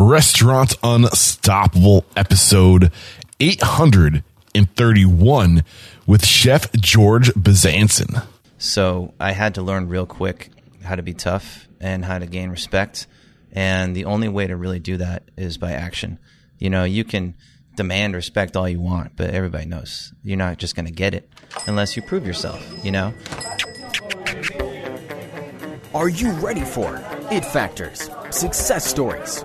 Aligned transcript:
Restaurant 0.00 0.74
Unstoppable 0.82 2.06
episode 2.16 2.90
831 3.38 5.62
with 6.06 6.24
Chef 6.24 6.72
George 6.72 7.28
Bezanson. 7.34 8.24
So 8.56 9.12
I 9.20 9.32
had 9.32 9.56
to 9.56 9.62
learn 9.62 9.90
real 9.90 10.06
quick 10.06 10.52
how 10.82 10.94
to 10.94 11.02
be 11.02 11.12
tough 11.12 11.68
and 11.80 12.02
how 12.02 12.18
to 12.18 12.24
gain 12.24 12.48
respect. 12.48 13.06
And 13.52 13.94
the 13.94 14.06
only 14.06 14.28
way 14.28 14.46
to 14.46 14.56
really 14.56 14.78
do 14.78 14.96
that 14.96 15.24
is 15.36 15.58
by 15.58 15.72
action. 15.72 16.18
You 16.58 16.70
know, 16.70 16.84
you 16.84 17.04
can 17.04 17.34
demand 17.76 18.14
respect 18.14 18.56
all 18.56 18.66
you 18.66 18.80
want, 18.80 19.16
but 19.16 19.28
everybody 19.30 19.66
knows 19.66 20.14
you're 20.24 20.38
not 20.38 20.56
just 20.56 20.74
going 20.74 20.86
to 20.86 20.92
get 20.92 21.12
it 21.12 21.28
unless 21.66 21.94
you 21.94 22.00
prove 22.00 22.26
yourself, 22.26 22.66
you 22.82 22.90
know? 22.90 23.12
Are 25.92 26.08
you 26.08 26.30
ready 26.32 26.64
for 26.64 27.04
it 27.30 27.44
factors, 27.44 28.08
success 28.30 28.86
stories, 28.86 29.44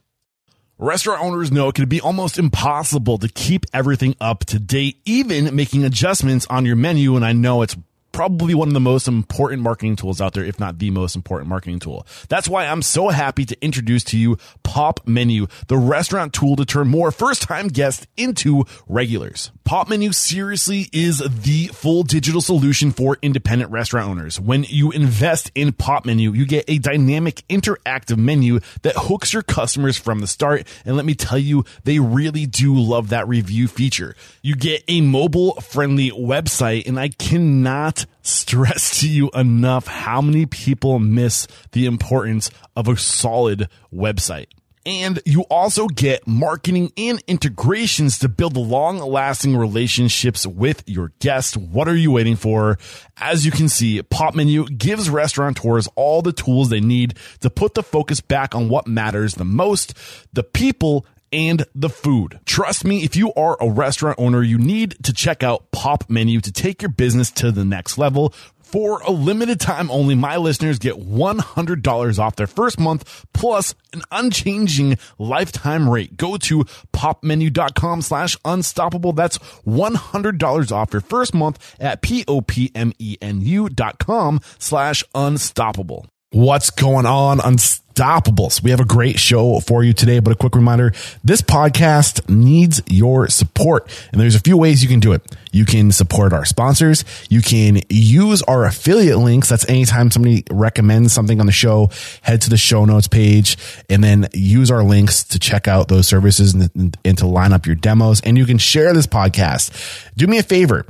Restaurant 0.80 1.20
owners 1.20 1.50
know 1.50 1.70
it 1.70 1.74
can 1.74 1.88
be 1.88 2.00
almost 2.00 2.38
impossible 2.38 3.18
to 3.18 3.28
keep 3.28 3.66
everything 3.74 4.14
up 4.20 4.44
to 4.44 4.60
date, 4.60 5.00
even 5.04 5.56
making 5.56 5.84
adjustments 5.84 6.46
on 6.48 6.64
your 6.64 6.76
menu. 6.76 7.16
And 7.16 7.24
I 7.24 7.32
know 7.32 7.62
it's 7.62 7.76
probably 8.18 8.52
one 8.52 8.66
of 8.66 8.74
the 8.74 8.80
most 8.80 9.06
important 9.06 9.62
marketing 9.62 9.94
tools 9.94 10.20
out 10.20 10.32
there, 10.32 10.42
if 10.42 10.58
not 10.58 10.80
the 10.80 10.90
most 10.90 11.14
important 11.14 11.48
marketing 11.48 11.78
tool. 11.78 12.04
That's 12.28 12.48
why 12.48 12.66
I'm 12.66 12.82
so 12.82 13.10
happy 13.10 13.44
to 13.44 13.56
introduce 13.64 14.02
to 14.06 14.18
you 14.18 14.38
Pop 14.64 15.06
Menu, 15.06 15.46
the 15.68 15.76
restaurant 15.76 16.32
tool 16.32 16.56
to 16.56 16.64
turn 16.64 16.88
more 16.88 17.12
first 17.12 17.42
time 17.42 17.68
guests 17.68 18.08
into 18.16 18.64
regulars. 18.88 19.52
Pop 19.62 19.88
Menu 19.88 20.10
seriously 20.10 20.88
is 20.92 21.20
the 21.20 21.68
full 21.68 22.02
digital 22.02 22.40
solution 22.40 22.90
for 22.90 23.18
independent 23.22 23.70
restaurant 23.70 24.08
owners. 24.08 24.40
When 24.40 24.64
you 24.64 24.90
invest 24.90 25.52
in 25.54 25.72
Pop 25.72 26.04
Menu, 26.04 26.32
you 26.32 26.44
get 26.44 26.64
a 26.66 26.78
dynamic 26.78 27.44
interactive 27.48 28.16
menu 28.16 28.58
that 28.82 28.94
hooks 28.96 29.32
your 29.32 29.44
customers 29.44 29.96
from 29.96 30.18
the 30.18 30.26
start. 30.26 30.66
And 30.84 30.96
let 30.96 31.04
me 31.04 31.14
tell 31.14 31.38
you, 31.38 31.64
they 31.84 32.00
really 32.00 32.46
do 32.46 32.74
love 32.74 33.10
that 33.10 33.28
review 33.28 33.68
feature. 33.68 34.16
You 34.42 34.56
get 34.56 34.82
a 34.88 35.02
mobile 35.02 35.54
friendly 35.60 36.10
website 36.10 36.88
and 36.88 36.98
I 36.98 37.10
cannot 37.10 38.06
stress 38.22 39.00
to 39.00 39.08
you 39.08 39.30
enough 39.34 39.86
how 39.86 40.20
many 40.20 40.46
people 40.46 40.98
miss 40.98 41.46
the 41.72 41.86
importance 41.86 42.50
of 42.76 42.88
a 42.88 42.96
solid 42.96 43.68
website. 43.92 44.46
And 44.86 45.20
you 45.26 45.42
also 45.50 45.86
get 45.86 46.26
marketing 46.26 46.92
and 46.96 47.22
integrations 47.26 48.20
to 48.20 48.28
build 48.30 48.56
long 48.56 48.98
lasting 48.98 49.54
relationships 49.54 50.46
with 50.46 50.82
your 50.86 51.12
guests. 51.18 51.58
What 51.58 51.88
are 51.88 51.94
you 51.94 52.12
waiting 52.12 52.36
for? 52.36 52.78
As 53.18 53.44
you 53.44 53.52
can 53.52 53.68
see, 53.68 54.00
Pop 54.02 54.34
Menu 54.34 54.66
gives 54.66 55.10
restaurateurs 55.10 55.88
all 55.94 56.22
the 56.22 56.32
tools 56.32 56.70
they 56.70 56.80
need 56.80 57.18
to 57.40 57.50
put 57.50 57.74
the 57.74 57.82
focus 57.82 58.22
back 58.22 58.54
on 58.54 58.70
what 58.70 58.86
matters 58.86 59.34
the 59.34 59.44
most, 59.44 59.92
the 60.32 60.42
people 60.42 61.04
and 61.32 61.64
the 61.74 61.88
food. 61.88 62.40
Trust 62.44 62.84
me, 62.84 63.04
if 63.04 63.16
you 63.16 63.32
are 63.34 63.56
a 63.60 63.70
restaurant 63.70 64.18
owner, 64.18 64.42
you 64.42 64.58
need 64.58 64.96
to 65.04 65.12
check 65.12 65.42
out 65.42 65.70
Pop 65.70 66.08
Menu 66.08 66.40
to 66.40 66.52
take 66.52 66.82
your 66.82 66.90
business 66.90 67.30
to 67.32 67.50
the 67.52 67.64
next 67.64 67.98
level. 67.98 68.32
For 68.68 69.00
a 69.00 69.10
limited 69.10 69.60
time 69.60 69.90
only, 69.90 70.14
my 70.14 70.36
listeners 70.36 70.78
get 70.78 70.96
$100 70.96 72.18
off 72.18 72.36
their 72.36 72.46
first 72.46 72.78
month 72.78 73.24
plus 73.32 73.74
an 73.94 74.02
unchanging 74.12 74.98
lifetime 75.18 75.88
rate. 75.88 76.18
Go 76.18 76.36
to 76.36 76.64
popmenu.com 76.92 78.02
slash 78.02 78.36
unstoppable. 78.44 79.14
That's 79.14 79.38
$100 79.66 80.72
off 80.72 80.92
your 80.92 81.00
first 81.00 81.32
month 81.32 81.76
at 81.80 82.02
P-O-P-M-E-N-U 82.02 83.68
dot 83.70 83.98
com 83.98 84.40
slash 84.58 85.02
unstoppable. 85.14 86.06
What's 86.30 86.68
going 86.68 87.06
on? 87.06 87.38
Unstoppables. 87.38 88.62
We 88.62 88.70
have 88.70 88.80
a 88.80 88.84
great 88.84 89.18
show 89.18 89.60
for 89.60 89.82
you 89.82 89.94
today, 89.94 90.18
but 90.18 90.30
a 90.30 90.36
quick 90.36 90.54
reminder 90.54 90.92
this 91.24 91.40
podcast 91.40 92.28
needs 92.28 92.82
your 92.86 93.28
support. 93.28 93.90
And 94.12 94.20
there's 94.20 94.34
a 94.34 94.40
few 94.40 94.58
ways 94.58 94.82
you 94.82 94.90
can 94.90 95.00
do 95.00 95.14
it. 95.14 95.22
You 95.52 95.64
can 95.64 95.90
support 95.90 96.34
our 96.34 96.44
sponsors. 96.44 97.06
You 97.30 97.40
can 97.40 97.80
use 97.88 98.42
our 98.42 98.66
affiliate 98.66 99.16
links. 99.16 99.48
That's 99.48 99.66
anytime 99.70 100.10
somebody 100.10 100.44
recommends 100.50 101.14
something 101.14 101.40
on 101.40 101.46
the 101.46 101.52
show, 101.52 101.88
head 102.20 102.42
to 102.42 102.50
the 102.50 102.58
show 102.58 102.84
notes 102.84 103.08
page 103.08 103.56
and 103.88 104.04
then 104.04 104.28
use 104.34 104.70
our 104.70 104.84
links 104.84 105.24
to 105.24 105.38
check 105.38 105.66
out 105.66 105.88
those 105.88 106.06
services 106.06 106.52
and, 106.52 106.94
and 107.06 107.16
to 107.16 107.26
line 107.26 107.54
up 107.54 107.64
your 107.64 107.76
demos. 107.76 108.20
And 108.20 108.36
you 108.36 108.44
can 108.44 108.58
share 108.58 108.92
this 108.92 109.06
podcast. 109.06 109.72
Do 110.14 110.26
me 110.26 110.36
a 110.36 110.42
favor. 110.42 110.84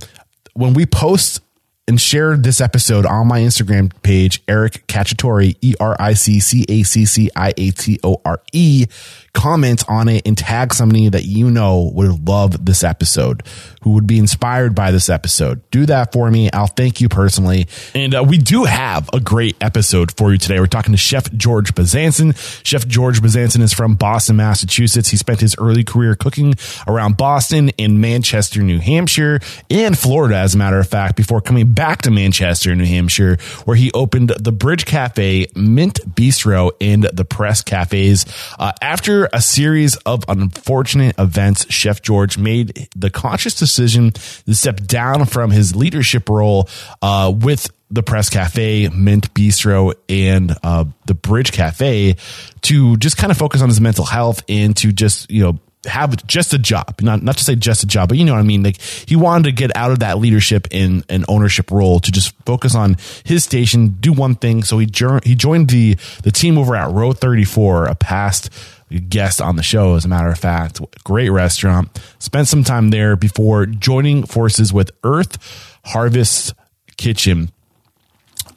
When 0.55 0.75
we 0.75 0.85
post 0.85 1.43
and 1.89 1.99
share 2.01 2.37
this 2.37 2.61
episode 2.61 3.07
on 3.07 3.27
my 3.27 3.41
Instagram 3.41 3.91
page, 4.03 4.43
Eric 4.47 4.87
Cacciatore, 4.87 5.57
E 5.61 5.75
R 5.81 5.97
I 5.99 6.13
C 6.13 6.39
C 6.39 6.65
A 6.69 6.83
C 6.83 7.07
C 7.07 7.31
I 7.35 7.55
A 7.57 7.71
T 7.71 7.99
O 8.05 8.21
R 8.25 8.41
E. 8.53 8.87
Comment 9.33 9.83
on 9.89 10.09
it 10.09 10.27
and 10.27 10.37
tag 10.37 10.75
somebody 10.75 11.09
that 11.09 11.25
you 11.25 11.51
know 11.51 11.91
would 11.95 12.27
love 12.29 12.65
this 12.65 12.83
episode, 12.83 13.43
who 13.83 13.91
would 13.91 14.07
be 14.07 14.19
inspired 14.19 14.75
by 14.75 14.91
this 14.91 15.09
episode. 15.09 15.63
Do 15.71 15.87
that 15.87 16.13
for 16.13 16.31
me. 16.31 16.51
I'll 16.53 16.67
thank 16.67 17.01
you 17.01 17.09
personally. 17.09 17.69
And 17.95 18.15
uh, 18.15 18.25
we 18.27 18.39
do 18.39 18.65
have 18.65 19.09
a 19.13 19.21
great 19.21 19.57
episode 19.61 20.13
for 20.17 20.33
you 20.33 20.39
today. 20.39 20.59
We're 20.59 20.67
talking 20.67 20.93
to 20.93 20.99
Chef 20.99 21.33
George 21.33 21.75
Bezanson. 21.75 22.37
Chef 22.65 22.87
George 22.87 23.21
Bezanson 23.21 23.61
is 23.61 23.73
from 23.73 23.95
Boston, 23.95 24.37
Massachusetts. 24.37 25.09
He 25.11 25.17
spent 25.17 25.41
his 25.41 25.55
early 25.59 25.85
career 25.85 26.15
cooking 26.15 26.55
around 26.87 27.17
Boston 27.17 27.71
and 27.79 28.01
Manchester, 28.01 28.63
New 28.63 28.81
Hampshire, 28.81 29.41
and 29.71 29.97
Florida, 29.97 30.37
as 30.37 30.55
a 30.55 30.59
matter 30.59 30.79
of 30.79 30.89
fact, 30.89 31.17
before 31.17 31.41
coming 31.41 31.73
back 31.73 32.03
to 32.03 32.11
Manchester, 32.11 32.75
New 32.75 32.87
Hampshire, 32.87 33.39
where 33.65 33.77
he 33.77 33.93
opened 33.93 34.31
the 34.31 34.53
Bridge 34.53 34.85
Cafe, 34.85 35.47
Mint 35.55 36.01
Bistro, 36.15 36.71
and 36.81 37.05
the 37.05 37.25
Press 37.25 37.63
Cafes. 37.63 38.27
Uh, 38.59 38.73
after 38.83 39.18
a 39.25 39.41
series 39.41 39.97
of 39.97 40.25
unfortunate 40.29 41.17
events, 41.19 41.71
Chef 41.73 42.03
George 42.03 42.39
made 42.39 42.89
the 42.95 43.11
conscious 43.11 43.55
decision 43.55 44.13
to 44.13 44.55
step 44.55 44.77
down 44.85 45.27
from 45.27 45.51
his 45.51 45.75
leadership 45.75 46.29
role 46.29 46.69
uh, 47.03 47.33
with 47.35 47.71
the 47.91 48.03
Press 48.03 48.29
Cafe, 48.29 48.89
Mint 48.89 49.33
Bistro, 49.35 49.95
and 50.09 50.55
uh, 50.63 50.85
the 51.07 51.15
Bridge 51.15 51.53
Cafe 51.53 52.17
to 52.63 52.97
just 52.99 53.17
kind 53.17 53.31
of 53.31 53.39
focus 53.39 53.63
on 53.63 53.69
his 53.69 53.81
mental 53.81 54.05
health 54.05 54.43
and 54.49 54.77
to 54.79 54.93
just, 54.93 55.31
you 55.31 55.43
know, 55.43 55.59
have 55.85 56.27
just 56.27 56.53
a 56.53 56.59
job, 56.59 57.01
not 57.01 57.23
not 57.23 57.37
to 57.39 57.45
say 57.45 57.55
just 57.55 57.83
a 57.83 57.87
job, 57.87 58.09
but 58.09 58.19
you 58.19 58.25
know 58.25 58.35
what 58.35 58.41
I 58.41 58.45
mean. 58.45 58.63
Like 58.63 58.81
he 58.81 59.17
wanted 59.17 59.45
to 59.45 59.53
get 59.53 59.77
out 59.77 59.93
of 59.93 60.01
that 60.01 60.19
leadership 60.19 60.67
and 60.73 61.05
an 61.09 61.25
ownership 61.29 61.71
role 61.71 62.01
to 62.01 62.11
just 62.11 62.35
focus 62.45 62.75
on 62.75 62.97
his 63.25 63.45
station, 63.45 63.97
do 64.01 64.13
one 64.13 64.35
thing. 64.35 64.65
So 64.65 64.79
he 64.79 64.87
he 65.25 65.35
joined 65.35 65.71
the 65.71 65.95
the 66.23 66.33
team 66.33 66.59
over 66.59 66.75
at 66.75 66.91
Row 66.91 67.13
Thirty 67.13 67.45
Four, 67.45 67.87
a 67.87 67.95
past 67.95 68.51
guest 68.91 69.41
on 69.41 69.57
the 69.57 69.63
show, 69.63 69.95
as 69.95 70.05
a 70.05 70.09
matter 70.09 70.29
of 70.29 70.39
fact. 70.39 70.81
Great 71.05 71.31
restaurant. 71.31 71.89
Spent 72.19 72.49
some 72.49 72.65
time 72.65 72.91
there 72.91 73.17
before 73.17 73.67
joining 73.67 74.25
forces 74.25 74.73
with 74.73 74.91
Earth 75.05 75.39
Harvest 75.85 76.55
Kitchen 76.97 77.51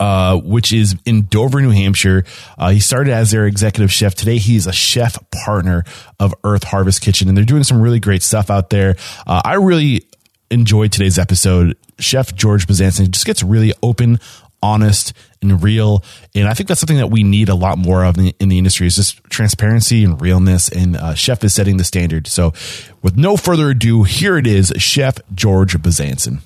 uh, 0.01 0.36
which 0.38 0.74
is 0.74 0.95
in 1.06 1.28
Dover, 1.28 1.62
New 1.62 1.69
Hampshire. 1.69 2.25
Uh, 2.57 2.72
he 2.72 2.80
started 2.80 3.13
as 3.13 3.30
their 3.30 3.45
executive 3.45 3.92
chef. 3.92 4.16
Today, 4.16 4.39
he's 4.39 4.66
a 4.66 4.74
chef 4.74 5.16
partner 5.30 5.83
of 6.19 6.34
Earth 6.44 6.63
Harvest 6.63 7.01
Kitchen, 7.01 7.27
and 7.27 7.38
they're 7.38 7.45
doing 7.45 7.63
some 7.63 7.80
really 7.80 8.00
great 8.00 8.24
stuff 8.24 8.50
out 8.50 8.72
there. 8.72 8.95
Uh, 9.27 9.44
I 9.45 9.54
really 9.54 10.07
enjoyed 10.50 10.92
today's 10.92 11.19
episode. 11.19 11.77
Chef 12.00 12.34
George 12.34 12.66
Bezanson 12.66 13.12
just 13.12 13.27
gets 13.27 13.44
really 13.44 13.74
open, 13.84 14.19
honest, 14.62 15.13
and 15.42 15.62
real. 15.63 16.04
And 16.36 16.48
I 16.48 16.54
think 16.54 16.68
that's 16.68 16.80
something 16.80 16.98
that 16.98 17.08
we 17.08 17.24
need 17.24 17.50
a 17.50 17.56
lot 17.56 17.78
more 17.78 18.06
of 18.06 18.18
in 18.18 18.25
the, 18.25 18.36
in 18.40 18.50
the 18.50 18.58
industry 18.58 18.88
is 18.88 18.96
just 18.96 19.24
transparency 19.25 20.04
and 20.04 20.22
realness. 20.22 20.69
And 20.69 20.96
uh, 20.96 21.16
Chef 21.16 21.44
is 21.44 21.54
setting 21.54 21.78
the 21.78 21.84
standard. 21.84 22.28
So, 22.28 22.54
with 23.02 23.18
no 23.18 23.38
further 23.38 23.72
ado, 23.72 24.04
here 24.04 24.38
it 24.38 24.48
is, 24.48 24.72
Chef 24.78 25.18
George 25.34 25.74
Bezanson. 25.78 26.42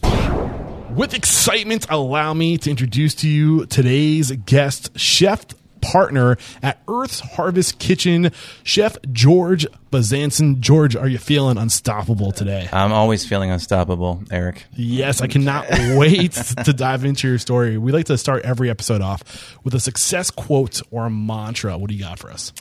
With 0.96 1.14
excitement, 1.14 1.88
allow 1.90 2.34
me 2.34 2.58
to 2.60 2.70
introduce 2.70 3.16
to 3.16 3.28
you 3.28 3.66
today's 3.66 4.32
guest, 4.32 4.98
chef 4.98 5.46
partner 5.92 6.38
at 6.62 6.82
Earth's 6.88 7.20
Harvest 7.20 7.80
Kitchen, 7.80 8.32
Chef 8.64 8.98
George 9.12 9.66
Bezanson. 9.92 10.60
George, 10.60 10.96
are 10.96 11.08
you 11.08 11.18
feeling 11.18 11.58
unstoppable 11.58 12.32
today? 12.32 12.68
I'm 12.72 12.92
always 12.92 13.26
feeling 13.26 13.52
unstoppable, 13.52 14.24
Eric. 14.32 14.66
Yes, 14.74 15.22
I 15.22 15.28
cannot 15.28 15.66
wait 15.96 16.34
to 16.34 16.74
dive 16.74 17.06
into 17.06 17.28
your 17.28 17.38
story. 17.38 17.78
We 17.78 17.92
like 17.92 18.06
to 18.08 18.18
start 18.18 18.44
every 18.44 18.70
episode 18.70 19.02
off 19.02 19.58
with 19.64 19.74
a 19.74 19.80
success 19.80 20.32
quote 20.32 20.82
or 20.92 21.06
a 21.06 21.10
mantra. 21.10 21.78
What 21.78 21.90
do 21.90 21.96
you 21.96 22.04
got 22.04 22.20
for 22.20 22.32
us? 22.32 22.52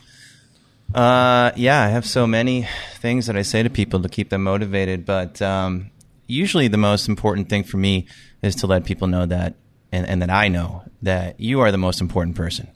Uh, 0.95 1.51
yeah, 1.57 1.83
I 1.83 1.89
have 1.89 2.07
so 2.07 2.27
many 2.27 2.69
things 2.99 3.27
that 3.27 3.37
I 3.37 3.43
say 3.43 3.63
to 3.63 3.71
people 3.71 4.03
to 4.03 4.09
keep 4.09 4.29
them 4.29 4.43
motivated, 4.43 5.05
but 5.05 5.41
um, 5.41 5.91
usually 6.27 6.69
the 6.69 6.77
most 6.77 7.09
important 7.09 7.49
thing 7.49 7.65
for 7.65 7.79
me 7.79 8.07
is 8.43 8.55
to 8.57 8.67
let 8.67 8.85
people 8.85 9.09
know 9.09 9.27
that, 9.27 9.55
and, 9.91 10.07
and 10.07 10.23
that 10.23 10.31
I 10.31 10.49
know 10.49 10.83
that 11.03 11.41
you 11.41 11.61
are 11.61 11.73
the 11.73 11.79
most 11.79 12.01
important 12.01 12.37
person, 12.37 12.69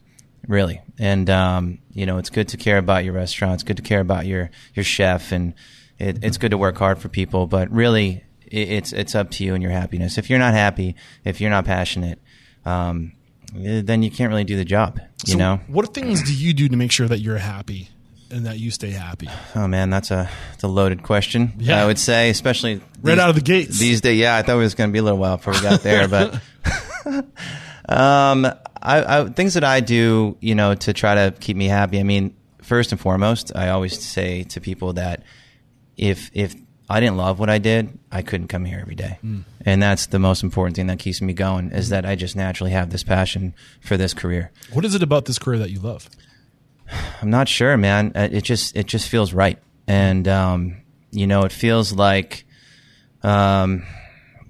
really. 0.49 0.81
And 0.97 1.29
um, 1.29 1.79
you 1.93 2.05
know, 2.05 2.17
it's 2.17 2.29
good 2.29 2.49
to 2.49 2.57
care 2.57 2.77
about 2.77 3.05
your 3.05 3.13
restaurant. 3.13 3.53
It's 3.53 3.63
good 3.63 3.77
to 3.77 3.83
care 3.83 4.01
about 4.01 4.25
your 4.25 4.49
your 4.73 4.83
chef, 4.83 5.31
and 5.31 5.53
it, 5.97 6.21
it's 6.23 6.37
good 6.37 6.51
to 6.51 6.57
work 6.57 6.77
hard 6.77 6.99
for 6.99 7.07
people. 7.07 7.47
But 7.47 7.71
really, 7.71 8.23
it, 8.45 8.69
it's 8.69 8.91
it's 8.91 9.15
up 9.15 9.31
to 9.31 9.45
you 9.45 9.53
and 9.53 9.63
your 9.63 9.71
happiness. 9.71 10.17
If 10.17 10.29
you're 10.29 10.39
not 10.39 10.53
happy, 10.53 10.95
if 11.23 11.39
you're 11.39 11.49
not 11.51 11.63
passionate. 11.63 12.19
Um, 12.65 13.13
then 13.55 14.03
you 14.03 14.11
can't 14.11 14.29
really 14.29 14.43
do 14.43 14.55
the 14.57 14.65
job, 14.65 14.99
you 15.25 15.31
So 15.33 15.37
know. 15.39 15.59
what 15.67 15.91
things 15.91 16.21
do 16.21 16.31
you 16.35 16.53
do 16.53 16.69
to 16.69 16.77
make 16.77 16.91
sure 16.91 17.07
that 17.07 17.17
you're 17.19 17.39
happy 17.39 17.89
and 18.29 18.45
that 18.45 18.59
you 18.59 18.69
stay 18.69 18.91
happy? 18.91 19.27
Oh 19.55 19.67
man, 19.67 19.89
that's 19.89 20.11
a 20.11 20.29
that's 20.51 20.61
a 20.63 20.67
loaded 20.67 21.01
question. 21.01 21.53
Yeah. 21.57 21.81
I 21.81 21.87
would 21.87 21.97
say, 21.97 22.29
especially 22.29 22.79
Right 23.01 23.17
out 23.17 23.29
of 23.29 23.35
the 23.35 23.41
gates. 23.41 23.79
these 23.79 24.01
days. 24.01 24.19
Yeah, 24.19 24.35
I 24.35 24.43
thought 24.43 24.57
it 24.57 24.59
was 24.59 24.75
going 24.75 24.89
to 24.89 24.93
be 24.93 24.99
a 24.99 25.03
little 25.03 25.17
while 25.17 25.37
before 25.37 25.53
we 25.53 25.61
got 25.61 25.81
there, 25.81 26.07
but 26.07 26.39
um, 27.89 28.45
I, 28.81 29.19
I 29.21 29.25
things 29.29 29.55
that 29.55 29.63
I 29.63 29.79
do, 29.81 30.37
you 30.39 30.55
know, 30.55 30.75
to 30.75 30.93
try 30.93 31.15
to 31.15 31.31
keep 31.39 31.57
me 31.57 31.67
happy. 31.67 31.99
I 31.99 32.03
mean, 32.03 32.35
first 32.61 32.91
and 32.91 33.01
foremost, 33.01 33.51
I 33.55 33.69
always 33.69 33.99
say 34.01 34.43
to 34.43 34.61
people 34.61 34.93
that 34.93 35.23
if 35.97 36.29
if 36.33 36.55
I 36.89 36.99
didn't 36.99 37.17
love 37.17 37.39
what 37.39 37.49
I 37.49 37.57
did, 37.57 37.99
I 38.11 38.21
couldn't 38.21 38.47
come 38.47 38.65
here 38.65 38.79
every 38.81 38.95
day. 38.95 39.17
and 39.65 39.81
that's 39.83 40.07
the 40.07 40.17
most 40.19 40.43
important 40.43 40.75
thing 40.75 40.87
that 40.87 40.97
keeps 40.99 41.21
me 41.21 41.33
going 41.33 41.71
is 41.71 41.89
that 41.89 42.05
I 42.05 42.15
just 42.15 42.35
naturally 42.35 42.71
have 42.71 42.89
this 42.89 43.03
passion 43.03 43.53
for 43.81 43.97
this 43.97 44.13
career. 44.13 44.51
What 44.73 44.85
is 44.85 44.95
it 44.95 45.03
about 45.03 45.25
this 45.25 45.37
career 45.39 45.59
that 45.59 45.69
you 45.71 45.79
love? 45.79 46.09
I'm 47.21 47.29
not 47.29 47.47
sure, 47.47 47.75
man. 47.77 48.11
Uh, 48.15 48.29
It 48.31 48.43
just 48.43 48.75
it 48.75 48.87
just 48.87 49.09
feels 49.09 49.33
right, 49.33 49.59
and 49.87 50.27
um, 50.27 50.77
you 51.11 51.27
know, 51.27 51.41
it 51.43 51.51
feels 51.51 51.91
like, 51.93 52.45
um, 53.23 53.83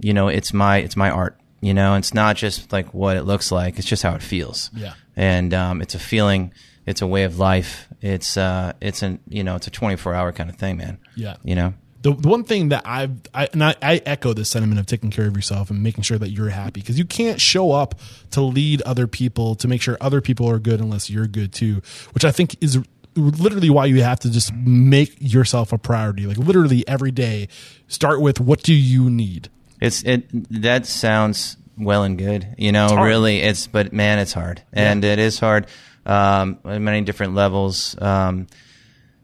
you 0.01 0.13
know, 0.13 0.27
it's 0.27 0.53
my 0.53 0.77
it's 0.77 0.95
my 0.95 1.09
art. 1.09 1.35
You 1.61 1.73
know, 1.73 1.95
it's 1.95 2.13
not 2.13 2.35
just 2.38 2.71
like 2.71 2.94
what 2.94 3.17
it 3.17 3.23
looks 3.23 3.51
like; 3.51 3.77
it's 3.77 3.88
just 3.88 4.03
how 4.03 4.15
it 4.15 4.21
feels. 4.23 4.69
Yeah. 4.75 4.94
and 5.15 5.53
um, 5.53 5.81
it's 5.81 5.95
a 5.95 6.00
feeling. 6.00 6.53
It's 6.85 7.01
a 7.01 7.07
way 7.07 7.23
of 7.23 7.38
life. 7.38 7.88
It's 8.01 8.38
uh, 8.38 8.73
it's 8.81 9.03
an 9.03 9.19
you 9.27 9.44
know, 9.44 9.56
it's 9.56 9.67
a 9.67 9.71
24 9.71 10.13
hour 10.13 10.31
kind 10.31 10.50
of 10.50 10.56
thing, 10.56 10.77
man. 10.77 10.97
Yeah. 11.15 11.35
you 11.44 11.53
know. 11.56 11.73
the, 12.01 12.13
the 12.13 12.29
one 12.29 12.44
thing 12.45 12.69
that 12.69 12.83
I've, 12.85 13.11
I, 13.33 13.47
and 13.51 13.63
I, 13.63 13.75
I 13.81 14.01
echo 14.06 14.33
this 14.33 14.50
sentiment 14.50 14.79
of 14.79 14.85
taking 14.85 15.11
care 15.11 15.27
of 15.27 15.35
yourself 15.35 15.69
and 15.69 15.83
making 15.83 16.03
sure 16.03 16.17
that 16.17 16.29
you're 16.29 16.50
happy 16.50 16.79
because 16.79 16.97
you 16.97 17.06
can't 17.06 17.39
show 17.41 17.73
up 17.73 18.00
to 18.31 18.41
lead 18.41 18.81
other 18.83 19.06
people 19.06 19.56
to 19.56 19.67
make 19.67 19.81
sure 19.81 19.97
other 20.00 20.21
people 20.21 20.50
are 20.50 20.59
good 20.59 20.79
unless 20.79 21.09
you're 21.09 21.27
good 21.27 21.51
too, 21.51 21.81
which 22.13 22.23
I 22.23 22.31
think 22.31 22.56
is 22.61 22.79
literally 23.15 23.69
why 23.69 23.85
you 23.85 24.01
have 24.01 24.19
to 24.21 24.31
just 24.31 24.53
make 24.53 25.15
yourself 25.19 25.73
a 25.73 25.77
priority. 25.77 26.25
Like 26.25 26.38
literally 26.38 26.88
every 26.88 27.11
day, 27.11 27.50
start 27.88 28.21
with 28.21 28.39
what 28.39 28.63
do 28.63 28.73
you 28.73 29.09
need? 29.09 29.50
It's 29.80 30.04
it 30.04 30.30
that 30.62 30.86
sounds 30.86 31.58
well 31.78 32.04
and 32.04 32.18
good, 32.18 32.56
you 32.58 32.72
know. 32.72 32.88
hard. 32.90 33.08
really, 33.08 33.40
it's 33.40 33.68
but 33.68 33.94
man, 33.94 34.20
it's 34.20 34.34
hard, 34.34 34.62
and 34.74 35.04
it 35.04 35.20
is 35.20 35.40
hard 35.40 35.68
um, 36.06 36.60
on 36.66 36.84
many 36.84 37.02
different 37.02 37.36
levels. 37.36 37.96
Um, 38.02 38.48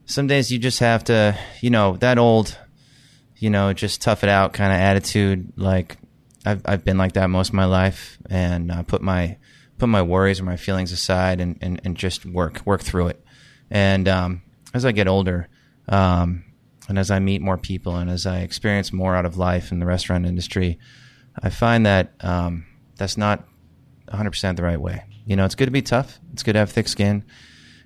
some 0.06 0.28
days 0.28 0.52
you 0.52 0.60
just 0.60 0.80
have 0.80 1.04
to, 1.06 1.38
you 1.62 1.70
know, 1.70 1.98
that 1.98 2.18
old, 2.18 2.58
you 3.38 3.50
know, 3.50 3.74
just 3.74 4.02
tough 4.02 4.24
it 4.24 4.30
out 4.30 4.54
kind 4.54 4.72
of 4.72 4.80
attitude. 4.80 5.54
Like 5.58 5.98
I've 6.46 6.62
I've 6.66 6.84
been 6.86 6.98
like 6.98 7.14
that 7.14 7.30
most 7.30 7.50
of 7.50 7.56
my 7.56 7.66
life, 7.66 8.18
and 8.30 8.72
uh, 8.72 8.84
put 8.84 9.02
my 9.02 9.38
put 9.78 9.90
my 9.90 10.02
worries 10.02 10.40
or 10.40 10.44
my 10.44 10.58
feelings 10.58 10.92
aside, 10.92 11.42
and 11.42 11.58
and, 11.62 11.82
and 11.84 11.98
just 11.98 12.26
work 12.26 12.62
work 12.66 12.82
through 12.82 13.08
it. 13.08 13.24
And 13.70 14.08
um, 14.08 14.42
as 14.74 14.86
I 14.86 14.92
get 14.92 15.08
older, 15.08 15.48
um, 15.90 16.46
and 16.88 17.00
as 17.00 17.12
I 17.12 17.20
meet 17.20 17.42
more 17.42 17.58
people, 17.58 17.96
and 17.96 18.10
as 18.10 18.26
I 18.26 18.40
experience 18.40 18.94
more 18.94 19.16
out 19.16 19.26
of 19.26 19.38
life 19.38 19.72
in 19.72 19.80
the 19.80 19.86
restaurant 19.86 20.26
industry, 20.26 20.80
I 21.42 21.50
find 21.50 21.86
that 21.86 22.14
um, 22.22 22.66
that's 22.96 23.18
not 23.18 23.46
100% 24.10 24.56
the 24.56 24.64
right 24.64 24.80
way. 24.80 25.04
You 25.26 25.36
know, 25.36 25.46
it's 25.46 25.56
good 25.56 25.66
to 25.66 25.72
be 25.72 25.82
tough. 25.82 26.20
It's 26.34 26.44
good 26.44 26.54
to 26.54 26.60
have 26.60 26.72
thick 26.72 26.88
skin, 26.88 27.24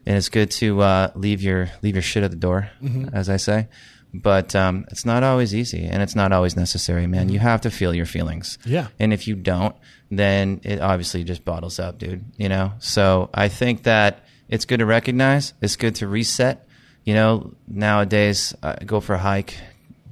and 0.05 0.17
it's 0.17 0.29
good 0.29 0.51
to 0.51 0.81
uh, 0.81 1.11
leave 1.15 1.41
your 1.41 1.69
leave 1.81 1.95
your 1.95 2.01
shit 2.01 2.23
at 2.23 2.31
the 2.31 2.37
door, 2.37 2.69
as 3.13 3.29
I 3.29 3.37
say. 3.37 3.69
But 4.13 4.55
um, 4.55 4.85
it's 4.91 5.05
not 5.05 5.23
always 5.23 5.53
easy, 5.53 5.85
and 5.85 6.01
it's 6.01 6.15
not 6.15 6.31
always 6.31 6.55
necessary, 6.55 7.05
man. 7.07 7.29
You 7.29 7.39
have 7.39 7.61
to 7.61 7.71
feel 7.71 7.93
your 7.93 8.07
feelings. 8.07 8.57
Yeah. 8.65 8.87
And 8.97 9.13
if 9.13 9.27
you 9.27 9.35
don't, 9.35 9.75
then 10.09 10.61
it 10.63 10.81
obviously 10.81 11.23
just 11.23 11.45
bottles 11.45 11.79
up, 11.79 11.99
dude. 11.99 12.25
You 12.35 12.49
know. 12.49 12.73
So 12.79 13.29
I 13.33 13.47
think 13.47 13.83
that 13.83 14.25
it's 14.49 14.65
good 14.65 14.79
to 14.79 14.85
recognize. 14.85 15.53
It's 15.61 15.75
good 15.75 15.95
to 15.95 16.07
reset. 16.07 16.67
You 17.05 17.13
know, 17.15 17.53
nowadays, 17.67 18.53
uh, 18.61 18.75
go 18.85 18.99
for 18.99 19.15
a 19.15 19.17
hike, 19.19 19.55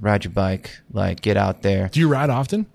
ride 0.02 0.24
your 0.24 0.32
bike, 0.34 0.72
like 0.92 1.22
get 1.22 1.38
out 1.38 1.62
there. 1.62 1.90
Do 1.90 2.00
you 2.00 2.08
ride 2.08 2.30
often? 2.30 2.66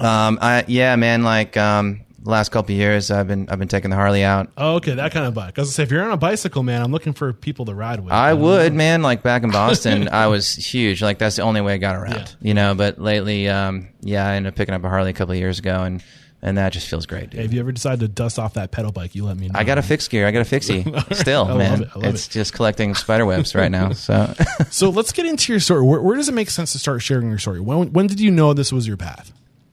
Um, 0.00 0.38
I 0.40 0.64
yeah, 0.68 0.94
man. 0.96 1.22
Like 1.24 1.56
um, 1.56 2.00
last 2.24 2.50
couple 2.50 2.72
of 2.72 2.78
years, 2.78 3.10
I've 3.10 3.26
been 3.28 3.48
I've 3.48 3.58
been 3.58 3.68
taking 3.68 3.90
the 3.90 3.96
Harley 3.96 4.22
out. 4.24 4.50
Oh, 4.56 4.76
okay, 4.76 4.94
that 4.94 5.12
kind 5.12 5.26
of 5.26 5.34
bike. 5.34 5.58
I 5.58 5.62
was 5.62 5.68
gonna 5.68 5.74
say, 5.74 5.82
if 5.84 5.90
you're 5.90 6.04
on 6.04 6.10
a 6.12 6.16
bicycle, 6.16 6.62
man, 6.62 6.82
I'm 6.82 6.92
looking 6.92 7.12
for 7.14 7.32
people 7.32 7.64
to 7.66 7.74
ride 7.74 8.00
with. 8.00 8.12
I 8.12 8.32
would, 8.34 8.74
man. 8.74 9.02
Like 9.02 9.22
back 9.22 9.42
in 9.42 9.50
Boston, 9.52 10.08
I 10.08 10.26
was 10.28 10.54
huge. 10.54 11.02
Like 11.02 11.18
that's 11.18 11.36
the 11.36 11.42
only 11.42 11.60
way 11.60 11.74
I 11.74 11.78
got 11.78 11.96
around, 11.96 12.14
Yeah. 12.14 12.26
you 12.48 12.54
know. 12.54 12.74
But 12.74 13.00
lately, 13.00 13.48
um, 13.48 13.88
yeah, 14.02 14.26
I 14.26 14.34
ended 14.34 14.52
up 14.52 14.56
picking 14.56 14.74
up 14.74 14.84
a 14.84 14.88
Harley 14.88 15.10
a 15.10 15.14
couple 15.14 15.32
of 15.32 15.38
years 15.38 15.58
ago, 15.58 15.82
and 15.82 16.02
and 16.44 16.58
that 16.58 16.72
just 16.72 16.86
feels 16.88 17.06
great, 17.06 17.30
dude. 17.30 17.40
Hey, 17.40 17.46
if 17.46 17.52
you 17.54 17.58
ever 17.58 17.72
decide 17.72 18.00
to 18.00 18.06
dust 18.08 18.38
off 18.38 18.54
that 18.54 18.70
pedal 18.70 18.92
bike, 18.92 19.14
you 19.14 19.24
let 19.24 19.36
me 19.36 19.48
know. 19.48 19.58
I 19.58 19.64
got 19.64 19.78
a 19.78 19.82
fixed 19.82 20.10
gear. 20.10 20.26
I 20.26 20.30
got 20.30 20.42
a 20.42 20.44
fixie. 20.44 20.82
Still, 21.12 21.44
I 21.46 21.48
love 21.48 21.58
man. 21.58 21.82
it. 21.82 21.88
I 21.94 21.98
love 21.98 22.14
it's 22.14 22.28
it. 22.28 22.30
just 22.30 22.52
collecting 22.52 22.94
spider 22.94 23.24
webs 23.26 23.54
right 23.54 23.70
now. 23.70 23.92
So, 23.92 24.32
So 24.70 24.90
let's 24.90 25.10
get 25.10 25.24
into 25.26 25.52
your 25.52 25.58
story. 25.60 25.82
Where, 25.82 26.00
where 26.02 26.16
does 26.16 26.28
it 26.28 26.32
make 26.34 26.50
sense 26.50 26.72
to 26.72 26.78
start 26.78 27.02
sharing 27.02 27.30
your 27.30 27.38
story? 27.38 27.60
When, 27.60 27.92
when 27.94 28.06
did 28.06 28.20
you 28.20 28.30
know 28.30 28.52
this 28.54 28.72
was 28.72 28.86
your 28.86 28.96
path? 28.98 29.32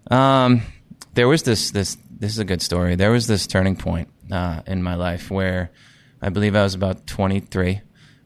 um, 0.09 0.61
there 1.13 1.27
was 1.27 1.43
this 1.43 1.71
this 1.71 1.97
this 2.09 2.31
is 2.31 2.39
a 2.39 2.45
good 2.45 2.61
story. 2.61 2.95
There 2.95 3.11
was 3.11 3.27
this 3.27 3.45
turning 3.47 3.75
point 3.75 4.07
uh, 4.31 4.61
in 4.65 4.81
my 4.81 4.95
life 4.95 5.29
where 5.29 5.71
I 6.21 6.29
believe 6.29 6.55
I 6.55 6.63
was 6.63 6.73
about 6.73 7.05
23. 7.05 7.81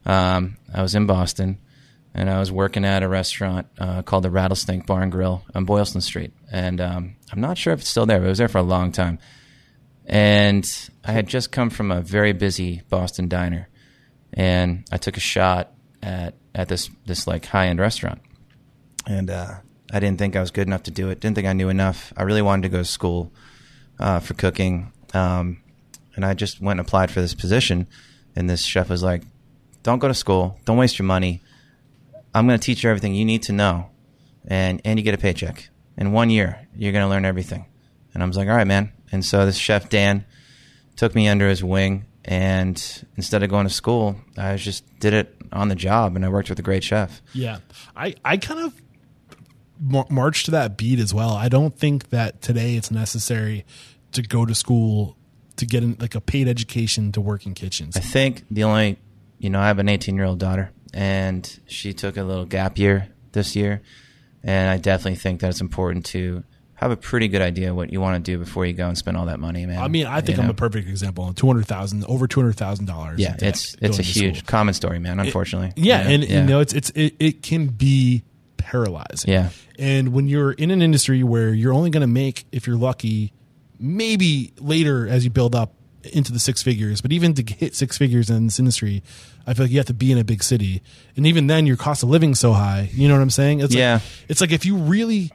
Um, 0.05 0.57
I 0.71 0.83
was 0.83 0.93
in 0.93 1.07
Boston, 1.07 1.57
and 2.15 2.29
I 2.29 2.39
was 2.39 2.49
working 2.49 2.85
at 2.85 3.03
a 3.03 3.09
restaurant 3.09 3.67
uh, 3.77 4.01
called 4.01 4.23
the 4.23 4.31
Rattlesnake 4.31 4.85
Bar 4.85 5.03
and 5.03 5.11
Grill 5.11 5.43
on 5.53 5.65
Boylston 5.65 5.99
Street. 5.99 6.31
And 6.49 6.79
um, 6.79 7.17
I'm 7.31 7.41
not 7.41 7.57
sure 7.57 7.73
if 7.73 7.81
it's 7.81 7.89
still 7.89 8.05
there, 8.05 8.19
but 8.19 8.27
it 8.27 8.29
was 8.29 8.37
there 8.37 8.47
for 8.47 8.59
a 8.59 8.63
long 8.63 8.93
time. 8.93 9.19
And 10.05 10.65
I 11.03 11.11
had 11.11 11.27
just 11.27 11.51
come 11.51 11.69
from 11.69 11.91
a 11.91 11.99
very 11.99 12.31
busy 12.31 12.83
Boston 12.89 13.27
diner, 13.27 13.67
and 14.31 14.85
I 14.91 14.97
took 14.97 15.17
a 15.17 15.19
shot 15.19 15.73
at 16.01 16.35
at 16.53 16.69
this 16.69 16.91
this 17.07 17.25
like 17.25 17.47
high 17.47 17.67
end 17.67 17.79
restaurant, 17.79 18.21
and 19.07 19.31
uh, 19.31 19.55
I 19.91 19.99
didn't 19.99 20.19
think 20.19 20.35
I 20.35 20.41
was 20.41 20.51
good 20.51 20.67
enough 20.67 20.83
to 20.83 20.91
do 20.91 21.09
it. 21.09 21.19
Didn't 21.19 21.35
think 21.35 21.47
I 21.47 21.53
knew 21.53 21.69
enough. 21.69 22.13
I 22.15 22.21
really 22.21 22.43
wanted 22.43 22.61
to 22.63 22.69
go 22.69 22.77
to 22.77 22.85
school 22.85 23.33
uh, 23.99 24.19
for 24.19 24.35
cooking, 24.35 24.91
um, 25.15 25.63
and 26.15 26.23
I 26.23 26.35
just 26.35 26.61
went 26.61 26.79
and 26.79 26.87
applied 26.87 27.09
for 27.09 27.19
this 27.19 27.33
position. 27.33 27.87
And 28.35 28.47
this 28.47 28.61
chef 28.61 28.89
was 28.89 29.01
like, 29.01 29.23
"Don't 29.81 29.97
go 29.97 30.07
to 30.07 30.13
school. 30.13 30.59
Don't 30.65 30.77
waste 30.77 30.99
your 30.99 31.07
money. 31.07 31.41
I'm 32.35 32.47
going 32.47 32.59
to 32.59 32.63
teach 32.63 32.83
you 32.83 32.89
everything 32.89 33.15
you 33.15 33.25
need 33.25 33.43
to 33.43 33.53
know, 33.53 33.89
and 34.45 34.81
and 34.85 34.99
you 34.99 35.03
get 35.03 35.13
a 35.13 35.17
paycheck. 35.17 35.69
In 35.97 36.11
one 36.11 36.29
year, 36.29 36.67
you're 36.75 36.91
going 36.91 37.03
to 37.05 37.09
learn 37.09 37.25
everything." 37.25 37.65
And 38.13 38.21
I 38.21 38.25
was 38.25 38.37
like, 38.37 38.47
"All 38.47 38.55
right, 38.55 38.67
man." 38.67 38.91
And 39.11 39.23
so 39.23 39.45
this 39.45 39.57
chef 39.57 39.89
Dan 39.89 40.25
took 40.95 41.15
me 41.15 41.27
under 41.27 41.49
his 41.49 41.63
wing, 41.63 42.05
and 42.23 43.05
instead 43.17 43.41
of 43.43 43.49
going 43.49 43.67
to 43.67 43.73
school, 43.73 44.17
I 44.37 44.57
just 44.57 44.83
did 44.99 45.13
it 45.13 45.35
on 45.51 45.69
the 45.69 45.75
job, 45.75 46.15
and 46.15 46.25
I 46.25 46.29
worked 46.29 46.49
with 46.49 46.59
a 46.59 46.63
great 46.63 46.83
chef. 46.83 47.21
Yeah, 47.33 47.59
I 47.95 48.15
I 48.23 48.37
kind 48.37 48.59
of 48.59 48.73
mar- 49.79 50.07
march 50.09 50.43
to 50.45 50.51
that 50.51 50.77
beat 50.77 50.99
as 50.99 51.13
well. 51.13 51.31
I 51.31 51.49
don't 51.49 51.77
think 51.77 52.09
that 52.09 52.41
today 52.41 52.75
it's 52.75 52.91
necessary 52.91 53.65
to 54.11 54.21
go 54.21 54.45
to 54.45 54.55
school 54.55 55.17
to 55.57 55.65
get 55.65 55.83
in, 55.83 55.97
like 55.99 56.15
a 56.15 56.21
paid 56.21 56.47
education 56.47 57.11
to 57.13 57.21
work 57.21 57.45
in 57.45 57.53
kitchens. 57.53 57.95
I 57.95 58.01
think 58.01 58.43
the 58.51 58.63
only, 58.63 58.99
you 59.39 59.49
know, 59.49 59.59
I 59.59 59.67
have 59.67 59.79
an 59.79 59.89
18 59.89 60.15
year 60.15 60.25
old 60.25 60.39
daughter, 60.39 60.71
and 60.95 61.59
she 61.67 61.93
took 61.93 62.17
a 62.17 62.23
little 62.23 62.45
gap 62.45 62.79
year 62.79 63.09
this 63.33 63.55
year, 63.55 63.81
and 64.43 64.69
I 64.69 64.77
definitely 64.77 65.17
think 65.17 65.41
that 65.41 65.49
it's 65.49 65.61
important 65.61 66.05
to 66.07 66.43
have 66.75 66.91
a 66.91 66.97
pretty 66.97 67.27
good 67.27 67.41
idea 67.41 67.73
what 67.73 67.91
you 67.91 68.01
want 68.01 68.23
to 68.23 68.31
do 68.31 68.37
before 68.37 68.65
you 68.65 68.73
go 68.73 68.87
and 68.87 68.97
spend 68.97 69.15
all 69.17 69.27
that 69.27 69.39
money, 69.39 69.65
man. 69.65 69.77
I 69.81 69.87
mean, 69.87 70.05
I 70.07 70.19
think 70.21 70.37
You 70.37 70.41
I'm 70.43 70.47
know? 70.47 70.51
a 70.51 70.55
perfect 70.55 70.87
example. 70.89 71.31
Two 71.33 71.47
hundred 71.47 71.67
thousand, 71.67 72.03
over 72.05 72.27
two 72.27 72.39
hundred 72.41 72.55
thousand 72.57 72.85
dollars. 72.85 73.19
yeah, 73.19 73.35
it's 73.39 73.75
it's 73.81 73.99
a 73.99 74.01
huge 74.01 74.45
common 74.45 74.73
story, 74.73 74.99
man. 74.99 75.19
Unfortunately, 75.19 75.73
Yeah, 75.75 76.07
You 76.09 76.17
know? 76.17 76.23
and 76.23 76.29
you 76.31 76.41
know 76.43 76.59
it's 76.61 76.73
it's 76.73 76.89
it, 76.91 77.15
it 77.19 77.43
can 77.43 77.67
be 77.67 78.23
paralyzing. 78.57 79.31
Yeah. 79.31 79.49
and 79.77 80.11
when 80.13 80.27
you're 80.27 80.51
in 80.53 80.71
an 80.71 80.81
industry 80.81 81.23
where 81.23 81.53
you're 81.53 81.73
only 81.73 81.89
going 81.91 82.01
to 82.01 82.07
make, 82.07 82.45
if 82.51 82.65
you're 82.67 82.77
lucky, 82.77 83.31
maybe 83.79 84.53
later 84.59 85.07
as 85.07 85.23
you 85.23 85.29
build 85.29 85.55
up 85.55 85.73
into 86.13 86.31
the 86.31 86.39
six 86.39 86.61
figures, 86.63 87.01
but 87.01 87.11
even 87.11 87.33
to 87.35 87.53
hit 87.53 87.75
six 87.75 87.97
figures 87.97 88.29
in 88.29 88.45
this 88.45 88.59
industry, 88.59 89.01
I 89.47 89.53
feel 89.53 89.65
like 89.65 89.71
you 89.71 89.77
have 89.77 89.85
to 89.87 89.93
be 89.93 90.11
in 90.11 90.17
a 90.17 90.23
big 90.23 90.41
city, 90.43 90.81
and 91.15 91.25
even 91.27 91.47
then, 91.47 91.65
your 91.65 91.77
cost 91.77 92.03
of 92.03 92.09
living 92.09 92.33
so 92.35 92.53
high. 92.53 92.89
You 92.93 93.07
know 93.07 93.13
what 93.15 93.21
I'm 93.21 93.29
saying? 93.29 93.59
It's 93.61 93.75
Yeah. 93.75 93.93
Like, 93.95 94.01
it's 94.29 94.41
like 94.41 94.51
if 94.51 94.65
you 94.65 94.75
really 94.77 95.31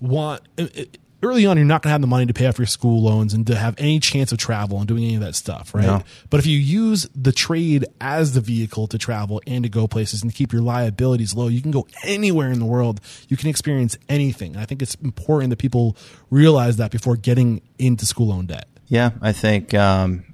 want. 0.00 0.42
it- 0.56 0.98
Early 1.24 1.46
on, 1.46 1.56
you're 1.56 1.64
not 1.64 1.82
going 1.82 1.90
to 1.90 1.92
have 1.92 2.00
the 2.00 2.08
money 2.08 2.26
to 2.26 2.32
pay 2.34 2.46
off 2.48 2.58
your 2.58 2.66
school 2.66 3.00
loans 3.00 3.32
and 3.32 3.46
to 3.46 3.54
have 3.54 3.76
any 3.78 4.00
chance 4.00 4.32
of 4.32 4.38
travel 4.38 4.78
and 4.80 4.88
doing 4.88 5.04
any 5.04 5.14
of 5.14 5.20
that 5.20 5.36
stuff, 5.36 5.72
right? 5.72 5.86
No. 5.86 6.02
But 6.30 6.40
if 6.40 6.46
you 6.46 6.58
use 6.58 7.08
the 7.14 7.30
trade 7.30 7.84
as 8.00 8.32
the 8.32 8.40
vehicle 8.40 8.88
to 8.88 8.98
travel 8.98 9.40
and 9.46 9.62
to 9.62 9.68
go 9.68 9.86
places 9.86 10.22
and 10.22 10.32
to 10.32 10.36
keep 10.36 10.52
your 10.52 10.62
liabilities 10.62 11.32
low, 11.32 11.46
you 11.46 11.60
can 11.62 11.70
go 11.70 11.86
anywhere 12.02 12.50
in 12.50 12.58
the 12.58 12.64
world. 12.64 13.00
You 13.28 13.36
can 13.36 13.48
experience 13.48 13.96
anything. 14.08 14.56
I 14.56 14.64
think 14.64 14.82
it's 14.82 14.96
important 14.96 15.50
that 15.50 15.60
people 15.60 15.96
realize 16.28 16.78
that 16.78 16.90
before 16.90 17.14
getting 17.16 17.62
into 17.78 18.04
school 18.04 18.26
loan 18.26 18.46
debt. 18.46 18.66
Yeah, 18.88 19.10
I 19.20 19.30
think 19.30 19.74
um, 19.74 20.24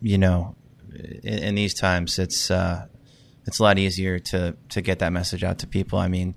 you 0.00 0.16
know, 0.16 0.54
in, 1.22 1.38
in 1.38 1.54
these 1.54 1.74
times, 1.74 2.18
it's 2.18 2.50
uh, 2.50 2.86
it's 3.46 3.58
a 3.58 3.62
lot 3.62 3.78
easier 3.78 4.18
to 4.18 4.56
to 4.70 4.80
get 4.80 4.98
that 5.00 5.12
message 5.12 5.44
out 5.44 5.58
to 5.60 5.66
people. 5.66 5.98
I 5.98 6.08
mean, 6.08 6.34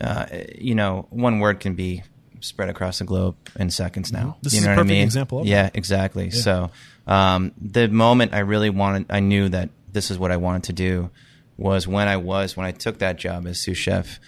uh, 0.00 0.26
you 0.56 0.74
know, 0.74 1.06
one 1.10 1.40
word 1.40 1.60
can 1.60 1.74
be 1.74 2.02
spread 2.40 2.68
across 2.68 2.98
the 2.98 3.04
globe 3.04 3.36
in 3.58 3.70
seconds 3.70 4.12
now. 4.12 4.18
Mm-hmm. 4.18 4.38
This 4.42 4.52
you 4.54 4.58
is 4.60 4.64
know 4.64 4.72
a 4.72 4.74
what 4.74 4.78
I 4.78 4.82
perfect 4.82 4.90
mean? 4.90 5.04
example 5.04 5.40
of 5.40 5.46
yeah, 5.46 5.64
that. 5.64 5.76
exactly. 5.76 6.30
So 6.30 6.70
um, 7.06 7.52
the 7.60 7.88
moment 7.88 8.32
I 8.34 8.40
really 8.40 8.70
wanted, 8.70 9.06
I 9.10 9.20
knew 9.20 9.48
that 9.50 9.70
this 9.92 10.10
is 10.10 10.18
what 10.18 10.30
I 10.30 10.36
wanted 10.36 10.64
to 10.64 10.72
do. 10.72 11.10
Was 11.56 11.86
when 11.86 12.08
I 12.08 12.16
was 12.16 12.56
when 12.56 12.64
I 12.64 12.70
took 12.70 13.00
that 13.00 13.18
job 13.18 13.46
as 13.46 13.60
sous 13.60 13.76
chef, 13.76 14.18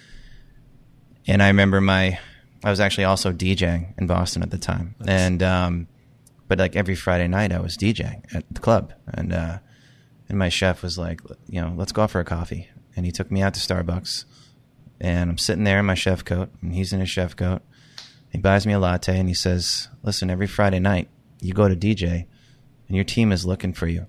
and 1.27 1.43
I 1.43 1.47
remember 1.47 1.81
my, 1.81 2.19
I 2.63 2.69
was 2.69 2.79
actually 2.79 3.05
also 3.05 3.33
DJing 3.33 3.99
in 3.99 4.07
Boston 4.07 4.43
at 4.43 4.51
the 4.51 4.59
time, 4.59 4.97
and 5.07 5.43
um, 5.43 5.89
but 6.53 6.59
like 6.59 6.77
every 6.77 6.95
Friday 6.95 7.29
night 7.29 7.51
I 7.51 7.61
was 7.61 7.79
DJing 7.79 8.25
at 8.35 8.45
the 8.53 8.61
club, 8.61 8.93
and 9.09 9.33
uh, 9.33 9.59
and 10.29 10.39
my 10.39 10.51
chef 10.51 10.83
was 10.83 10.99
like, 10.99 11.23
you 11.49 11.63
know, 11.63 11.73
let's 11.75 11.93
go 11.93 12.03
out 12.03 12.11
for 12.11 12.21
a 12.21 12.27
coffee, 12.27 12.69
and 12.95 13.07
he 13.07 13.13
took 13.13 13.31
me 13.31 13.41
out 13.41 13.55
to 13.55 13.61
Starbucks, 13.61 14.27
and 15.01 15.31
I'm 15.31 15.39
sitting 15.39 15.65
there 15.65 15.79
in 15.79 15.87
my 15.87 15.95
chef 15.95 16.27
coat, 16.27 16.51
and 16.61 16.75
he's 16.75 16.93
in 16.93 17.01
his 17.01 17.09
chef 17.09 17.35
coat. 17.35 17.63
He 18.29 18.37
buys 18.37 18.67
me 18.67 18.75
a 18.75 18.79
latte, 18.79 19.19
and 19.19 19.29
he 19.29 19.35
says, 19.35 19.89
listen, 20.03 20.29
every 20.29 20.47
Friday 20.47 20.79
night 20.79 21.09
you 21.41 21.55
go 21.55 21.69
to 21.69 21.75
DJ, 21.75 22.27
and 22.87 22.97
your 22.97 23.05
team 23.05 23.33
is 23.33 23.47
looking 23.47 23.73
for 23.73 23.87
you. 23.87 24.05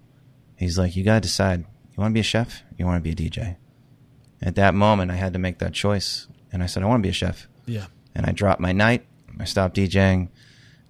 He's 0.58 0.78
like, 0.78 0.98
you 0.98 1.06
gotta 1.06 1.22
decide, 1.22 1.62
you 1.62 1.96
want 1.96 2.12
to 2.12 2.14
be 2.14 2.20
a 2.20 2.24
chef, 2.24 2.62
you 2.78 2.86
want 2.86 3.02
to 3.02 3.10
be 3.10 3.12
a 3.26 3.30
DJ. 3.30 3.56
At 4.42 4.56
that 4.56 4.74
moment, 4.76 5.12
I 5.12 5.16
had 5.16 5.32
to 5.32 5.40
make 5.40 5.60
that 5.60 5.72
choice, 5.72 6.28
and 6.52 6.62
I 6.62 6.66
said, 6.66 6.84
I 6.84 6.88
want 6.88 7.00
to 7.02 7.08
be 7.08 7.12
a 7.12 7.14
chef 7.14 7.48
Yeah. 7.66 7.86
and 8.14 8.26
I 8.26 8.34
dropped 8.34 8.60
my 8.60 8.74
night. 8.74 9.06
I 9.40 9.46
stopped 9.46 9.78
DJing, 9.78 10.28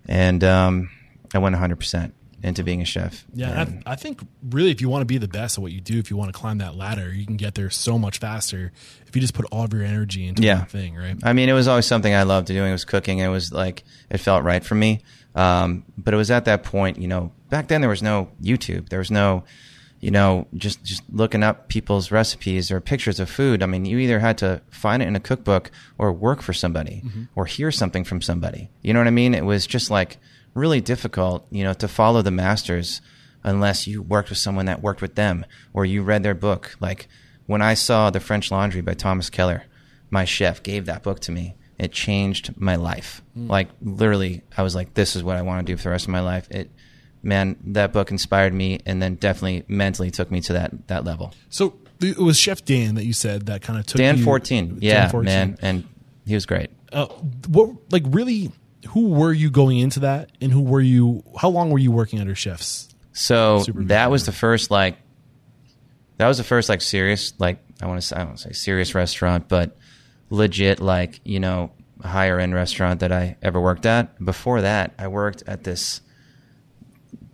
and 0.07 0.43
um, 0.43 0.89
I 1.33 1.39
went 1.39 1.53
100 1.53 1.75
percent 1.77 2.13
into 2.41 2.61
being 2.61 2.81
a 2.81 2.85
chef. 2.85 3.25
Yeah, 3.33 3.61
And- 3.61 3.83
I, 3.85 3.93
I 3.93 3.95
think 3.95 4.19
really, 4.49 4.69
if 4.71 4.81
you 4.81 4.89
want 4.89 5.01
to 5.01 5.05
be 5.05 5.17
the 5.17 5.29
best 5.29 5.57
at 5.57 5.61
what 5.61 5.71
you 5.71 5.79
do, 5.79 5.97
if 5.97 6.09
you 6.11 6.17
want 6.17 6.33
to 6.33 6.37
climb 6.37 6.57
that 6.57 6.75
ladder, 6.75 7.13
you 7.13 7.25
can 7.25 7.37
get 7.37 7.55
there 7.55 7.69
so 7.69 7.97
much 7.97 8.17
faster 8.19 8.73
if 9.07 9.15
you 9.15 9.21
just 9.21 9.33
put 9.33 9.45
all 9.45 9.63
of 9.63 9.71
your 9.71 9.83
energy 9.83 10.27
into 10.27 10.43
Yeah. 10.43 10.57
one 10.59 10.65
thing, 10.67 10.95
right? 10.95 11.15
I 11.23 11.31
mean, 11.31 11.47
it 11.47 11.53
was 11.53 11.69
always 11.69 11.85
something 11.85 12.13
I 12.13 12.23
loved 12.23 12.47
doing. 12.47 12.67
It 12.67 12.73
was 12.73 12.83
cooking. 12.83 13.19
It 13.19 13.29
was 13.29 13.53
like 13.53 13.83
it 14.09 14.17
felt 14.17 14.43
right 14.43 14.63
for 14.63 14.75
me. 14.75 14.99
Um, 15.35 15.85
but 15.97 16.13
it 16.13 16.17
was 16.17 16.29
at 16.31 16.43
that 16.45 16.63
point, 16.63 16.97
you 16.99 17.07
know, 17.07 17.31
back 17.49 17.69
then 17.69 17.79
there 17.81 17.89
was 17.89 18.03
no 18.03 18.29
YouTube. 18.41 18.89
There 18.89 18.99
was 18.99 19.09
no, 19.09 19.45
you 20.01 20.11
know, 20.11 20.45
just 20.53 20.83
just 20.83 21.01
looking 21.13 21.43
up 21.43 21.69
people's 21.69 22.11
recipes 22.11 22.69
or 22.71 22.81
pictures 22.81 23.21
of 23.21 23.29
food. 23.29 23.63
I 23.63 23.67
mean, 23.67 23.85
you 23.85 23.99
either 23.99 24.19
had 24.19 24.37
to 24.39 24.61
find 24.69 25.01
it 25.01 25.07
in 25.07 25.15
a 25.15 25.19
cookbook 25.21 25.71
or 25.97 26.11
work 26.11 26.41
for 26.41 26.51
somebody 26.51 27.03
or 27.35 27.45
hear 27.45 27.71
something 27.71 28.03
from 28.03 28.21
somebody. 28.21 28.69
You 28.81 28.91
know 28.93 28.99
what 28.99 29.07
I 29.07 29.11
mean? 29.11 29.33
It 29.33 29.45
was 29.45 29.65
just 29.65 29.89
like 29.89 30.17
really 30.53 30.81
difficult, 30.81 31.45
you 31.51 31.63
know, 31.63 31.73
to 31.73 31.87
follow 31.87 32.21
the 32.21 32.31
masters 32.31 33.01
unless 33.43 33.87
you 33.87 34.01
worked 34.01 34.29
with 34.29 34.37
someone 34.37 34.65
that 34.67 34.81
worked 34.81 35.01
with 35.01 35.15
them 35.15 35.45
or 35.73 35.85
you 35.85 36.01
read 36.03 36.23
their 36.23 36.35
book. 36.35 36.75
Like 36.79 37.07
when 37.45 37.61
I 37.61 37.73
saw 37.73 38.09
The 38.09 38.19
French 38.19 38.51
Laundry 38.51 38.81
by 38.81 38.93
Thomas 38.93 39.29
Keller, 39.29 39.63
my 40.09 40.25
chef 40.25 40.61
gave 40.63 40.85
that 40.85 41.03
book 41.03 41.19
to 41.21 41.31
me. 41.31 41.55
It 41.79 41.91
changed 41.91 42.53
my 42.55 42.75
life. 42.75 43.21
Like 43.35 43.67
literally, 43.81 44.43
I 44.55 44.61
was 44.61 44.75
like, 44.75 44.93
"This 44.93 45.15
is 45.15 45.23
what 45.23 45.35
I 45.37 45.41
want 45.41 45.65
to 45.65 45.73
do 45.73 45.75
for 45.75 45.83
the 45.85 45.89
rest 45.89 46.05
of 46.05 46.11
my 46.11 46.19
life." 46.21 46.47
It, 46.51 46.69
man, 47.23 47.57
that 47.65 47.91
book 47.91 48.11
inspired 48.11 48.53
me, 48.53 48.79
and 48.85 49.01
then 49.01 49.15
definitely 49.15 49.63
mentally 49.67 50.11
took 50.11 50.29
me 50.29 50.39
to 50.41 50.53
that 50.53 50.87
that 50.87 51.03
level. 51.03 51.33
So 51.49 51.73
it 51.99 52.19
was 52.19 52.37
Chef 52.37 52.63
Dan 52.63 52.95
that 52.95 53.05
you 53.05 53.11
said 53.13 53.47
that 53.47 53.63
kind 53.63 53.79
of 53.79 53.87
took 53.87 53.97
Dan 53.97 54.19
you- 54.19 54.23
fourteen, 54.23 54.67
Dan 54.75 54.79
yeah, 54.81 55.09
14. 55.09 55.25
man, 55.25 55.57
and 55.63 55.83
he 56.25 56.35
was 56.35 56.45
great. 56.45 56.69
Uh, 56.93 57.07
what 57.47 57.71
like 57.91 58.03
really? 58.05 58.51
Who 58.93 59.09
were 59.09 59.33
you 59.33 59.49
going 59.49 59.79
into 59.79 60.01
that, 60.01 60.31
and 60.41 60.51
who 60.51 60.61
were 60.61 60.81
you? 60.81 61.23
How 61.37 61.49
long 61.49 61.69
were 61.71 61.79
you 61.79 61.91
working 61.91 62.19
under 62.19 62.35
chefs? 62.35 62.89
So 63.11 63.63
that 63.75 64.09
was 64.11 64.25
the 64.25 64.31
first 64.31 64.71
like 64.71 64.97
that 66.17 66.27
was 66.27 66.37
the 66.37 66.43
first 66.43 66.69
like 66.69 66.81
serious 66.81 67.33
like 67.39 67.59
I 67.81 67.87
want 67.87 68.01
to 68.01 68.05
say 68.07 68.15
I 68.15 68.19
don't 68.19 68.29
want 68.29 68.39
to 68.39 68.43
say 68.49 68.53
serious 68.53 68.95
restaurant, 68.95 69.47
but 69.47 69.75
legit 70.29 70.79
like 70.79 71.19
you 71.23 71.39
know 71.39 71.71
higher 72.03 72.39
end 72.39 72.53
restaurant 72.53 72.99
that 73.01 73.11
I 73.11 73.37
ever 73.41 73.59
worked 73.61 73.85
at. 73.85 74.23
Before 74.23 74.61
that, 74.61 74.93
I 74.97 75.07
worked 75.07 75.43
at 75.47 75.63
this 75.63 76.01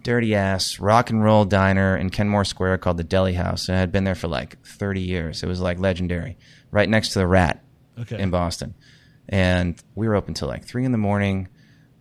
dirty 0.03 0.33
ass 0.35 0.79
rock 0.79 1.09
and 1.09 1.23
roll 1.23 1.45
diner 1.45 1.97
in 1.97 2.09
Kenmore 2.09 2.45
Square 2.45 2.77
called 2.79 2.97
the 2.97 3.03
Deli 3.03 3.33
Haus, 3.33 3.67
and 3.67 3.75
I 3.77 3.79
had 3.79 3.91
been 3.91 4.03
there 4.03 4.15
for 4.15 4.27
like 4.27 4.61
thirty 4.65 5.01
years. 5.01 5.43
It 5.43 5.47
was 5.47 5.59
like 5.61 5.79
legendary, 5.79 6.37
right 6.71 6.87
next 6.89 7.09
to 7.13 7.19
the 7.19 7.27
Rat 7.27 7.63
Okay. 7.99 8.19
in 8.19 8.29
Boston, 8.29 8.75
and 9.29 9.81
we 9.95 10.07
were 10.07 10.15
open 10.15 10.33
till 10.33 10.47
like 10.47 10.65
three 10.65 10.83
in 10.83 10.91
the 10.91 10.97
morning. 10.97 11.47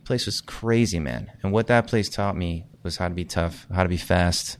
Place 0.04 0.26
was 0.26 0.40
crazy, 0.40 0.98
man. 0.98 1.30
And 1.42 1.52
what 1.52 1.66
that 1.66 1.86
place 1.86 2.08
taught 2.08 2.36
me 2.36 2.64
was 2.82 2.96
how 2.96 3.08
to 3.08 3.14
be 3.14 3.26
tough, 3.26 3.66
how 3.72 3.82
to 3.82 3.88
be 3.88 3.98
fast, 3.98 4.56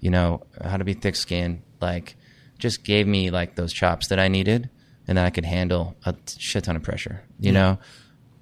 you 0.00 0.10
know, 0.10 0.42
how 0.62 0.76
to 0.76 0.84
be 0.84 0.92
thick 0.92 1.16
skinned. 1.16 1.62
Like, 1.80 2.16
just 2.58 2.84
gave 2.84 3.06
me 3.06 3.30
like 3.30 3.56
those 3.56 3.72
chops 3.72 4.08
that 4.08 4.18
I 4.18 4.28
needed, 4.28 4.70
and 5.08 5.18
that 5.18 5.24
I 5.24 5.30
could 5.30 5.44
handle 5.44 5.96
a 6.04 6.14
shit 6.38 6.64
ton 6.64 6.76
of 6.76 6.82
pressure. 6.82 7.22
You 7.40 7.52
know, 7.52 7.78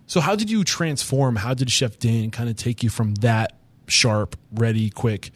So 0.06 0.20
how 0.20 0.36
did 0.36 0.50
you 0.50 0.64
transform? 0.64 1.36
How 1.36 1.54
did 1.54 1.70
Chef 1.70 1.98
Dan 1.98 2.30
kind 2.30 2.50
of 2.50 2.56
take 2.56 2.82
you 2.82 2.90
from 2.90 3.14
that 3.16 3.58
sharp, 3.86 4.36
ready, 4.52 4.90
quick 4.90 5.30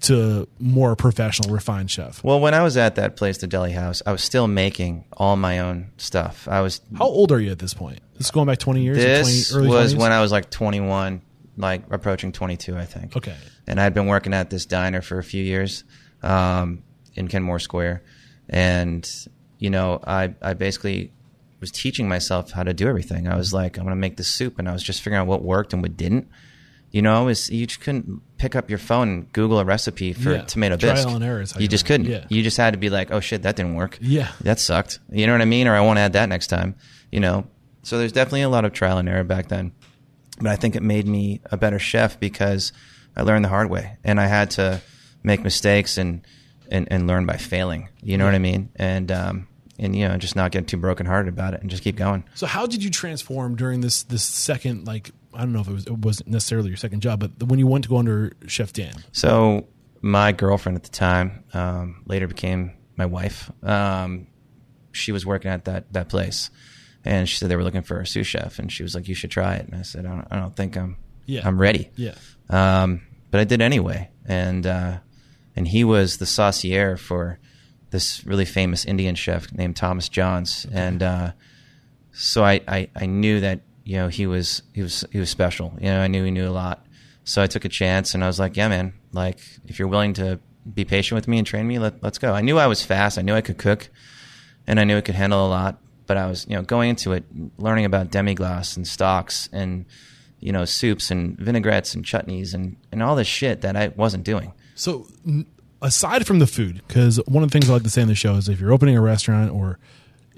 to 0.00 0.46
more 0.58 0.94
professional, 0.96 1.50
refined 1.52 1.90
chef? 1.90 2.22
Well, 2.22 2.40
when 2.40 2.54
I 2.54 2.62
was 2.62 2.76
at 2.76 2.94
that 2.96 3.16
place, 3.16 3.38
the 3.38 3.46
Deli 3.46 3.72
Haus, 3.72 4.02
I 4.06 4.12
was 4.12 4.22
still 4.22 4.46
making 4.46 5.04
all 5.16 5.36
my 5.36 5.58
own 5.60 5.90
stuff. 5.96 6.46
I 6.48 6.60
was. 6.60 6.80
How 6.96 7.06
old 7.06 7.32
are 7.32 7.40
you 7.40 7.50
at 7.50 7.58
this 7.58 7.74
point? 7.74 8.00
This 8.14 8.26
is 8.26 8.30
going 8.30 8.46
back 8.46 8.58
20 8.58 8.82
years? 8.82 8.98
or 8.98 9.00
This 9.00 9.50
20, 9.50 9.60
early 9.66 9.74
was 9.76 9.94
20s? 9.94 9.98
when 9.98 10.12
I 10.12 10.20
was 10.20 10.32
like 10.32 10.50
21, 10.50 11.22
like 11.56 11.82
approaching 11.90 12.32
22, 12.32 12.76
I 12.76 12.84
think. 12.84 13.16
Okay. 13.16 13.36
And 13.66 13.80
I'd 13.80 13.94
been 13.94 14.06
working 14.06 14.34
at 14.34 14.50
this 14.50 14.66
diner 14.66 15.02
for 15.02 15.18
a 15.18 15.24
few 15.24 15.42
years 15.42 15.84
um, 16.22 16.82
in 17.14 17.28
Kenmore 17.28 17.58
Square, 17.58 18.02
and 18.48 19.08
you 19.58 19.70
know, 19.70 20.00
I 20.06 20.34
I 20.40 20.54
basically 20.54 21.12
was 21.60 21.70
teaching 21.72 22.08
myself 22.08 22.52
how 22.52 22.62
to 22.62 22.72
do 22.72 22.88
everything. 22.88 23.26
I 23.26 23.36
was 23.36 23.52
like, 23.52 23.76
I'm 23.78 23.82
going 23.84 23.96
to 23.96 24.00
make 24.00 24.16
this 24.16 24.28
soup, 24.28 24.58
and 24.60 24.68
I 24.68 24.72
was 24.72 24.82
just 24.82 25.00
figuring 25.02 25.20
out 25.20 25.26
what 25.26 25.42
worked 25.42 25.72
and 25.72 25.82
what 25.82 25.96
didn't. 25.96 26.28
You 26.90 27.02
know, 27.02 27.24
was 27.24 27.50
you 27.50 27.66
just 27.66 27.80
couldn't 27.80 28.22
pick 28.38 28.56
up 28.56 28.70
your 28.70 28.78
phone 28.78 29.08
and 29.08 29.32
Google 29.32 29.58
a 29.58 29.64
recipe 29.64 30.12
for 30.14 30.32
Yeah. 30.32 30.42
tomato 30.42 30.76
Trial 30.76 30.94
bisque. 30.94 31.08
and 31.08 31.22
error 31.24 31.42
is 31.42 31.52
how 31.52 31.58
You 31.60 31.64
you 31.64 31.68
just 31.68 31.84
couldn't. 31.84 32.06
Yeah. 32.06 32.24
You 32.30 32.42
just 32.42 32.56
had 32.56 32.72
to 32.72 32.78
be 32.78 32.88
like, 32.88 33.10
oh 33.10 33.20
shit, 33.20 33.42
that 33.42 33.56
didn't 33.56 33.74
work. 33.74 33.98
Yeah. 34.00 34.28
that 34.42 34.58
sucked. 34.58 34.98
You 35.10 35.26
know 35.26 35.32
what 35.32 35.42
I 35.42 35.46
mean? 35.46 35.66
Or 35.68 35.74
I 35.74 35.80
won't 35.80 35.98
add 35.98 36.14
that 36.14 36.28
next 36.28 36.46
time. 36.46 36.76
You 37.12 37.20
know, 37.20 37.46
so 37.82 37.98
there's 37.98 38.12
definitely 38.12 38.42
a 38.42 38.48
lot 38.48 38.64
of 38.64 38.72
trial 38.72 38.98
and 38.98 39.08
error 39.08 39.24
back 39.24 39.48
then. 39.48 39.72
But 40.40 40.48
I 40.48 40.56
think 40.56 40.76
it 40.76 40.82
made 40.82 41.06
me 41.06 41.40
a 41.50 41.56
better 41.56 41.78
chef 41.78 42.18
because 42.20 42.72
I 43.16 43.22
learned 43.22 43.44
the 43.44 43.48
hard 43.48 43.68
way, 43.70 43.96
and 44.04 44.20
I 44.20 44.26
had 44.26 44.50
to 44.52 44.80
make 45.22 45.42
mistakes 45.42 45.98
and 45.98 46.20
and, 46.70 46.86
and 46.90 47.06
learn 47.06 47.26
by 47.26 47.36
failing. 47.38 47.88
You 48.02 48.18
know 48.18 48.24
what 48.24 48.34
I 48.34 48.38
mean? 48.38 48.68
And 48.76 49.10
um, 49.10 49.48
and 49.78 49.96
you 49.96 50.06
know, 50.06 50.16
just 50.16 50.36
not 50.36 50.52
get 50.52 50.68
too 50.68 50.76
brokenhearted 50.76 51.28
about 51.32 51.54
it 51.54 51.60
and 51.62 51.68
just 51.70 51.82
keep 51.82 51.96
going. 51.96 52.24
So 52.34 52.46
how 52.46 52.66
did 52.66 52.84
you 52.84 52.90
transform 52.90 53.56
during 53.56 53.80
this 53.80 54.04
this 54.04 54.22
second 54.22 54.86
like 54.86 55.10
I 55.38 55.42
don't 55.42 55.52
know 55.52 55.60
if 55.60 55.68
it 55.68 55.72
was 55.72 55.86
it 55.86 55.98
wasn't 55.98 56.30
necessarily 56.30 56.68
your 56.68 56.76
second 56.76 57.00
job, 57.00 57.20
but 57.20 57.46
when 57.48 57.60
you 57.60 57.66
went 57.68 57.84
to 57.84 57.90
go 57.90 57.98
under 57.98 58.32
Chef 58.48 58.72
Dan? 58.72 58.92
So 59.12 59.68
my 60.02 60.32
girlfriend 60.32 60.76
at 60.76 60.82
the 60.82 60.90
time, 60.90 61.44
um, 61.54 62.02
later 62.06 62.26
became 62.26 62.72
my 62.96 63.06
wife. 63.06 63.50
Um, 63.62 64.26
she 64.90 65.12
was 65.12 65.24
working 65.24 65.50
at 65.50 65.64
that 65.66 65.92
that 65.92 66.08
place, 66.08 66.50
and 67.04 67.28
she 67.28 67.36
said 67.36 67.48
they 67.48 67.56
were 67.56 67.62
looking 67.62 67.82
for 67.82 68.00
a 68.00 68.06
sous 68.06 68.26
chef, 68.26 68.58
and 68.58 68.70
she 68.72 68.82
was 68.82 68.96
like, 68.96 69.06
"You 69.06 69.14
should 69.14 69.30
try 69.30 69.54
it." 69.54 69.66
And 69.66 69.76
I 69.76 69.82
said, 69.82 70.06
"I 70.06 70.08
don't, 70.10 70.26
I 70.30 70.36
don't 70.40 70.56
think 70.56 70.76
I'm 70.76 70.96
Yeah. 71.26 71.42
I'm 71.44 71.60
ready." 71.60 71.90
Yeah. 71.94 72.14
Um, 72.50 73.02
but 73.30 73.40
I 73.40 73.44
did 73.44 73.60
anyway, 73.60 74.10
and 74.26 74.66
uh, 74.66 74.98
and 75.54 75.68
he 75.68 75.84
was 75.84 76.16
the 76.16 76.26
saucier 76.26 76.96
for 76.96 77.38
this 77.90 78.26
really 78.26 78.44
famous 78.44 78.84
Indian 78.84 79.14
chef 79.14 79.52
named 79.52 79.76
Thomas 79.76 80.08
Johns, 80.08 80.66
and 80.72 81.02
uh, 81.02 81.32
so 82.12 82.44
I, 82.44 82.60
I 82.66 82.88
I 82.96 83.06
knew 83.06 83.40
that 83.40 83.60
you 83.88 83.96
know 83.96 84.08
he 84.08 84.26
was 84.26 84.62
he 84.74 84.82
was 84.82 85.02
he 85.10 85.18
was 85.18 85.30
special. 85.30 85.72
You 85.80 85.86
know, 85.86 86.00
I 86.02 86.08
knew 86.08 86.22
he 86.22 86.30
knew 86.30 86.46
a 86.46 86.52
lot, 86.52 86.86
so 87.24 87.40
I 87.40 87.46
took 87.46 87.64
a 87.64 87.70
chance, 87.70 88.14
and 88.14 88.22
I 88.22 88.26
was 88.26 88.38
like, 88.38 88.54
yeah, 88.54 88.68
man, 88.68 88.92
like 89.12 89.38
if 89.66 89.78
you're 89.78 89.88
willing 89.88 90.12
to 90.14 90.38
be 90.74 90.84
patient 90.84 91.16
with 91.16 91.26
me 91.26 91.38
and 91.38 91.46
train 91.46 91.66
me, 91.66 91.78
let, 91.78 92.02
let's 92.02 92.18
go. 92.18 92.34
I 92.34 92.42
knew 92.42 92.58
I 92.58 92.66
was 92.66 92.84
fast. 92.84 93.16
I 93.16 93.22
knew 93.22 93.34
I 93.34 93.40
could 93.40 93.56
cook, 93.56 93.88
and 94.66 94.78
I 94.78 94.84
knew 94.84 94.98
I 94.98 95.00
could 95.00 95.14
handle 95.14 95.46
a 95.46 95.48
lot. 95.48 95.78
But 96.06 96.18
I 96.18 96.26
was, 96.26 96.46
you 96.46 96.54
know, 96.54 96.60
going 96.60 96.90
into 96.90 97.12
it, 97.12 97.24
learning 97.56 97.86
about 97.86 98.10
demi-glace 98.10 98.76
and 98.76 98.86
stocks 98.86 99.48
and, 99.52 99.86
you 100.38 100.52
know, 100.52 100.66
soups 100.66 101.10
and 101.10 101.38
vinaigrettes 101.38 101.94
and 101.94 102.04
chutneys 102.04 102.52
and, 102.52 102.76
and 102.92 103.02
all 103.02 103.16
this 103.16 103.26
shit 103.26 103.62
that 103.62 103.74
I 103.74 103.88
wasn't 103.88 104.24
doing. 104.24 104.52
So 104.74 105.06
aside 105.80 106.26
from 106.26 106.38
the 106.38 106.46
food, 106.46 106.82
because 106.86 107.20
one 107.26 107.42
of 107.42 107.50
the 107.50 107.52
things 107.52 107.70
I 107.70 107.74
like 107.74 107.82
to 107.84 107.90
say 107.90 108.02
on 108.02 108.08
the 108.08 108.14
show 108.14 108.36
is 108.36 108.48
if 108.48 108.60
you're 108.60 108.72
opening 108.72 108.96
a 108.96 109.02
restaurant 109.02 109.50
or 109.50 109.78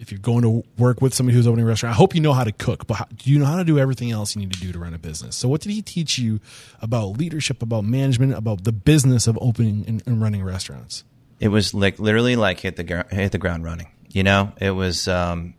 if 0.00 0.10
you're 0.10 0.18
going 0.18 0.42
to 0.42 0.64
work 0.78 1.02
with 1.02 1.12
somebody 1.12 1.36
who's 1.36 1.46
opening 1.46 1.66
a 1.66 1.68
restaurant, 1.68 1.94
I 1.94 1.96
hope 1.96 2.14
you 2.14 2.22
know 2.22 2.32
how 2.32 2.42
to 2.42 2.52
cook, 2.52 2.86
but 2.86 2.94
how, 2.94 3.04
do 3.14 3.30
you 3.30 3.38
know 3.38 3.44
how 3.44 3.58
to 3.58 3.64
do 3.64 3.78
everything 3.78 4.10
else 4.10 4.34
you 4.34 4.40
need 4.40 4.52
to 4.54 4.58
do 4.58 4.72
to 4.72 4.78
run 4.78 4.94
a 4.94 4.98
business? 4.98 5.36
So 5.36 5.46
what 5.46 5.60
did 5.60 5.72
he 5.72 5.82
teach 5.82 6.18
you 6.18 6.40
about 6.80 7.18
leadership, 7.18 7.62
about 7.62 7.84
management, 7.84 8.32
about 8.32 8.64
the 8.64 8.72
business 8.72 9.26
of 9.26 9.38
opening 9.42 9.84
and, 9.86 10.02
and 10.06 10.20
running 10.20 10.42
restaurants? 10.42 11.04
It 11.38 11.48
was 11.48 11.74
like 11.74 11.98
literally 11.98 12.34
like 12.34 12.60
hit 12.60 12.76
the 12.76 13.06
hit 13.10 13.32
the 13.32 13.38
ground 13.38 13.64
running. 13.64 13.88
You 14.08 14.22
know, 14.22 14.52
it 14.58 14.70
was, 14.70 15.06
um, 15.06 15.54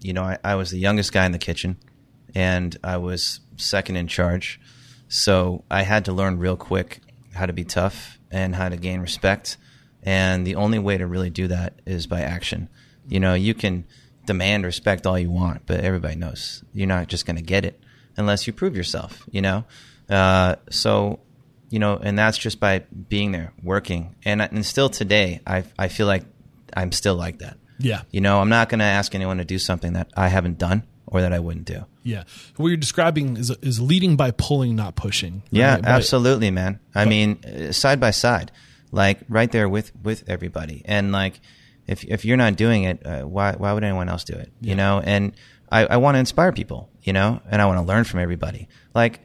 you 0.00 0.12
know, 0.12 0.24
I, 0.24 0.38
I 0.42 0.54
was 0.56 0.70
the 0.70 0.78
youngest 0.78 1.12
guy 1.12 1.24
in 1.24 1.32
the 1.32 1.38
kitchen, 1.38 1.76
and 2.34 2.76
I 2.82 2.96
was 2.96 3.40
second 3.56 3.96
in 3.96 4.08
charge, 4.08 4.60
so 5.08 5.64
I 5.70 5.82
had 5.82 6.04
to 6.06 6.12
learn 6.12 6.38
real 6.38 6.56
quick 6.56 7.00
how 7.34 7.46
to 7.46 7.52
be 7.52 7.64
tough 7.64 8.18
and 8.30 8.54
how 8.54 8.68
to 8.68 8.76
gain 8.76 9.00
respect. 9.00 9.56
And 10.02 10.46
the 10.46 10.56
only 10.56 10.78
way 10.78 10.98
to 10.98 11.06
really 11.06 11.30
do 11.30 11.48
that 11.48 11.80
is 11.86 12.06
by 12.06 12.20
action. 12.20 12.68
You 13.08 13.20
know, 13.20 13.34
you 13.34 13.54
can 13.54 13.84
demand 14.26 14.64
respect 14.64 15.06
all 15.06 15.18
you 15.18 15.30
want, 15.30 15.62
but 15.66 15.80
everybody 15.80 16.16
knows 16.16 16.62
you're 16.72 16.88
not 16.88 17.08
just 17.08 17.26
going 17.26 17.36
to 17.36 17.42
get 17.42 17.64
it 17.64 17.80
unless 18.16 18.46
you 18.46 18.52
prove 18.52 18.76
yourself. 18.76 19.24
You 19.30 19.42
know, 19.42 19.64
uh, 20.08 20.56
so 20.70 21.20
you 21.70 21.78
know, 21.78 21.96
and 21.96 22.18
that's 22.18 22.38
just 22.38 22.60
by 22.60 22.80
being 23.08 23.32
there, 23.32 23.52
working, 23.62 24.14
and 24.24 24.40
and 24.40 24.64
still 24.64 24.88
today, 24.88 25.40
I 25.46 25.64
I 25.78 25.88
feel 25.88 26.06
like 26.06 26.24
I'm 26.76 26.92
still 26.92 27.14
like 27.14 27.38
that. 27.38 27.56
Yeah. 27.78 28.02
You 28.10 28.20
know, 28.20 28.40
I'm 28.40 28.48
not 28.48 28.68
going 28.68 28.78
to 28.78 28.84
ask 28.84 29.14
anyone 29.14 29.38
to 29.38 29.44
do 29.44 29.58
something 29.58 29.94
that 29.94 30.10
I 30.16 30.28
haven't 30.28 30.58
done 30.58 30.84
or 31.06 31.20
that 31.22 31.32
I 31.32 31.38
wouldn't 31.38 31.66
do. 31.66 31.84
Yeah. 32.02 32.24
What 32.56 32.68
you're 32.68 32.76
describing 32.76 33.36
is, 33.36 33.50
is 33.62 33.80
leading 33.80 34.16
by 34.16 34.30
pulling, 34.30 34.76
not 34.76 34.96
pushing. 34.96 35.42
Yeah, 35.50 35.74
right? 35.74 35.82
By- 35.82 35.88
absolutely, 35.90 36.50
man. 36.50 36.80
I 36.94 37.04
mean, 37.04 37.44
uh, 37.44 37.72
side 37.72 38.00
by 38.00 38.12
side, 38.12 38.52
like 38.92 39.20
right 39.28 39.50
there 39.50 39.68
with 39.68 39.92
with 40.02 40.28
everybody, 40.28 40.82
and 40.84 41.12
like 41.12 41.40
if 41.86 42.04
if 42.04 42.24
you're 42.24 42.36
not 42.36 42.56
doing 42.56 42.84
it, 42.84 43.04
uh, 43.06 43.22
why 43.22 43.52
why 43.52 43.72
would 43.72 43.84
anyone 43.84 44.08
else 44.08 44.24
do 44.24 44.34
it? 44.34 44.52
You 44.60 44.74
know, 44.74 45.00
and 45.04 45.32
I, 45.70 45.86
I 45.86 45.96
want 45.96 46.14
to 46.14 46.18
inspire 46.18 46.52
people, 46.52 46.90
you 47.02 47.12
know, 47.12 47.40
and 47.50 47.60
I 47.60 47.66
want 47.66 47.78
to 47.78 47.84
learn 47.84 48.04
from 48.04 48.20
everybody. 48.20 48.68
Like 48.94 49.20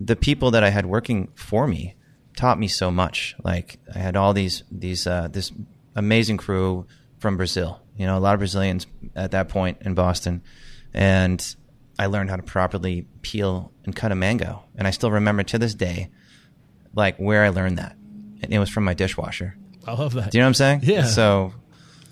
the 0.00 0.16
people 0.16 0.52
that 0.52 0.64
I 0.64 0.70
had 0.70 0.86
working 0.86 1.28
for 1.34 1.66
me 1.66 1.94
taught 2.36 2.58
me 2.58 2.68
so 2.68 2.90
much. 2.90 3.34
Like 3.42 3.78
I 3.94 3.98
had 3.98 4.16
all 4.16 4.32
these 4.32 4.64
these 4.70 5.06
uh, 5.06 5.28
this 5.30 5.52
amazing 5.94 6.36
crew 6.36 6.86
from 7.18 7.36
Brazil. 7.36 7.80
You 7.96 8.06
know, 8.06 8.18
a 8.18 8.20
lot 8.20 8.34
of 8.34 8.40
Brazilians 8.40 8.86
at 9.14 9.30
that 9.32 9.48
point 9.48 9.78
in 9.82 9.94
Boston, 9.94 10.42
and 10.92 11.54
I 11.98 12.06
learned 12.06 12.30
how 12.30 12.36
to 12.36 12.42
properly 12.42 13.06
peel 13.22 13.72
and 13.84 13.94
cut 13.94 14.10
a 14.10 14.16
mango. 14.16 14.64
And 14.76 14.88
I 14.88 14.90
still 14.90 15.12
remember 15.12 15.44
to 15.44 15.58
this 15.58 15.74
day, 15.74 16.10
like 16.94 17.16
where 17.18 17.44
I 17.44 17.50
learned 17.50 17.78
that, 17.78 17.96
and 18.42 18.52
it 18.52 18.58
was 18.58 18.68
from 18.68 18.84
my 18.84 18.94
dishwasher. 18.94 19.56
I 19.86 19.92
love 19.92 20.14
that. 20.14 20.30
Do 20.30 20.38
you 20.38 20.42
know 20.42 20.46
what 20.46 20.48
I'm 20.48 20.54
saying? 20.54 20.80
Yeah. 20.84 21.04
So 21.04 21.52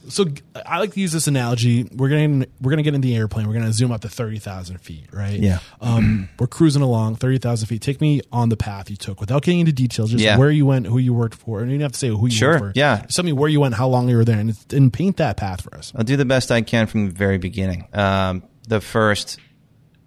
so 0.08 0.26
I 0.66 0.78
like 0.78 0.92
to 0.94 1.00
use 1.00 1.12
this 1.12 1.26
analogy. 1.26 1.84
We're 1.94 2.08
gonna 2.08 2.46
we're 2.60 2.70
gonna 2.70 2.82
get 2.82 2.94
in 2.94 3.00
the 3.00 3.14
airplane. 3.14 3.46
We're 3.46 3.54
gonna 3.54 3.72
zoom 3.72 3.92
up 3.92 4.00
to 4.02 4.08
thirty 4.08 4.38
thousand 4.38 4.78
feet, 4.78 5.06
right? 5.12 5.38
Yeah. 5.38 5.58
Um, 5.80 6.28
we're 6.38 6.46
cruising 6.46 6.82
along 6.82 7.16
thirty 7.16 7.38
thousand 7.38 7.66
feet. 7.68 7.82
Take 7.82 8.00
me 8.00 8.20
on 8.32 8.48
the 8.48 8.56
path 8.56 8.90
you 8.90 8.96
took 8.96 9.20
without 9.20 9.42
getting 9.42 9.60
into 9.60 9.72
details. 9.72 10.10
Just 10.10 10.22
Yeah. 10.24 10.38
where 10.38 10.50
you 10.50 10.66
went, 10.66 10.86
who 10.86 10.98
you 10.98 11.14
worked 11.14 11.34
for, 11.36 11.60
and 11.60 11.70
you 11.70 11.78
don't 11.78 11.82
have 11.84 11.92
to 11.92 11.98
say 11.98 12.08
who 12.08 12.26
you 12.26 12.32
Sure, 12.32 12.60
worked 12.60 12.74
for. 12.74 12.78
yeah. 12.78 13.02
Just 13.02 13.16
tell 13.16 13.24
me 13.24 13.32
where 13.32 13.48
you 13.48 13.60
went, 13.60 13.74
how 13.74 13.88
long 13.88 14.08
you 14.08 14.16
were 14.16 14.24
there, 14.24 14.38
and, 14.38 14.56
and 14.72 14.92
paint 14.92 15.16
that 15.18 15.36
path 15.36 15.60
for 15.62 15.74
us. 15.76 15.92
I'll 15.96 16.04
do 16.04 16.16
the 16.16 16.24
best 16.24 16.50
I 16.50 16.62
can 16.62 16.86
from 16.86 17.06
the 17.06 17.12
very 17.14 17.38
beginning. 17.38 17.86
Um, 17.92 18.42
the 18.68 18.80
first 18.80 19.38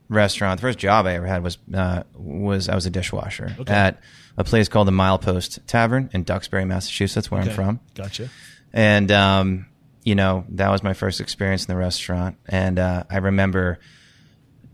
restaurant, 0.10 0.60
the 0.60 0.68
first 0.68 0.80
job 0.80 1.06
I 1.06 1.14
ever 1.14 1.26
had 1.26 1.44
was 1.44 1.58
uh, 1.74 2.04
was 2.16 2.70
I 2.70 2.76
was 2.76 2.86
a 2.86 2.90
dishwasher 2.90 3.56
Okay. 3.60 3.74
at 3.74 4.00
a 4.38 4.44
place 4.44 4.68
called 4.68 4.88
the 4.88 4.92
Milepost 4.92 5.60
Tavern 5.68 6.10
in 6.14 6.24
Duxbury, 6.24 6.66
Massachusetts, 6.66 7.32
where 7.32 7.42
Okay. 7.42 7.50
I'm 7.52 7.56
from. 7.56 7.80
Gotcha. 7.96 8.30
and 8.74 9.10
um, 9.12 9.66
you 10.06 10.15
know 10.15 10.46
that 10.50 10.70
was 10.70 10.82
my 10.84 10.94
first 10.94 11.20
experience 11.20 11.65
in 11.65 11.74
the 11.74 11.78
restaurant. 11.80 12.38
And 12.48 12.80
uh, 12.80 13.04
i 13.10 13.18
remember 13.18 13.80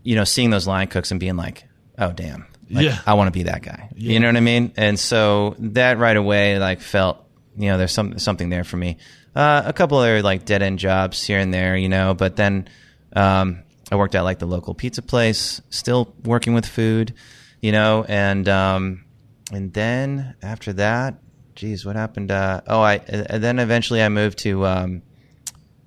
you 0.04 0.14
know 0.14 0.24
seeing 0.24 0.50
those 0.50 0.66
line 0.68 0.86
cooks 0.86 1.10
and 1.10 1.18
being 1.18 1.36
like 1.36 1.64
oh 1.98 2.12
damn. 2.12 2.46
Like, 2.70 2.84
Yeah. 2.86 2.98
i 3.06 3.14
want 3.14 3.26
to 3.28 3.32
be 3.32 3.44
that 3.44 3.62
guy. 3.62 3.88
Yeah. 3.96 4.12
you 4.12 4.20
know 4.20 4.28
what 4.28 4.36
i 4.36 4.40
mean? 4.40 4.72
And 4.76 4.98
so 4.98 5.56
that 5.58 5.98
right 5.98 6.16
away 6.16 6.58
like 6.58 6.80
felt 6.80 7.18
you 7.56 7.68
know 7.68 7.76
there's 7.78 7.92
some 7.92 8.18
something 8.18 8.48
there 8.50 8.64
for 8.64 8.76
me. 8.76 8.96
Uh, 9.34 9.62
a 9.64 9.72
couple 9.72 9.96
other 9.98 10.22
like 10.22 10.44
dead 10.44 10.62
end 10.62 10.78
jobs 10.78 11.22
here 11.26 11.38
and 11.38 11.52
there 11.54 11.74
you 11.76 11.88
know 11.88 12.12
but 12.12 12.36
then 12.36 12.68
um, 13.16 13.62
i 13.90 13.96
worked 13.96 14.14
at 14.14 14.22
like 14.24 14.38
the 14.38 14.46
local 14.46 14.74
pizza 14.74 15.00
place 15.00 15.62
still 15.70 16.14
working 16.24 16.52
with 16.52 16.66
food 16.66 17.14
you 17.62 17.72
know 17.72 18.04
and 18.08 18.46
um, 18.50 19.04
and 19.50 19.72
then 19.72 20.34
after 20.42 20.74
that 20.74 21.14
geez 21.54 21.84
what 21.86 21.96
happened 21.96 22.30
uh, 22.30 22.60
oh 22.66 22.82
i 22.82 22.96
and 23.06 23.42
then 23.42 23.58
eventually 23.58 24.02
i 24.02 24.08
moved 24.10 24.36
to 24.38 24.66
um, 24.66 25.00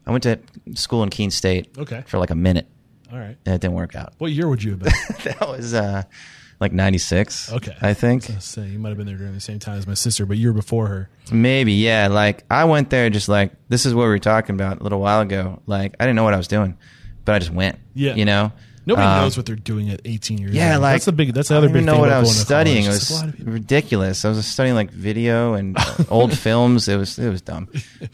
i 0.07 0.11
went 0.11 0.23
to 0.23 0.39
school 0.75 1.03
in 1.03 1.09
keene 1.09 1.31
state 1.31 1.69
Okay. 1.77 2.03
for 2.07 2.17
like 2.19 2.29
a 2.31 2.35
minute 2.35 2.67
All 3.11 3.19
right. 3.19 3.37
and 3.45 3.55
it 3.55 3.61
didn't 3.61 3.73
work 3.75 3.95
out 3.95 4.13
What 4.17 4.31
year 4.31 4.47
would 4.47 4.63
you 4.63 4.71
have 4.71 4.79
been? 4.79 4.93
that 5.25 5.47
was 5.47 5.73
uh, 5.73 6.03
like 6.59 6.71
96 6.71 7.51
Okay. 7.53 7.75
i 7.81 7.93
think 7.93 8.29
I 8.29 8.35
was 8.35 8.43
say 8.45 8.67
you 8.67 8.79
might 8.79 8.89
have 8.89 8.97
been 8.97 9.07
there 9.07 9.17
during 9.17 9.33
the 9.33 9.39
same 9.41 9.59
time 9.59 9.77
as 9.77 9.85
my 9.87 9.93
sister, 9.93 10.25
but 10.25 10.37
year 10.37 10.53
before 10.53 10.87
her. 10.87 11.09
maybe 11.31 11.73
yeah 11.73 12.07
like 12.07 12.43
i 12.49 12.63
went 12.65 12.89
there 12.89 13.09
just 13.09 13.27
like 13.29 13.51
this 13.69 13.85
is 13.85 13.93
what 13.93 14.03
we 14.03 14.09
were 14.09 14.19
talking 14.19 14.55
about 14.55 14.79
a 14.79 14.83
little 14.83 14.99
while 14.99 15.21
ago 15.21 15.61
like 15.65 15.95
i 15.99 16.03
didn't 16.05 16.15
know 16.15 16.23
what 16.23 16.33
i 16.33 16.37
was 16.37 16.47
doing 16.47 16.77
but 17.25 17.35
i 17.35 17.39
just 17.39 17.51
went 17.51 17.77
Yeah. 17.93 18.15
you 18.15 18.25
know 18.25 18.51
Nobody 18.87 19.07
Um, 19.07 19.21
knows 19.21 19.35
what 19.37 19.45
they're 19.45 19.55
doing 19.55 19.89
at 19.89 20.01
18 20.05 20.37
years 20.37 20.53
Yeah, 20.53 20.73
old. 20.73 20.83
like 20.83 20.93
that's 20.95 21.05
the 21.05 21.11
big. 21.11 21.33
That's 21.33 21.49
the 21.49 21.55
I 21.55 21.57
other 21.57 21.67
don't 21.67 21.73
big 21.73 21.85
know 21.85 21.93
thing. 21.93 22.01
what 22.01 22.11
I 22.11 22.19
was 22.19 22.35
studying. 22.39 22.83
It 22.83 22.91
Just 22.91 23.09
a 23.09 23.13
lot 23.15 23.25
was 23.25 23.35
people- 23.35 23.53
ridiculous. 23.53 24.25
I 24.25 24.29
was 24.29 24.45
studying 24.45 24.75
like 24.75 24.91
video 24.91 25.53
and 25.55 25.77
uh, 25.77 25.95
old 26.09 26.37
films. 26.37 26.87
It 26.87 26.97
was 26.97 27.17
it 27.17 27.29
was 27.29 27.41
dumb, 27.41 27.67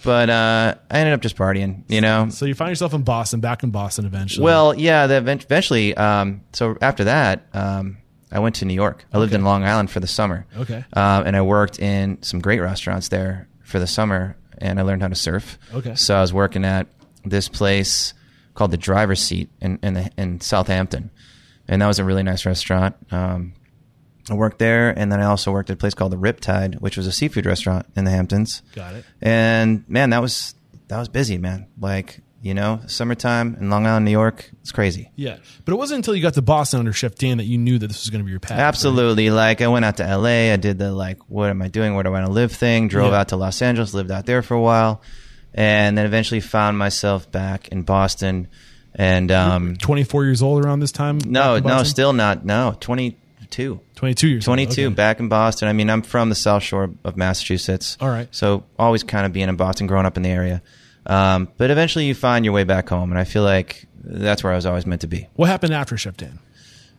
but 0.04 0.30
uh, 0.30 0.76
I 0.90 0.98
ended 1.00 1.14
up 1.14 1.22
just 1.22 1.36
partying. 1.36 1.84
You 1.90 2.02
know. 2.02 2.30
So 2.30 2.46
you 2.46 2.56
find 2.56 2.70
yourself 2.70 2.94
in 2.94 3.04
Boston, 3.04 3.40
back 3.42 3.64
in 3.64 3.72
Boston 3.72 4.06
eventually. 4.06 4.44
Well, 4.46 4.74
yeah. 4.78 5.08
The, 5.08 5.18
event- 5.18 5.44
eventually, 5.44 5.96
um, 5.98 6.42
so 6.54 6.78
after 6.82 7.04
that, 7.06 7.48
um, 7.54 7.98
I 8.32 8.40
went 8.40 8.56
to 8.56 8.66
New 8.66 8.74
York. 8.74 9.04
I 9.12 9.18
lived 9.18 9.34
in 9.34 9.44
Long 9.44 9.64
Island 9.66 9.92
for 9.92 10.00
the 10.00 10.08
summer. 10.08 10.46
Okay. 10.58 10.86
Um, 10.94 11.26
and 11.26 11.36
I 11.36 11.42
worked 11.42 11.80
in 11.80 12.22
some 12.24 12.40
great 12.40 12.60
restaurants 12.62 13.10
there 13.10 13.50
for 13.64 13.78
the 13.80 13.88
summer, 13.88 14.38
and 14.58 14.80
I 14.80 14.84
learned 14.84 15.02
how 15.02 15.10
to 15.10 15.16
surf. 15.16 15.58
Okay. 15.74 15.96
So 15.96 16.16
I 16.16 16.22
was 16.22 16.32
working 16.32 16.64
at 16.64 16.88
this 17.26 17.50
place 17.50 18.14
called 18.54 18.72
the 18.72 18.78
Driver's 18.78 19.22
Seat 19.22 19.50
in 19.62 19.80
in, 19.84 19.94
the, 19.96 20.10
in 20.18 20.42
Southampton, 20.42 21.12
and 21.68 21.82
that 21.82 21.88
was 21.88 22.00
a 22.00 22.04
really 22.04 22.24
nice 22.24 22.46
restaurant. 22.46 22.96
Um, 23.12 23.54
I 24.30 24.34
worked 24.36 24.60
there, 24.60 24.90
and 24.98 25.12
then 25.12 25.20
I 25.20 25.26
also 25.26 25.52
worked 25.52 25.70
at 25.70 25.74
a 25.74 25.78
place 25.78 25.94
called 25.94 26.12
the 26.12 26.18
Riptide, 26.18 26.80
which 26.80 26.96
was 26.96 27.08
a 27.08 27.12
seafood 27.12 27.46
restaurant 27.46 27.86
in 27.96 28.06
the 28.06 28.12
Hamptons. 28.12 28.62
got 28.76 28.94
it. 28.96 29.04
And 29.22 29.84
man, 29.90 30.12
that 30.12 30.22
was 30.22 30.54
that 30.88 31.00
was 31.00 31.10
busy, 31.10 31.38
man. 31.38 31.68
Like 31.80 32.20
you 32.44 32.56
know, 32.56 32.82
summertime 32.88 33.56
in 33.60 33.70
Long 33.70 33.86
Island, 33.86 34.04
New 34.06 34.12
York, 34.12 34.50
it's 34.62 34.72
crazy. 34.72 35.12
Yeah, 35.16 35.38
but 35.64 35.74
it 35.74 35.76
wasn't 35.76 35.98
until 35.98 36.16
you 36.16 36.22
got 36.24 36.34
to 36.36 36.42
Boston 36.42 36.80
under 36.80 36.92
Chef 36.94 37.14
Dan 37.16 37.38
that 37.38 37.44
you 37.44 37.58
knew 37.60 37.78
that 37.78 37.86
this 37.88 38.02
was 38.02 38.10
going 38.10 38.22
to 38.22 38.26
be 38.26 38.32
your 38.32 38.40
path. 38.40 38.58
right? 38.58 38.64
Absolutely. 38.64 39.30
Like 39.30 39.62
I 39.62 39.68
went 39.68 39.86
out 39.86 39.98
to 39.98 40.18
LA. 40.18 40.52
I 40.52 40.56
did 40.56 40.80
the 40.80 40.92
like, 40.92 41.20
what 41.30 41.50
am 41.52 41.62
I 41.62 41.68
doing? 41.68 41.94
Where 41.94 42.02
do 42.04 42.10
I 42.10 42.14
want 42.14 42.26
to 42.26 42.32
live 42.32 42.52
thing? 42.52 42.88
Drove 42.88 43.12
Yeah. 43.12 43.20
out 43.20 43.28
to 43.30 43.36
Los 43.36 43.62
Angeles, 43.62 43.94
lived 43.94 44.10
out 44.10 44.26
there 44.26 44.42
for 44.42 44.56
a 44.56 44.62
while, 44.62 45.02
and 45.54 45.98
then 45.98 46.06
eventually 46.06 46.40
found 46.40 46.78
myself 46.78 47.32
back 47.32 47.68
in 47.70 47.84
Boston. 47.84 48.48
And 48.94 49.32
um, 49.32 49.78
24 49.78 50.26
years 50.26 50.42
old 50.42 50.66
around 50.66 50.82
this 50.82 50.92
time. 50.92 51.18
no, 51.26 51.60
no, 51.60 51.84
still 51.84 52.12
not. 52.14 52.44
No, 52.46 52.76
twenty 52.80 53.18
two. 53.50 53.80
22 53.96 54.28
years. 54.30 54.48
old. 54.48 54.56
22 54.56 54.86
Okay. 54.88 54.94
back 54.96 55.20
in 55.20 55.28
Boston. 55.28 55.68
I 55.68 55.74
mean, 55.74 55.90
I'm 55.90 56.02
from 56.02 56.30
the 56.30 56.36
South 56.36 56.64
Shore 56.64 56.90
of 57.04 57.18
Massachusetts. 57.18 57.98
All 58.00 58.08
right. 58.10 58.28
So 58.32 58.64
always 58.80 59.04
kind 59.04 59.26
of 59.26 59.34
being 59.34 59.50
in 59.50 59.58
Boston, 59.58 59.88
growing 59.88 60.06
up 60.06 60.16
in 60.18 60.24
the 60.24 60.30
area. 60.30 60.62
Um, 61.06 61.50
but 61.58 61.70
eventually 61.70 62.06
you 62.06 62.16
find 62.16 62.46
your 62.46 62.54
way 62.54 62.64
back 62.64 62.88
home, 62.90 63.12
and 63.12 63.20
I 63.20 63.26
feel 63.26 63.44
like 63.44 63.86
that's 64.04 64.44
where 64.44 64.54
I 64.54 64.56
was 64.56 64.66
always 64.66 64.86
meant 64.86 65.02
to 65.02 65.08
be. 65.08 65.28
What 65.36 65.50
happened 65.50 65.74
after 65.74 65.98
Chef 65.98 66.16
Dan? 66.16 66.40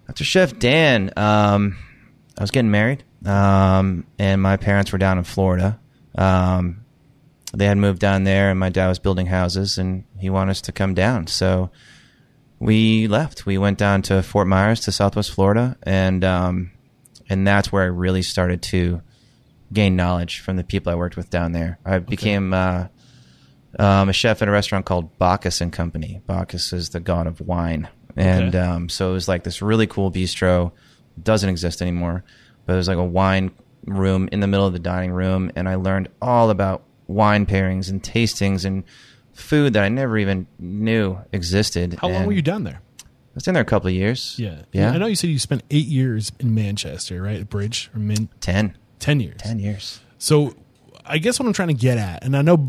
After 0.08 0.24
Chef 0.24 0.58
Dan, 0.58 1.10
um, 1.16 1.78
I 2.38 2.42
was 2.42 2.50
getting 2.50 2.70
married, 2.70 3.02
um, 3.24 4.06
and 4.18 4.42
my 4.42 4.56
parents 4.58 4.92
were 4.92 4.98
down 4.98 5.16
in 5.18 5.24
Florida. 5.24 5.78
Um, 6.14 6.81
they 7.54 7.66
had 7.66 7.78
moved 7.78 8.00
down 8.00 8.24
there, 8.24 8.50
and 8.50 8.58
my 8.58 8.68
dad 8.70 8.88
was 8.88 8.98
building 8.98 9.26
houses, 9.26 9.78
and 9.78 10.04
he 10.18 10.30
wanted 10.30 10.52
us 10.52 10.60
to 10.62 10.72
come 10.72 10.94
down. 10.94 11.26
So 11.26 11.70
we 12.58 13.06
left. 13.08 13.44
We 13.46 13.58
went 13.58 13.78
down 13.78 14.02
to 14.02 14.22
Fort 14.22 14.46
Myers 14.46 14.80
to 14.80 14.92
Southwest 14.92 15.32
Florida, 15.32 15.76
and 15.82 16.24
um, 16.24 16.70
and 17.28 17.46
that's 17.46 17.70
where 17.72 17.82
I 17.82 17.86
really 17.86 18.22
started 18.22 18.62
to 18.64 19.02
gain 19.72 19.96
knowledge 19.96 20.40
from 20.40 20.56
the 20.56 20.64
people 20.64 20.92
I 20.92 20.96
worked 20.96 21.16
with 21.16 21.30
down 21.30 21.52
there. 21.52 21.78
I 21.84 21.98
became 21.98 22.52
uh, 22.52 22.86
um, 23.78 24.08
a 24.08 24.12
chef 24.12 24.42
at 24.42 24.48
a 24.48 24.50
restaurant 24.50 24.84
called 24.86 25.18
Bacchus 25.18 25.60
and 25.60 25.72
Company. 25.72 26.20
Bacchus 26.26 26.72
is 26.72 26.90
the 26.90 27.00
god 27.00 27.26
of 27.26 27.40
wine, 27.40 27.88
and 28.16 28.54
Okay. 28.54 28.58
um, 28.58 28.88
so 28.88 29.10
it 29.10 29.14
was 29.14 29.28
like 29.28 29.44
this 29.44 29.60
really 29.62 29.86
cool 29.86 30.10
bistro. 30.10 30.72
Doesn't 31.22 31.50
exist 31.50 31.82
anymore, 31.82 32.24
but 32.64 32.72
it 32.74 32.76
was 32.76 32.88
like 32.88 32.96
a 32.96 33.04
wine 33.04 33.50
room 33.84 34.28
in 34.32 34.40
the 34.40 34.46
middle 34.46 34.66
of 34.66 34.72
the 34.72 34.78
dining 34.78 35.10
room, 35.10 35.50
and 35.56 35.68
I 35.68 35.74
learned 35.74 36.08
all 36.22 36.48
about 36.50 36.84
wine 37.12 37.46
pairings 37.46 37.90
and 37.90 38.02
tastings 38.02 38.64
and 38.64 38.84
food 39.32 39.72
that 39.74 39.82
I 39.82 39.88
never 39.88 40.18
even 40.18 40.46
knew 40.58 41.18
existed. 41.32 41.98
How 42.00 42.08
long 42.08 42.26
were 42.26 42.32
you 42.32 42.42
down 42.42 42.64
there? 42.64 42.80
I 43.00 43.34
was 43.36 43.48
in 43.48 43.54
there 43.54 43.62
a 43.62 43.66
couple 43.66 43.88
of 43.88 43.94
years. 43.94 44.36
Yeah. 44.38 44.62
yeah, 44.72 44.90
I 44.90 44.98
know 44.98 45.06
you 45.06 45.16
said 45.16 45.30
you 45.30 45.38
spent 45.38 45.62
eight 45.70 45.86
years 45.86 46.32
in 46.38 46.54
Manchester, 46.54 47.22
right? 47.22 47.40
At 47.40 47.48
Bridge 47.48 47.90
or 47.94 47.98
Mint? 47.98 48.30
ten. 48.40 48.76
10 48.98 49.20
years. 49.20 49.40
Ten 49.40 49.58
years. 49.58 50.00
So 50.18 50.54
I 51.04 51.18
guess 51.18 51.40
what 51.40 51.46
I'm 51.46 51.52
trying 51.52 51.68
to 51.68 51.74
get 51.74 51.98
at, 51.98 52.22
and 52.24 52.36
I 52.36 52.42
know 52.42 52.68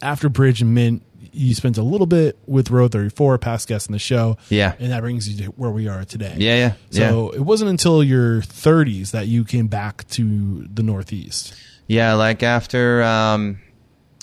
after 0.00 0.28
Bridge 0.28 0.62
and 0.62 0.74
Mint, 0.74 1.02
you 1.32 1.54
spent 1.54 1.76
a 1.76 1.82
little 1.82 2.06
bit 2.06 2.38
with 2.46 2.70
Row 2.70 2.88
34, 2.88 3.38
past 3.38 3.68
guest 3.68 3.88
in 3.88 3.92
the 3.92 3.98
show. 3.98 4.38
Yeah. 4.48 4.74
And 4.78 4.92
that 4.92 5.00
brings 5.00 5.28
you 5.28 5.44
to 5.46 5.50
where 5.52 5.70
we 5.70 5.88
are 5.88 6.04
today. 6.04 6.34
Yeah, 6.38 6.72
yeah, 6.90 7.02
So 7.06 7.30
it 7.30 7.40
wasn't 7.40 7.70
until 7.70 8.02
your 8.02 8.40
30s 8.40 9.10
that 9.10 9.26
you 9.26 9.44
came 9.44 9.66
back 9.66 10.08
to 10.10 10.66
the 10.72 10.82
Northeast. 10.82 11.54
Yeah, 11.86 12.14
like 12.14 12.42
after 12.42 13.02
um, 13.02 13.60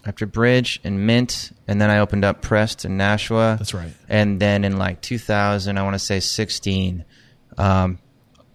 after 0.06 0.26
Bridge 0.26 0.80
and 0.84 1.08
Mint, 1.08 1.52
and 1.68 1.80
then 1.80 1.90
I 1.90 2.00
opened 2.00 2.26
up 2.26 2.42
Prest 2.42 2.86
in 2.86 2.98
Nashua. 2.98 3.56
That's 3.58 3.74
right. 3.74 3.94
And 4.10 4.40
then 4.40 4.66
in 4.66 4.78
like 4.78 5.02
2000, 5.02 5.78
I 5.78 5.84
want 5.84 5.94
to 5.94 6.00
say 6.00 6.20
16, 6.20 7.06
um, 7.58 8.00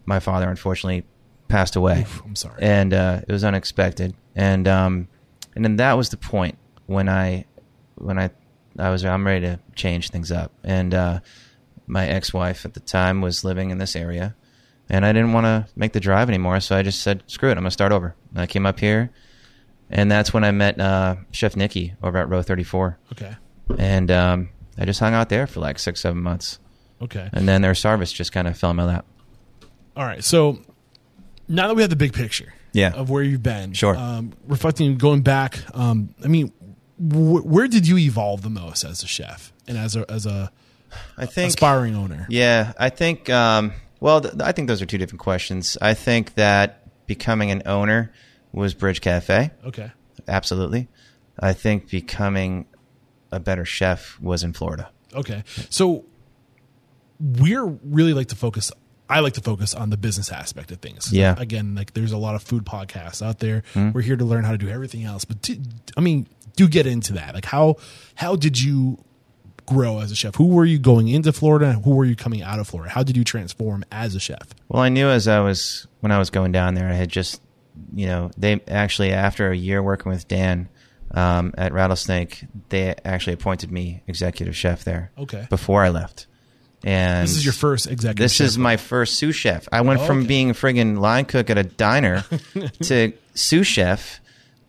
my 0.05 0.21
father 0.21 0.49
unfortunately 0.49 1.05
passed 1.49 1.77
away. 1.77 2.03
Oof, 2.03 2.23
I'm 2.25 2.37
sorry. 2.37 2.63
And 2.63 2.93
uh, 2.93 3.21
it 3.27 3.33
was 3.33 3.45
unexpected. 3.45 4.15
And 4.35 4.69
um, 4.69 5.09
and 5.55 5.65
then 5.65 5.77
that 5.77 5.95
was 5.95 6.11
the 6.11 6.17
point 6.17 6.59
when 6.87 7.09
I 7.09 7.47
when 7.97 8.19
I 8.19 8.31
I 8.79 8.91
was 8.91 9.05
I'm 9.05 9.27
ready 9.27 9.47
to 9.47 9.59
change 9.75 10.11
things 10.11 10.31
up. 10.31 10.53
And 10.63 10.95
uh, 10.95 11.21
my 11.87 12.07
ex-wife 12.07 12.65
at 12.65 12.75
the 12.75 12.81
time 12.81 13.21
was 13.21 13.43
living 13.43 13.71
in 13.71 13.79
this 13.79 13.97
area, 13.97 14.37
and 14.91 15.05
I 15.05 15.13
didn't 15.13 15.33
want 15.33 15.45
to 15.45 15.67
make 15.77 15.93
the 15.93 16.01
drive 16.01 16.29
anymore. 16.29 16.61
So 16.61 16.77
I 16.77 16.83
just 16.83 17.01
said, 17.01 17.23
"Screw 17.27 17.49
it, 17.51 17.53
I'm 17.53 17.59
gonna 17.59 17.71
start 17.71 17.93
over." 17.93 18.15
And 18.33 18.41
I 18.41 18.47
came 18.47 18.67
up 18.67 18.79
here, 18.81 19.11
and 19.91 20.11
that's 20.11 20.33
when 20.33 20.45
I 20.45 20.51
met 20.51 20.81
uh, 20.81 21.17
Chef 21.33 21.57
Nikki 21.57 21.95
over 22.03 22.19
at 22.19 22.29
Row 22.29 22.43
34, 22.43 22.99
Okay. 23.13 23.35
and 23.79 24.11
um, 24.11 24.49
I 24.79 24.85
just 24.85 25.01
hung 25.01 25.15
out 25.15 25.29
there 25.29 25.47
for 25.47 25.61
like 25.61 25.79
six, 25.79 26.01
seven 26.01 26.23
months, 26.23 26.59
Okay. 27.03 27.29
and 27.33 27.49
then 27.49 27.65
Earth 27.65 27.83
Harvest 27.83 28.15
just 28.15 28.33
kind 28.33 28.47
of 28.49 28.57
fell 28.57 28.71
in 28.71 28.77
my 28.77 28.85
lap. 28.85 29.05
All 29.97 30.05
right. 30.05 30.23
So 30.23 30.59
now 31.49 31.67
that 31.69 31.75
we 31.75 31.83
have 31.83 31.91
the 31.91 31.97
big 31.97 32.13
picture 32.13 32.53
Yeah. 32.73 32.93
of 32.93 33.11
where 33.11 33.23
you've 33.23 33.43
been, 33.43 33.73
Sure. 33.73 33.97
um, 33.97 34.33
reflecting, 34.47 34.97
going 34.99 35.23
back, 35.23 35.59
um, 35.75 36.15
I 36.25 36.29
mean, 36.29 36.49
wh- 36.99 37.45
where 37.45 37.67
did 37.67 37.89
you 37.89 37.99
evolve 37.99 38.43
the 38.43 38.51
most 38.51 38.85
as 38.85 39.03
a 39.03 39.07
chef 39.09 39.53
and 39.67 39.77
as 39.77 39.97
a, 39.97 40.09
as 40.11 40.25
a 40.27 40.53
I 41.17 41.27
think 41.27 41.49
aspiring 41.49 41.97
owner? 41.97 42.27
Yeah, 42.31 42.73
I 42.79 42.91
think. 42.91 43.29
Um, 43.31 43.73
well, 44.01 44.21
th- 44.21 44.35
I 44.41 44.53
think 44.53 44.69
those 44.69 44.83
are 44.83 44.87
two 44.87 44.99
different 44.99 45.21
questions. 45.21 45.77
I 45.81 45.95
think 45.95 46.35
that 46.35 47.07
becoming 47.07 47.51
an 47.51 47.63
owner 47.67 48.13
was 48.53 48.75
Bridge 48.75 49.01
Cafe. 49.01 49.51
Okay. 49.65 49.91
Absolutely. 50.27 50.89
I 51.39 51.53
think 51.53 51.91
becoming 51.91 52.67
a 53.31 53.41
better 53.41 53.65
chef 53.65 54.19
was 54.21 54.43
in 54.43 54.53
Florida. 54.53 54.91
Okay. 55.15 55.45
So 55.71 56.05
we're 57.21 57.65
really 57.67 58.15
like 58.15 58.29
to 58.29 58.37
focus 58.37 58.71
I 59.11 59.21
like 59.21 59.33
to 59.35 59.41
focus 59.41 59.75
on 59.75 59.89
the 59.89 59.97
business 59.97 60.31
aspect 60.31 60.71
of 60.71 60.81
things. 60.81 61.11
Yeah. 61.13 61.35
Again, 61.39 61.75
like 61.75 61.95
there's 61.95 62.13
a 62.13 62.19
lot 62.19 62.35
of 62.35 62.43
food 62.43 62.67
podcasts 62.67 63.27
out 63.27 63.39
there. 63.39 63.63
Mm-hmm. 63.75 63.93
We're 63.93 64.03
here 64.03 64.17
to 64.17 64.25
learn 64.25 64.45
how 64.45 64.53
to 64.53 64.59
do 64.59 64.69
everything 64.69 65.05
else. 65.05 65.25
But 65.25 65.41
do, 65.41 65.57
I 65.97 66.03
mean, 66.03 66.27
do 66.57 66.69
get 66.69 66.87
into 66.87 67.15
that. 67.15 67.35
Like 67.35 67.47
how 67.47 67.77
how 68.17 68.37
did 68.37 68.61
you 68.61 69.03
grow 69.69 70.01
as 70.01 70.11
a 70.11 70.17
chef? 70.17 70.35
Who 70.37 70.49
were 70.49 70.65
you 70.65 70.79
going 70.79 71.09
into 71.09 71.33
Florida? 71.33 71.67
and 71.71 71.85
Who 71.85 71.91
were 71.95 72.05
you 72.05 72.17
coming 72.17 72.43
out 72.43 72.59
of 72.59 72.67
Florida? 72.69 72.91
How 72.93 73.03
did 73.03 73.17
you 73.17 73.25
transform 73.25 73.85
as 73.93 74.15
a 74.15 74.21
chef? 74.21 74.49
Well, 74.69 74.83
I 74.83 74.89
knew 74.89 75.09
as 75.09 75.29
I 75.29 75.41
was 75.41 75.87
when 76.01 76.13
I 76.13 76.19
was 76.19 76.31
going 76.31 76.53
down 76.53 76.75
there, 76.75 76.89
I 76.89 76.95
had 76.95 77.09
just, 77.11 77.41
you 77.95 78.07
know, 78.07 78.31
they 78.37 78.61
actually 78.69 79.13
after 79.13 79.51
a 79.51 79.57
year 79.57 79.83
working 79.83 80.11
with 80.11 80.27
Dan 80.29 80.69
um, 81.13 81.55
at 81.57 81.73
Rattlesnake, 81.73 82.45
they 82.69 82.95
actually 83.05 83.33
appointed 83.35 83.71
me 83.73 84.03
executive 84.07 84.57
chef 84.57 84.85
there. 84.85 85.11
Okay. 85.19 85.47
Before 85.51 85.83
I 85.83 85.89
left, 85.91 86.27
and 86.85 87.27
This 87.27 87.37
is 87.37 87.45
your 87.45 87.55
first 87.55 87.87
executive 87.87 88.23
This 88.25 88.41
is 88.41 88.57
my 88.59 88.77
first 88.77 89.15
sous 89.17 89.35
chef. 89.35 89.69
I 89.73 89.81
went 89.81 90.01
Oh, 90.01 90.05
from 90.07 90.19
okay. 90.21 90.27
being 90.29 90.51
a 90.51 90.55
friggin' 90.55 90.99
line 90.99 91.25
cook 91.25 91.51
at 91.51 91.59
a 91.59 91.63
diner 91.65 92.25
to 92.83 93.13
sous 93.35 93.67
chef 93.67 94.21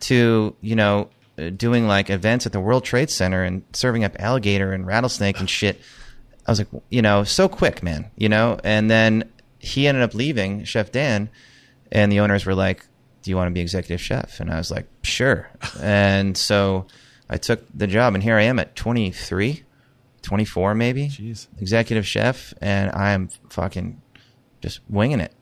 to 0.01 0.55
you 0.61 0.75
know 0.75 1.09
doing 1.57 1.87
like 1.87 2.09
events 2.09 2.45
at 2.45 2.51
the 2.51 2.59
World 2.59 2.83
Trade 2.83 3.09
Center 3.09 3.43
and 3.43 3.63
serving 3.73 4.03
up 4.03 4.15
alligator 4.19 4.73
and 4.73 4.85
rattlesnake 4.85 5.39
and 5.39 5.49
shit. 5.49 5.79
I 6.45 6.51
was 6.51 6.59
like, 6.59 6.67
you 6.89 7.01
know, 7.01 7.23
so 7.23 7.47
quick, 7.47 7.83
man, 7.83 8.09
you 8.17 8.29
know. 8.29 8.59
And 8.63 8.89
then 8.89 9.29
he 9.59 9.87
ended 9.87 10.03
up 10.03 10.13
leaving, 10.13 10.63
Chef 10.63 10.91
Dan, 10.91 11.29
and 11.91 12.11
the 12.11 12.19
owners 12.21 12.45
were 12.45 12.55
like, 12.55 12.85
"Do 13.21 13.29
you 13.29 13.37
want 13.37 13.47
to 13.47 13.53
be 13.53 13.61
executive 13.61 14.01
chef?" 14.01 14.39
And 14.39 14.51
I 14.51 14.57
was 14.57 14.71
like, 14.71 14.87
"Sure." 15.03 15.49
and 15.81 16.37
so 16.37 16.87
I 17.29 17.37
took 17.37 17.63
the 17.73 17.87
job, 17.87 18.15
and 18.15 18.23
here 18.23 18.35
I 18.35 18.43
am 18.43 18.57
at 18.57 18.75
23, 18.75 19.63
24 20.21 20.75
maybe, 20.75 21.07
Jeez. 21.07 21.47
executive 21.59 22.07
chef, 22.07 22.53
and 22.61 22.91
I 22.93 23.11
am 23.11 23.29
fucking 23.49 24.01
just 24.61 24.79
winging 24.89 25.19
it. 25.19 25.33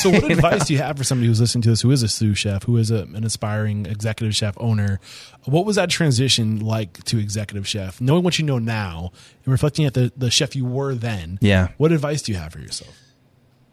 So, 0.00 0.10
what 0.10 0.24
advice 0.30 0.66
do 0.66 0.74
you 0.74 0.80
have 0.80 0.96
for 0.96 1.04
somebody 1.04 1.28
who's 1.28 1.40
listening 1.40 1.62
to 1.62 1.70
this, 1.70 1.80
who 1.80 1.90
is 1.90 2.02
a 2.02 2.08
sous 2.08 2.38
chef, 2.38 2.64
who 2.64 2.76
is 2.76 2.90
a, 2.90 3.02
an 3.02 3.24
aspiring 3.24 3.86
executive 3.86 4.34
chef 4.34 4.54
owner? 4.58 5.00
What 5.44 5.64
was 5.66 5.76
that 5.76 5.90
transition 5.90 6.60
like 6.60 7.02
to 7.04 7.18
executive 7.18 7.66
chef? 7.66 8.00
Knowing 8.00 8.22
what 8.22 8.38
you 8.38 8.44
know 8.44 8.58
now 8.58 9.12
and 9.44 9.52
reflecting 9.52 9.84
at 9.84 9.94
the, 9.94 10.12
the 10.16 10.30
chef 10.30 10.54
you 10.54 10.64
were 10.64 10.94
then, 10.94 11.38
Yeah. 11.40 11.68
What 11.76 11.92
advice 11.92 12.22
do 12.22 12.32
you 12.32 12.38
have 12.38 12.52
for 12.52 12.58
yourself? 12.60 12.96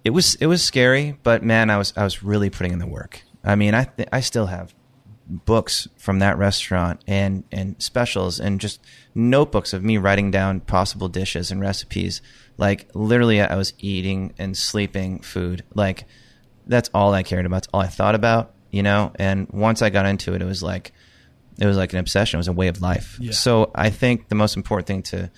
It 0.04 0.12
was 0.12 0.36
it 0.36 0.46
was 0.46 0.64
scary, 0.64 1.18
but 1.24 1.44
man, 1.44 1.70
I 1.70 1.78
was 1.78 1.94
I 1.98 2.04
was 2.04 2.24
really 2.24 2.50
putting 2.50 2.72
in 2.72 2.80
the 2.80 2.88
work. 2.88 3.24
I 3.44 3.56
mean, 3.56 3.74
I 3.74 3.84
th- 3.86 4.10
I 4.12 4.22
still 4.22 4.46
have 4.46 4.74
books 5.30 5.90
from 5.98 6.20
that 6.20 6.38
restaurant 6.38 7.02
and 7.06 7.44
and 7.52 7.76
specials 7.80 8.40
and 8.40 8.62
just 8.62 8.80
notebooks 9.14 9.74
of 9.74 9.84
me 9.84 9.98
writing 9.98 10.32
down 10.32 10.62
possible 10.62 11.10
dishes 11.10 11.52
and 11.52 11.60
recipes. 11.60 12.22
Like 12.58 12.90
literally, 12.94 13.42
I 13.42 13.56
was 13.56 13.74
eating 13.80 14.34
and 14.38 14.58
sleeping 14.58 15.20
food. 15.20 15.64
Like 15.74 16.06
that's 16.66 16.90
all 16.94 17.14
I 17.14 17.24
cared 17.24 17.46
about. 17.46 17.58
That's 17.58 17.68
all 17.74 17.82
I 17.82 17.88
thought 17.88 18.16
about. 18.16 18.54
You 18.72 18.84
know. 18.84 19.12
And 19.16 19.48
once 19.50 19.82
I 19.82 19.90
got 19.90 20.06
into 20.06 20.34
it, 20.34 20.42
it 20.42 20.46
was 20.46 20.64
like 20.64 20.92
it 21.60 21.66
was 21.66 21.78
like 21.78 21.94
an 21.94 22.00
obsession. 22.00 22.38
It 22.38 22.42
was 22.42 22.48
a 22.48 22.54
way 22.54 22.68
of 22.68 22.82
life. 22.82 23.18
Yeah. 23.20 23.32
So 23.32 23.72
I 23.74 23.90
think 23.90 24.30
the 24.30 24.36
most 24.36 24.56
important 24.56 24.88
thing 24.88 25.04
to 25.04 25.32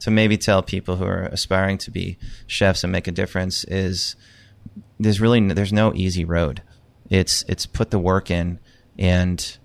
to 0.00 0.10
maybe 0.10 0.36
tell 0.36 0.62
people 0.62 0.96
who 0.96 1.04
are 1.04 1.24
aspiring 1.24 1.78
to 1.78 1.90
be 1.90 2.18
chefs 2.46 2.84
and 2.84 2.92
make 2.92 3.06
a 3.06 3.12
difference 3.12 3.64
is 3.64 4.16
there's 4.98 5.20
really 5.20 5.40
there's 5.48 5.72
no 5.72 5.94
easy 5.94 6.24
road. 6.24 6.62
It's 7.10 7.44
it's 7.48 7.66
put 7.66 7.90
the 7.90 7.98
work 7.98 8.30
in 8.30 8.58
and 8.98 9.58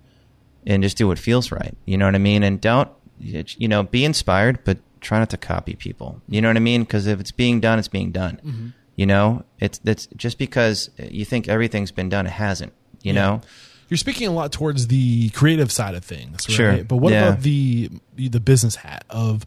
and 0.66 0.82
just 0.82 0.96
do 0.96 1.08
what 1.08 1.18
feels 1.18 1.50
right. 1.50 1.76
You 1.84 1.98
know 1.98 2.06
what 2.06 2.14
I 2.14 2.18
mean? 2.18 2.42
And 2.42 2.60
don't 2.60 2.90
you 3.18 3.68
know 3.68 3.82
be 3.82 4.04
inspired, 4.04 4.64
but 4.64 4.78
try 5.02 5.18
not 5.18 5.30
to 5.30 5.36
copy 5.36 5.74
people. 5.74 6.22
You 6.28 6.40
know 6.40 6.48
what 6.48 6.56
I 6.56 6.60
mean? 6.60 6.82
Because 6.82 7.06
if 7.06 7.20
it's 7.20 7.32
being 7.32 7.60
done, 7.60 7.78
it's 7.78 7.88
being 7.88 8.10
done. 8.12 8.72
You 8.96 9.06
know, 9.06 9.44
it's 9.58 9.80
it's 9.84 10.06
just 10.16 10.38
because 10.38 10.90
you 10.98 11.24
think 11.24 11.48
everything's 11.48 11.90
been 11.92 12.08
done, 12.08 12.26
it 12.26 12.30
hasn't. 12.32 12.72
You 13.02 13.12
know. 13.12 13.40
You're 13.88 13.98
speaking 13.98 14.26
a 14.26 14.32
lot 14.32 14.52
towards 14.52 14.86
the 14.86 15.28
creative 15.30 15.70
side 15.70 15.94
of 15.94 16.02
things, 16.02 16.48
right? 16.48 16.54
Sure. 16.56 16.84
But 16.84 16.96
what 16.96 17.12
Yeah. 17.12 17.28
about 17.28 17.42
the 17.42 17.90
the 18.16 18.40
business 18.40 18.76
hat 18.76 19.04
of 19.10 19.44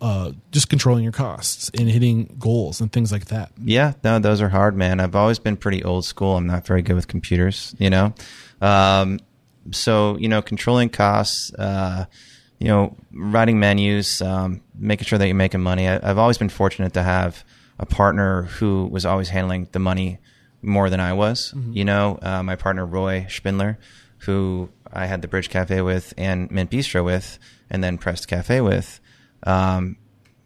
uh, 0.00 0.30
just 0.52 0.68
controlling 0.68 1.02
your 1.02 1.12
costs 1.12 1.68
and 1.76 1.88
hitting 1.88 2.36
goals 2.38 2.80
and 2.80 2.92
things 2.92 3.10
like 3.10 3.24
that? 3.26 3.50
Yeah, 3.60 3.94
no, 4.04 4.20
those 4.20 4.40
are 4.40 4.48
hard, 4.50 4.76
man. 4.76 5.00
I've 5.00 5.16
always 5.16 5.40
been 5.40 5.56
pretty 5.56 5.82
old 5.82 6.04
school. 6.04 6.36
I'm 6.36 6.46
not 6.46 6.64
very 6.64 6.82
good 6.82 6.94
with 6.94 7.08
computers, 7.08 7.74
you 7.78 7.90
know. 7.90 8.14
Um, 8.60 9.18
so 9.72 10.16
you 10.18 10.28
know, 10.28 10.42
controlling 10.42 10.90
costs, 10.90 11.52
uh, 11.54 12.04
you 12.58 12.68
know, 12.68 12.96
writing 13.12 13.60
menus, 13.60 14.20
um, 14.20 14.62
making 14.74 15.04
sure 15.06 15.18
that 15.18 15.26
you're 15.26 15.34
making 15.34 15.62
money. 15.62 15.88
I, 15.88 15.96
I've 15.96 16.18
always 16.18 16.38
been 16.38 16.48
fortunate 16.48 16.94
to 16.94 17.02
have 17.02 17.44
a 17.78 17.86
partner 17.86 18.42
who 18.42 18.86
was 18.86 19.06
always 19.06 19.28
handling 19.28 19.68
the 19.72 19.78
money 19.78 20.18
more 20.62 20.90
than 20.90 21.00
I 21.00 21.12
was. 21.12 21.52
You 21.72 21.84
know, 21.84 22.18
uh, 22.20 22.42
my 22.42 22.56
partner 22.56 22.84
Roy 22.84 23.26
Spindler, 23.28 23.78
who 24.18 24.70
I 24.92 25.06
had 25.06 25.22
the 25.22 25.28
Bridge 25.28 25.50
Cafe 25.50 25.80
with 25.82 26.14
and 26.18 26.50
Mint 26.50 26.70
Bistro 26.70 27.04
with, 27.04 27.38
and 27.70 27.82
then 27.82 27.98
Pressed 27.98 28.26
Cafe 28.26 28.60
with. 28.60 29.00
Um, 29.44 29.96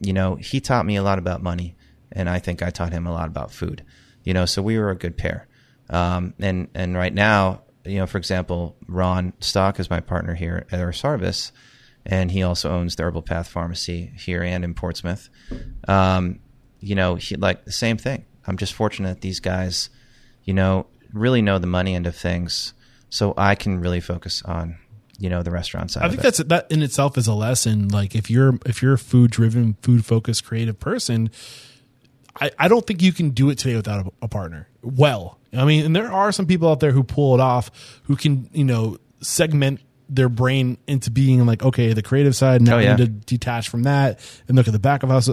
you 0.00 0.12
know, 0.12 0.34
he 0.34 0.60
taught 0.60 0.84
me 0.84 0.96
a 0.96 1.02
lot 1.02 1.18
about 1.18 1.42
money, 1.42 1.76
and 2.10 2.28
I 2.28 2.38
think 2.38 2.62
I 2.62 2.70
taught 2.70 2.92
him 2.92 3.06
a 3.06 3.12
lot 3.12 3.28
about 3.28 3.52
food. 3.52 3.82
You 4.24 4.34
know, 4.34 4.44
so 4.44 4.60
we 4.62 4.78
were 4.78 4.90
a 4.90 4.96
good 4.96 5.16
pair. 5.16 5.46
Um, 5.88 6.34
and 6.38 6.68
and 6.74 6.94
right 6.94 7.12
now, 7.12 7.62
you 7.84 7.98
know, 7.98 8.06
for 8.06 8.18
example, 8.18 8.76
Ron 8.86 9.32
Stock 9.40 9.80
is 9.80 9.88
my 9.88 10.00
partner 10.00 10.34
here 10.34 10.66
at 10.70 10.80
Earth 10.80 11.00
Harvest, 11.00 11.52
and 12.04 12.30
he 12.30 12.42
also 12.42 12.70
owns 12.70 12.96
the 12.96 13.04
Herbal 13.04 13.22
Path 13.22 13.48
Pharmacy 13.48 14.12
here 14.16 14.42
and 14.42 14.64
in 14.64 14.74
Portsmouth. 14.74 15.28
Um, 15.86 16.40
you 16.80 16.94
know, 16.94 17.14
he 17.14 17.36
like 17.36 17.64
the 17.64 17.72
same 17.72 17.96
thing. 17.96 18.24
I'm 18.46 18.56
just 18.56 18.74
fortunate 18.74 19.08
that 19.08 19.20
these 19.20 19.40
guys, 19.40 19.88
you 20.44 20.52
know, 20.52 20.86
really 21.12 21.42
know 21.42 21.58
the 21.58 21.66
money 21.66 21.94
end 21.94 22.06
of 22.06 22.16
things, 22.16 22.74
so 23.08 23.34
I 23.36 23.54
can 23.54 23.80
really 23.80 24.00
focus 24.00 24.42
on, 24.44 24.76
you 25.18 25.30
know, 25.30 25.42
the 25.42 25.52
restaurant 25.52 25.92
side. 25.92 26.04
I 26.04 26.08
think 26.08 26.22
that's 26.22 26.38
that 26.38 26.70
in 26.70 26.82
itself 26.82 27.16
is 27.16 27.28
a 27.28 27.34
lesson. 27.34 27.88
Like 27.88 28.14
if 28.14 28.30
you're 28.30 28.58
if 28.66 28.82
you're 28.82 28.94
a 28.94 28.98
food 28.98 29.30
driven, 29.30 29.74
food 29.82 30.04
focused, 30.04 30.44
creative 30.44 30.80
person, 30.80 31.30
I, 32.40 32.50
I 32.58 32.68
don't 32.68 32.86
think 32.86 33.00
you 33.00 33.12
can 33.12 33.30
do 33.30 33.50
it 33.50 33.58
today 33.58 33.76
without 33.76 34.06
a, 34.06 34.12
a 34.22 34.28
partner. 34.28 34.68
Well, 34.82 35.38
I 35.52 35.64
mean, 35.64 35.84
and 35.84 35.94
there 35.94 36.10
are 36.10 36.32
some 36.32 36.46
people 36.46 36.68
out 36.68 36.80
there 36.80 36.92
who 36.92 37.04
pull 37.04 37.34
it 37.34 37.40
off, 37.40 37.70
who 38.04 38.16
can 38.16 38.48
you 38.52 38.64
know 38.64 38.98
segment 39.20 39.80
their 40.14 40.28
brain 40.28 40.76
into 40.86 41.10
being 41.10 41.44
like, 41.46 41.62
okay, 41.64 41.92
the 41.94 42.02
creative 42.02 42.36
side. 42.36 42.60
Now 42.62 42.76
Oh, 42.76 42.78
I 42.78 42.88
need 42.94 42.98
to 42.98 43.06
detach 43.06 43.68
from 43.68 43.84
that 43.84 44.20
and 44.46 44.56
look 44.56 44.66
at 44.66 44.72
the 44.72 44.78
back 44.78 45.02
of 45.02 45.08
house. 45.08 45.28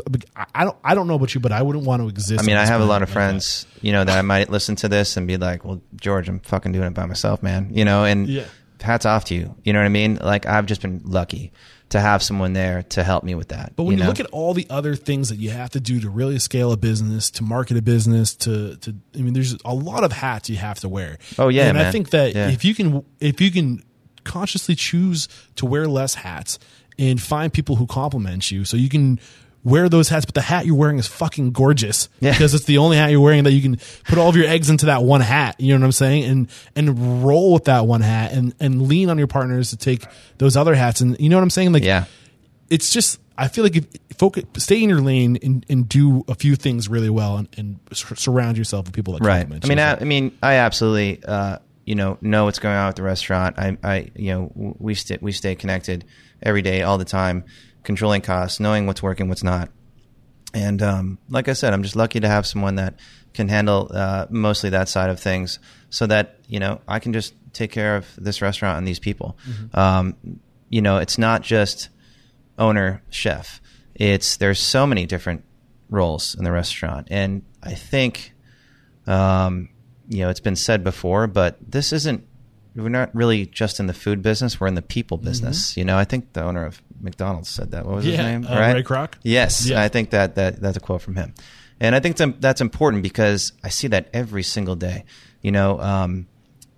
I- 0.55 0.63
don't 0.63 0.77
I 0.83 0.95
don't 0.95 1.07
know 1.07 1.15
about 1.15 1.33
you, 1.35 1.41
but 1.41 1.51
I 1.51 1.61
wouldn't 1.61 1.85
want 1.85 2.01
to 2.01 2.07
exist. 2.07 2.41
I 2.41 2.45
mean, 2.45 2.55
I 2.57 2.65
have 2.65 2.81
a 2.81 2.85
lot 2.85 3.01
of 3.03 3.09
friends, 3.09 3.65
you 3.81 3.91
know, 3.91 4.03
that 4.03 4.17
I 4.17 4.21
might 4.21 4.49
listen 4.49 4.75
to 4.77 4.87
this 4.87 5.17
and 5.17 5.27
be 5.27 5.37
like, 5.37 5.65
"Well, 5.65 5.81
George, 5.99 6.29
I'm 6.29 6.39
fucking 6.39 6.71
doing 6.71 6.87
it 6.87 6.93
by 6.93 7.05
myself, 7.05 7.43
man." 7.43 7.69
You 7.71 7.83
know, 7.85 8.05
and 8.05 8.27
Yeah. 8.27 8.43
hats 8.81 9.05
off 9.05 9.25
to 9.25 9.35
you. 9.35 9.55
You 9.63 9.73
know 9.73 9.79
what 9.79 9.85
I 9.85 9.89
mean? 9.89 10.17
Like 10.21 10.45
I've 10.45 10.65
just 10.65 10.81
been 10.81 11.01
lucky 11.03 11.51
to 11.89 11.99
have 11.99 12.21
someone 12.21 12.53
there 12.53 12.83
to 12.83 13.03
help 13.03 13.23
me 13.23 13.33
with 13.33 13.47
that. 13.47 13.73
But 13.75 13.83
when 13.85 13.97
you, 13.97 14.03
know? 14.03 14.09
look 14.09 14.19
at 14.19 14.27
all 14.27 14.53
the 14.53 14.67
other 14.69 14.93
things 14.95 15.29
that 15.29 15.37
you 15.39 15.49
have 15.49 15.71
to 15.71 15.79
do 15.79 15.99
to 16.01 16.09
really 16.09 16.37
scale 16.37 16.71
a 16.71 16.77
business, 16.77 17.31
to 17.31 17.43
market 17.43 17.77
a 17.77 17.81
business, 17.81 18.35
to 18.35 18.75
to 18.77 18.95
I 19.15 19.21
mean, 19.23 19.33
there's 19.33 19.55
a 19.65 19.73
lot 19.73 20.03
of 20.03 20.11
hats 20.13 20.49
you 20.49 20.57
have 20.57 20.79
to 20.81 20.89
wear. 20.89 21.17
Oh, 21.39 21.47
yeah, 21.49 21.67
and 21.67 21.77
I 21.79 21.91
think 21.91 22.11
that 22.11 22.35
Yeah. 22.35 22.49
if 22.49 22.63
you 22.63 22.75
can 22.75 23.03
if 23.19 23.41
you 23.41 23.49
can 23.51 23.81
consciously 24.23 24.75
choose 24.75 25.27
to 25.55 25.65
wear 25.65 25.87
less 25.87 26.15
hats 26.15 26.59
and 26.97 27.21
find 27.21 27.53
people 27.53 27.77
who 27.77 27.87
compliment 27.87 28.51
you, 28.51 28.65
so 28.65 28.75
you 28.77 28.89
can 28.89 29.19
wear 29.63 29.89
those 29.89 30.09
hats, 30.09 30.25
but 30.25 30.35
the 30.35 30.41
hat 30.41 30.65
you're 30.65 30.75
wearing 30.75 30.97
is 30.99 31.07
fucking 31.07 31.51
gorgeous 31.51 32.07
Yeah. 32.21 32.31
because 32.31 32.53
it's 32.53 32.63
the 32.63 32.77
only 32.77 32.97
hat 32.97 33.11
you're 33.11 33.19
wearing 33.19 33.43
that 33.43 33.51
you 33.51 33.61
can 33.61 33.77
put 34.05 34.17
all 34.17 34.29
of 34.29 34.35
your 34.35 34.47
eggs 34.47 34.69
into 34.69 34.85
that 34.87 35.03
one 35.03 35.21
hat. 35.21 35.59
You 35.59 35.73
know 35.73 35.81
what 35.81 35.85
I'm 35.87 35.91
saying? 35.91 36.23
And 36.23 36.49
and 36.75 37.25
roll 37.25 37.53
with 37.53 37.65
that 37.65 37.85
one 37.85 38.01
hat 38.01 38.31
and 38.31 38.53
and 38.59 38.87
lean 38.87 39.09
on 39.09 39.17
your 39.17 39.27
partners 39.27 39.71
to 39.71 39.77
take 39.77 40.05
those 40.37 40.55
other 40.55 40.75
hats. 40.75 41.01
And 41.01 41.19
you 41.19 41.29
know 41.29 41.35
what 41.35 41.43
I'm 41.43 41.49
saying? 41.49 41.73
Like 41.73 41.83
yeah, 41.83 42.05
it's 42.69 42.91
just 42.91 43.19
I 43.37 43.47
feel 43.47 43.63
like 43.63 43.75
if 43.75 43.85
focus, 44.17 44.43
stay 44.57 44.83
in 44.83 44.89
your 44.89 45.01
lane 45.01 45.37
and, 45.41 45.65
and 45.69 45.87
do 45.87 46.25
a 46.27 46.35
few 46.35 46.55
things 46.55 46.89
really 46.89 47.09
well 47.09 47.37
and, 47.37 47.47
and 47.57 47.79
sur- 47.93 48.15
surround 48.15 48.57
yourself 48.57 48.85
with 48.85 48.93
people 48.93 49.13
that 49.13 49.23
right. 49.23 49.39
compliment 49.41 49.65
I 49.65 49.67
mean. 49.69 49.79
I, 49.79 49.95
I 49.95 50.03
mean, 50.03 50.37
I 50.43 50.53
absolutely, 50.55 51.23
uh, 51.23 51.59
you 51.89 51.95
know, 51.95 52.19
know 52.21 52.45
what's 52.45 52.59
going 52.59 52.75
on 52.75 52.85
with 52.85 52.97
the 52.97 53.01
restaurant. 53.01 53.57
I, 53.57 53.75
I, 53.83 54.11
you 54.13 54.31
know, 54.31 54.75
we 54.77 54.93
stay 54.93 55.17
we 55.21 55.31
stay 55.31 55.55
connected 55.55 56.05
every 56.39 56.61
day, 56.61 56.83
all 56.83 56.99
the 56.99 57.03
time, 57.03 57.45
controlling 57.81 58.21
costs, 58.21 58.59
knowing 58.59 58.85
what's 58.85 59.01
working, 59.01 59.27
what's 59.27 59.41
not. 59.41 59.71
And 60.53 60.83
um, 60.83 61.17
like 61.29 61.47
I 61.47 61.53
said, 61.53 61.73
I'm 61.73 61.81
just 61.81 61.95
lucky 61.95 62.19
to 62.19 62.27
have 62.27 62.45
someone 62.45 62.75
that 62.75 62.99
can 63.33 63.49
handle 63.49 63.89
uh, 63.91 64.27
mostly 64.29 64.69
that 64.69 64.87
side 64.87 65.09
of 65.09 65.19
things, 65.19 65.57
so 65.89 66.05
that 66.05 66.37
you 66.47 66.59
know 66.59 66.79
I 66.87 66.99
can 66.99 67.11
just 67.11 67.33
take 67.53 67.71
care 67.71 67.95
of 67.95 68.05
this 68.17 68.39
restaurant 68.39 68.77
and 68.77 68.87
these 68.87 68.99
people. 68.99 69.35
Um, 69.73 70.15
you 70.69 70.83
know, 70.83 70.99
it's 70.99 71.17
not 71.17 71.41
just 71.41 71.89
owner 72.59 73.01
chef. 73.09 73.61
It's 73.95 74.37
there's 74.37 74.59
so 74.59 74.85
many 74.85 75.07
different 75.07 75.43
roles 75.89 76.35
in 76.35 76.43
the 76.43 76.51
restaurant, 76.51 77.07
and 77.09 77.41
I 77.63 77.73
think, 77.73 78.33
um, 79.07 79.69
you 80.09 80.23
know, 80.23 80.29
it's 80.29 80.39
been 80.41 80.55
said 80.57 80.83
before, 80.83 81.27
but 81.27 81.57
this 81.65 81.93
isn't. 81.93 82.25
We're 82.75 82.89
not 82.89 83.13
really 83.15 83.45
just 83.45 83.79
in 83.79 83.87
the 83.87 83.93
food 83.93 84.21
business. 84.21 84.59
We're 84.59 84.67
in 84.67 84.75
the 84.75 84.81
people 84.81 85.17
business. 85.17 85.75
You 85.77 85.83
know, 85.85 85.97
I 85.97 86.03
think 86.05 86.33
the 86.33 86.43
owner 86.43 86.65
of 86.65 86.81
McDonald's 87.01 87.49
said 87.49 87.71
that. 87.71 87.85
What 87.85 87.95
was 87.95 88.05
his 88.05 88.17
name? 88.17 88.45
uh, 88.47 88.55
Ray 88.59 88.83
Kroc? 88.83 89.13
Yes, 89.23 89.67
Yeah. 89.67 89.81
I 89.81 89.87
think 89.87 90.11
that, 90.11 90.35
that 90.35 90.61
that's 90.61 90.77
a 90.77 90.79
quote 90.79 91.01
from 91.01 91.15
him, 91.15 91.33
and 91.79 91.95
I 91.95 91.99
think 91.99 92.17
that's, 92.17 92.31
that's 92.39 92.61
important 92.61 93.03
because 93.03 93.53
I 93.63 93.69
see 93.69 93.87
that 93.89 94.09
every 94.13 94.43
single 94.43 94.75
day. 94.75 95.05
You 95.41 95.51
know, 95.51 95.79
um, 95.79 96.27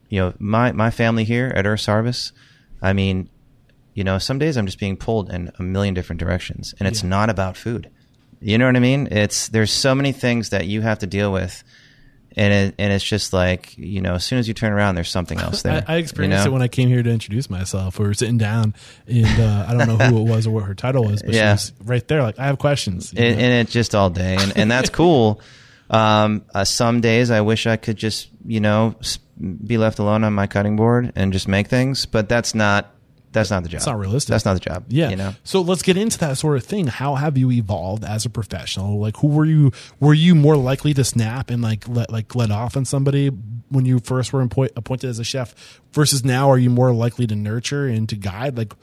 you 0.09 0.19
know, 0.19 0.33
my 0.39 0.71
my 0.71 0.91
family 0.91 1.23
here 1.23 1.51
at 1.55 1.65
Earth 1.65 1.85
Harvest. 1.85 2.31
I 2.81 2.93
mean, 2.93 3.29
you 3.93 4.03
know, 4.03 4.17
some 4.17 4.39
days 4.39 4.57
I'm 4.57 4.65
just 4.65 4.79
being 4.79 4.97
pulled 4.97 5.29
in 5.29 5.51
a 5.59 5.63
million 5.63 5.93
different 5.93 6.19
directions, 6.19 6.73
and 6.79 6.87
it's 6.87 7.03
Yeah. 7.03 7.09
not 7.09 7.29
about 7.29 7.57
food. 7.57 7.89
You 8.39 8.57
know 8.57 8.65
what 8.65 8.75
I 8.75 8.79
mean? 8.79 9.07
It's 9.11 9.49
there's 9.49 9.71
so 9.71 9.93
many 9.93 10.13
things 10.13 10.49
that 10.49 10.65
you 10.67 10.81
have 10.81 10.99
to 10.99 11.07
deal 11.07 11.31
with, 11.31 11.63
and 12.37 12.53
it, 12.53 12.75
and 12.77 12.93
it's 12.93 13.03
just 13.03 13.33
like 13.33 13.77
you 13.77 14.01
know, 14.01 14.15
as 14.15 14.23
soon 14.23 14.39
as 14.39 14.47
you 14.47 14.53
turn 14.53 14.71
around, 14.71 14.95
there's 14.95 15.09
something 15.09 15.39
else 15.39 15.61
there. 15.63 15.83
I, 15.87 15.95
I 15.95 15.97
experienced 15.97 16.39
you 16.39 16.43
know? 16.45 16.51
it 16.51 16.53
when 16.53 16.61
I 16.61 16.67
came 16.67 16.89
here 16.89 17.03
to 17.03 17.09
introduce 17.09 17.49
myself. 17.49 17.99
We 17.99 18.05
were 18.05 18.13
sitting 18.13 18.37
down, 18.37 18.73
and 19.07 19.39
uh, 19.41 19.65
I 19.67 19.73
don't 19.73 19.87
know 19.87 20.05
who 20.05 20.17
it 20.19 20.29
was 20.29 20.47
or 20.47 20.51
what 20.51 20.63
her 20.63 20.75
title 20.75 21.05
was, 21.05 21.21
but 21.21 21.33
Yeah. 21.33 21.55
she 21.55 21.71
was 21.71 21.87
right 21.87 22.07
there. 22.07 22.21
Like, 22.23 22.39
I 22.39 22.45
have 22.45 22.59
questions. 22.59 23.11
and, 23.11 23.19
and 23.19 23.53
it's 23.61 23.71
just 23.71 23.95
all 23.95 24.09
day, 24.09 24.37
and, 24.39 24.57
and 24.57 24.71
that's 24.71 24.89
cool. 24.89 25.41
Um, 25.91 26.45
uh, 26.55 26.63
some 26.63 27.01
days 27.01 27.31
I 27.31 27.41
wish 27.41 27.67
I 27.67 27.75
could 27.75 27.97
just, 27.97 28.29
you 28.45 28.61
know, 28.61 28.95
be 29.67 29.77
left 29.77 29.99
alone 29.99 30.23
on 30.23 30.31
my 30.31 30.47
cutting 30.47 30.77
board 30.77 31.11
and 31.17 31.33
just 31.33 31.49
make 31.49 31.67
things, 31.67 32.05
but 32.05 32.29
that's 32.29 32.55
not 32.55 32.95
that's 33.31 33.49
not 33.49 33.63
the 33.63 33.69
job. 33.69 33.77
It's 33.77 33.85
not 33.85 33.99
realistic. 33.99 34.29
That's 34.29 34.45
not 34.45 34.53
the 34.55 34.59
job. 34.59 34.85
Yeah. 34.89 35.09
you 35.09 35.15
know. 35.15 35.33
So 35.43 35.61
let's 35.61 35.81
get 35.81 35.97
into 35.97 36.17
that 36.19 36.37
sort 36.37 36.57
of 36.57 36.63
thing. 36.65 36.87
How 36.87 37.15
have 37.15 37.37
you 37.37 37.51
evolved 37.51 38.03
as 38.03 38.25
a 38.25 38.29
professional? 38.29 38.99
Like, 38.99 39.17
who 39.17 39.27
were 39.27 39.45
you? 39.45 39.71
Were 39.99 40.13
you 40.13 40.35
more 40.35 40.57
likely 40.57 40.93
to 40.95 41.03
snap 41.03 41.49
and 41.49 41.61
like 41.61 41.87
let 41.87 42.11
like 42.11 42.35
let 42.35 42.51
off 42.51 42.75
on 42.75 42.85
somebody 42.85 43.27
when 43.69 43.85
you 43.85 43.99
first 43.99 44.33
were 44.33 44.41
appoint, 44.41 44.73
appointed 44.75 45.09
as 45.09 45.19
a 45.19 45.23
chef 45.23 45.81
versus 45.93 46.23
now? 46.25 46.49
Are 46.51 46.57
you 46.57 46.69
more 46.69 46.91
likely 46.93 47.25
to 47.27 47.35
nurture 47.35 47.87
and 47.87 48.07
to 48.09 48.15
guide? 48.15 48.57
Like, 48.57 48.73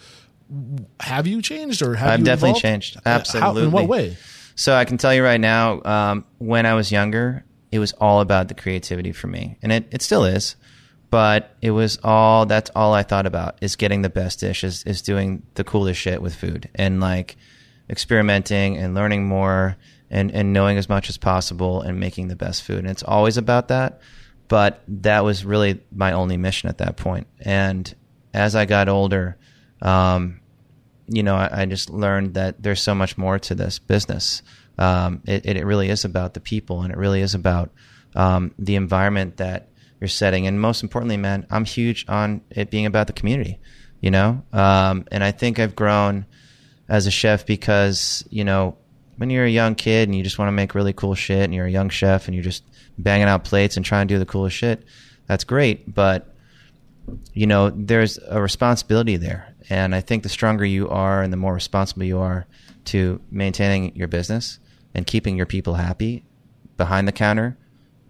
have 1.01 1.27
you 1.27 1.43
changed 1.43 1.83
or 1.83 1.95
have 1.95 2.11
I've 2.11 2.19
you 2.21 2.25
definitely 2.25 2.51
evolved? 2.51 2.63
changed. 2.63 2.97
Uh, 2.97 3.01
How, 3.05 3.11
Absolutely. 3.17 3.63
in 3.65 3.71
what 3.71 3.87
way? 3.89 4.17
So 4.55 4.75
I 4.75 4.85
can 4.85 4.99
tell 4.99 5.15
you 5.15 5.23
right 5.23 5.41
now, 5.41 5.83
um, 5.85 6.25
when 6.39 6.67
I 6.67 6.75
was 6.75 6.91
younger, 6.91 7.45
it 7.71 7.79
was 7.79 7.93
all 7.93 8.21
about 8.21 8.49
the 8.49 8.55
creativity 8.55 9.13
for 9.13 9.27
me, 9.29 9.59
and 9.63 9.71
it, 9.71 9.87
it 9.93 10.03
still 10.03 10.25
is. 10.25 10.57
But 11.11 11.57
it 11.63 11.71
was 11.71 11.99
all 12.05 12.45
that's 12.47 12.71
all 12.75 12.93
I 12.93 13.03
thought 13.03 13.27
about 13.27 13.59
is 13.63 13.77
getting 13.77 14.03
the 14.03 14.11
best 14.11 14.41
dish, 14.41 14.63
is, 14.63 14.83
is 14.85 15.01
doing 15.01 15.43
the 15.55 15.65
coolest 15.65 16.01
shit 16.01 16.21
with 16.21 16.35
food, 16.35 16.69
and 16.75 17.01
like 17.01 17.37
experimenting 17.89 18.77
and 18.77 18.95
learning 18.95 19.27
more, 19.27 19.77
and 20.11 20.31
and 20.31 20.53
knowing 20.53 20.77
as 20.77 20.89
much 20.89 21.09
as 21.09 21.17
possible, 21.17 21.81
and 21.81 21.99
making 21.99 22.29
the 22.29 22.37
best 22.37 22.63
food. 22.63 22.81
And 22.81 22.89
it's 22.89 23.03
always 23.03 23.39
about 23.39 23.69
that. 23.69 24.01
But 24.49 24.83
that 24.89 25.25
was 25.25 25.45
really 25.45 25.81
my 25.91 26.13
only 26.13 26.37
mission 26.37 26.69
at 26.69 26.79
that 26.79 26.97
point, 26.97 27.27
and 27.41 27.95
as 28.35 28.55
I 28.55 28.67
got 28.67 28.89
older, 28.89 29.37
um, 29.83 30.41
you 31.09 31.23
know, 31.23 31.35
I, 31.35 31.63
I, 31.63 31.67
just 31.67 31.91
learned 31.91 32.35
that 32.35 32.63
there's 32.63 32.81
so 32.81 32.95
much 32.95 33.17
more 33.17 33.39
to 33.39 33.55
this 33.55 33.79
business. 33.79 34.43
Um, 34.79 35.23
it, 35.27 35.47
it, 35.47 35.65
really 35.65 35.89
is 35.89 36.05
about 36.05 36.35
the 36.35 36.41
people, 36.41 36.83
and 36.83 36.93
it 36.93 36.99
really 36.99 37.21
is 37.21 37.35
about 37.35 37.71
um, 38.15 38.55
the 38.59 38.77
environment 38.77 39.39
that 39.39 39.69
you're 40.01 40.09
setting. 40.09 40.47
And 40.47 40.61
most 40.61 40.83
importantly, 40.83 41.17
man, 41.17 41.47
I'm 41.51 41.65
huge 41.65 42.05
on 42.09 42.41
it 42.51 42.71
being 42.71 42.87
about 42.87 43.07
the 43.07 43.13
community. 43.13 43.59
You 44.01 44.13
know, 44.13 44.45
um, 44.53 45.07
and 45.11 45.25
I 45.25 45.33
think 45.33 45.59
I've 45.59 45.75
grown 45.75 46.25
as 46.89 47.09
a 47.09 47.11
chef 47.11 47.45
because 47.45 48.25
you 48.31 48.45
know 48.45 48.77
when 49.17 49.29
you're 49.29 49.45
a 49.45 49.51
young 49.51 49.75
kid 49.75 50.09
and 50.09 50.17
you 50.17 50.23
just 50.23 50.39
want 50.39 50.49
to 50.49 50.53
make 50.53 50.75
really 50.75 50.93
cool 50.93 51.17
shit, 51.17 51.43
and 51.43 51.53
you're 51.53 51.67
a 51.67 51.71
young 51.71 51.89
chef 51.89 52.29
and 52.29 52.35
you're 52.35 52.45
just 52.45 52.63
banging 52.97 53.27
out 53.27 53.43
plates 53.43 53.77
and 53.77 53.85
trying 53.85 54.07
to 54.07 54.15
do 54.15 54.19
the 54.21 54.27
coolest 54.27 54.57
shit, 54.57 54.85
that's 55.27 55.43
great. 55.43 55.93
But 55.93 56.33
you 57.33 57.47
know, 57.47 57.71
there's 57.71 58.19
a 58.29 58.41
responsibility 58.41 59.17
there. 59.17 59.55
And 59.71 59.95
I 59.95 60.01
think 60.01 60.23
the 60.23 60.29
stronger 60.29 60.65
you 60.65 60.89
are 60.89 61.23
and 61.23 61.33
the 61.33 61.37
more 61.37 61.55
responsible 61.55 62.05
you 62.05 62.19
are 62.19 62.47
to 62.87 63.21
maintaining 63.31 63.95
your 63.95 64.09
business 64.09 64.59
and 64.95 65.07
keeping 65.07 65.37
your 65.37 65.47
people 65.47 65.75
happy 65.75 66.25
behind 66.77 67.07
the 67.07 67.13
counter 67.13 67.57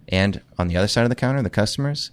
and 0.09 0.41
on 0.57 0.67
the 0.67 0.77
other 0.77 0.87
side 0.87 1.03
of 1.03 1.09
the 1.09 1.15
counter, 1.15 1.41
the 1.41 1.49
customers, 1.49 2.11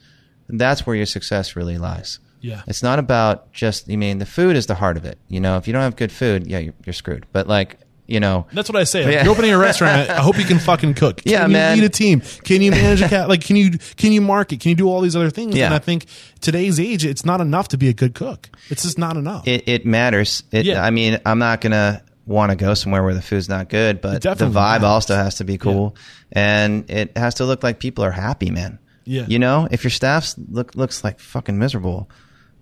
that's 0.48 0.86
where 0.86 0.94
your 0.94 1.06
success 1.06 1.56
really 1.56 1.78
lies. 1.78 2.18
Yeah. 2.40 2.62
It's 2.66 2.82
not 2.82 2.98
about 2.98 3.52
just, 3.52 3.90
I 3.90 3.96
mean, 3.96 4.18
the 4.18 4.26
food 4.26 4.54
is 4.56 4.66
the 4.66 4.74
heart 4.74 4.96
of 4.96 5.04
it. 5.04 5.18
You 5.28 5.40
know, 5.40 5.56
if 5.56 5.66
you 5.66 5.72
don't 5.72 5.82
have 5.82 5.96
good 5.96 6.12
food, 6.12 6.46
yeah, 6.46 6.58
you're, 6.58 6.74
you're 6.84 6.92
screwed. 6.92 7.26
But 7.32 7.48
like, 7.48 7.78
you 8.06 8.20
know. 8.20 8.46
That's 8.52 8.68
what 8.68 8.76
I 8.76 8.84
say. 8.84 9.02
If 9.16 9.24
you're 9.24 9.32
opening 9.32 9.52
a 9.52 9.58
restaurant, 9.58 10.08
I 10.10 10.20
hope 10.20 10.38
you 10.38 10.44
can 10.44 10.60
fucking 10.60 10.94
cook. 10.94 11.16
Can 11.22 11.32
yeah, 11.32 11.46
you 11.46 11.52
man. 11.52 11.76
lead 11.78 11.84
a 11.84 11.88
team? 11.88 12.20
Can 12.44 12.62
you 12.62 12.70
manage 12.70 13.02
a 13.02 13.08
cat? 13.08 13.28
Like, 13.28 13.44
can 13.44 13.56
you 13.56 13.78
can 13.96 14.12
you 14.12 14.20
market? 14.20 14.60
Can 14.60 14.68
you 14.68 14.76
do 14.76 14.88
all 14.88 15.00
these 15.00 15.16
other 15.16 15.30
things? 15.30 15.56
Yeah. 15.56 15.66
And 15.66 15.74
I 15.74 15.80
think 15.80 16.06
today's 16.40 16.78
age, 16.78 17.04
it's 17.04 17.24
not 17.24 17.40
enough 17.40 17.68
to 17.68 17.78
be 17.78 17.88
a 17.88 17.92
good 17.92 18.14
cook. 18.14 18.48
It's 18.68 18.82
just 18.84 18.98
not 18.98 19.16
enough. 19.16 19.48
It, 19.48 19.68
it 19.68 19.86
matters. 19.86 20.44
It, 20.52 20.66
Yeah. 20.66 20.84
I 20.84 20.90
mean, 20.90 21.18
I'm 21.26 21.40
not 21.40 21.60
gonna 21.60 22.02
want 22.26 22.50
to 22.50 22.56
go 22.56 22.74
somewhere 22.74 23.02
where 23.02 23.14
the 23.14 23.22
food's 23.22 23.48
not 23.48 23.68
good, 23.68 24.00
but 24.00 24.20
the 24.20 24.28
vibe 24.50 24.82
also 24.82 25.14
has 25.14 25.36
to 25.36 25.44
be 25.44 25.56
cool, 25.58 25.96
and 26.32 26.90
it 26.90 27.16
has 27.16 27.34
to 27.36 27.44
look 27.44 27.62
like 27.62 27.78
people 27.80 28.04
are 28.04 28.10
happy, 28.10 28.50
man. 28.50 28.78
Yeah. 29.04 29.24
You 29.28 29.38
know, 29.38 29.68
if 29.70 29.84
your 29.84 29.92
staff 29.92 30.34
look 30.50 30.74
looks 30.74 31.04
like 31.04 31.20
fucking 31.20 31.56
miserable, 31.56 32.10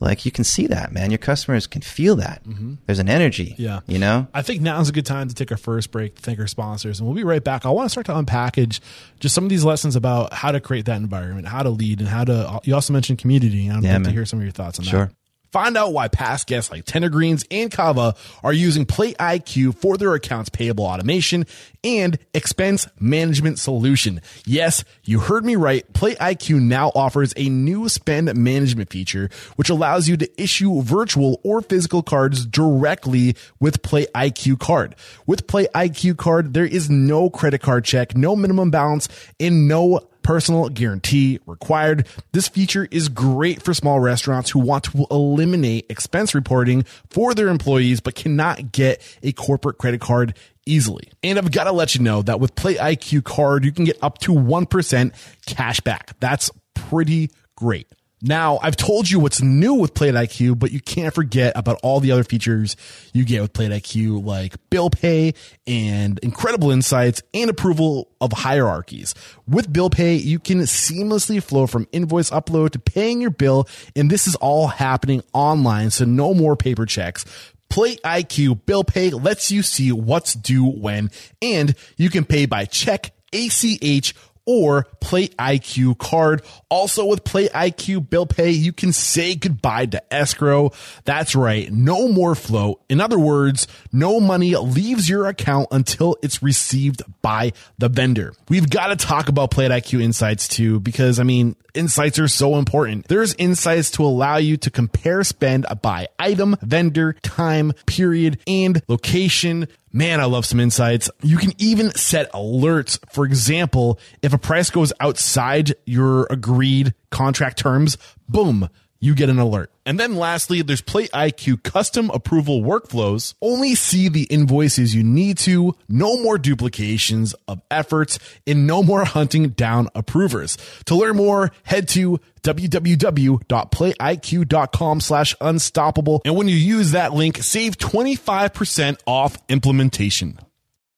like 0.01 0.27
you 0.27 0.31
can 0.31 0.45
see 0.45 0.67
that, 0.67 0.93
man. 0.93 1.11
Your 1.11 1.17
customers 1.19 1.67
can 1.67 1.81
feel 1.81 2.17
that. 2.17 2.43
There's 2.85 2.99
an 2.99 3.09
energy. 3.09 3.53
Mm-hmm. 3.53 3.63
Yeah. 3.63 3.81
You 3.87 3.99
know. 3.99 4.27
I 4.35 4.43
think 4.43 4.61
now's 4.61 4.91
a 4.91 4.93
good 4.93 5.07
time 5.07 5.29
to 5.29 5.35
take 5.35 5.51
our 5.51 5.57
first 5.57 5.91
break 5.91 6.17
to 6.17 6.21
thank 6.21 6.39
our 6.39 6.47
sponsors, 6.47 7.01
and 7.01 7.09
we'll 7.09 7.17
be 7.17 7.25
right 7.25 7.43
back. 7.43 7.65
I 7.65 7.71
want 7.71 7.87
to 7.87 7.91
start 7.91 8.05
to 8.07 8.13
unpackage 8.13 8.81
just 9.21 9.35
some 9.35 9.45
of 9.45 9.49
these 9.51 9.65
lessons 9.65 9.97
about 9.97 10.35
how 10.35 10.53
to 10.53 10.61
create 10.61 10.85
that 10.85 10.97
environment, 10.99 11.49
how 11.49 11.63
to 11.63 11.71
lead, 11.71 12.01
and 12.01 12.09
how 12.09 12.25
to. 12.25 12.61
You 12.65 12.75
also 12.75 12.93
mentioned 12.93 13.19
community, 13.21 13.67
and 13.69 13.79
I'd 13.79 13.85
Yeah, 13.85 13.95
like 13.95 14.05
to 14.05 14.11
hear 14.11 14.27
some 14.27 14.39
of 14.41 14.43
your 14.43 14.53
thoughts 14.53 14.79
on 14.79 14.85
Sure. 14.85 15.07
that. 15.07 15.15
Find 15.55 15.77
out 15.77 15.93
why 15.93 16.09
past 16.09 16.49
guests 16.49 16.73
like 16.73 16.85
Tender 16.85 17.09
Greens 17.09 17.45
and 17.49 17.71
Cava 17.71 18.17
are 18.43 18.53
using 18.53 18.85
Plate 18.87 19.17
IQ 19.19 19.77
for 19.77 19.97
their 19.97 20.13
accounts 20.13 20.49
payable 20.49 20.85
automation 20.85 21.47
and 21.85 22.19
expense 22.35 22.89
management 22.99 23.61
solution. 23.61 24.21
Yes, 24.45 24.83
you 25.05 25.21
heard 25.21 25.45
me 25.45 25.55
right. 25.55 25.91
Plate 25.93 26.19
IQ 26.19 26.61
now 26.61 26.91
offers 26.97 27.33
a 27.37 27.49
new 27.49 27.89
spend 27.89 28.35
management 28.35 28.91
feature, 28.91 29.31
which 29.55 29.71
allows 29.71 30.09
you 30.09 30.17
to 30.17 30.43
issue 30.43 30.83
virtual 30.83 31.41
or 31.45 31.63
physical 31.63 32.03
cards 32.03 32.45
directly 32.47 33.37
with 33.61 33.81
Plate 33.83 34.09
IQ 34.13 34.59
card. 34.59 34.97
With 35.25 35.47
Plate 35.47 35.69
IQ 35.73 36.17
card, 36.17 36.53
there 36.55 36.67
is 36.67 36.91
no 36.91 37.31
credit 37.31 37.63
card 37.63 37.85
check, 37.85 38.17
no 38.17 38.35
minimum 38.35 38.73
balance, 38.73 39.09
and 39.39 39.69
no 39.69 40.01
personal 40.25 40.69
guarantee 40.69 41.39
required. 41.47 42.09
This 42.33 42.49
feature 42.49 42.89
is 42.91 43.09
great 43.09 43.63
for 43.63 43.73
small 43.75 44.01
restaurants 44.01 44.51
who 44.51 44.59
want 44.59 44.85
to 44.85 45.07
eliminate 45.11 45.87
expense 45.89 46.35
reporting 46.35 46.85
for 47.11 47.35
their 47.35 47.49
employees 47.49 48.01
but 48.01 48.17
cannot 48.17 48.73
get 48.73 49.01
a 49.23 49.31
corporate 49.33 49.79
credit 49.79 50.01
card 50.01 50.35
easily. 50.67 51.13
And 51.23 51.39
I've 51.39 51.53
got 51.53 51.65
to 51.65 51.73
let 51.73 51.95
you 51.95 52.03
know 52.03 52.23
that 52.23 52.41
with 52.41 52.55
Plate 52.55 52.79
IQ 52.79 53.25
card, 53.25 53.65
you 53.65 53.71
can 53.71 53.85
get 53.85 53.99
up 54.03 54.19
to 54.19 54.33
1% 54.33 55.13
cash 55.47 55.81
back. 55.81 56.19
That's 56.19 56.51
pretty 56.75 57.31
great. 57.57 57.87
Now, 58.27 58.59
I've 58.63 58.77
told 58.77 59.11
you 59.11 59.21
what's 59.21 59.43
new 59.43 59.75
with 59.75 59.93
Plate 59.93 60.15
IQ, 60.15 60.59
but 60.59 60.73
you 60.73 60.81
can't 60.81 61.15
forget 61.15 61.53
about 61.57 61.79
all 61.83 62.01
the 62.01 62.11
other 62.11 62.25
features 62.25 62.75
you 63.13 63.23
get 63.23 63.43
with 63.43 63.53
Plate 63.53 63.71
IQ, 63.71 64.25
like 64.25 64.55
bill 64.71 64.89
pay 64.89 65.35
and 65.67 66.19
incredible 66.21 66.71
insights 66.71 67.21
and 67.35 67.51
approval 67.51 68.09
of 68.23 68.33
hierarchies. 68.33 69.15
With 69.47 69.71
bill 69.71 69.91
pay, 69.91 70.15
you 70.15 70.39
can 70.39 70.61
seamlessly 70.61 71.43
flow 71.43 71.67
from 71.67 71.87
invoice 71.93 72.31
upload 72.31 72.71
to 72.71 72.79
paying 72.79 73.21
your 73.21 73.29
bill, 73.29 73.69
and 73.95 74.11
this 74.11 74.27
is 74.27 74.37
all 74.37 74.69
happening 74.69 75.23
online, 75.35 75.91
so 75.91 76.07
no 76.07 76.33
more 76.33 76.57
paper 76.57 76.87
checks. 76.87 77.27
Plate 77.69 78.01
IQ 78.05 78.65
Bill 78.65 78.85
Pay 78.85 79.11
lets 79.11 79.51
you 79.51 79.61
see 79.63 79.93
what's 79.93 80.33
due 80.33 80.65
when, 80.65 81.11
and 81.43 81.75
you 81.99 82.09
can 82.09 82.25
pay 82.25 82.47
by 82.47 82.65
check, 82.65 83.13
ACH, 83.35 84.15
or 84.47 84.87
Plate 85.01 85.37
IQ 85.37 85.99
card. 85.99 86.43
Also 86.69 87.05
with 87.07 87.25
Plate 87.25 87.53
IQ 87.53 88.09
bill 88.09 88.27
pay, 88.27 88.51
you 88.51 88.73
can 88.73 88.93
say 88.93 89.35
goodbye 89.35 89.87
to 89.87 90.15
escrow. 90.15 90.73
That's 91.05 91.35
right. 91.35 91.71
No 91.71 92.09
more 92.09 92.35
flow. 92.35 92.81
In 92.89 93.01
other 93.01 93.19
words, 93.19 93.67
no 93.93 94.21
money 94.21 94.57
leaves 94.57 95.09
your 95.09 95.27
account 95.27 95.69
until 95.71 96.17
it's 96.23 96.43
received 96.43 97.03
by 97.23 97.53
the 97.79 97.89
vendor. 97.89 98.35
We've 98.49 98.69
got 98.69 98.89
to 98.89 98.97
talk 98.97 99.29
about 99.29 99.51
Plate 99.51 99.71
IQ 99.71 100.03
insights 100.03 100.49
too, 100.49 100.81
because 100.81 101.21
I 101.21 101.23
mean, 101.23 101.57
insights 101.75 102.19
are 102.19 102.29
so 102.29 102.57
important. 102.57 103.09
There's 103.09 103.35
insights 103.35 103.91
to 103.93 104.05
allow 104.05 104.37
you 104.37 104.57
to 104.59 104.71
compare 104.71 105.25
spend 105.25 105.67
by 105.83 106.09
item, 106.19 106.57
vendor, 106.63 107.15
time, 107.23 107.73
period, 107.87 108.41
and 108.47 108.83
location. 108.89 109.69
Man, 109.97 110.21
I 110.21 110.25
love 110.25 110.45
some 110.45 110.59
insights. 110.59 111.09
You 111.23 111.37
can 111.37 111.53
even 111.57 111.93
set 111.95 112.33
alerts. 112.33 112.99
For 113.13 113.25
example, 113.25 114.01
if 114.23 114.33
a 114.33 114.39
price 114.39 114.69
goes 114.69 114.93
outside 114.99 115.77
your 115.87 116.27
agreed 116.31 116.95
contract 117.13 117.61
terms, 117.61 117.97
boom, 118.29 118.69
you 119.05 119.15
get 119.15 119.29
an 119.29 119.39
alert. 119.39 119.71
And 119.85 120.01
then 120.01 120.17
lastly, 120.17 120.63
there's 120.63 120.81
Plate 120.81 121.11
IQ 121.13 121.63
custom 121.63 122.09
approval 122.11 122.63
workflows. 122.63 123.35
Only 123.43 123.75
see 123.75 124.09
the 124.09 124.23
invoices 124.25 124.95
you 124.95 125.05
need 125.05 125.37
to, 125.39 125.75
no 125.89 126.23
more 126.23 126.39
duplications 126.39 127.35
of 127.47 127.61
efforts, 127.71 128.19
and 128.47 128.67
no 128.67 128.83
more 128.83 129.05
hunting 129.05 129.51
down 129.51 129.91
approvers. 129.95 130.57
To 130.87 130.95
learn 130.95 131.17
more, 131.17 131.53
head 131.65 131.87
to 131.89 132.19
www.plateiq.com 132.43 135.01
slash 135.01 135.37
unstoppable. 135.39 136.23
And 136.25 136.35
when 136.35 136.49
you 136.49 136.57
use 136.57 136.93
that 136.93 137.13
link, 137.13 137.43
save 137.43 137.77
25% 137.77 139.01
off 139.07 139.37
implementation. 139.51 140.39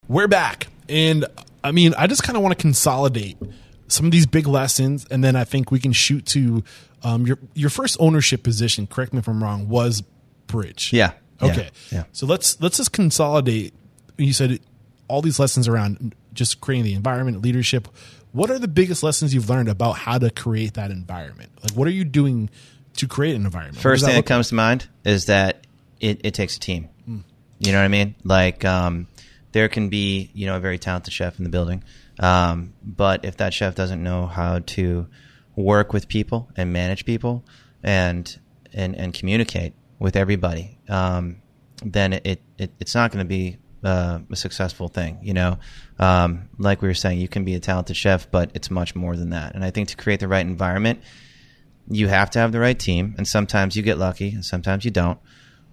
We're 0.07 0.29
back. 0.29 0.69
And 0.89 1.25
I 1.65 1.73
mean, 1.73 1.93
I 1.99 2.07
just 2.07 2.23
kind 2.23 2.37
of 2.37 2.45
want 2.45 2.57
to 2.57 2.63
consolidate 2.63 3.37
some 3.89 4.07
of 4.07 4.13
these 4.13 4.27
big 4.27 4.47
lessons. 4.47 5.07
And 5.11 5.23
then 5.23 5.37
I 5.37 5.45
think 5.45 5.71
we 5.71 5.79
can 5.79 5.93
shoot 5.93 6.27
to 6.27 6.65
um, 7.03 7.27
your, 7.27 7.39
your 7.55 7.71
first 7.71 7.97
ownership 8.01 8.43
position, 8.43 8.87
correct 8.87 9.13
me 9.13 9.19
if 9.19 9.29
I'm 9.29 9.43
wrong, 9.43 9.69
was 9.69 10.03
bridge. 10.47 10.93
Yeah. 10.93 11.13
Yeah. 11.41 11.51
Okay. 11.51 11.71
Yeah. 11.93 12.05
So 12.13 12.27
let's, 12.27 12.61
let's 12.61 12.79
just 12.79 12.93
consolidate. 12.93 13.75
You 14.17 14.33
said 14.33 14.61
all 15.09 15.23
these 15.23 15.39
lessons 15.39 15.69
around 15.69 16.15
just 16.33 16.61
creating 16.61 16.85
the 16.85 16.95
environment, 16.95 17.43
leadership. 17.43 17.89
What 18.33 18.51
are 18.51 18.59
the 18.59 18.69
biggest 18.69 19.03
lessons 19.03 19.35
you've 19.35 19.49
learned 19.49 19.69
about 19.69 19.93
how 19.93 20.19
to 20.19 20.31
create 20.31 20.75
that 20.75 20.91
environment? 20.91 21.51
Like, 21.63 21.73
what 21.73 21.89
are 21.89 21.93
you 21.93 22.05
doing 22.05 22.51
to 22.97 23.07
create 23.07 23.37
an 23.37 23.45
environment? 23.45 23.79
First 23.79 24.01
does 24.01 24.09
thing 24.09 24.17
that 24.17 24.27
comes 24.27 24.49
to 24.49 24.55
mind 24.55 24.89
is 25.05 25.27
that 25.27 25.67
it, 26.01 26.21
it 26.25 26.35
takes 26.35 26.57
a 26.57 26.61
team. 26.61 26.89
You 27.59 27.73
know 27.73 27.79
what 27.79 27.85
I 27.85 27.89
mean? 27.89 28.15
Like, 28.23 28.67
um, 28.67 29.07
there 29.53 29.69
can 29.69 29.89
be, 29.89 30.31
you 30.35 30.45
know, 30.45 30.57
a 30.57 30.61
very 30.61 30.79
talented 30.79 31.15
chef 31.15 31.39
in 31.39 31.45
the 31.45 31.51
building. 31.51 31.83
Um, 32.19 32.75
but 32.83 33.25
if 33.25 33.37
that 33.39 33.53
chef 33.53 33.75
doesn't 33.75 34.03
know 34.03 34.27
how 34.27 34.61
to 34.61 35.07
work 35.55 35.93
with 35.93 36.09
people 36.09 36.49
and 36.57 36.73
manage 36.73 37.05
people 37.05 37.45
and, 37.83 38.39
and, 38.73 38.95
and 38.97 39.13
communicate 39.13 39.75
with 39.99 40.17
everybody, 40.17 40.79
um, 40.89 41.43
then 41.85 42.15
it, 42.15 42.43
it, 42.59 42.71
it's 42.81 42.95
not 42.95 43.11
going 43.11 43.25
to 43.25 43.29
be 43.29 43.59
uh, 43.85 44.21
a 44.31 44.37
successful 44.37 44.89
thing. 44.89 45.19
You 45.23 45.35
know, 45.35 45.59
um, 45.99 46.49
like 46.59 46.83
we 46.83 46.89
were 46.89 46.95
saying, 46.95 47.21
you 47.21 47.29
can 47.29 47.45
be 47.45 47.55
a 47.55 47.61
talented 47.61 47.97
chef, 47.97 48.31
but 48.31 48.51
it's 48.55 48.71
much 48.71 48.95
more 48.95 49.17
than 49.17 49.31
that. 49.31 49.55
And 49.55 49.65
I 49.65 49.71
think 49.71 49.89
to 49.89 49.97
create 49.97 50.21
the 50.21 50.29
right 50.29 50.45
environment, 50.45 51.01
you 51.89 52.09
have 52.09 52.31
to 52.31 52.39
have 52.39 52.53
the 52.53 52.59
right 52.61 52.79
team, 52.79 53.15
and 53.17 53.29
sometimes 53.29 53.77
you 53.77 53.83
get 53.83 53.99
lucky, 53.99 54.31
and 54.31 54.45
sometimes 54.45 54.85
you 54.85 54.91
don't. 54.91 55.19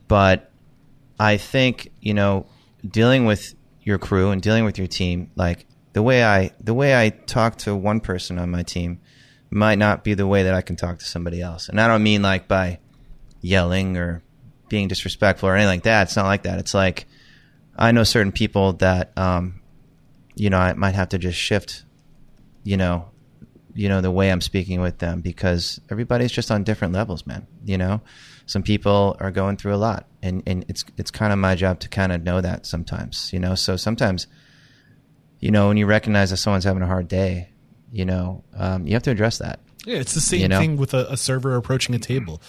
But 0.08 0.52
I 1.20 1.38
think 1.38 1.92
you 2.02 2.14
know, 2.14 2.46
dealing 2.88 3.26
with 3.26 3.56
your 3.82 3.98
crew 3.98 4.30
and 4.30 4.42
dealing 4.42 4.64
with 4.64 4.78
your 4.78 4.88
team, 4.88 5.32
like 5.36 5.66
the 5.94 6.02
way 6.02 6.24
I 6.24 6.52
the 6.60 6.74
way 6.74 7.00
I 7.00 7.10
talk 7.10 7.58
to 7.60 7.76
one 7.76 8.00
person 8.00 8.38
on 8.40 8.52
my 8.52 8.64
team 8.64 9.00
might 9.50 9.78
not 9.78 10.04
be 10.04 10.16
the 10.16 10.28
way 10.28 10.44
that 10.44 10.54
I 10.54 10.62
can 10.62 10.76
talk 10.76 11.00
to 11.00 11.06
somebody 11.06 11.42
else. 11.42 11.70
And 11.70 11.80
I 11.80 11.88
don't 11.88 12.04
mean 12.04 12.22
like 12.22 12.48
by 12.48 12.80
yelling 13.42 13.98
or 13.98 14.24
being 14.70 14.88
disrespectful 14.88 15.50
or 15.50 15.56
anything 15.56 15.70
like 15.70 15.84
that. 15.84 16.04
It's 16.04 16.16
not 16.16 16.26
like 16.26 16.44
that. 16.44 16.58
It's 16.58 16.74
like 16.74 17.06
I 17.78 17.92
know 17.92 18.04
certain 18.04 18.32
people 18.32 18.74
that 18.74 19.16
um, 19.18 19.62
you 20.36 20.50
know 20.50 20.58
I 20.58 20.74
might 20.74 20.96
have 20.96 21.10
to 21.10 21.18
just 21.18 21.38
shift, 21.38 21.84
you 22.64 22.78
know, 22.78 23.10
you 23.76 23.90
know 23.90 24.02
the 24.02 24.12
way 24.12 24.32
I'm 24.32 24.42
speaking 24.42 24.82
with 24.82 24.98
them 24.98 25.22
because 25.22 25.80
everybody's 25.92 26.32
just 26.32 26.52
on 26.52 26.64
different 26.64 26.94
levels, 26.94 27.28
man. 27.28 27.48
You 27.64 27.78
know, 27.78 28.02
some 28.46 28.64
people 28.64 29.16
are 29.20 29.32
going 29.32 29.58
through 29.58 29.76
a 29.76 29.78
lot, 29.78 30.08
and 30.22 30.44
and 30.48 30.66
it's 30.68 30.84
it's 30.98 31.12
kind 31.12 31.34
of 31.34 31.40
my 31.40 31.56
job 31.56 31.80
to 31.82 31.90
kind 31.90 32.12
of 32.12 32.24
know 32.24 32.42
that 32.42 32.66
sometimes, 32.66 33.32
you 33.34 33.40
know. 33.40 33.56
So 33.56 33.76
sometimes, 33.76 34.28
you 35.44 35.52
know, 35.52 35.68
when 35.68 35.78
you 35.78 35.86
recognize 35.86 36.30
that 36.30 36.38
someone's 36.38 36.64
having 36.64 36.82
a 36.84 36.88
hard 36.88 37.08
day, 37.08 37.50
you 37.92 38.06
know, 38.06 38.44
um, 38.56 38.88
you 38.88 38.94
have 38.94 39.04
to 39.04 39.12
address 39.12 39.40
that. 39.40 39.60
Yeah, 39.86 39.98
it's 39.98 40.14
the 40.14 40.22
same 40.22 40.40
You 40.42 40.48
know? 40.48 40.60
thing 40.60 40.78
with 40.78 40.94
a, 40.94 41.12
a 41.12 41.18
server 41.18 41.56
approaching 41.56 41.94
a 41.96 42.00
table. 42.00 42.42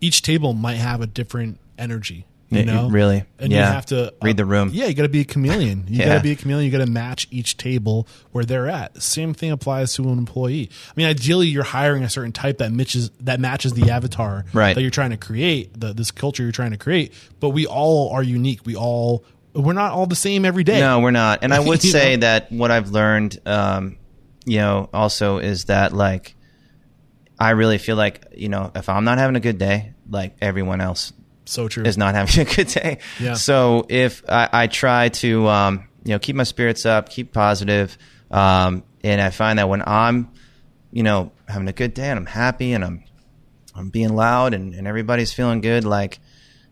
Each 0.00 0.22
table 0.22 0.54
might 0.54 0.76
have 0.76 1.00
a 1.02 1.06
different 1.06 1.58
energy. 1.76 2.24
You 2.50 2.60
Yeah, 2.60 2.64
know, 2.64 2.88
really. 2.88 3.24
and 3.38 3.52
you 3.52 3.58
Yeah. 3.58 3.70
have 3.70 3.84
to 3.86 4.06
uh, 4.06 4.10
Read 4.22 4.38
the 4.38 4.46
room. 4.46 4.70
Yeah, 4.72 4.86
you 4.86 4.94
got 4.94 5.02
to 5.02 5.10
be 5.10 5.20
a 5.20 5.24
chameleon. 5.24 5.84
You 5.86 5.98
Yeah. 6.00 6.06
got 6.06 6.14
to 6.14 6.22
be 6.22 6.30
a 6.32 6.36
chameleon. 6.36 6.64
You 6.72 6.78
got 6.78 6.82
to 6.82 6.90
match 6.90 7.28
each 7.30 7.58
table 7.58 8.08
where 8.32 8.46
they're 8.46 8.68
at. 8.68 9.02
Same 9.02 9.34
thing 9.34 9.50
applies 9.50 9.92
to 9.96 10.04
an 10.04 10.16
employee. 10.16 10.70
I 10.88 10.92
mean, 10.96 11.06
ideally, 11.06 11.48
you're 11.48 11.62
hiring 11.62 12.02
a 12.04 12.08
certain 12.08 12.32
type 12.32 12.56
that 12.58 12.72
matches 12.72 13.10
that 13.20 13.38
matches 13.38 13.74
the 13.74 13.90
avatar 13.90 14.46
Right. 14.54 14.74
that 14.74 14.80
you're 14.80 14.90
trying 14.90 15.10
to 15.10 15.18
create, 15.18 15.78
the, 15.78 15.92
this 15.92 16.10
culture 16.10 16.42
you're 16.42 16.52
trying 16.52 16.70
to 16.70 16.78
create. 16.78 17.12
But 17.38 17.50
we 17.50 17.66
all 17.66 18.08
are 18.12 18.22
unique. 18.22 18.60
We 18.64 18.74
all 18.76 19.24
we're 19.62 19.72
not 19.72 19.92
all 19.92 20.06
the 20.06 20.16
same 20.16 20.44
every 20.44 20.64
day. 20.64 20.80
No, 20.80 21.00
we're 21.00 21.10
not. 21.10 21.40
And 21.42 21.52
I 21.52 21.60
would 21.68 21.82
say 21.82 22.16
know? 22.16 22.20
that 22.20 22.52
what 22.52 22.70
I've 22.70 22.90
learned, 22.90 23.38
um, 23.46 23.96
you 24.44 24.58
know, 24.58 24.88
also 24.92 25.38
is 25.38 25.64
that 25.66 25.92
like 25.92 26.34
I 27.38 27.50
really 27.50 27.78
feel 27.78 27.96
like 27.96 28.24
you 28.36 28.48
know 28.48 28.70
if 28.74 28.88
I'm 28.88 29.04
not 29.04 29.18
having 29.18 29.36
a 29.36 29.40
good 29.40 29.58
day, 29.58 29.94
like 30.08 30.36
everyone 30.40 30.80
else 30.80 31.12
So 31.44 31.68
true. 31.68 31.84
is 31.84 31.96
not 31.98 32.14
having 32.14 32.40
a 32.46 32.54
good 32.54 32.68
day. 32.68 32.98
Yeah. 33.20 33.34
So 33.34 33.86
if 33.88 34.22
I, 34.28 34.48
I 34.52 34.66
try 34.66 35.08
to, 35.10 35.46
um, 35.48 35.88
you 36.04 36.12
know, 36.12 36.18
keep 36.18 36.36
my 36.36 36.44
spirits 36.44 36.86
up, 36.86 37.08
keep 37.10 37.32
positive, 37.32 37.96
um, 38.30 38.82
and 39.04 39.20
I 39.20 39.30
find 39.30 39.58
that 39.58 39.68
when 39.68 39.82
I'm, 39.86 40.30
you 40.90 41.02
know, 41.02 41.32
having 41.46 41.68
a 41.68 41.72
good 41.72 41.94
day 41.94 42.08
and 42.08 42.18
I'm 42.18 42.26
happy 42.26 42.72
and 42.72 42.84
I'm, 42.84 43.04
I'm 43.74 43.90
being 43.90 44.14
loud 44.14 44.54
and, 44.54 44.74
and 44.74 44.86
everybody's 44.86 45.32
feeling 45.32 45.60
good, 45.60 45.84
like 45.84 46.18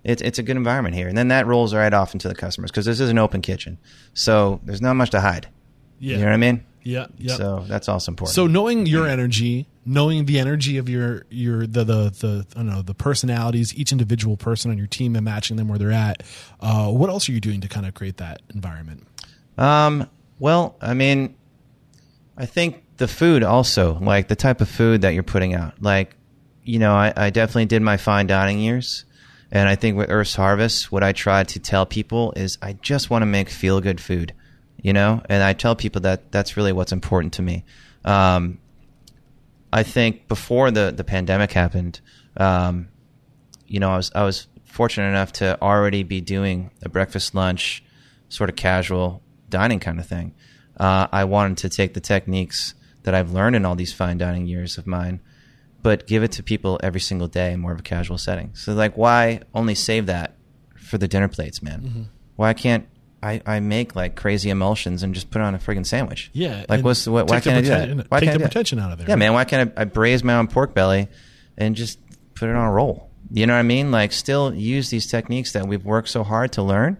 it's 0.06 0.22
it's 0.22 0.38
a 0.38 0.42
good 0.42 0.56
environment 0.56 0.94
here. 0.94 1.08
And 1.08 1.16
then 1.16 1.28
that 1.28 1.46
rolls 1.46 1.74
right 1.74 1.92
off 1.92 2.14
into 2.14 2.28
the 2.28 2.34
customers 2.34 2.70
because 2.70 2.84
this 2.86 3.00
is 3.00 3.10
an 3.10 3.18
open 3.18 3.42
kitchen, 3.42 3.78
so 4.14 4.60
there's 4.64 4.80
not 4.82 4.94
much 4.94 5.10
to 5.10 5.20
hide. 5.20 5.48
yeah. 5.98 6.14
You 6.16 6.20
know 6.20 6.26
what 6.26 6.34
I 6.34 6.38
mean? 6.38 6.64
Yeah. 6.82 7.06
Yeah. 7.18 7.34
So 7.34 7.64
that's 7.66 7.88
also 7.88 8.12
important. 8.12 8.34
So 8.34 8.46
knowing 8.46 8.86
your 8.86 9.08
energy, 9.08 9.66
knowing 9.84 10.26
the 10.26 10.38
energy 10.38 10.78
of 10.78 10.88
your 10.88 11.24
your 11.30 11.66
the 11.66 11.82
the 11.82 12.10
the 12.10 12.46
I 12.54 12.58
don't 12.58 12.66
know 12.70 12.82
the 12.82 12.94
personalities, 12.94 13.74
each 13.74 13.90
individual 13.90 14.36
person 14.36 14.70
on 14.70 14.78
your 14.78 14.86
team, 14.86 15.16
and 15.16 15.24
matching 15.24 15.56
them 15.56 15.66
where 15.66 15.78
they're 15.80 15.90
at. 15.90 16.22
Uh, 16.60 16.88
what 16.92 17.10
else 17.10 17.28
are 17.28 17.32
you 17.32 17.40
doing 17.40 17.60
to 17.62 17.68
kind 17.68 17.86
of 17.86 17.94
create 17.94 18.18
that 18.18 18.40
environment? 18.54 19.04
Um, 19.58 20.08
well, 20.38 20.76
I 20.80 20.94
mean, 20.94 21.34
I 22.36 22.46
think 22.46 22.84
the 22.98 23.08
food 23.08 23.42
also, 23.42 23.98
like 23.98 24.28
the 24.28 24.36
type 24.36 24.60
of 24.60 24.68
food 24.68 25.00
that 25.00 25.12
you're 25.12 25.24
putting 25.24 25.54
out. 25.54 25.82
Like, 25.82 26.14
you 26.62 26.78
know, 26.78 26.94
I, 26.94 27.12
I 27.16 27.30
definitely 27.30 27.66
did 27.66 27.82
my 27.82 27.96
fine 27.96 28.28
dining 28.28 28.60
years. 28.60 29.05
And 29.52 29.68
I 29.68 29.76
think 29.76 29.96
with 29.96 30.10
Earth's 30.10 30.34
Harvest, 30.34 30.90
what 30.90 31.02
I 31.02 31.12
try 31.12 31.44
to 31.44 31.58
tell 31.58 31.86
people 31.86 32.32
is 32.36 32.58
I 32.60 32.72
just 32.74 33.10
want 33.10 33.22
to 33.22 33.26
make 33.26 33.48
feel 33.48 33.80
good 33.80 34.00
food, 34.00 34.32
you 34.82 34.92
know? 34.92 35.22
And 35.28 35.42
I 35.42 35.52
tell 35.52 35.76
people 35.76 36.00
that 36.02 36.32
that's 36.32 36.56
really 36.56 36.72
what's 36.72 36.92
important 36.92 37.34
to 37.34 37.42
me. 37.42 37.64
Um, 38.04 38.58
I 39.72 39.82
think 39.82 40.28
before 40.28 40.70
the, 40.70 40.92
the 40.96 41.04
pandemic 41.04 41.52
happened, 41.52 42.00
um, 42.36 42.88
you 43.66 43.80
know, 43.80 43.90
I 43.90 43.96
was 43.96 44.10
I 44.14 44.22
was 44.22 44.46
fortunate 44.64 45.08
enough 45.08 45.32
to 45.32 45.60
already 45.60 46.02
be 46.02 46.20
doing 46.20 46.70
a 46.82 46.88
breakfast, 46.88 47.34
lunch, 47.34 47.82
sort 48.28 48.50
of 48.50 48.56
casual 48.56 49.22
dining 49.48 49.80
kind 49.80 49.98
of 49.98 50.06
thing. 50.06 50.34
Uh, 50.76 51.06
I 51.10 51.24
wanted 51.24 51.58
to 51.58 51.68
take 51.68 51.94
the 51.94 52.00
techniques 52.00 52.74
that 53.04 53.14
I've 53.14 53.32
learned 53.32 53.56
in 53.56 53.64
all 53.64 53.74
these 53.74 53.92
fine 53.92 54.18
dining 54.18 54.46
years 54.46 54.78
of 54.78 54.86
mine, 54.86 55.20
but 55.86 56.08
give 56.08 56.24
it 56.24 56.32
to 56.32 56.42
people 56.42 56.80
every 56.82 56.98
single 56.98 57.28
day 57.28 57.52
in 57.52 57.60
more 57.60 57.70
of 57.70 57.78
a 57.78 57.82
casual 57.82 58.18
setting. 58.18 58.50
So, 58.54 58.74
like, 58.74 58.96
why 58.96 59.42
only 59.54 59.76
save 59.76 60.06
that 60.06 60.34
for 60.74 60.98
the 60.98 61.06
dinner 61.06 61.28
plates, 61.28 61.62
man? 61.62 61.80
Mm-hmm. 61.80 62.02
Why 62.34 62.54
can't 62.54 62.88
I, 63.22 63.40
I 63.46 63.60
make 63.60 63.94
like 63.94 64.16
crazy 64.16 64.50
emulsions 64.50 65.04
and 65.04 65.14
just 65.14 65.30
put 65.30 65.40
it 65.40 65.44
on 65.44 65.54
a 65.54 65.58
friggin' 65.58 65.86
sandwich? 65.86 66.28
Yeah, 66.32 66.66
like 66.68 66.84
what's 66.84 67.06
what, 67.06 67.30
why 67.30 67.38
can't 67.38 67.58
I 67.58 67.60
do 67.60 67.68
that? 67.68 68.10
Why 68.10 68.18
take 68.18 68.30
can't 68.30 68.30
the 68.30 68.30
I 68.30 68.32
do 68.32 68.38
that? 68.38 68.42
pretension 68.50 68.80
out 68.80 68.90
of 68.90 68.98
there. 68.98 69.08
Yeah, 69.08 69.14
man. 69.14 69.32
Why 69.32 69.44
can't 69.44 69.72
I, 69.76 69.82
I 69.82 69.84
braise 69.84 70.24
my 70.24 70.34
own 70.34 70.48
pork 70.48 70.74
belly 70.74 71.06
and 71.56 71.76
just 71.76 72.00
put 72.34 72.48
it 72.48 72.56
on 72.56 72.66
a 72.66 72.72
roll? 72.72 73.08
You 73.30 73.46
know 73.46 73.52
what 73.52 73.60
I 73.60 73.62
mean? 73.62 73.92
Like, 73.92 74.10
still 74.10 74.52
use 74.52 74.90
these 74.90 75.06
techniques 75.06 75.52
that 75.52 75.68
we've 75.68 75.84
worked 75.84 76.08
so 76.08 76.24
hard 76.24 76.50
to 76.54 76.64
learn, 76.64 76.98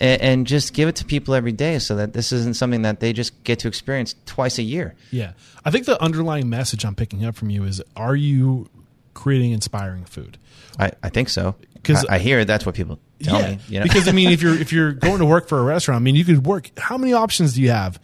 and, 0.00 0.20
and 0.22 0.46
just 0.46 0.72
give 0.74 0.88
it 0.88 0.96
to 0.96 1.04
people 1.04 1.34
every 1.34 1.52
day, 1.52 1.78
so 1.78 1.96
that 1.96 2.12
this 2.12 2.32
isn't 2.32 2.56
something 2.56 2.82
that 2.82 3.00
they 3.00 3.12
just 3.12 3.42
get 3.44 3.58
to 3.60 3.68
experience 3.68 4.14
twice 4.26 4.58
a 4.58 4.62
year. 4.62 4.94
Yeah, 5.10 5.32
I 5.64 5.70
think 5.70 5.86
the 5.86 6.00
underlying 6.02 6.48
message 6.48 6.84
I'm 6.84 6.94
picking 6.94 7.24
up 7.24 7.34
from 7.36 7.50
you 7.50 7.64
is: 7.64 7.82
Are 7.96 8.16
you 8.16 8.68
creating 9.14 9.52
inspiring 9.52 10.04
food? 10.04 10.38
I, 10.78 10.92
I 11.02 11.08
think 11.08 11.28
so. 11.28 11.54
'Cause- 11.84 12.06
I, 12.08 12.14
I 12.16 12.18
hear 12.18 12.44
that's 12.44 12.64
what 12.64 12.74
people 12.74 12.98
tell 13.22 13.40
me. 13.42 13.58
You 13.68 13.80
know? 13.80 13.84
because 13.84 14.08
I 14.08 14.12
mean, 14.12 14.30
if 14.30 14.40
you're 14.42 14.54
if 14.60 14.72
you're 14.72 14.92
going 14.92 15.18
to 15.18 15.26
work 15.26 15.48
for 15.48 15.58
a 15.58 15.62
restaurant, 15.62 16.00
I 16.00 16.02
mean, 16.02 16.14
you 16.16 16.24
could 16.24 16.46
work. 16.46 16.70
How 16.78 16.96
many 16.98 17.12
options 17.12 17.54
do 17.54 17.62
you 17.62 17.70
have 17.70 18.00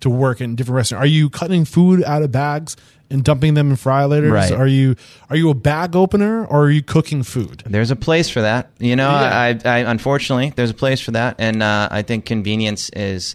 to 0.00 0.08
work 0.10 0.40
in 0.40 0.54
different 0.56 0.76
restaurants? 0.76 1.02
Are 1.02 1.06
you 1.06 1.28
cutting 1.30 1.64
food 1.64 2.02
out 2.04 2.22
of 2.22 2.30
bags 2.30 2.76
and 3.14 3.24
dumping 3.24 3.54
them 3.54 3.70
in 3.70 3.76
fryolators? 3.76 4.30
Right. 4.30 4.52
Are 4.52 4.66
you 4.66 4.96
are 5.30 5.36
you 5.36 5.48
a 5.48 5.54
bag 5.54 5.96
opener 5.96 6.44
or 6.44 6.64
are 6.64 6.70
you 6.70 6.82
cooking 6.82 7.22
food? 7.22 7.62
There's 7.64 7.90
a 7.90 7.96
place 7.96 8.28
for 8.28 8.42
that. 8.42 8.70
You 8.78 8.96
know, 8.96 9.08
Yeah. 9.08 9.56
I, 9.64 9.68
I 9.76 9.78
unfortunately 9.90 10.52
there's 10.54 10.70
a 10.70 10.74
place 10.74 11.00
for 11.00 11.12
that, 11.12 11.36
and 11.38 11.62
uh, 11.62 11.88
I 11.90 12.02
think 12.02 12.26
convenience 12.26 12.90
is 12.90 13.34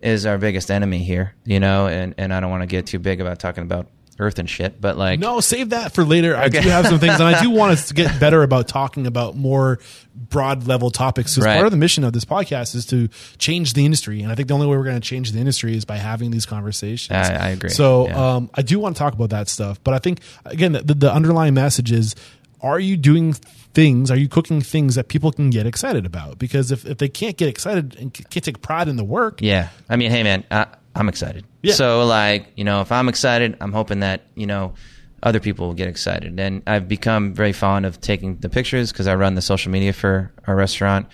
is 0.00 0.26
our 0.26 0.38
biggest 0.38 0.70
enemy 0.70 0.98
here. 1.04 1.34
You 1.44 1.60
know, 1.60 1.86
and 1.86 2.14
and 2.18 2.34
I 2.34 2.40
don't 2.40 2.50
want 2.50 2.62
to 2.62 2.66
get 2.66 2.86
too 2.86 2.98
big 2.98 3.20
about 3.20 3.38
talking 3.38 3.62
about 3.62 3.86
earth 4.20 4.38
and 4.38 4.48
shit, 4.48 4.80
but 4.80 4.96
like 4.96 5.18
No, 5.18 5.40
save 5.40 5.70
that 5.70 5.92
for 5.92 6.04
later. 6.04 6.36
I 6.36 6.48
do 6.48 6.60
have 6.60 6.86
some 6.86 6.98
things, 7.00 7.14
and 7.14 7.24
I 7.24 7.42
do 7.42 7.50
want 7.50 7.72
us 7.72 7.88
to 7.88 7.94
get 7.94 8.20
better 8.20 8.42
about 8.42 8.68
talking 8.68 9.06
about 9.06 9.36
more 9.36 9.80
broad 10.14 10.66
level 10.66 10.90
topics. 10.90 11.34
Because 11.34 11.46
Right. 11.46 11.54
part 11.54 11.66
of 11.66 11.70
the 11.72 11.78
mission 11.78 12.04
of 12.04 12.12
this 12.12 12.24
podcast 12.24 12.74
is 12.74 12.86
to 12.86 13.08
change 13.38 13.72
the 13.72 13.84
industry, 13.84 14.22
and 14.22 14.30
I 14.30 14.34
think 14.34 14.48
the 14.48 14.54
only 14.54 14.66
way 14.66 14.76
we're 14.76 14.84
going 14.84 15.00
to 15.00 15.06
change 15.08 15.32
the 15.32 15.38
industry 15.40 15.76
is 15.76 15.84
by 15.84 15.96
having 15.96 16.30
these 16.30 16.46
conversations. 16.46 17.10
I- 17.16 17.34
I 17.34 17.48
agree. 17.48 17.70
So 17.70 18.06
Yeah. 18.06 18.34
um, 18.36 18.50
I 18.54 18.62
do 18.62 18.78
want 18.78 18.94
to 18.96 18.98
talk 18.98 19.14
about 19.14 19.30
that 19.30 19.48
stuff, 19.48 19.80
but 19.82 19.94
I 19.94 19.98
think 19.98 20.20
again 20.44 20.72
the, 20.72 20.82
the 20.94 21.12
underlying 21.12 21.54
message 21.54 21.90
is: 21.90 22.14
Are 22.60 22.78
you 22.78 22.96
doing 22.98 23.32
things? 23.72 24.10
Are 24.10 24.16
you 24.16 24.28
cooking 24.28 24.60
things 24.60 24.96
that 24.96 25.08
people 25.08 25.32
can 25.32 25.48
get 25.48 25.64
excited 25.66 26.04
about? 26.04 26.38
Because 26.38 26.70
if, 26.72 26.84
if 26.84 26.98
they 26.98 27.08
can't 27.08 27.36
get 27.36 27.48
excited 27.48 27.96
and 27.98 28.12
can't 28.12 28.44
take 28.44 28.60
pride 28.60 28.88
in 28.88 28.96
the 28.96 29.04
work, 29.04 29.40
Yeah. 29.40 29.68
I 29.88 29.96
mean, 29.96 30.10
hey, 30.10 30.22
man, 30.24 30.44
I, 30.50 30.66
I'm 31.00 31.08
excited. 31.08 31.44
Yeah. 31.62 31.74
So, 31.74 32.04
like, 32.06 32.52
you 32.56 32.64
know, 32.64 32.80
if 32.82 32.92
I'm 32.92 33.08
excited, 33.08 33.56
I'm 33.60 33.72
hoping 33.72 34.00
that, 34.00 34.22
you 34.34 34.46
know, 34.46 34.74
other 35.22 35.40
people 35.40 35.66
will 35.66 35.74
get 35.74 35.88
excited. 35.88 36.38
And 36.38 36.62
I've 36.66 36.88
become 36.88 37.34
very 37.34 37.52
fond 37.52 37.86
of 37.86 38.00
taking 38.00 38.36
the 38.36 38.48
pictures 38.48 38.92
because 38.92 39.06
I 39.06 39.14
run 39.16 39.34
the 39.34 39.42
social 39.42 39.72
media 39.72 39.92
for 39.92 40.32
our 40.46 40.54
restaurant. 40.54 41.08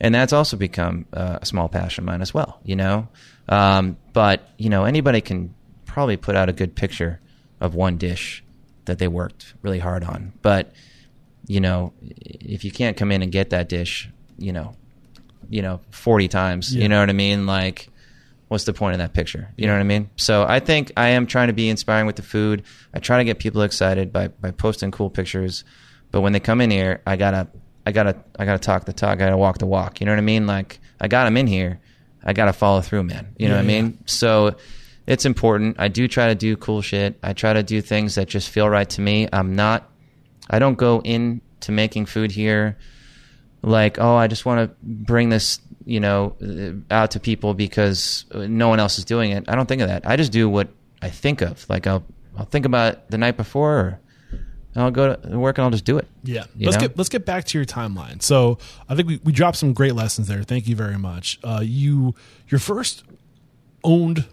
And 0.00 0.14
that's 0.14 0.32
also 0.32 0.56
become 0.56 1.06
uh, 1.12 1.38
a 1.40 1.46
small 1.46 1.68
passion 1.68 2.02
of 2.02 2.06
mine 2.06 2.20
as 2.22 2.34
well, 2.34 2.60
you 2.64 2.76
know? 2.76 3.08
Um, 3.48 3.96
but, 4.12 4.48
you 4.58 4.68
know, 4.68 4.84
anybody 4.84 5.20
can 5.20 5.54
probably 5.86 6.16
put 6.16 6.34
out 6.36 6.48
a 6.48 6.52
good 6.52 6.74
picture 6.74 7.20
of 7.60 7.74
one 7.74 7.96
dish 7.96 8.44
that 8.84 8.98
they 8.98 9.08
worked 9.08 9.54
really 9.62 9.78
hard 9.78 10.04
on. 10.04 10.32
But, 10.42 10.72
you 11.46 11.60
know, 11.60 11.92
if 12.02 12.64
you 12.64 12.70
can't 12.70 12.96
come 12.96 13.10
in 13.10 13.22
and 13.22 13.32
get 13.32 13.50
that 13.50 13.68
dish, 13.68 14.10
you 14.38 14.52
know, 14.52 14.74
you 15.48 15.62
know, 15.62 15.80
40 15.90 16.28
times, 16.28 16.74
Yeah. 16.74 16.82
you 16.82 16.88
know 16.88 17.00
what 17.00 17.08
I 17.08 17.14
mean? 17.14 17.46
Like, 17.46 17.88
what's 18.48 18.64
the 18.64 18.72
point 18.72 18.94
of 18.94 18.98
that 18.98 19.12
picture? 19.12 19.52
You 19.56 19.66
know 19.66 19.72
what 19.74 19.80
I 19.80 19.84
mean? 19.84 20.10
So 20.16 20.44
I 20.48 20.60
think 20.60 20.92
I 20.96 21.08
am 21.10 21.26
trying 21.26 21.48
to 21.48 21.52
be 21.52 21.68
inspiring 21.68 22.06
with 22.06 22.16
the 22.16 22.22
food. 22.22 22.62
I 22.94 22.98
try 23.00 23.18
to 23.18 23.24
get 23.24 23.38
people 23.38 23.62
excited 23.62 24.12
by, 24.12 24.28
by 24.28 24.50
posting 24.52 24.90
cool 24.90 25.10
pictures. 25.10 25.64
But 26.12 26.20
when 26.20 26.32
they 26.32 26.40
come 26.40 26.60
in 26.60 26.70
here, 26.70 27.02
I 27.06 27.16
gotta, 27.16 27.48
I 27.84 27.92
gotta, 27.92 28.16
I 28.38 28.44
gotta 28.44 28.58
talk 28.60 28.84
the 28.84 28.92
talk. 28.92 29.12
I 29.12 29.16
gotta 29.16 29.36
walk 29.36 29.58
the 29.58 29.66
walk. 29.66 30.00
You 30.00 30.06
know 30.06 30.12
what 30.12 30.18
I 30.18 30.22
mean? 30.22 30.46
Like, 30.46 30.78
I 31.00 31.08
got 31.08 31.24
them 31.24 31.36
in 31.36 31.46
here. 31.46 31.80
I 32.24 32.32
gotta 32.32 32.52
follow 32.52 32.80
through, 32.80 33.04
man. 33.04 33.34
You 33.38 33.48
know 33.48 33.54
Yeah, 33.56 33.62
what 33.62 33.70
I 33.70 33.72
yeah. 33.74 33.82
mean? 33.82 33.98
So 34.06 34.56
it's 35.06 35.24
important. 35.24 35.76
I 35.78 35.88
do 35.88 36.06
try 36.08 36.28
to 36.28 36.34
do 36.34 36.56
cool 36.56 36.82
shit. 36.82 37.18
I 37.22 37.32
try 37.32 37.52
to 37.52 37.62
do 37.62 37.80
things 37.80 38.14
that 38.14 38.28
just 38.28 38.48
feel 38.50 38.68
right 38.68 38.88
to 38.90 39.00
me. 39.00 39.28
I'm 39.32 39.54
not, 39.56 39.90
I 40.48 40.58
don't 40.58 40.76
go 40.78 41.00
into 41.00 41.70
making 41.72 42.06
food 42.06 42.30
here 42.32 42.78
like, 43.66 43.98
oh, 43.98 44.14
I 44.14 44.28
just 44.28 44.46
want 44.46 44.70
to 44.70 44.76
bring 44.82 45.28
this, 45.28 45.60
you 45.84 46.00
know, 46.00 46.36
uh, 46.42 46.94
out 46.94 47.10
to 47.12 47.20
people 47.20 47.52
because 47.52 48.24
no 48.32 48.68
one 48.68 48.80
else 48.80 48.98
is 48.98 49.04
doing 49.04 49.32
it. 49.32 49.44
I 49.48 49.54
don't 49.54 49.66
think 49.66 49.82
of 49.82 49.88
that. 49.88 50.06
I 50.06 50.16
just 50.16 50.32
do 50.32 50.48
what 50.48 50.68
I 51.02 51.10
think 51.10 51.42
of. 51.42 51.68
Like, 51.68 51.86
I'll 51.86 52.04
I'll 52.36 52.44
think 52.44 52.64
about 52.64 52.92
it 52.92 53.10
the 53.10 53.18
night 53.18 53.36
before, 53.36 53.76
or 53.76 54.00
I'll 54.76 54.90
go 54.90 55.14
to 55.16 55.38
work 55.38 55.58
and 55.58 55.64
I'll 55.64 55.70
just 55.70 55.84
do 55.84 55.98
it. 55.98 56.06
Yeah. 56.22 56.44
Let's 56.58 56.76
know? 56.76 56.82
get 56.82 56.96
let's 56.96 57.08
get 57.08 57.26
back 57.26 57.44
to 57.46 57.58
your 57.58 57.64
timeline. 57.64 58.22
So 58.22 58.58
I 58.88 58.94
think 58.94 59.08
we, 59.08 59.20
we 59.24 59.32
dropped 59.32 59.56
some 59.56 59.72
great 59.72 59.94
lessons 59.94 60.28
there. 60.28 60.42
Thank 60.42 60.68
you 60.68 60.76
very 60.76 60.98
much. 60.98 61.38
Uh, 61.42 61.60
you 61.62 62.14
your 62.48 62.60
first 62.60 63.04
owned 63.82 64.26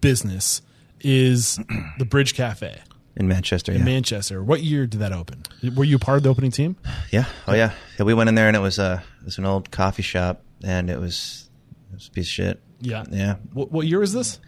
business 0.00 0.62
is 1.00 1.58
the 1.98 2.04
Bridge 2.04 2.34
Cafe 2.34 2.80
in 3.18 3.28
Manchester. 3.28 3.72
in 3.72 3.78
Yeah, 3.78 3.84
Manchester. 3.84 4.42
What 4.42 4.62
year 4.62 4.86
did 4.86 5.00
that 5.00 5.12
open? 5.12 5.42
Were 5.74 5.84
you 5.84 5.98
part 5.98 6.16
of 6.18 6.22
the 6.22 6.30
opening 6.30 6.50
team? 6.50 6.76
yeah, 7.10 7.24
oh 7.46 7.54
yeah. 7.54 7.72
yeah. 7.98 8.04
We 8.04 8.14
went 8.14 8.28
in 8.28 8.34
there 8.34 8.48
and 8.48 8.56
it 8.56 8.60
was 8.60 8.78
a 8.78 9.02
it 9.20 9.24
was 9.24 9.38
an 9.38 9.44
old 9.44 9.70
coffee 9.70 10.02
shop 10.02 10.42
and 10.64 10.88
it 10.90 10.98
was 10.98 11.48
it 11.90 11.94
was 11.94 12.08
a 12.08 12.10
piece 12.10 12.26
of 12.26 12.30
shit. 12.32 12.62
Yeah. 12.80 13.04
Yeah, 13.10 13.36
What, 13.52 13.72
what 13.72 13.86
year 13.86 13.98
was 13.98 14.12
this? 14.12 14.38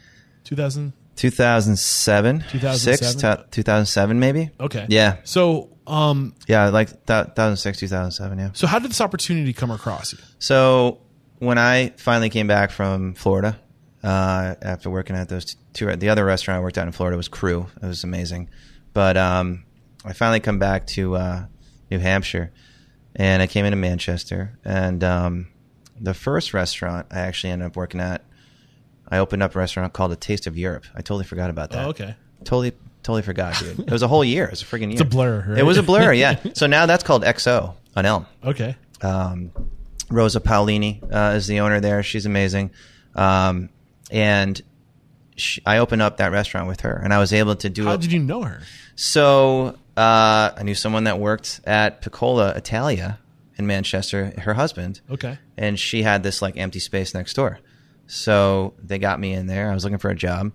2000. 0.45 0.93
2007 1.17 2.45
2007 2.51 3.45
2007 3.51 4.21
maybe. 4.21 4.51
Okay. 4.59 4.87
Yeah. 4.89 5.17
So 5.25 5.71
Um, 5.87 6.35
Yeah, 6.47 6.69
like 6.69 7.07
that 7.07 7.35
2006, 7.37 7.79
2007. 7.81 8.39
Yeah. 8.39 8.51
so 8.55 8.67
how 8.67 8.79
did 8.79 8.91
this 8.91 9.01
opportunity 9.01 9.53
come 9.53 9.71
across 9.71 10.13
you? 10.13 10.19
So 10.39 11.01
when 11.39 11.59
I 11.59 11.93
finally 11.97 12.31
came 12.31 12.47
back 12.47 12.71
from 12.71 13.15
Florida, 13.15 13.59
uh, 14.03 14.55
after 14.63 14.91
working 14.91 15.17
at 15.17 15.29
those 15.29 15.57
two, 15.73 15.95
the 15.97 16.09
other 16.09 16.25
restaurant 16.25 16.59
I 16.59 16.63
worked 16.63 16.79
at 16.79 16.87
in 16.87 16.93
Florida 16.93 17.17
was 17.17 17.29
Crew. 17.29 17.67
It 17.83 17.87
was 17.87 18.05
amazing, 18.05 18.49
but 18.93 19.17
um, 19.17 19.65
I 20.05 20.13
finally 20.13 20.41
come 20.41 20.59
back 20.59 20.87
to 20.89 21.17
uh, 21.17 21.45
New 21.91 21.99
Hampshire, 21.99 22.53
and 23.17 23.43
I 23.43 23.47
came 23.47 23.65
into 23.65 23.77
Manchester, 23.77 24.59
and 24.65 25.05
um, 25.05 25.49
the 26.01 26.15
first 26.15 26.55
restaurant 26.55 27.07
I 27.11 27.21
actually 27.21 27.51
ended 27.51 27.67
up 27.67 27.77
working 27.77 28.01
at, 28.01 28.25
I 29.09 29.19
opened 29.19 29.43
up 29.43 29.55
a 29.55 29.59
restaurant 29.59 29.93
called 29.93 30.13
A 30.13 30.17
Taste 30.17 30.47
of 30.47 30.57
Europe. 30.57 30.87
I 30.95 31.03
totally 31.03 31.25
forgot 31.25 31.51
about 31.51 31.71
that. 31.71 31.85
Oh, 31.85 31.91
okay. 31.91 32.15
Totally, 32.45 32.73
totally 33.03 33.23
forgot, 33.23 33.59
dude. 33.59 33.81
It 33.81 33.91
was 33.91 34.03
a 34.03 34.09
whole 34.09 34.25
year. 34.25 34.45
It 34.45 34.51
was 34.51 34.63
a 34.63 34.65
freaking 34.65 34.93
year. 34.93 35.03
a 35.03 35.05
blur, 35.05 35.45
right? 35.49 35.59
It 35.59 35.63
was 35.65 35.77
a 35.77 35.83
blur, 35.83 36.13
yeah. 36.13 36.39
so 36.55 36.67
now 36.67 36.87
that's 36.87 37.05
called 37.05 37.23
XO 37.23 37.75
on 37.97 38.07
Elm. 38.07 38.27
Okay. 38.45 38.77
Um, 39.03 39.51
Rosa 40.11 40.41
Paolini 40.41 41.03
uh, 41.13 41.35
is 41.37 41.47
the 41.47 41.61
owner 41.61 41.81
there. 41.81 42.03
She's 42.03 42.27
amazing. 42.27 42.71
Um, 43.15 43.69
and 44.11 44.61
she, 45.37 45.63
I 45.65 45.79
opened 45.79 46.03
up 46.03 46.19
that 46.19 46.33
restaurant 46.33 46.69
with 46.69 46.81
her, 46.83 47.01
and 47.03 47.15
I 47.15 47.19
was 47.19 47.33
able 47.33 47.57
to 47.57 47.71
do 47.71 47.85
How 47.85 47.95
it. 47.95 48.01
did 48.01 48.13
you 48.13 48.19
know 48.19 48.43
her? 48.43 48.61
So 48.97 49.79
uh, 49.97 50.51
I 50.57 50.63
knew 50.65 50.75
someone 50.75 51.05
that 51.05 51.19
worked 51.19 51.61
at 51.65 52.03
Piccola 52.03 52.51
Italia 52.51 53.19
in 53.57 53.67
Manchester, 53.67 54.33
her 54.39 54.55
husband, 54.55 55.01
Okay. 55.11 55.39
and 55.57 55.79
she 55.79 56.03
had 56.03 56.23
this 56.23 56.43
like 56.43 56.57
empty 56.57 56.81
space 56.81 57.15
next 57.15 57.35
door. 57.35 57.59
So 58.07 58.75
they 58.83 58.99
got 58.99 59.21
me 59.21 59.33
in 59.33 59.47
there. 59.47 59.71
I 59.71 59.75
was 59.75 59.85
looking 59.85 59.99
for 59.99 60.11
a 60.11 60.17
job, 60.17 60.41
and 60.43 60.53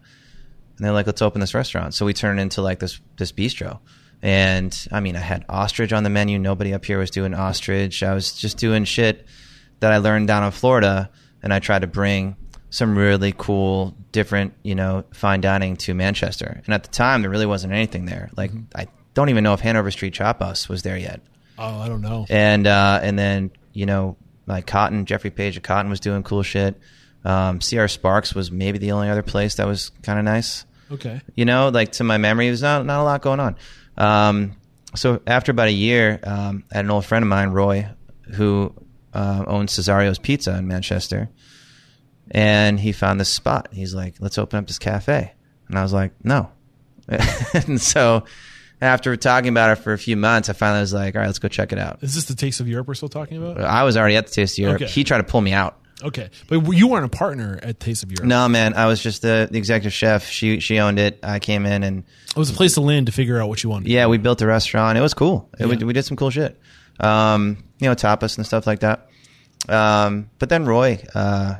they're 0.85 0.91
like, 0.91 1.05
"Let's 1.07 1.21
open 1.21 1.39
this 1.41 1.53
restaurant." 1.53 1.93
So 1.93 2.05
we 2.05 2.13
turned 2.13 2.39
into 2.39 2.61
like 2.61 2.79
this 2.79 2.99
this 3.17 3.31
bistro. 3.31 3.79
And 4.21 4.75
I 4.91 4.99
mean, 5.01 5.15
I 5.15 5.19
had 5.19 5.45
ostrich 5.49 5.93
on 5.93 6.03
the 6.03 6.09
menu. 6.09 6.39
Nobody 6.39 6.73
up 6.73 6.83
here 6.85 6.97
was 6.97 7.11
doing 7.11 7.33
ostrich. 7.33 8.01
I 8.03 8.13
was 8.13 8.33
just 8.33 8.57
doing 8.57 8.83
shit 8.83 9.25
that 9.79 9.91
I 9.91 9.97
learned 9.97 10.27
down 10.27 10.43
in 10.43 10.51
Florida, 10.51 11.09
and 11.43 11.53
I 11.53 11.59
tried 11.59 11.79
to 11.83 11.87
bring 11.87 12.35
some 12.69 12.97
really 12.97 13.33
cool, 13.37 13.95
different, 14.11 14.53
you 14.63 14.75
know, 14.75 15.03
fine 15.13 15.41
dining 15.41 15.77
to 15.77 15.93
Manchester. 15.93 16.61
And 16.65 16.73
at 16.73 16.83
the 16.83 16.89
time, 16.89 17.21
there 17.21 17.31
really 17.31 17.45
wasn't 17.45 17.73
anything 17.73 18.05
there. 18.05 18.29
Like, 18.35 18.51
I 18.75 18.87
don't 19.13 19.29
even 19.29 19.43
know 19.43 19.53
if 19.53 19.61
Hanover 19.61 19.91
Street 19.91 20.13
Chop 20.13 20.39
House 20.41 20.67
was 20.67 20.83
there 20.83 20.97
yet 20.97 21.21
Oh, 21.57 21.79
I 21.79 21.87
don't 21.87 22.01
know. 22.01 22.25
and 22.29 22.67
uh, 22.67 22.99
and 23.01 23.17
then 23.17 23.51
you 23.71 23.85
know 23.85 24.17
like 24.45 24.67
Cotton, 24.67 25.05
Jeffrey 25.05 25.29
Paige 25.31 25.55
of 25.57 25.63
Cotton 25.63 25.89
was 25.89 25.99
doing 26.01 26.21
cool 26.23 26.43
shit. 26.43 26.77
Um, 27.23 27.59
CR 27.59 27.87
Sparks 27.87 28.35
was 28.35 28.51
maybe 28.51 28.77
the 28.77 28.91
only 28.91 29.09
other 29.09 29.23
place 29.23 29.55
that 29.55 29.65
was 29.65 29.89
kind 30.03 30.19
of 30.19 30.25
nice. 30.25 30.65
Okay. 30.91 31.21
You 31.33 31.45
know, 31.45 31.69
like 31.69 31.93
to 31.93 32.03
my 32.03 32.17
memory, 32.17 32.47
there's 32.47 32.61
not 32.61 32.85
not 32.85 33.01
a 33.01 33.03
lot 33.03 33.21
going 33.21 33.39
on. 33.39 33.55
Um, 33.97 34.57
so 34.95 35.21
after 35.25 35.51
about 35.51 35.67
a 35.69 35.71
year, 35.73 36.19
um, 36.23 36.65
I 36.71 36.77
had 36.77 36.85
an 36.85 36.91
old 36.91 37.05
friend 37.05 37.23
of 37.23 37.29
mine, 37.29 37.49
Roy, 37.49 37.87
who 38.35 38.73
uh, 39.13 39.43
owns 39.47 39.71
Cesario's 39.71 40.19
Pizza 40.19 40.55
in 40.57 40.67
Manchester, 40.67 41.29
and 42.31 42.79
he 42.79 42.91
found 42.91 43.19
this 43.19 43.29
spot. 43.29 43.69
He's 43.71 43.93
like, 43.93 44.15
"Let's 44.19 44.37
open 44.37 44.59
up 44.59 44.67
this 44.67 44.79
cafe," 44.79 45.33
and 45.69 45.77
I 45.77 45.83
was 45.83 45.93
like, 45.93 46.13
"No." 46.23 46.49
and 47.53 47.79
so 47.79 48.23
after 48.81 49.15
talking 49.15 49.49
about 49.49 49.77
it 49.77 49.81
for 49.83 49.93
a 49.93 49.97
few 49.97 50.17
months, 50.17 50.49
I 50.49 50.53
finally 50.53 50.81
was 50.81 50.93
like, 50.93 51.15
"All 51.15 51.21
right, 51.21 51.27
let's 51.27 51.39
go 51.39 51.47
check 51.47 51.71
it 51.71 51.79
out." 51.79 51.99
Is 52.01 52.15
this 52.15 52.25
the 52.25 52.35
Taste 52.35 52.59
of 52.59 52.67
Europe 52.67 52.87
we're 52.87 52.93
still 52.95 53.09
talking 53.09 53.37
about? 53.37 53.61
I 53.61 53.83
was 53.83 53.95
already 53.97 54.15
at 54.15 54.27
the 54.27 54.33
Taste 54.33 54.55
of 54.57 54.63
Europe. 54.63 54.81
Okay. 54.81 54.91
He 54.91 55.03
tried 55.03 55.19
to 55.19 55.23
pull 55.23 55.41
me 55.41 55.53
out. 55.53 55.77
Okay. 56.03 56.29
But 56.49 56.61
you 56.73 56.87
weren't 56.89 57.05
a 57.05 57.09
partner 57.09 57.57
at 57.63 57.79
Taste 57.79 58.03
of 58.03 58.11
Europe. 58.11 58.25
No, 58.27 58.49
man, 58.49 58.73
I 58.73 58.87
was 58.87 59.01
just 59.01 59.21
the, 59.21 59.47
the 59.49 59.57
executive 59.57 59.93
chef. 59.93 60.27
She 60.27 60.59
she 60.59 60.79
owned 60.79 60.99
it. 60.99 61.19
I 61.23 61.39
came 61.39 61.65
in 61.65 61.83
and 61.83 62.03
It 62.29 62.37
was 62.37 62.49
a 62.49 62.53
place 62.53 62.73
to 62.73 62.81
land 62.81 63.05
to 63.05 63.11
figure 63.13 63.41
out 63.41 63.47
what 63.47 63.63
you 63.63 63.69
wanted. 63.69 63.87
yeah, 63.87 64.07
we 64.07 64.17
built 64.17 64.41
a 64.41 64.45
restaurant. 64.47 64.97
It 64.97 65.01
was 65.01 65.13
cool. 65.13 65.49
It, 65.57 65.67
we, 65.67 65.77
we 65.77 65.93
did 65.93 66.03
some 66.03 66.17
cool 66.17 66.31
shit. 66.31 66.59
Um, 66.99 67.63
you 67.79 67.87
know, 67.87 67.95
tapas 67.95 68.37
and 68.37 68.45
stuff 68.45 68.67
like 68.67 68.81
that. 68.81 69.09
Um, 69.69 70.29
but 70.37 70.49
then 70.49 70.65
Roy, 70.65 71.01
uh, 71.15 71.55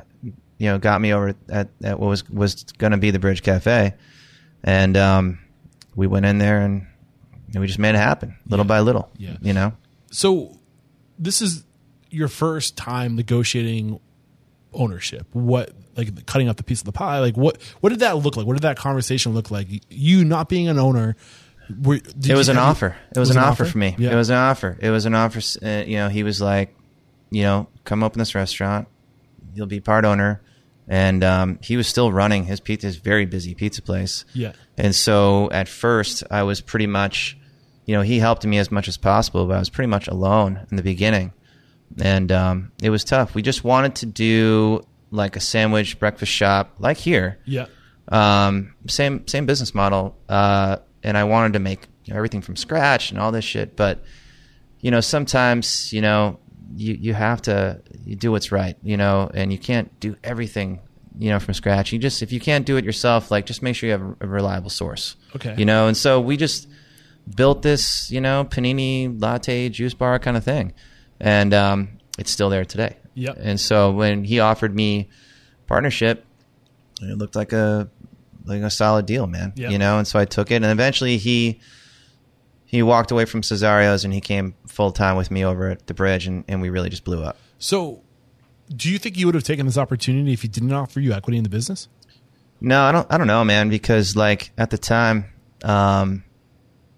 you 0.58 0.68
know, 0.68 0.78
got 0.78 1.00
me 1.00 1.12
over 1.12 1.34
at, 1.48 1.68
at 1.82 2.00
what 2.00 2.08
was 2.08 2.28
was 2.30 2.64
going 2.78 2.92
to 2.92 2.96
be 2.98 3.10
the 3.10 3.18
Bridge 3.18 3.42
Cafe, 3.42 3.94
and 4.64 4.96
um, 4.96 5.38
we 5.94 6.06
went 6.06 6.26
in 6.26 6.38
there 6.38 6.60
and, 6.60 6.86
and 7.52 7.60
we 7.60 7.66
just 7.66 7.78
made 7.78 7.94
it 7.94 7.98
happen, 7.98 8.36
little 8.48 8.64
Yeah. 8.64 8.68
by 8.68 8.80
little. 8.80 9.10
Yeah. 9.16 9.36
you 9.40 9.52
know. 9.52 9.72
So 10.10 10.58
this 11.18 11.42
is 11.42 11.64
your 12.10 12.28
first 12.28 12.76
time 12.76 13.16
negotiating 13.16 14.00
ownership. 14.72 15.26
What 15.32 15.72
like 15.96 16.26
cutting 16.26 16.48
up 16.48 16.56
the 16.56 16.62
piece 16.64 16.80
of 16.80 16.86
the 16.86 16.92
pie? 16.92 17.20
Like 17.20 17.36
what 17.36 17.60
what 17.80 17.90
did 17.90 18.00
that 18.00 18.16
look 18.18 18.36
like? 18.36 18.46
What 18.46 18.54
did 18.54 18.62
that 18.62 18.76
conversation 18.76 19.32
look 19.34 19.50
like? 19.50 19.68
You 19.90 20.24
not 20.24 20.48
being 20.48 20.68
an 20.68 20.78
owner. 20.78 21.16
Were, 21.82 21.96
it 21.96 22.34
was 22.36 22.48
an 22.48 22.58
offer. 22.58 22.96
It 23.14 23.18
was, 23.18 23.30
an, 23.30 23.38
offer, 23.38 23.64
for 23.64 23.76
me. 23.76 23.96
Yeah. 23.98 24.12
It 24.12 24.14
was 24.14 24.30
an 24.30 24.36
offer. 24.36 24.78
It 24.80 24.90
was 24.90 25.04
an 25.04 25.14
offer. 25.16 25.40
Uh, 25.60 25.82
you 25.84 25.96
know, 25.96 26.08
he 26.08 26.22
was 26.22 26.40
like, 26.40 26.76
you 27.30 27.42
know, 27.42 27.66
come 27.84 28.04
open 28.04 28.20
this 28.20 28.36
restaurant. 28.36 28.86
You'll 29.56 29.66
be 29.66 29.80
part 29.80 30.04
owner, 30.04 30.40
and 30.86 31.24
um, 31.24 31.58
he 31.62 31.76
was 31.76 31.88
still 31.88 32.12
running 32.12 32.44
his 32.44 32.60
pizza, 32.60 32.86
his 32.86 32.96
very 32.96 33.26
busy 33.26 33.54
pizza 33.54 33.82
place. 33.82 34.24
Yeah. 34.34 34.52
And 34.76 34.94
so 34.94 35.50
at 35.50 35.68
first, 35.68 36.22
I 36.30 36.42
was 36.44 36.60
pretty 36.60 36.86
much, 36.86 37.36
you 37.86 37.94
know, 37.96 38.02
he 38.02 38.18
helped 38.18 38.44
me 38.46 38.58
as 38.58 38.70
much 38.70 38.86
as 38.88 38.96
possible, 38.96 39.46
but 39.46 39.56
I 39.56 39.58
was 39.58 39.70
pretty 39.70 39.88
much 39.88 40.06
alone 40.08 40.66
in 40.70 40.76
the 40.76 40.82
beginning, 40.82 41.32
and 42.00 42.30
um, 42.30 42.72
it 42.82 42.90
was 42.90 43.02
tough. 43.04 43.34
We 43.34 43.42
just 43.42 43.64
wanted 43.64 43.94
to 43.96 44.06
do 44.06 44.82
like 45.10 45.36
a 45.36 45.40
sandwich 45.40 45.98
breakfast 45.98 46.32
shop, 46.32 46.74
like 46.78 46.96
here 46.98 47.38
Yeah. 47.46 47.66
um, 48.08 48.74
same 48.88 49.26
same 49.26 49.46
business 49.46 49.74
model, 49.74 50.16
uh, 50.28 50.76
and 51.02 51.16
I 51.16 51.24
wanted 51.24 51.54
to 51.54 51.58
make 51.60 51.86
you 52.04 52.12
know, 52.12 52.18
everything 52.18 52.42
from 52.42 52.56
scratch 52.56 53.10
and 53.10 53.18
all 53.18 53.32
this 53.32 53.44
shit. 53.44 53.76
But 53.76 54.02
you 54.80 54.90
know, 54.90 55.00
sometimes 55.00 55.92
you 55.92 56.00
know 56.02 56.38
you 56.74 56.94
you 56.94 57.14
have 57.14 57.42
to 57.42 57.80
you 58.04 58.16
do 58.16 58.32
what's 58.32 58.50
right, 58.52 58.76
you 58.82 58.96
know, 58.96 59.30
and 59.34 59.52
you 59.52 59.58
can't 59.58 59.98
do 60.00 60.16
everything 60.24 60.80
you 61.18 61.30
know 61.30 61.38
from 61.38 61.54
scratch. 61.54 61.92
You 61.92 61.98
just 61.98 62.22
if 62.22 62.32
you 62.32 62.40
can't 62.40 62.66
do 62.66 62.76
it 62.76 62.84
yourself, 62.84 63.30
like 63.30 63.46
just 63.46 63.62
make 63.62 63.76
sure 63.76 63.88
you 63.88 63.92
have 63.92 64.16
a 64.20 64.26
reliable 64.26 64.70
source. 64.70 65.16
Okay. 65.34 65.54
you 65.56 65.64
know. 65.64 65.86
And 65.86 65.96
so 65.96 66.20
we 66.20 66.36
just 66.36 66.68
built 67.34 67.62
this, 67.62 68.10
you 68.10 68.20
know, 68.20 68.44
panini 68.44 69.20
latte 69.20 69.68
juice 69.68 69.94
bar 69.94 70.18
kind 70.18 70.36
of 70.36 70.44
thing, 70.44 70.72
and 71.20 71.54
um, 71.54 71.98
it's 72.18 72.30
still 72.30 72.50
there 72.50 72.64
today. 72.64 72.96
Yep. 73.14 73.38
And 73.40 73.60
so 73.60 73.92
when 73.92 74.24
he 74.24 74.40
offered 74.40 74.74
me 74.74 75.08
partnership, 75.66 76.24
it 77.00 77.16
looked 77.18 77.34
like 77.34 77.52
a 77.52 77.88
like 78.44 78.62
a 78.62 78.70
solid 78.70 79.06
deal, 79.06 79.26
man. 79.26 79.52
Yeah. 79.56 79.70
You 79.70 79.78
know, 79.78 79.98
and 79.98 80.06
so 80.06 80.18
I 80.18 80.24
took 80.24 80.50
it, 80.50 80.56
and 80.56 80.66
eventually 80.66 81.16
he 81.16 81.60
he 82.66 82.82
walked 82.82 83.10
away 83.10 83.24
from 83.24 83.42
Cesario's 83.42 84.04
and 84.04 84.12
he 84.12 84.20
came 84.20 84.54
full 84.66 84.92
time 84.92 85.16
with 85.16 85.30
me 85.30 85.44
over 85.44 85.70
at 85.70 85.86
the 85.86 85.94
bridge, 85.94 86.26
and, 86.26 86.44
and 86.48 86.60
we 86.60 86.68
really 86.68 86.90
just 86.90 87.04
blew 87.04 87.22
up. 87.22 87.38
So 87.58 88.02
do 88.74 88.90
you 88.90 88.98
think 88.98 89.16
you 89.16 89.26
would 89.26 89.34
have 89.34 89.44
taken 89.44 89.66
this 89.66 89.78
opportunity 89.78 90.32
if 90.32 90.42
he 90.42 90.48
didn't 90.48 90.72
offer 90.72 91.00
you 91.00 91.12
equity 91.12 91.38
in 91.38 91.44
the 91.44 91.50
business? 91.50 91.88
No, 92.60 92.82
I 92.82 92.92
don't. 92.92 93.06
I 93.10 93.18
don't 93.18 93.26
know, 93.26 93.44
man. 93.44 93.68
Because 93.68 94.16
like 94.16 94.50
at 94.58 94.70
the 94.70 94.78
time, 94.78 95.26
um, 95.62 96.24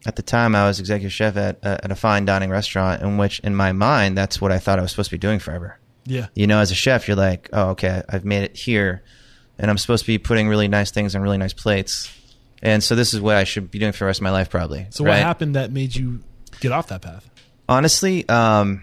at 0.06 0.16
the 0.16 0.22
time 0.22 0.54
I 0.54 0.66
was 0.66 0.80
executive 0.80 1.12
chef 1.12 1.36
at 1.36 1.62
at 1.62 1.90
a 1.90 1.96
fine 1.96 2.24
dining 2.24 2.50
restaurant, 2.50 3.02
in 3.02 3.18
which 3.18 3.40
in 3.40 3.54
my 3.54 3.72
mind 3.72 4.16
that's 4.16 4.40
what 4.40 4.52
I 4.52 4.58
thought 4.58 4.78
I 4.78 4.82
was 4.82 4.92
supposed 4.92 5.10
to 5.10 5.14
be 5.14 5.18
doing 5.18 5.38
forever. 5.38 5.78
Yeah. 6.06 6.28
You 6.34 6.46
know, 6.46 6.60
as 6.60 6.70
a 6.70 6.74
chef, 6.74 7.06
you're 7.06 7.16
like, 7.16 7.50
oh, 7.52 7.70
okay, 7.70 8.02
I've 8.08 8.24
made 8.24 8.42
it 8.42 8.56
here, 8.56 9.02
and 9.58 9.70
I'm 9.70 9.76
supposed 9.76 10.04
to 10.04 10.06
be 10.06 10.16
putting 10.16 10.48
really 10.48 10.68
nice 10.68 10.90
things 10.90 11.14
on 11.14 11.20
really 11.20 11.38
nice 11.38 11.52
plates, 11.52 12.10
and 12.62 12.82
so 12.82 12.94
this 12.94 13.14
is 13.14 13.20
what 13.20 13.36
I 13.36 13.44
should 13.44 13.70
be 13.70 13.78
doing 13.78 13.92
for 13.92 14.00
the 14.00 14.06
rest 14.06 14.20
of 14.20 14.24
my 14.24 14.30
life, 14.30 14.50
probably. 14.50 14.86
So 14.90 15.04
what 15.04 15.18
happened 15.18 15.54
that 15.54 15.72
made 15.72 15.94
you 15.94 16.20
get 16.60 16.72
off 16.72 16.88
that 16.88 17.02
path? 17.02 17.28
Honestly, 17.68 18.28
um, 18.28 18.82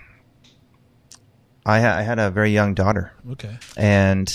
I, 1.66 1.82
ha- 1.82 1.96
I 1.98 2.02
had 2.04 2.20
a 2.20 2.30
very 2.30 2.52
young 2.52 2.74
daughter, 2.74 3.12
Okay. 3.32 3.58
and 3.76 4.32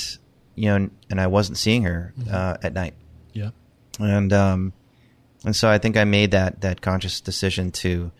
you 0.56 0.66
know, 0.66 0.90
and 1.08 1.20
I 1.20 1.28
wasn't 1.28 1.58
seeing 1.58 1.84
her 1.84 2.12
uh, 2.30 2.56
at 2.62 2.72
night. 2.74 2.94
Yeah. 3.32 3.50
and 3.98 4.32
um, 4.32 4.72
and 5.44 5.54
so 5.54 5.70
I 5.70 5.78
think 5.78 5.96
I 5.96 6.04
made 6.04 6.32
that 6.32 6.60
that 6.62 6.80
conscious 6.80 7.20
decision 7.20 7.70
to 7.72 8.10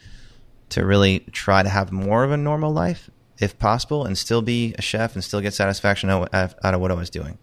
to 0.70 0.86
really 0.86 1.20
try 1.32 1.62
to 1.62 1.68
have 1.68 1.90
more 1.90 2.22
of 2.22 2.30
a 2.30 2.36
normal 2.36 2.72
life, 2.72 3.10
if 3.40 3.58
possible, 3.58 4.04
and 4.06 4.16
still 4.16 4.40
be 4.42 4.74
a 4.78 4.82
chef 4.82 5.14
and 5.16 5.24
still 5.24 5.40
get 5.40 5.52
satisfaction 5.54 6.08
out, 6.08 6.32
out 6.32 6.54
of 6.74 6.80
what 6.80 6.92
I 6.92 6.94
was 6.94 7.10
doing. 7.10 7.38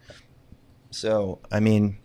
So, 0.92 1.40
I 1.52 1.60
mean, 1.60 1.98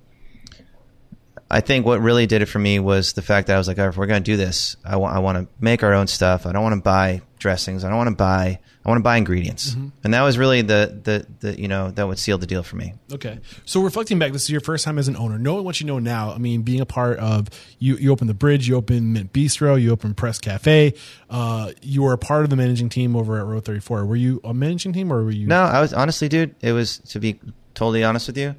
I 1.52 1.60
think 1.60 1.84
what 1.84 2.00
really 2.00 2.26
did 2.26 2.40
it 2.40 2.46
for 2.46 2.58
me 2.58 2.78
was 2.78 3.12
the 3.12 3.20
fact 3.20 3.48
that 3.48 3.54
I 3.54 3.58
was 3.58 3.68
like, 3.68 3.78
"All 3.78 3.84
right, 3.84 3.90
if 3.90 3.96
we're 3.98 4.06
going 4.06 4.22
to 4.22 4.30
do 4.30 4.38
this, 4.38 4.76
I 4.84 4.96
want 4.96 5.14
I 5.14 5.18
want 5.18 5.36
to 5.36 5.54
make 5.62 5.82
our 5.82 5.92
own 5.92 6.06
stuff. 6.06 6.46
I 6.46 6.52
don't 6.52 6.62
want 6.62 6.76
to 6.76 6.80
buy 6.80 7.20
dressings. 7.38 7.84
I 7.84 7.88
don't 7.90 7.98
want 7.98 8.08
to 8.08 8.16
buy. 8.16 8.58
I 8.84 8.88
want 8.88 8.98
to 8.98 9.02
buy 9.02 9.18
ingredients." 9.18 9.76
And 10.02 10.14
that 10.14 10.22
was 10.22 10.38
really 10.38 10.62
the, 10.62 10.98
the 11.04 11.26
the 11.40 11.60
you 11.60 11.68
know 11.68 11.90
that 11.90 12.08
would 12.08 12.18
seal 12.18 12.38
the 12.38 12.46
deal 12.46 12.62
for 12.62 12.76
me. 12.76 12.94
Okay. 13.12 13.38
So 13.66 13.82
reflecting 13.82 14.18
back, 14.18 14.32
this 14.32 14.44
is 14.44 14.50
your 14.50 14.62
first 14.62 14.86
time 14.86 14.98
as 14.98 15.08
an 15.08 15.16
owner. 15.16 15.38
Knowing 15.38 15.64
what 15.64 15.78
you 15.78 15.86
know 15.86 15.98
now, 15.98 16.32
I 16.32 16.38
mean, 16.38 16.62
being 16.62 16.80
a 16.80 16.86
part 16.86 17.18
of 17.18 17.48
you, 17.78 17.96
you 17.96 18.10
opened 18.12 18.30
the 18.30 18.34
bridge, 18.34 18.66
you 18.66 18.76
opened 18.76 19.12
Mint 19.12 19.34
Bistro, 19.34 19.80
you 19.80 19.92
opened 19.92 20.16
Press 20.16 20.38
Cafe. 20.38 20.94
Uh, 21.28 21.72
you 21.82 22.02
were 22.02 22.14
a 22.14 22.18
part 22.18 22.44
of 22.44 22.50
the 22.50 22.56
managing 22.56 22.88
team 22.88 23.14
over 23.14 23.38
at 23.38 23.44
Row 23.44 23.60
34. 23.60 24.06
Were 24.06 24.16
you 24.16 24.40
a 24.42 24.54
managing 24.54 24.94
team 24.94 25.12
or 25.12 25.22
were 25.22 25.30
you? 25.30 25.46
No, 25.48 25.60
I 25.60 25.82
was 25.82 25.92
honestly, 25.92 26.30
dude. 26.30 26.54
It 26.62 26.72
was 26.72 26.98
to 27.10 27.20
be 27.20 27.38
totally 27.74 28.04
honest 28.04 28.26
with 28.26 28.38
you. 28.38 28.54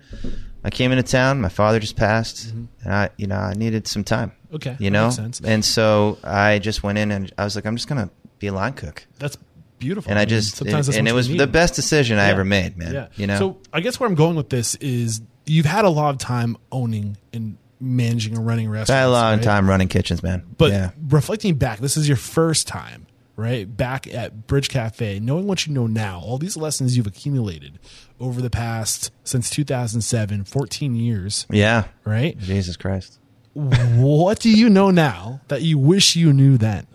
I 0.63 0.69
came 0.69 0.91
into 0.91 1.03
town. 1.03 1.41
My 1.41 1.49
father 1.49 1.79
just 1.79 1.95
passed, 1.95 2.51
and 2.51 2.69
I, 2.85 3.09
you 3.17 3.27
know, 3.27 3.37
I 3.37 3.53
needed 3.53 3.87
some 3.87 4.03
time. 4.03 4.31
Mm-hmm. 4.31 4.55
Okay, 4.55 4.77
you 4.79 4.91
know, 4.91 5.11
and 5.43 5.65
so 5.65 6.17
I 6.23 6.59
just 6.59 6.83
went 6.83 6.97
in 6.97 7.11
and 7.11 7.31
I 7.37 7.43
was 7.43 7.55
like, 7.55 7.65
I'm 7.65 7.75
just 7.75 7.87
gonna 7.87 8.09
be 8.39 8.47
a 8.47 8.53
line 8.53 8.73
cook, 8.73 9.05
That's 9.19 9.37
beautiful. 9.79 10.09
and 10.09 10.19
I 10.19 10.23
mean, 10.23 10.29
just 10.29 10.55
sometimes 10.55 10.87
that's 10.87 10.97
and 10.97 11.07
it 11.07 11.13
was 11.13 11.27
the 11.27 11.47
best 11.47 11.75
decision 11.75 12.19
I 12.19 12.29
ever 12.29 12.43
made, 12.45 12.77
man. 12.77 12.93
Yeah. 12.93 13.07
You 13.15 13.27
know, 13.27 13.39
So 13.39 13.57
I 13.71 13.81
guess 13.81 13.99
where 13.99 14.07
I'm 14.07 14.15
going 14.15 14.35
with 14.35 14.49
this 14.49 14.75
is 14.75 15.21
you've 15.45 15.65
had 15.65 15.85
a 15.85 15.89
lot 15.89 16.13
of 16.13 16.19
time 16.19 16.57
owning 16.71 17.17
and 17.33 17.57
managing 17.79 18.35
and 18.35 18.45
running 18.45 18.69
restaurants. 18.69 18.91
I 18.91 18.99
had 18.99 19.07
a 19.07 19.11
long 19.11 19.35
right? 19.35 19.43
time 19.43 19.69
running 19.69 19.87
kitchens, 19.87 20.23
man. 20.23 20.43
But 20.57 20.71
yeah. 20.71 20.91
reflecting 21.09 21.55
back, 21.55 21.79
this 21.79 21.97
is 21.97 22.07
your 22.07 22.17
first 22.17 22.67
time, 22.67 23.07
right? 23.35 23.65
Back 23.65 24.07
at 24.13 24.47
Bridge 24.47 24.69
Cafe, 24.69 25.19
knowing 25.19 25.47
what 25.47 25.67
you 25.67 25.73
know 25.73 25.87
now, 25.87 26.19
all 26.19 26.37
these 26.37 26.55
lessons 26.55 26.95
you've 26.95 27.07
accumulated 27.07 27.79
over 28.23 28.41
the 28.41 28.49
past 28.49 29.11
since 29.23 29.49
2007, 29.49 30.43
14 30.45 30.95
years, 30.95 31.45
Yeah. 31.49 31.85
right? 32.05 32.37
Jesus 32.39 32.77
Christ. 32.77 33.19
what 33.53 34.39
do 34.39 34.49
you 34.49 34.69
know 34.69 34.89
now 34.91 35.41
that 35.49 35.61
you 35.61 35.77
wish 35.77 36.15
you 36.15 36.33
knew 36.33 36.57
then? 36.57 36.87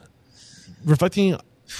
Reflecting 0.84 1.38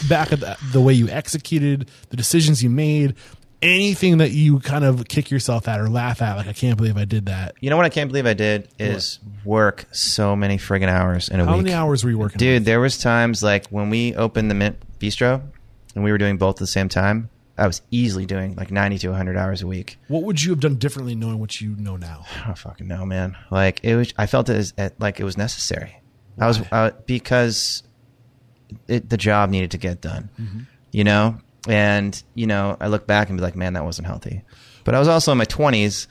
back 0.09 0.33
at 0.33 0.41
the, 0.41 0.57
the 0.73 0.81
way 0.81 0.93
you 0.93 1.09
executed, 1.09 1.91
the 2.11 2.17
decisions 2.17 2.63
you 2.63 2.71
made, 2.71 3.15
anything 3.63 4.19
that 4.19 4.31
you 4.31 4.61
kind 4.61 4.85
of 4.85 5.09
kick 5.09 5.31
yourself 5.31 5.67
at 5.67 5.81
or 5.81 5.89
laugh 5.89 6.21
at, 6.23 6.37
like, 6.37 6.47
I 6.47 6.53
can't 6.53 6.77
believe 6.77 6.97
I 6.97 7.05
did 7.05 7.27
that. 7.27 7.55
You 7.61 7.71
know 7.71 7.77
what 7.77 7.87
I 7.87 7.89
can't 7.89 8.09
believe 8.09 8.27
I 8.27 8.35
did 8.35 8.69
is 8.79 9.19
work 9.45 9.87
so 9.93 10.37
many 10.37 10.59
friggin' 10.59 10.89
hours 10.89 11.29
in 11.29 11.41
a 11.41 11.45
How 11.45 11.55
week. 11.57 11.65
many 11.65 11.75
hours 11.75 12.05
were 12.05 12.11
you 12.11 12.19
working? 12.19 12.39
Dude, 12.39 12.65
there 12.65 12.81
was 12.81 12.99
times 12.99 13.43
like 13.43 13.67
when 13.69 13.91
we 13.91 14.15
opened 14.15 14.51
the 14.51 14.55
Mint 14.55 14.77
Bistro 15.01 15.43
and 15.95 16.05
we 16.05 16.13
were 16.13 16.19
doing 16.19 16.37
both 16.37 16.57
at 16.57 16.61
the 16.61 16.67
same 16.67 16.89
time. 16.89 17.31
I 17.59 17.67
was 17.67 17.83
easily 17.91 18.25
doing 18.25 18.55
like 18.55 18.71
90 18.71 18.99
to 18.99 19.09
100 19.09 19.37
hours 19.37 19.63
a 19.63 19.67
week. 19.67 19.99
What 20.09 20.23
would 20.23 20.43
you 20.43 20.51
have 20.53 20.61
done 20.61 20.77
differently 20.77 21.15
knowing 21.15 21.39
what 21.41 21.61
you 21.61 21.75
know 21.77 21.97
now? 21.97 22.25
I 22.43 22.47
don't 22.47 22.59
fucking 22.59 22.87
know, 22.87 23.05
man. 23.05 23.37
Like 23.51 23.81
it 23.83 23.97
was, 23.97 24.15
I 24.17 24.27
felt 24.27 24.49
it 24.49 24.57
as, 24.57 24.93
like 24.99 25.19
it 25.21 25.25
was 25.25 25.37
necessary. 25.37 26.01
I 26.41 26.47
was 26.47 26.61
uh, 26.71 26.93
because 27.07 27.83
it, 28.87 29.09
the 29.11 29.17
job 29.17 29.51
needed 29.51 29.73
to 29.73 29.79
get 29.79 30.01
done, 30.01 30.31
Mm-hmm. 30.41 30.61
you 30.93 31.05
know. 31.05 31.39
And 31.69 32.23
you 32.35 32.47
know, 32.47 32.77
I 32.81 32.87
look 32.87 33.07
back 33.07 33.29
and 33.29 33.37
be 33.37 33.43
like, 33.43 33.57
man, 33.57 33.73
that 33.73 33.85
wasn't 33.85 34.07
healthy. 34.07 34.43
But 34.85 34.95
I 34.95 35.01
was 35.01 35.09
also 35.09 35.33
in 35.33 35.39
my 35.39 35.45
twenties, 35.45 36.07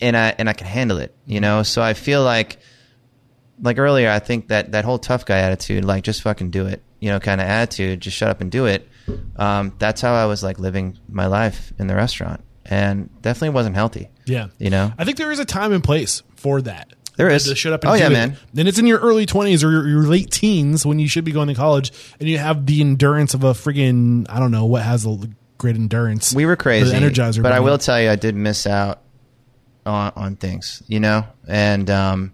and 0.00 0.16
I 0.16 0.34
and 0.38 0.48
I 0.48 0.52
can 0.52 0.68
handle 0.68 0.98
it, 0.98 1.14
you 1.26 1.40
know. 1.40 1.64
So 1.64 1.82
I 1.82 1.94
feel 1.94 2.22
like, 2.22 2.58
like 3.62 3.78
earlier, 3.78 4.10
I 4.10 4.18
think 4.18 4.48
that 4.48 4.72
that 4.72 4.84
whole 4.84 4.98
tough 4.98 5.24
guy 5.24 5.38
attitude, 5.38 5.84
like 5.84 6.04
just 6.04 6.22
fucking 6.22 6.50
do 6.50 6.66
it, 6.66 6.82
you 7.00 7.08
know, 7.10 7.20
kind 7.20 7.40
of 7.40 7.46
attitude, 7.46 8.00
just 8.00 8.16
shut 8.16 8.28
up 8.28 8.40
and 8.40 8.50
do 8.50 8.66
it. 8.66 8.88
Um, 9.36 9.74
that's 9.78 10.00
how 10.00 10.14
I 10.14 10.26
was 10.26 10.42
like 10.42 10.58
living 10.58 10.98
my 11.08 11.26
life 11.26 11.72
in 11.78 11.86
the 11.86 11.94
restaurant, 11.94 12.42
and 12.66 13.10
definitely 13.22 13.50
wasn't 13.50 13.74
healthy. 13.76 14.08
Yeah. 14.26 14.48
You 14.58 14.70
know? 14.70 14.92
I 14.98 15.04
think 15.04 15.16
there 15.16 15.32
is 15.32 15.38
a 15.38 15.44
time 15.44 15.72
and 15.72 15.82
place 15.82 16.22
for 16.36 16.62
that. 16.62 16.92
There 17.16 17.28
is. 17.28 17.44
To 17.44 17.54
shut 17.54 17.72
up 17.72 17.82
and 17.82 17.90
Oh, 17.92 17.94
do 17.96 18.00
yeah, 18.00 18.06
it. 18.06 18.12
man. 18.12 18.36
Then 18.54 18.66
it's 18.66 18.78
in 18.78 18.86
your 18.86 18.98
early 19.00 19.26
20s 19.26 19.62
or 19.64 19.70
your, 19.70 19.86
your 19.88 20.02
late 20.04 20.30
teens 20.30 20.86
when 20.86 20.98
you 20.98 21.08
should 21.08 21.24
be 21.24 21.32
going 21.32 21.48
to 21.48 21.54
college 21.54 21.92
and 22.18 22.28
you 22.28 22.38
have 22.38 22.64
the 22.64 22.80
endurance 22.80 23.34
of 23.34 23.44
a 23.44 23.52
friggin', 23.52 24.24
I 24.30 24.38
don't 24.38 24.52
know, 24.52 24.64
what 24.64 24.82
has 24.82 25.04
a 25.04 25.18
great 25.58 25.74
endurance. 25.76 26.32
we 26.32 26.46
were 26.46 26.56
crazy, 26.56 26.90
The 26.90 26.96
Energizer. 27.06 27.42
but 27.42 27.52
I 27.52 27.60
will 27.60 27.76
tell 27.76 28.00
you, 28.00 28.08
I 28.08 28.16
did 28.16 28.34
miss 28.36 28.66
out 28.66 29.02
on 29.84 30.12
on 30.16 30.36
things, 30.36 30.82
you 30.86 31.00
know, 31.00 31.26
and 31.48 31.90
um, 31.90 32.32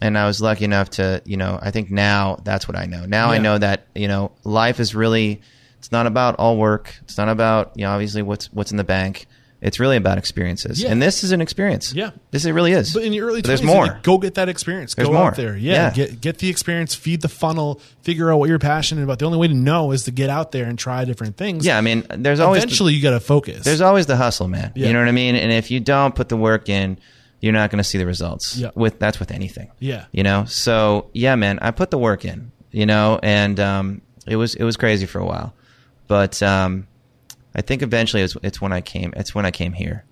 and 0.00 0.16
I 0.16 0.26
was 0.26 0.40
lucky 0.40 0.64
enough 0.64 0.90
to, 0.90 1.22
you 1.24 1.36
know, 1.36 1.58
I 1.60 1.70
think 1.70 1.90
now 1.90 2.38
that's 2.44 2.68
what 2.68 2.76
I 2.76 2.86
know. 2.86 3.04
Now 3.06 3.30
I 3.30 3.38
know 3.38 3.58
that 3.58 3.86
you 3.94 4.08
know 4.08 4.32
life 4.44 4.80
is 4.80 4.94
really, 4.94 5.40
it's 5.78 5.92
not 5.92 6.06
about 6.06 6.36
all 6.36 6.56
work. 6.56 6.94
It's 7.02 7.18
not 7.18 7.28
about 7.28 7.72
you 7.74 7.84
know 7.84 7.90
obviously 7.90 8.22
what's 8.22 8.52
what's 8.52 8.70
in 8.70 8.76
the 8.76 8.84
bank. 8.84 9.26
It's 9.60 9.80
really 9.80 9.96
about 9.96 10.18
experiences, 10.18 10.80
Yeah. 10.80 10.90
and 10.92 11.02
this 11.02 11.24
is 11.24 11.32
an 11.32 11.40
experience. 11.40 11.92
Yeah. 11.92 12.10
this 12.30 12.44
it 12.44 12.52
really 12.52 12.70
is. 12.70 12.94
But 12.94 13.02
in 13.02 13.12
your 13.12 13.26
early 13.26 13.42
20s, 13.42 13.46
there's 13.46 13.62
more. 13.64 13.86
like, 13.88 14.04
go 14.04 14.16
get 14.16 14.34
that 14.36 14.48
experience. 14.48 14.94
There's 14.94 15.08
go 15.08 15.14
more. 15.14 15.30
out 15.32 15.36
there. 15.36 15.56
Yeah, 15.56 15.72
Yeah. 15.72 15.90
Get, 15.90 16.20
get 16.20 16.38
the 16.38 16.48
experience, 16.48 16.94
feed 16.94 17.22
the 17.22 17.28
funnel, 17.28 17.80
figure 18.02 18.30
out 18.30 18.38
what 18.38 18.48
you're 18.48 18.60
passionate 18.60 19.02
about. 19.02 19.18
The 19.18 19.24
only 19.24 19.38
way 19.38 19.48
to 19.48 19.54
know 19.54 19.90
is 19.90 20.04
to 20.04 20.12
get 20.12 20.30
out 20.30 20.52
there 20.52 20.66
and 20.66 20.78
try 20.78 21.04
different 21.04 21.36
things. 21.36 21.66
yeah, 21.66 21.76
I 21.76 21.80
mean, 21.80 22.04
there's 22.08 22.38
always 22.38 22.62
the- 22.62 22.66
Eventually, 22.68 22.94
you 22.94 23.02
got 23.02 23.10
to 23.10 23.18
focus. 23.18 23.64
there's 23.64 23.80
always 23.80 24.06
the 24.06 24.16
hustle, 24.16 24.46
man. 24.46 24.70
Yeah. 24.76 24.86
You 24.86 24.92
know 24.92 25.00
what 25.00 25.08
I 25.08 25.10
mean? 25.12 25.34
And 25.34 25.50
if 25.50 25.72
you 25.72 25.80
don't 25.80 26.14
put 26.14 26.28
the 26.28 26.36
work 26.36 26.68
in, 26.68 26.96
you're 27.40 27.52
not 27.52 27.70
going 27.70 27.78
to 27.78 27.84
see 27.84 27.98
the 27.98 28.06
results. 28.06 28.56
Yeah. 28.56 28.70
With 28.74 28.98
that's 28.98 29.18
with 29.20 29.30
anything. 29.30 29.70
Yeah. 29.78 30.06
You 30.12 30.22
know. 30.22 30.44
So 30.46 31.10
yeah, 31.12 31.36
man, 31.36 31.58
I 31.60 31.70
put 31.70 31.90
the 31.90 31.98
work 31.98 32.24
in. 32.24 32.52
You 32.70 32.84
know, 32.84 33.18
and 33.22 33.58
um, 33.58 34.02
it 34.26 34.36
was 34.36 34.54
it 34.54 34.62
was 34.62 34.76
crazy 34.76 35.06
for 35.06 35.18
a 35.20 35.24
while, 35.24 35.54
but 36.06 36.42
um, 36.42 36.86
I 37.54 37.62
think 37.62 37.80
eventually 37.80 38.22
it's, 38.22 38.36
it's 38.42 38.60
when 38.60 38.74
I 38.74 38.82
came. 38.82 39.14
It's 39.16 39.34
when 39.34 39.46
I 39.46 39.50
came 39.50 39.72
here 39.72 40.04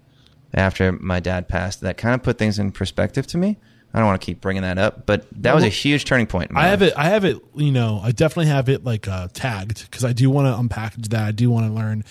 after 0.55 0.91
my 0.93 1.20
dad 1.20 1.49
passed. 1.49 1.83
That 1.83 1.99
kind 1.99 2.14
of 2.14 2.22
put 2.22 2.39
things 2.39 2.59
in 2.59 2.72
perspective 2.72 3.27
to 3.29 3.39
me. 3.39 3.59
I 3.93 3.99
don't 3.99 4.07
want 4.07 4.20
to 4.20 4.24
keep 4.24 4.41
bringing 4.41 4.62
that 4.62 4.79
up, 4.79 5.05
but 5.05 5.27
that 5.43 5.55
was 5.55 5.64
a 5.64 5.68
huge 5.68 6.07
turning 6.07 6.27
point. 6.27 6.51
in 6.51 6.55
my 6.55 6.62
I 6.62 6.66
have 6.68 6.81
life. 6.81 6.93
it. 6.93 6.99
I 6.99 7.05
have 7.11 7.24
it. 7.27 7.39
You 7.55 7.72
know, 7.72 8.01
I 8.03 8.12
definitely 8.12 8.51
have 8.51 8.70
it 8.70 8.83
like 8.83 9.07
uh, 9.07 9.29
tagged 9.35 9.83
because 9.91 10.05
I 10.05 10.14
do 10.14 10.31
want 10.31 10.47
to 10.47 10.62
unpackage 10.62 11.09
that. 11.09 11.24
I 11.24 11.33
do 11.33 11.51
want 11.51 11.66
to 11.66 11.72
learn 11.74 12.05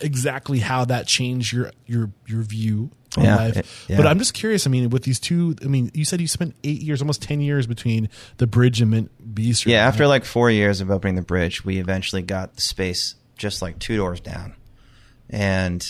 exactly 0.00 0.58
how 0.58 0.84
that 0.86 1.06
changed 1.06 1.52
your 1.52 1.70
your 1.86 2.10
your 2.26 2.42
view 2.42 2.90
Yeah, 3.18 3.36
life. 3.36 3.56
it- 3.58 3.66
yeah. 3.88 3.96
But 3.96 4.06
I'm 4.06 4.18
just 4.18 4.34
curious. 4.34 4.66
I 4.66 4.70
mean, 4.70 4.90
with 4.90 5.02
these 5.02 5.20
two, 5.20 5.54
I 5.62 5.66
mean, 5.66 5.90
you 5.94 6.04
said 6.04 6.20
you 6.20 6.28
spent 6.28 6.54
eight 6.64 6.80
years, 6.82 7.00
almost 7.02 7.22
ten 7.22 7.40
years 7.40 7.66
between 7.66 8.08
the 8.38 8.46
bridge 8.46 8.80
and 8.80 8.90
Mint 8.90 9.10
Bistro. 9.34 9.66
Yeah, 9.66 9.86
after 9.86 10.06
like 10.06 10.24
four 10.24 10.50
years 10.50 10.80
of 10.80 10.90
opening 10.90 11.16
the 11.16 11.22
bridge, 11.22 11.64
we 11.64 11.78
eventually 11.78 12.22
got 12.22 12.54
the 12.54 12.62
space 12.62 13.16
just 13.36 13.60
like 13.62 13.78
two 13.78 13.96
doors 13.96 14.20
down. 14.20 14.54
And 15.28 15.84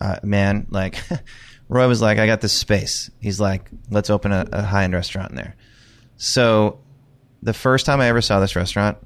uh, 0.00 0.16
man, 0.22 0.66
like 0.70 1.02
Roy 1.68 1.88
was 1.88 2.02
like, 2.02 2.18
I 2.18 2.26
got 2.26 2.40
this 2.40 2.52
space. 2.52 3.10
He's 3.20 3.40
like, 3.40 3.70
let's 3.90 4.10
open 4.10 4.32
a, 4.32 4.46
a 4.52 4.62
high 4.62 4.84
end 4.84 4.92
restaurant 4.92 5.30
in 5.30 5.36
there. 5.36 5.56
So 6.16 6.80
the 7.42 7.54
first 7.54 7.86
time 7.86 8.00
I 8.00 8.08
ever 8.08 8.20
saw 8.20 8.40
this 8.40 8.56
restaurant 8.56 8.98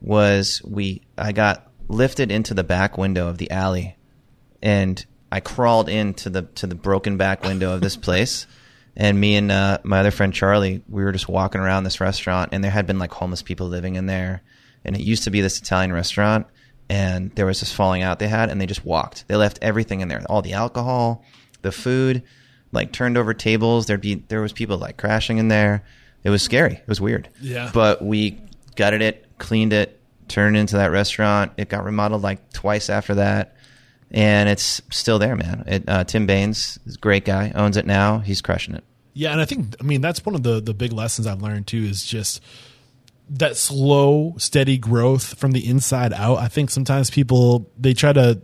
was 0.00 0.62
we 0.64 1.02
I 1.16 1.32
got 1.32 1.70
lifted 1.88 2.30
into 2.30 2.54
the 2.54 2.64
back 2.64 2.98
window 2.98 3.28
of 3.28 3.38
the 3.38 3.50
alley 3.50 3.96
and 4.62 5.04
I 5.30 5.40
crawled 5.40 5.88
into 5.88 6.30
the 6.30 6.42
to 6.42 6.66
the 6.66 6.74
broken 6.74 7.16
back 7.16 7.42
window 7.42 7.74
of 7.74 7.80
this 7.80 7.96
place. 7.96 8.46
And 8.98 9.20
me 9.20 9.36
and 9.36 9.52
uh, 9.52 9.78
my 9.82 10.00
other 10.00 10.10
friend 10.10 10.32
Charlie, 10.32 10.82
we 10.88 11.04
were 11.04 11.12
just 11.12 11.28
walking 11.28 11.60
around 11.60 11.84
this 11.84 12.00
restaurant, 12.00 12.50
and 12.52 12.64
there 12.64 12.70
had 12.70 12.86
been 12.86 12.98
like 12.98 13.12
homeless 13.12 13.42
people 13.42 13.66
living 13.68 13.96
in 13.96 14.06
there. 14.06 14.42
And 14.84 14.96
it 14.96 15.02
used 15.02 15.24
to 15.24 15.30
be 15.30 15.42
this 15.42 15.58
Italian 15.58 15.92
restaurant, 15.92 16.46
and 16.88 17.30
there 17.34 17.44
was 17.44 17.60
this 17.60 17.72
falling 17.72 18.02
out 18.02 18.20
they 18.20 18.28
had, 18.28 18.48
and 18.48 18.60
they 18.60 18.66
just 18.66 18.84
walked. 18.86 19.26
They 19.28 19.36
left 19.36 19.58
everything 19.60 20.00
in 20.00 20.08
there, 20.08 20.22
all 20.30 20.40
the 20.40 20.54
alcohol, 20.54 21.24
the 21.62 21.72
food, 21.72 22.22
like 22.72 22.92
turned 22.92 23.18
over 23.18 23.34
tables. 23.34 23.86
There'd 23.86 24.00
be 24.00 24.14
there 24.14 24.40
was 24.40 24.52
people 24.52 24.78
like 24.78 24.96
crashing 24.96 25.38
in 25.38 25.48
there. 25.48 25.84
It 26.24 26.30
was 26.30 26.42
scary. 26.42 26.74
It 26.74 26.88
was 26.88 27.00
weird. 27.00 27.28
Yeah. 27.40 27.70
But 27.74 28.02
we 28.02 28.40
gutted 28.76 29.02
it, 29.02 29.26
cleaned 29.38 29.72
it, 29.72 30.00
turned 30.28 30.56
it 30.56 30.60
into 30.60 30.76
that 30.76 30.90
restaurant. 30.90 31.52
It 31.56 31.68
got 31.68 31.84
remodeled 31.84 32.22
like 32.22 32.52
twice 32.52 32.88
after 32.88 33.16
that 33.16 33.55
and 34.10 34.48
it's 34.48 34.80
still 34.90 35.18
there, 35.18 35.36
man. 35.36 35.64
It, 35.66 35.84
uh, 35.88 36.04
Tim 36.04 36.26
Baines 36.26 36.78
is 36.86 36.94
a 36.96 36.98
great 36.98 37.24
guy, 37.24 37.52
owns 37.54 37.76
it 37.76 37.86
now. 37.86 38.18
He's 38.18 38.40
crushing 38.40 38.74
it. 38.74 38.84
Yeah, 39.14 39.32
and 39.32 39.40
I 39.40 39.44
think 39.46 39.74
I 39.80 39.82
mean 39.84 40.00
that's 40.02 40.24
one 40.26 40.34
of 40.34 40.42
the 40.42 40.60
the 40.60 40.74
big 40.74 40.92
lessons 40.92 41.26
I've 41.26 41.40
learned 41.42 41.66
too 41.66 41.78
is 41.84 42.04
just 42.04 42.40
that 43.30 43.56
slow, 43.56 44.34
steady 44.38 44.78
growth 44.78 45.38
from 45.38 45.52
the 45.52 45.66
inside 45.66 46.12
out. 46.12 46.38
I 46.38 46.48
think 46.48 46.70
sometimes 46.70 47.10
people 47.10 47.70
they 47.78 47.94
try 47.94 48.12
to 48.12 48.40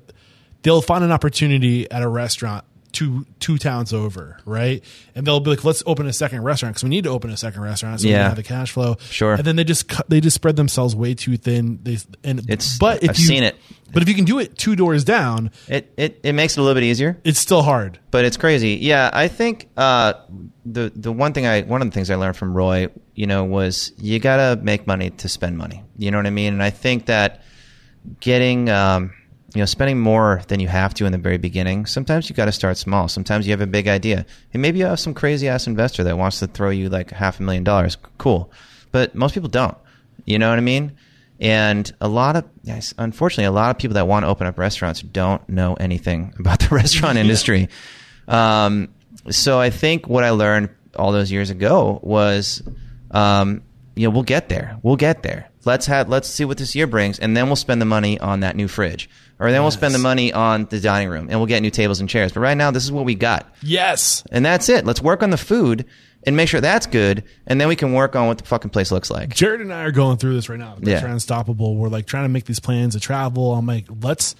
they'll 0.62 0.82
find 0.82 1.04
an 1.04 1.12
opportunity 1.12 1.90
at 1.90 2.02
a 2.02 2.08
restaurant 2.08 2.64
two 2.90 3.24
two 3.38 3.58
towns 3.58 3.92
over, 3.92 4.38
right? 4.44 4.82
And 5.14 5.26
they'll 5.26 5.40
be 5.40 5.50
like, 5.50 5.62
"Let's 5.64 5.82
open 5.86 6.06
a 6.06 6.12
second 6.12 6.42
restaurant 6.42 6.74
because 6.74 6.84
we 6.84 6.90
need 6.90 7.04
to 7.04 7.10
open 7.10 7.30
a 7.30 7.36
second 7.36 7.60
restaurant 7.62 8.00
so 8.00 8.06
we 8.06 8.10
Yeah. 8.12 8.18
can 8.20 8.26
have 8.28 8.36
the 8.36 8.42
cash 8.42 8.72
flow." 8.72 8.96
Sure. 9.10 9.34
And 9.34 9.44
then 9.44 9.56
they 9.56 9.64
just 9.64 9.88
cut, 9.88 10.08
they 10.10 10.20
just 10.20 10.34
spread 10.34 10.56
themselves 10.56 10.96
way 10.96 11.14
too 11.14 11.36
thin. 11.36 11.78
They 11.82 11.98
and 12.24 12.40
It's- 12.50 12.76
but 12.78 13.02
if 13.02 13.10
I've 13.10 13.18
you, 13.18 13.24
seen 13.26 13.42
it. 13.44 13.56
But 13.92 14.02
if 14.02 14.08
you 14.08 14.14
can 14.14 14.24
do 14.24 14.38
it 14.38 14.56
two 14.56 14.74
doors 14.76 15.04
down, 15.04 15.50
It, 15.68 15.92
it 15.96 16.20
it 16.22 16.32
makes 16.32 16.56
it 16.56 16.60
a 16.60 16.62
little 16.62 16.74
bit 16.74 16.84
easier, 16.84 17.18
it's 17.24 17.38
still 17.38 17.62
hard. 17.62 17.98
but 18.10 18.24
it's 18.24 18.36
crazy. 18.36 18.78
Yeah, 18.80 19.10
I 19.12 19.28
think 19.28 19.68
uh, 19.76 20.14
the 20.64 20.92
the 20.94 21.12
one 21.12 21.32
thing 21.32 21.46
I 21.46 21.62
one 21.62 21.82
of 21.82 21.88
the 21.88 21.94
things 21.94 22.10
I 22.10 22.14
learned 22.16 22.36
from 22.36 22.54
Roy, 22.54 22.88
you 23.14 23.26
know, 23.26 23.44
was 23.44 23.92
you 23.98 24.18
gotta 24.18 24.60
make 24.62 24.86
money 24.86 25.10
to 25.10 25.28
spend 25.28 25.58
money. 25.58 25.84
You 25.98 26.10
know 26.10 26.18
what 26.18 26.26
I 26.26 26.30
mean? 26.30 26.54
And 26.54 26.62
I 26.62 26.70
think 26.70 27.06
that 27.06 27.42
getting 28.20 28.68
um, 28.70 29.12
you 29.54 29.60
know 29.60 29.66
spending 29.66 30.00
more 30.00 30.42
than 30.48 30.60
you 30.60 30.68
have 30.68 30.94
to 30.94 31.04
in 31.06 31.12
the 31.12 31.18
very 31.18 31.38
beginning 31.38 31.86
sometimes 31.86 32.28
you 32.28 32.34
got 32.34 32.46
to 32.46 32.52
start 32.52 32.76
small 32.76 33.06
sometimes 33.06 33.46
you 33.46 33.52
have 33.52 33.60
a 33.60 33.66
big 33.66 33.86
idea 33.86 34.24
and 34.52 34.62
maybe 34.62 34.78
you 34.78 34.86
have 34.86 34.98
some 34.98 35.14
crazy 35.14 35.46
ass 35.46 35.66
investor 35.66 36.02
that 36.02 36.16
wants 36.18 36.38
to 36.40 36.46
throw 36.46 36.70
you 36.70 36.88
like 36.88 37.10
half 37.10 37.38
a 37.38 37.42
million 37.42 37.62
dollars 37.62 37.96
cool 38.18 38.50
but 38.90 39.14
most 39.14 39.34
people 39.34 39.48
don't 39.48 39.76
you 40.24 40.38
know 40.38 40.48
what 40.48 40.58
i 40.58 40.62
mean 40.62 40.90
and 41.42 41.92
a 42.00 42.08
lot 42.08 42.36
of 42.36 42.44
yes, 42.62 42.94
unfortunately 42.96 43.44
a 43.44 43.50
lot 43.52 43.70
of 43.70 43.76
people 43.78 43.94
that 43.94 44.06
want 44.08 44.22
to 44.24 44.28
open 44.28 44.46
up 44.46 44.56
restaurants 44.58 45.02
don't 45.02 45.46
know 45.48 45.74
anything 45.74 46.32
about 46.38 46.60
the 46.60 46.74
restaurant 46.74 47.18
industry 47.18 47.68
um, 48.28 48.88
so 49.30 49.58
i 49.60 49.68
think 49.68 50.08
what 50.08 50.24
i 50.24 50.30
learned 50.30 50.70
all 50.96 51.12
those 51.12 51.30
years 51.30 51.50
ago 51.50 52.00
was 52.02 52.62
um, 53.10 53.62
you 53.94 54.06
know, 54.08 54.10
we'll 54.10 54.22
get 54.22 54.48
there. 54.48 54.78
We'll 54.82 54.96
get 54.96 55.22
there. 55.22 55.50
Let's 55.66 55.84
have 55.84 56.08
let's 56.08 56.26
see 56.26 56.46
what 56.46 56.56
this 56.56 56.74
year 56.74 56.86
brings, 56.86 57.18
and 57.18 57.36
then 57.36 57.46
we'll 57.46 57.56
spend 57.56 57.78
the 57.78 57.84
money 57.86 58.18
on 58.18 58.40
that 58.40 58.56
new 58.56 58.68
fridge, 58.68 59.10
or 59.38 59.50
then 59.52 59.60
we'll 59.60 59.70
spend 59.70 59.94
the 59.94 59.98
money 59.98 60.32
on 60.32 60.64
the 60.64 60.80
dining 60.80 61.10
room 61.10 61.28
and 61.28 61.38
we'll 61.38 61.46
get 61.46 61.60
new 61.60 61.70
tables 61.70 62.00
and 62.00 62.08
chairs. 62.08 62.32
But 62.32 62.40
right 62.40 62.56
now, 62.56 62.70
this 62.70 62.84
is 62.84 62.90
what 62.90 63.04
we 63.04 63.14
got, 63.14 63.52
Yes. 63.60 64.24
and 64.32 64.46
that's 64.46 64.70
it. 64.70 64.86
Let's 64.86 65.02
work 65.02 65.22
on 65.22 65.28
the 65.28 65.36
food 65.36 65.84
and 66.24 66.36
make 66.36 66.48
sure 66.48 66.60
that's 66.60 66.86
good, 66.86 67.24
and 67.46 67.60
then 67.60 67.68
we 67.68 67.76
can 67.76 67.92
work 67.92 68.16
on 68.16 68.26
what 68.26 68.38
the 68.38 68.44
fucking 68.44 68.70
place 68.70 68.90
looks 68.92 69.10
like. 69.10 69.34
Jared 69.34 69.60
and 69.60 69.72
I 69.72 69.82
are 69.82 69.90
going 69.90 70.16
through 70.16 70.34
this 70.34 70.48
right 70.48 70.58
now. 70.58 70.76
Yeah. 70.80 70.94
Restaurant 70.94 71.14
Unstoppable. 71.14 71.76
We're 71.76 71.88
like 71.88 72.06
trying 72.06 72.24
to 72.24 72.28
make 72.28 72.44
these 72.44 72.60
plans 72.60 72.94
to 72.94 73.00
travel. 73.00 73.54
I'm 73.54 73.66
like, 73.66 73.86
let's 74.02 74.34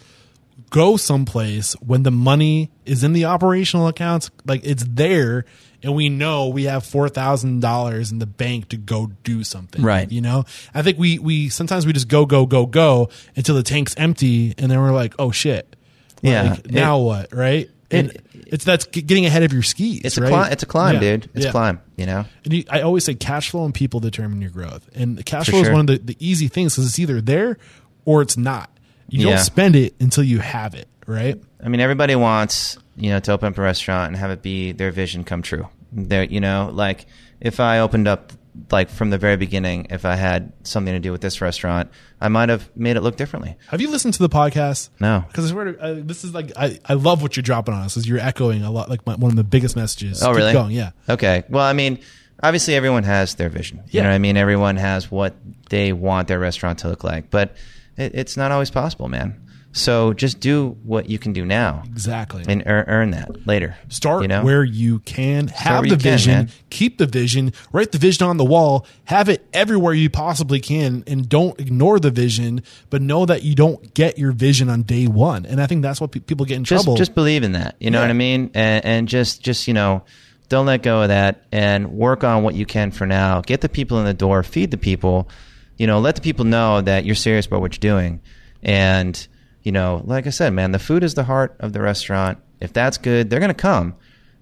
go 0.71 0.97
someplace 0.97 1.75
when 1.75 2.03
the 2.03 2.11
money 2.11 2.71
is 2.85 3.05
in 3.05 3.13
the 3.13 3.27
operational 3.27 3.89
accounts, 3.89 4.31
like 4.45 4.65
it's 4.65 4.85
there, 4.89 5.45
and 5.83 5.95
we 5.95 6.09
know 6.09 6.49
we 6.49 6.65
have 6.65 6.85
four 6.85 7.09
thousand 7.09 7.61
dollars 7.61 8.13
in 8.13 8.19
the 8.19 8.27
bank 8.27 8.69
to 8.71 8.77
go 8.77 9.11
do 9.25 9.45
something. 9.45 9.83
Right. 9.83 10.11
You 10.11 10.21
know, 10.21 10.45
I 10.75 10.83
think 10.83 10.99
we 10.99 11.19
we 11.19 11.49
sometimes 11.49 11.87
we 11.87 11.93
just 11.93 12.09
go 12.09 12.27
go 12.27 12.47
go 12.47 12.67
go 12.67 13.09
until 13.37 13.55
the 13.55 13.63
tank's 13.63 13.95
empty, 13.97 14.55
and 14.59 14.71
then 14.71 14.81
we're 14.81 14.93
like, 14.93 15.15
oh 15.19 15.31
shit. 15.31 15.77
Yeah. 16.23 16.51
Like, 16.53 16.71
now 16.71 16.99
what? 16.99 17.35
Right. 17.35 17.69
And 17.93 18.11
It- 18.11 18.25
it's 18.47 18.65
that's 18.65 18.85
getting 18.87 19.27
ahead 19.27 19.43
of 19.43 19.53
your 19.53 19.63
skis. 19.63 20.01
It's 20.05 20.17
a 20.19 20.21
climb. 20.27 20.53
It's 20.53 20.63
a 20.63 20.67
climb, 20.67 20.95
Yeah. 20.95 21.01
dude. 21.01 21.31
It's 21.35 21.45
Yeah. 21.45 21.49
a 21.51 21.53
climb. 21.53 21.81
You 21.97 22.07
know. 22.07 22.25
And 22.45 22.53
you, 22.53 22.65
I 22.71 22.81
always 22.83 23.05
say 23.05 23.15
cash 23.15 23.51
flow 23.51 23.65
and 23.65 23.73
people 23.75 24.01
determine 24.01 24.41
your 24.41 24.51
growth. 24.51 24.89
And 24.95 25.17
the 25.17 25.23
cash 25.23 25.47
For 25.47 25.53
flow 25.53 25.61
is 25.63 25.71
one 25.71 25.81
of 25.81 25.87
the, 25.87 25.99
the 25.99 26.17
easy 26.19 26.49
things 26.49 26.75
because 26.75 26.89
it's 26.89 26.99
either 26.99 27.21
there 27.21 27.59
or 28.05 28.23
it's 28.23 28.37
not. 28.37 28.71
You 29.09 29.27
Yeah. 29.29 29.37
don't 29.37 29.45
spend 29.45 29.77
it 29.77 29.95
until 30.01 30.25
you 30.25 30.39
have 30.41 30.75
it, 30.75 30.89
right? 31.07 31.41
I 31.63 31.69
mean, 31.69 31.81
everybody 31.81 32.15
wants 32.17 32.79
you 32.97 33.09
know 33.11 33.21
to 33.21 33.33
open 33.33 33.49
up 33.49 33.59
a 33.59 33.63
restaurant 33.63 34.09
and 34.09 34.17
have 34.17 34.31
it 34.31 34.43
be 34.43 34.73
their 34.73 34.91
vision 34.91 35.25
come 35.25 35.41
true. 35.43 35.69
There, 35.93 36.25
you 36.25 36.41
know, 36.41 36.71
like 36.73 37.07
if 37.41 37.59
I 37.61 37.79
opened 37.81 38.09
up 38.09 38.33
like 38.71 38.91
from 38.91 39.11
the 39.11 39.19
very 39.19 39.37
beginning, 39.37 39.87
if 39.91 40.05
I 40.05 40.15
had 40.17 40.53
something 40.63 40.93
to 40.93 41.01
do 41.01 41.11
with 41.13 41.21
this 41.23 41.41
restaurant, 41.41 41.91
I 42.21 42.29
might 42.29 42.49
have 42.51 42.69
made 42.77 42.97
it 42.97 43.01
look 43.03 43.17
differently. 43.17 43.57
Have 43.69 43.81
you 43.81 43.91
listened 43.91 44.15
to 44.15 44.21
the 44.23 44.29
podcast? 44.29 44.91
No. 45.01 45.25
Because 45.27 45.47
I 45.47 45.55
swear 45.55 45.73
to, 45.73 45.81
uh, 45.81 45.95
this 45.99 46.23
is 46.25 46.35
like, 46.35 46.53
I, 46.57 46.79
I 46.85 46.95
love 46.95 47.23
what 47.23 47.37
you're 47.37 47.43
dropping 47.43 47.73
on 47.75 47.83
us 47.83 47.95
because 47.95 48.07
you're 48.07 48.19
echoing 48.19 48.63
a 48.63 48.71
lot, 48.71 48.91
like 48.91 49.07
my, 49.07 49.15
one 49.15 49.31
of 49.31 49.37
the 49.37 49.45
biggest 49.45 49.75
messages. 49.75 50.23
Oh, 50.23 50.29
Keep 50.29 50.37
really? 50.37 50.53
going, 50.53 50.73
yeah. 50.73 50.91
Okay. 51.09 51.45
Well, 51.49 51.65
I 51.65 51.73
mean, 51.73 51.99
obviously 52.43 52.75
everyone 52.75 53.05
has 53.05 53.37
their 53.37 53.49
vision. 53.49 53.79
You 53.79 53.85
Yeah. 53.99 54.03
know 54.03 54.09
what 54.11 54.15
I 54.17 54.19
mean? 54.19 54.37
Everyone 54.37 54.77
has 54.77 55.11
what 55.11 55.35
they 55.71 55.93
want 55.95 56.29
their 56.29 56.39
restaurant 56.39 56.81
to 56.81 56.89
look 56.89 57.05
like, 57.05 57.31
but 57.31 57.57
it, 57.97 58.13
it's 58.15 58.37
not 58.37 58.53
always 58.53 58.71
possible, 58.71 59.09
man. 59.09 59.39
So 59.75 60.13
just 60.13 60.39
do 60.39 60.77
what 60.85 61.09
you 61.09 61.19
can 61.19 61.33
do 61.33 61.47
now 61.47 61.83
Exactly. 61.87 62.45
and 62.47 62.63
earn, 62.67 62.85
earn 62.89 63.11
that 63.13 63.47
later. 63.47 63.75
Start 63.89 64.21
you 64.23 64.29
know? 64.29 64.45
where 64.45 64.63
you 64.63 64.99
can. 65.01 65.49
Have 65.49 65.85
the 65.85 65.89
you 65.89 65.97
can, 65.97 66.03
vision. 66.03 66.49
keep 66.69 66.99
the 66.99 67.07
vision. 67.07 67.53
Write 67.73 67.91
the 67.91 67.97
vision 67.99 68.27
on 68.27 68.37
the 68.37 68.45
wall. 68.45 68.87
Have 69.05 69.31
it 69.31 69.47
everywhere 69.55 69.95
you 69.95 70.11
possibly 70.11 70.61
can, 70.61 71.05
and 71.07 71.27
don't 71.27 71.59
ignore 71.59 71.99
the 71.99 72.11
vision. 72.11 72.63
But 72.91 73.01
know 73.01 73.25
that 73.25 73.45
you 73.45 73.55
don't 73.55 73.95
get 73.95 74.19
your 74.19 74.33
vision 74.33 74.69
on 74.69 74.83
day 74.83 75.07
one. 75.07 75.47
And 75.47 75.59
I 75.61 75.67
think 75.67 75.81
that's 75.83 76.03
what 76.03 76.13
pe- 76.13 76.21
people 76.21 76.45
get 76.45 76.57
in 76.59 76.65
just 76.65 76.85
trouble. 76.85 76.99
just 76.99 77.15
believe 77.15 77.43
in 77.43 77.53
that. 77.53 77.77
You 77.81 77.91
know 77.91 77.99
Yeah. 78.01 78.05
what 78.05 78.11
I 78.11 78.15
mean? 78.15 78.51
And, 78.53 78.85
and 78.85 79.09
just 79.09 79.43
just 79.43 79.67
you 79.69 79.73
know, 79.73 80.05
don't 80.51 80.67
let 80.67 80.83
go 80.83 81.01
of 81.01 81.09
that 81.09 81.45
and 81.51 81.93
work 81.93 82.25
on 82.25 82.43
what 82.43 82.55
you 82.55 82.67
can 82.67 82.91
for 82.91 83.07
now. 83.07 83.41
Get 83.41 83.63
the 83.63 83.71
people 83.71 83.99
in 84.01 84.05
the 84.05 84.13
door, 84.13 84.43
feed 84.43 84.71
the 84.71 84.77
people. 84.77 85.31
You 85.79 85.87
know, 85.87 85.99
let 85.99 86.15
the 86.17 86.21
people 86.21 86.45
know 86.45 86.83
that 86.83 87.07
you're 87.07 87.15
serious 87.15 87.47
about 87.47 87.63
what 87.63 87.73
you're 87.83 87.91
doing. 87.95 88.21
And 88.63 89.27
you 89.63 89.73
know, 89.73 90.03
like 90.05 90.27
I 90.27 90.31
said, 90.31 90.53
man, 90.53 90.73
the 90.73 90.79
food 90.79 91.05
is 91.05 91.15
the 91.15 91.25
heart 91.25 91.57
of 91.61 91.73
the 91.73 91.81
restaurant. 91.81 92.39
If 92.61 92.73
that's 92.73 92.99
good, 92.99 93.31
they're 93.31 93.41
gonna 93.41 93.55
come. 93.55 93.95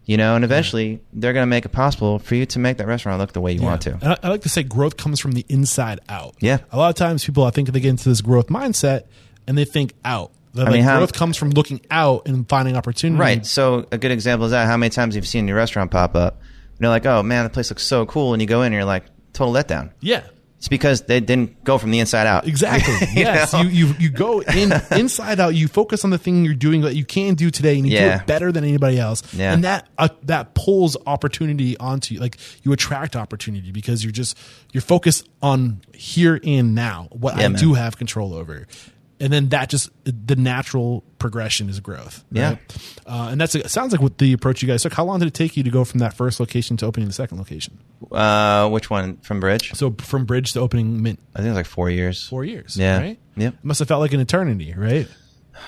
You 0.06 0.16
know, 0.16 0.34
and 0.34 0.44
eventually 0.44 1.00
they're 1.12 1.32
gonna 1.32 1.46
make 1.46 1.64
it 1.64 1.68
possible 1.70 2.18
for 2.18 2.34
you 2.34 2.46
to 2.46 2.58
make 2.58 2.78
that 2.78 2.86
restaurant 2.86 3.20
look 3.20 3.32
the 3.32 3.40
way 3.40 3.52
you 3.52 3.62
want 3.62 3.82
to. 3.82 3.92
And 3.92 4.04
I, 4.04 4.16
I 4.24 4.28
like 4.28 4.40
to 4.42 4.48
say 4.48 4.62
growth 4.62 4.96
comes 4.96 5.20
from 5.20 5.32
the 5.32 5.44
inside 5.48 6.00
out. 6.08 6.34
Yeah. 6.40 6.58
A 6.72 6.78
lot 6.78 6.88
of 6.88 6.96
times 6.96 7.24
people, 7.24 7.44
I 7.44 7.50
think 7.50 7.70
they 7.70 7.78
get 7.80 7.90
into 7.90 8.08
this 8.08 8.20
growth 8.20 8.48
mindset 8.48 9.04
and 9.46 9.56
they 9.56 9.64
think 9.64 9.94
out. 10.04 10.32
That, 10.54 10.66
I 10.66 10.70
mean, 10.72 10.80
like, 10.80 10.90
how- 10.90 10.98
growth 10.98 11.12
comes 11.12 11.36
from 11.36 11.50
looking 11.50 11.80
out 11.92 12.26
and 12.26 12.48
finding 12.48 12.76
opportunity. 12.76 13.20
Right. 13.20 13.46
So 13.46 13.86
a 13.92 13.98
good 13.98 14.10
example 14.10 14.46
is 14.46 14.50
that 14.50 14.66
how 14.66 14.76
many 14.76 14.90
times 14.90 15.14
have 15.14 15.22
you've 15.22 15.28
seen 15.28 15.46
your 15.46 15.56
restaurant 15.56 15.92
pop 15.92 16.16
up. 16.16 16.40
And 16.40 16.80
you're 16.80 16.90
like, 16.90 17.06
oh 17.06 17.22
man, 17.22 17.44
the 17.44 17.50
place 17.50 17.70
looks 17.70 17.84
so 17.84 18.06
cool, 18.06 18.32
and 18.32 18.40
you 18.40 18.48
go 18.48 18.62
in 18.62 18.66
and 18.66 18.74
you're 18.74 18.84
like, 18.84 19.04
total 19.32 19.54
letdown. 19.54 19.92
Yeah. 20.00 20.22
It's 20.60 20.68
because 20.68 21.00
they 21.02 21.20
didn't 21.20 21.64
go 21.64 21.78
from 21.78 21.90
the 21.90 22.00
inside 22.00 22.26
out. 22.26 22.46
Exactly. 22.46 22.94
You 23.14 23.22
yes. 23.22 23.54
know? 23.54 23.62
You, 23.62 23.86
you 23.86 23.94
you 23.98 24.10
go 24.10 24.40
in 24.40 24.70
inside 24.90 25.40
out. 25.40 25.54
You 25.54 25.68
focus 25.68 26.04
on 26.04 26.10
the 26.10 26.18
thing 26.18 26.44
you're 26.44 26.52
doing 26.52 26.82
that 26.82 26.94
you 26.94 27.06
can 27.06 27.34
do 27.34 27.50
today, 27.50 27.78
and 27.78 27.88
you 27.88 27.96
do 27.96 28.04
it 28.04 28.26
better 28.26 28.52
than 28.52 28.62
anybody 28.64 28.98
else. 28.98 29.22
Yeah. 29.32 29.54
And 29.54 29.64
that 29.64 29.88
uh, 29.96 30.10
that 30.24 30.54
pulls 30.54 30.98
opportunity 31.06 31.78
onto 31.78 32.14
you. 32.14 32.20
Like 32.20 32.36
you 32.62 32.72
attract 32.72 33.16
opportunity 33.16 33.72
because 33.72 34.04
you're 34.04 34.12
just 34.12 34.36
you're 34.72 34.82
focused 34.82 35.26
on 35.40 35.80
here 35.94 36.38
and 36.44 36.74
now. 36.74 37.08
What 37.10 37.38
Yeah, 37.38 37.46
I 37.46 37.48
man. 37.48 37.58
do 37.58 37.72
have 37.72 37.96
control 37.96 38.34
over. 38.34 38.66
And 39.22 39.30
then 39.30 39.50
that 39.50 39.68
just 39.68 39.90
the 40.04 40.34
natural 40.34 41.04
progression 41.18 41.68
is 41.68 41.78
growth. 41.78 42.24
Yeah. 42.32 42.50
right? 42.52 42.58
Uh, 43.06 43.28
and 43.30 43.40
that's 43.40 43.54
it 43.54 43.68
sounds 43.70 43.92
like 43.92 44.00
what 44.00 44.16
the 44.16 44.32
approach 44.32 44.62
you 44.62 44.68
guys 44.68 44.82
took. 44.82 44.94
How 44.94 45.04
long 45.04 45.18
did 45.18 45.28
it 45.28 45.34
take 45.34 45.58
you 45.58 45.62
to 45.62 45.70
go 45.70 45.84
from 45.84 46.00
that 46.00 46.14
first 46.14 46.40
location 46.40 46.78
to 46.78 46.86
opening 46.86 47.06
the 47.06 47.12
second 47.12 47.36
location? 47.36 47.78
Uh, 48.10 48.68
which 48.70 48.88
one 48.88 49.18
from 49.18 49.38
Bridge? 49.38 49.72
So 49.74 49.94
from 49.98 50.24
Bridge 50.24 50.54
to 50.54 50.60
opening 50.60 51.02
Mint, 51.02 51.18
I 51.34 51.40
think 51.40 51.48
it 51.48 51.50
was 51.50 51.56
like 51.56 51.66
four 51.66 51.90
years. 51.90 52.26
four 52.26 52.44
years. 52.46 52.76
Yeah. 52.78 52.98
Right. 52.98 53.18
Yep. 53.36 53.54
It 53.54 53.64
must 53.64 53.78
have 53.80 53.88
felt 53.88 54.00
like 54.00 54.14
an 54.14 54.20
eternity, 54.20 54.72
right? 54.74 55.06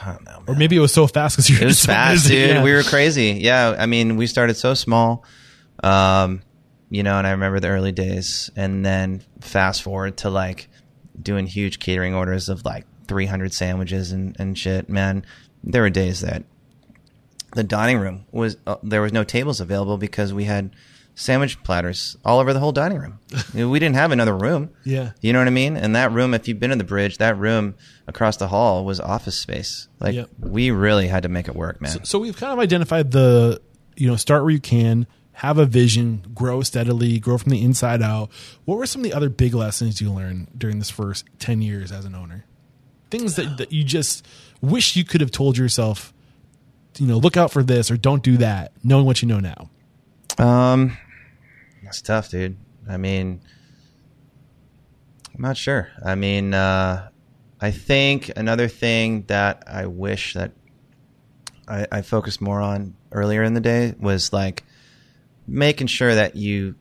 I 0.03 0.13
don't 0.13 0.25
know, 0.25 0.41
man. 0.41 0.45
Or 0.47 0.55
maybe 0.55 0.75
it 0.77 0.81
was 0.81 0.95
so 0.95 1.07
fast 1.07 1.37
because 1.37 1.51
you 1.51 1.57
were 1.59 1.65
It 1.65 1.67
was 1.67 1.81
so 1.81 1.89
fast, 1.89 2.25
busy. 2.25 2.37
dude. 2.37 2.49
Yeah. 2.49 2.63
We 2.65 2.73
were 2.73 2.83
crazy. 2.83 3.33
Yeah, 3.43 3.77
I 3.79 3.85
mean, 3.85 4.17
we 4.17 4.27
started 4.27 4.55
so 4.55 4.73
small, 4.73 5.27
um, 5.85 6.41
you 6.89 7.03
know, 7.03 7.19
and 7.19 7.27
I 7.27 7.33
remember 7.33 7.61
the 7.61 7.69
early 7.69 7.93
days, 7.93 8.51
and 8.57 8.85
then 8.87 9.23
fast 9.43 9.83
forward 9.83 10.17
to 10.19 10.31
like 10.31 10.69
doing 11.21 11.47
huge 11.47 11.79
catering 11.79 12.15
orders 12.15 12.49
of 12.49 12.65
like 12.65 12.87
300 13.07 13.53
sandwiches 13.53 14.13
and 14.13 14.37
and 14.39 14.57
shit. 14.59 14.89
Man, 14.89 15.25
there 15.65 15.83
were 15.83 15.91
days 15.91 16.21
that 16.21 16.45
the 17.55 17.63
dining 17.65 17.99
room 17.99 18.25
was 18.31 18.57
uh, 18.67 18.77
there 18.83 19.03
was 19.03 19.13
no 19.13 19.25
tables 19.25 19.61
available 19.61 19.99
because 19.99 20.33
we 20.33 20.45
had 20.45 20.75
sandwich 21.15 21.63
platters 21.63 22.17
all 22.25 22.41
over 22.41 22.55
the 22.55 22.59
whole 22.61 22.73
dining 22.73 22.97
room. 22.99 23.19
We 23.55 23.79
didn't 23.79 23.97
have 23.97 24.13
another 24.13 24.35
room. 24.35 24.71
Yeah. 24.85 25.11
You 25.21 25.35
know 25.35 25.41
what 25.41 25.47
I 25.49 25.51
mean? 25.51 25.77
And 25.77 25.95
that 25.95 26.11
room, 26.13 26.33
if 26.33 26.49
you've 26.49 26.59
been 26.59 26.71
to 26.71 26.77
the 26.77 26.85
bridge, 26.85 27.19
that 27.19 27.37
room 27.37 27.75
across 28.07 28.39
the 28.39 28.49
hall 28.49 28.85
was 28.87 28.99
office 28.99 29.37
space. 29.39 29.89
Like 30.01 30.15
Yep. 30.15 30.31
we 30.41 30.71
really 30.71 31.09
had 31.09 31.25
to 31.25 31.29
make 31.29 31.49
it 31.49 31.55
work, 31.55 31.83
man. 31.83 32.05
So 32.07 32.19
we've 32.19 32.37
kind 32.37 32.51
of 32.55 32.59
identified 32.59 33.11
the, 33.11 33.61
you 33.95 34.09
know, 34.09 34.17
start 34.17 34.43
where 34.43 34.53
you 34.53 34.59
can, 34.61 35.07
have 35.33 35.59
a 35.59 35.67
vision, 35.67 36.25
grow 36.35 36.63
steadily, 36.63 37.19
grow 37.19 37.37
from 37.37 37.51
the 37.51 37.63
inside 37.63 38.01
out. 38.01 38.31
What 38.65 38.79
were 38.79 38.87
some 38.87 39.03
of 39.03 39.11
the 39.11 39.13
other 39.13 39.29
big 39.29 39.53
lessons 39.55 40.01
you 40.01 40.11
learned 40.11 40.49
during 40.57 40.79
this 40.79 40.89
first 40.91 41.27
10 41.41 41.61
years 41.61 41.93
as 41.93 42.07
an 42.07 42.15
owner? 42.15 42.47
Things 43.13 43.37
that, 43.37 43.59
that 43.59 43.73
you 43.73 43.85
just 43.85 44.27
wish 44.63 44.97
you 44.97 45.05
could 45.05 45.21
have 45.21 45.31
told 45.31 45.59
yourself, 45.59 46.15
you 46.97 47.07
know, 47.07 47.19
look 47.19 47.37
out 47.37 47.51
for 47.51 47.63
this 47.63 47.91
or 47.91 47.99
don't 47.99 48.23
do 48.23 48.39
that, 48.39 48.73
knowing 48.83 49.05
what 49.05 49.21
you 49.21 49.29
know 49.29 49.39
now. 49.39 49.69
Um, 50.39 50.97
that's 51.85 52.01
tough, 52.01 52.31
dude. 52.31 52.57
I 52.89 52.97
mean, 52.97 53.43
I'm 55.35 55.43
not 55.43 55.59
sure. 55.59 55.91
I 56.03 56.15
mean, 56.15 56.55
uh, 56.55 57.11
I 57.61 57.71
think 57.71 58.31
another 58.35 58.67
thing 58.67 59.25
that 59.27 59.65
I 59.67 59.85
wish 59.85 60.33
that 60.33 60.53
I, 61.69 61.87
I 61.93 62.01
focused 62.01 62.41
more 62.41 62.63
on 62.63 62.97
earlier 63.13 63.43
in 63.43 63.53
the 63.53 63.61
day 63.61 63.95
was 64.01 64.33
like 64.33 64.65
making 65.47 65.89
sure 65.89 66.15
that 66.15 66.35
you 66.35 66.77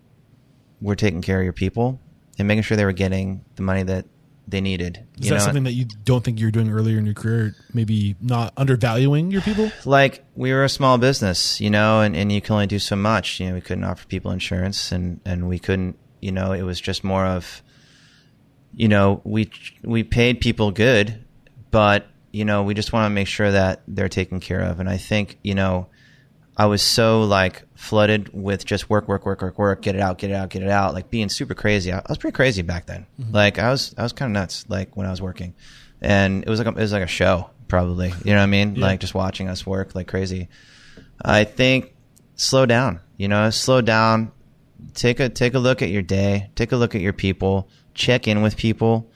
were 0.79 0.95
taking 0.95 1.21
care 1.21 1.39
of 1.39 1.43
your 1.43 1.51
people 1.51 1.99
and 2.39 2.47
making 2.47 2.63
sure 2.63 2.77
they 2.77 2.85
were 2.85 2.93
getting 2.93 3.43
the 3.55 3.63
money 3.63 3.83
that 3.83 4.05
they 4.51 4.61
needed. 4.61 5.05
Is 5.19 5.29
that 5.29 5.35
know? 5.35 5.39
something 5.39 5.63
that 5.63 5.73
you 5.73 5.85
don't 6.03 6.23
think 6.23 6.39
you're 6.39 6.51
doing 6.51 6.69
earlier 6.69 6.97
in 6.97 7.05
your 7.05 7.15
career? 7.15 7.55
Maybe 7.73 8.15
not 8.21 8.53
undervaluing 8.57 9.31
your 9.31 9.41
people? 9.41 9.71
like 9.85 10.23
we 10.35 10.53
were 10.53 10.63
a 10.63 10.69
small 10.69 10.97
business, 10.97 11.59
you 11.59 11.69
know, 11.69 12.01
and, 12.01 12.15
and 12.15 12.31
you 12.31 12.41
can 12.41 12.53
only 12.53 12.67
do 12.67 12.79
so 12.79 12.95
much. 12.95 13.39
You 13.39 13.49
know, 13.49 13.53
we 13.55 13.61
couldn't 13.61 13.83
offer 13.83 14.05
people 14.07 14.31
insurance 14.31 14.91
and, 14.91 15.19
and 15.25 15.47
we 15.47 15.59
couldn't, 15.59 15.97
you 16.21 16.31
know, 16.31 16.51
it 16.51 16.61
was 16.61 16.79
just 16.79 17.03
more 17.03 17.25
of, 17.25 17.63
you 18.73 18.87
know, 18.87 19.21
we, 19.23 19.49
we 19.83 20.03
paid 20.03 20.39
people 20.39 20.71
good, 20.71 21.25
but, 21.71 22.07
you 22.31 22.45
know, 22.45 22.63
we 22.63 22.73
just 22.73 22.93
want 22.93 23.05
to 23.05 23.09
make 23.09 23.27
sure 23.27 23.51
that 23.51 23.81
they're 23.87 24.09
taken 24.09 24.39
care 24.39 24.61
of. 24.61 24.79
And 24.79 24.89
I 24.89 24.97
think, 24.97 25.39
you 25.43 25.55
know, 25.55 25.87
I 26.55 26.65
was 26.67 26.81
so 26.81 27.23
like 27.23 27.63
flooded 27.81 28.29
with 28.31 28.63
just 28.63 28.91
work, 28.91 29.07
work, 29.07 29.25
work, 29.25 29.41
work, 29.41 29.57
work, 29.57 29.81
get 29.81 29.95
it 29.95 30.01
out, 30.01 30.19
get 30.19 30.29
it 30.29 30.35
out, 30.35 30.49
get 30.51 30.61
it 30.61 30.69
out, 30.69 30.93
like 30.93 31.09
being 31.09 31.29
super 31.29 31.55
crazy. 31.55 31.91
I, 31.91 31.97
I 31.97 32.05
was 32.07 32.19
pretty 32.19 32.35
crazy 32.35 32.61
back 32.61 32.85
then. 32.85 33.07
Mm-hmm. 33.19 33.33
Like 33.33 33.57
I 33.57 33.71
was, 33.71 33.95
I 33.97 34.03
was 34.03 34.13
kind 34.13 34.29
of 34.29 34.39
nuts, 34.39 34.65
like 34.69 34.95
when 34.95 35.07
I 35.07 35.09
was 35.09 35.19
working, 35.19 35.55
and 35.99 36.43
it 36.43 36.49
was 36.49 36.59
like 36.59 36.67
a, 36.67 36.77
it 36.77 36.81
was 36.81 36.93
like 36.93 37.01
a 37.01 37.07
show, 37.07 37.49
probably. 37.67 38.13
You 38.23 38.33
know 38.33 38.37
what 38.37 38.43
I 38.43 38.45
mean? 38.45 38.75
Yeah. 38.75 38.85
Like 38.85 38.99
just 38.99 39.15
watching 39.15 39.49
us 39.49 39.65
work 39.65 39.95
like 39.95 40.07
crazy. 40.07 40.47
I 41.25 41.43
think 41.43 41.95
slow 42.35 42.67
down. 42.67 42.99
You 43.17 43.27
know, 43.27 43.49
slow 43.49 43.81
down. 43.81 44.31
Take 44.93 45.19
a 45.19 45.29
take 45.29 45.55
a 45.55 45.59
look 45.59 45.81
at 45.81 45.89
your 45.89 46.03
day. 46.03 46.51
Take 46.55 46.73
a 46.73 46.77
look 46.77 46.93
at 46.93 47.01
your 47.01 47.13
people. 47.13 47.67
Check 47.95 48.27
in 48.27 48.43
with 48.43 48.57
people. 48.57 49.09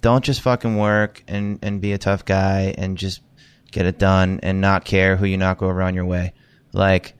Don't 0.00 0.24
just 0.24 0.40
fucking 0.40 0.78
work 0.78 1.22
and 1.28 1.58
and 1.60 1.82
be 1.82 1.92
a 1.92 1.98
tough 1.98 2.24
guy 2.24 2.74
and 2.78 2.96
just 2.96 3.20
get 3.72 3.84
it 3.84 3.98
done 3.98 4.40
and 4.42 4.62
not 4.62 4.86
care 4.86 5.16
who 5.16 5.26
you 5.26 5.36
knock 5.36 5.60
over 5.60 5.82
on 5.82 5.94
your 5.94 6.06
way. 6.06 6.32
Like 6.72 7.15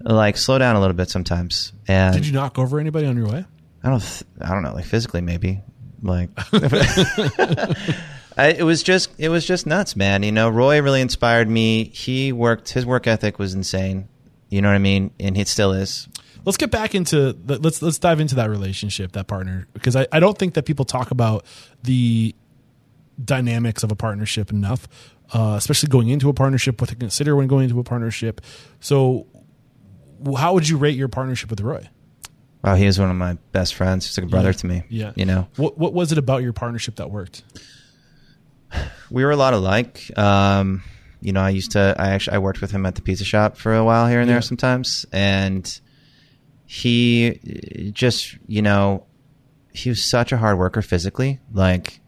like 0.00 0.36
slow 0.36 0.58
down 0.58 0.76
a 0.76 0.80
little 0.80 0.96
bit 0.96 1.10
sometimes. 1.10 1.72
And 1.88 2.14
Did 2.14 2.26
you 2.26 2.32
knock 2.32 2.58
over 2.58 2.78
anybody 2.78 3.06
on 3.06 3.16
your 3.16 3.28
way? 3.28 3.44
I 3.82 3.90
don't 3.90 4.00
th- 4.00 4.24
I 4.40 4.50
don't 4.50 4.62
know, 4.62 4.74
like 4.74 4.84
physically 4.84 5.20
maybe. 5.20 5.62
Like 6.02 6.30
I, 8.36 8.48
it 8.48 8.64
was 8.64 8.82
just 8.82 9.10
it 9.18 9.28
was 9.28 9.46
just 9.46 9.66
nuts, 9.66 9.96
man. 9.96 10.22
You 10.22 10.32
know, 10.32 10.48
Roy 10.48 10.82
really 10.82 11.00
inspired 11.00 11.48
me. 11.48 11.84
He 11.84 12.32
worked 12.32 12.70
his 12.70 12.84
work 12.84 13.06
ethic 13.06 13.38
was 13.38 13.54
insane. 13.54 14.08
You 14.48 14.62
know 14.62 14.68
what 14.68 14.74
I 14.74 14.78
mean, 14.78 15.10
and 15.18 15.36
it 15.36 15.48
still 15.48 15.72
is. 15.72 16.08
Let's 16.44 16.56
get 16.56 16.70
back 16.70 16.94
into 16.94 17.32
the, 17.32 17.58
let's 17.58 17.82
let's 17.82 17.98
dive 17.98 18.20
into 18.20 18.36
that 18.36 18.50
relationship, 18.50 19.12
that 19.12 19.26
partner, 19.26 19.66
because 19.72 19.96
I, 19.96 20.06
I 20.12 20.20
don't 20.20 20.38
think 20.38 20.54
that 20.54 20.64
people 20.64 20.84
talk 20.84 21.10
about 21.10 21.44
the 21.82 22.34
dynamics 23.22 23.82
of 23.82 23.90
a 23.90 23.96
partnership 23.96 24.50
enough, 24.50 24.86
uh, 25.32 25.54
especially 25.56 25.88
going 25.88 26.08
into 26.08 26.28
a 26.28 26.34
partnership, 26.34 26.80
what 26.80 26.90
to 26.90 26.96
consider 26.96 27.34
when 27.34 27.48
going 27.48 27.64
into 27.64 27.80
a 27.80 27.84
partnership. 27.84 28.40
So, 28.78 29.26
how 30.36 30.54
would 30.54 30.68
you 30.68 30.76
rate 30.76 30.96
your 30.96 31.08
partnership 31.08 31.50
with 31.50 31.60
Roy? 31.60 31.88
Wow, 32.64 32.74
he 32.74 32.86
was 32.86 32.98
one 32.98 33.10
of 33.10 33.16
my 33.16 33.34
best 33.52 33.74
friends. 33.74 34.06
He's 34.06 34.18
like 34.18 34.26
a 34.26 34.30
brother 34.30 34.48
Yeah. 34.48 34.52
to 34.52 34.66
me. 34.66 34.82
Yeah, 34.88 35.12
you 35.14 35.24
know, 35.24 35.46
what 35.56 35.78
what 35.78 35.92
was 35.92 36.10
it 36.12 36.18
about 36.18 36.42
your 36.42 36.52
partnership 36.52 36.96
that 36.96 37.10
worked? 37.10 37.42
we 39.10 39.24
were 39.24 39.30
a 39.30 39.36
lot 39.36 39.54
alike. 39.54 40.10
Um, 40.18 40.82
you 41.20 41.32
know, 41.32 41.40
I 41.40 41.50
used 41.50 41.72
to. 41.72 41.94
I 41.98 42.10
actually 42.10 42.34
I 42.36 42.38
worked 42.38 42.60
with 42.60 42.70
him 42.72 42.84
at 42.86 42.94
the 42.94 43.02
pizza 43.02 43.24
shop 43.24 43.56
for 43.56 43.74
a 43.74 43.84
while 43.84 44.06
here 44.08 44.20
and 44.20 44.28
Yeah. 44.28 44.34
there 44.36 44.42
sometimes, 44.42 45.06
and 45.12 45.80
he 46.64 47.90
just 47.92 48.36
you 48.46 48.62
know 48.62 49.04
he 49.72 49.88
was 49.88 50.04
such 50.04 50.32
a 50.32 50.36
hard 50.36 50.58
worker 50.58 50.82
physically, 50.82 51.38
like 51.52 52.00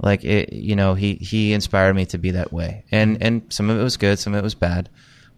like 0.00 0.24
it. 0.24 0.52
You 0.52 0.74
know, 0.76 0.94
he 0.94 1.14
he 1.14 1.52
inspired 1.52 1.94
me 1.94 2.06
to 2.06 2.18
be 2.18 2.32
that 2.32 2.52
way, 2.52 2.84
and 2.90 3.22
and 3.22 3.42
some 3.50 3.70
of 3.70 3.78
it 3.78 3.82
was 3.82 3.96
good, 3.96 4.18
some 4.18 4.34
of 4.34 4.38
it 4.38 4.42
was 4.44 4.54
bad. 4.54 4.88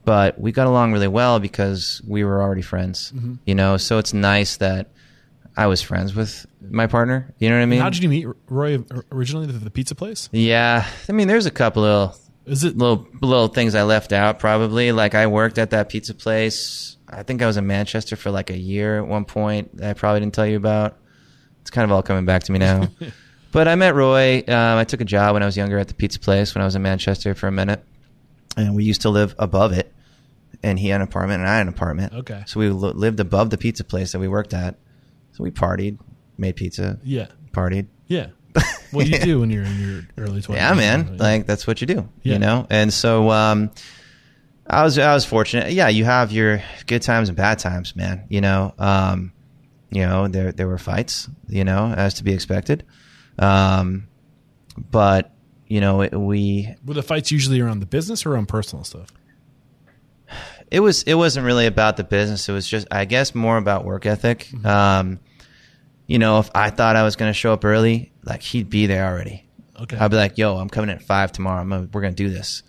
But 0.04 0.40
we 0.40 0.50
got 0.52 0.66
along 0.66 0.92
really 0.92 1.08
well 1.08 1.40
because 1.40 2.00
we 2.06 2.24
were 2.24 2.42
already 2.42 2.62
friends, 2.62 3.12
you 3.44 3.54
know. 3.54 3.76
So 3.76 3.98
it's 3.98 4.14
nice 4.14 4.56
that 4.56 4.90
I 5.56 5.66
was 5.66 5.82
friends 5.82 6.14
with 6.14 6.46
my 6.62 6.86
partner. 6.86 7.34
You 7.38 7.50
know 7.50 7.56
what 7.56 7.62
I 7.62 7.66
mean? 7.66 7.80
How 7.80 7.90
did 7.90 8.02
you 8.02 8.08
meet 8.08 8.26
Roy 8.48 8.78
originally? 9.12 9.46
The, 9.46 9.52
the 9.52 9.70
pizza 9.70 9.94
place? 9.94 10.28
Yeah, 10.32 10.86
I 11.08 11.12
mean, 11.12 11.28
there's 11.28 11.46
a 11.46 11.50
couple 11.50 11.84
of 11.84 12.18
Is 12.46 12.64
it 12.64 12.78
little 12.78 13.06
little 13.20 13.48
things 13.48 13.74
I 13.74 13.82
left 13.82 14.12
out. 14.12 14.38
Probably 14.38 14.92
like 14.92 15.14
I 15.14 15.26
worked 15.26 15.58
at 15.58 15.70
that 15.70 15.90
pizza 15.90 16.14
place. 16.14 16.96
I 17.08 17.22
think 17.22 17.42
I 17.42 17.46
was 17.46 17.56
in 17.56 17.66
Manchester 17.66 18.16
for 18.16 18.30
like 18.30 18.50
a 18.50 18.56
year 18.56 18.98
at 18.98 19.06
one 19.06 19.24
point. 19.24 19.76
that 19.76 19.90
I 19.90 19.92
probably 19.94 20.20
didn't 20.20 20.34
tell 20.34 20.46
you 20.46 20.56
about. 20.56 20.96
It's 21.60 21.70
kind 21.70 21.84
of 21.84 21.92
all 21.92 22.02
coming 22.02 22.24
back 22.24 22.44
to 22.44 22.52
me 22.52 22.58
now. 22.58 22.88
but 23.52 23.68
I 23.68 23.74
met 23.74 23.94
Roy. 23.94 24.38
Um, 24.46 24.78
I 24.78 24.84
took 24.84 25.00
a 25.00 25.04
job 25.04 25.34
when 25.34 25.42
I 25.42 25.46
was 25.46 25.56
younger 25.56 25.78
at 25.78 25.88
the 25.88 25.94
pizza 25.94 26.20
place 26.20 26.54
when 26.54 26.62
I 26.62 26.64
was 26.64 26.76
in 26.76 26.82
Manchester 26.82 27.34
for 27.34 27.48
a 27.48 27.52
minute, 27.52 27.84
and 28.56 28.74
we 28.74 28.84
used 28.84 29.02
to 29.02 29.10
live 29.10 29.34
above 29.38 29.72
it. 29.72 29.92
And 30.62 30.78
he 30.78 30.88
had 30.88 31.00
an 31.00 31.06
apartment, 31.06 31.40
and 31.40 31.48
I 31.48 31.56
had 31.56 31.62
an 31.62 31.68
apartment. 31.68 32.12
Okay. 32.12 32.42
So 32.46 32.60
we 32.60 32.68
li- 32.68 32.92
lived 32.94 33.20
above 33.20 33.50
the 33.50 33.56
pizza 33.56 33.84
place 33.84 34.12
that 34.12 34.18
we 34.18 34.28
worked 34.28 34.52
at. 34.52 34.76
So 35.32 35.44
we 35.44 35.50
partied, 35.50 35.98
made 36.36 36.56
pizza, 36.56 36.98
yeah 37.02 37.28
partied. 37.52 37.86
yeah? 38.06 38.28
What 38.90 39.04
do 39.06 39.10
you 39.12 39.20
do 39.20 39.40
when 39.40 39.50
you're 39.50 39.62
in 39.62 39.80
your 39.80 40.02
early 40.18 40.42
twenties? 40.42 40.62
Yeah, 40.62 40.74
man. 40.74 41.16
Like 41.16 41.46
that's 41.46 41.66
what 41.66 41.80
you 41.80 41.86
do. 41.86 42.08
Yeah. 42.22 42.32
You 42.32 42.38
know? 42.40 42.66
And 42.68 42.92
so 42.92 43.30
um 43.30 43.70
I 44.66 44.82
was 44.82 44.98
I 44.98 45.14
was 45.14 45.24
fortunate. 45.24 45.72
Yeah, 45.72 45.88
you 45.88 46.04
have 46.04 46.32
your 46.32 46.60
good 46.86 47.02
times 47.02 47.28
and 47.28 47.36
bad 47.36 47.60
times, 47.60 47.94
man. 47.94 48.24
You 48.28 48.40
know, 48.40 48.74
um 48.78 49.32
you 49.90 50.04
know, 50.04 50.26
there 50.26 50.50
there 50.50 50.66
were 50.66 50.78
fights, 50.78 51.28
you 51.48 51.62
know, 51.62 51.92
as 51.96 52.14
to 52.14 52.24
be 52.24 52.32
expected. 52.32 52.84
Um 53.38 54.08
but 54.76 55.32
you 55.70 55.80
know, 55.80 56.02
it, 56.02 56.12
we 56.12 56.74
were 56.84 56.94
the 56.94 57.02
fights 57.02 57.30
usually 57.30 57.60
around 57.60 57.78
the 57.78 57.86
business 57.86 58.26
or 58.26 58.32
around 58.32 58.48
personal 58.48 58.84
stuff? 58.84 59.08
it 60.70 60.80
was 60.80 61.04
it 61.04 61.14
wasn't 61.14 61.46
really 61.46 61.66
about 61.66 61.96
the 61.96 62.04
business. 62.04 62.48
It 62.48 62.52
was 62.52 62.66
just 62.66 62.88
I 62.90 63.04
guess 63.04 63.34
more 63.34 63.56
about 63.56 63.84
work 63.84 64.04
ethic. 64.04 64.52
Um 64.64 65.20
you 66.08 66.18
know, 66.18 66.40
if 66.40 66.50
I 66.56 66.70
thought 66.70 66.96
I 66.96 67.04
was 67.04 67.14
going 67.14 67.28
to 67.28 67.32
show 67.32 67.52
up 67.52 67.64
early, 67.64 68.10
like 68.24 68.42
he'd 68.42 68.68
be 68.68 68.86
there 68.86 69.06
already. 69.06 69.46
Okay. 69.80 69.96
I'd 69.96 70.10
be 70.10 70.16
like, 70.16 70.38
"Yo, 70.38 70.56
I'm 70.56 70.68
coming 70.68 70.90
at 70.90 71.02
five 71.02 71.30
tomorrow. 71.30 71.60
I'm 71.60 71.68
gonna, 71.68 71.88
we're 71.92 72.00
gonna 72.00 72.14
do 72.14 72.28
this." 72.28 72.64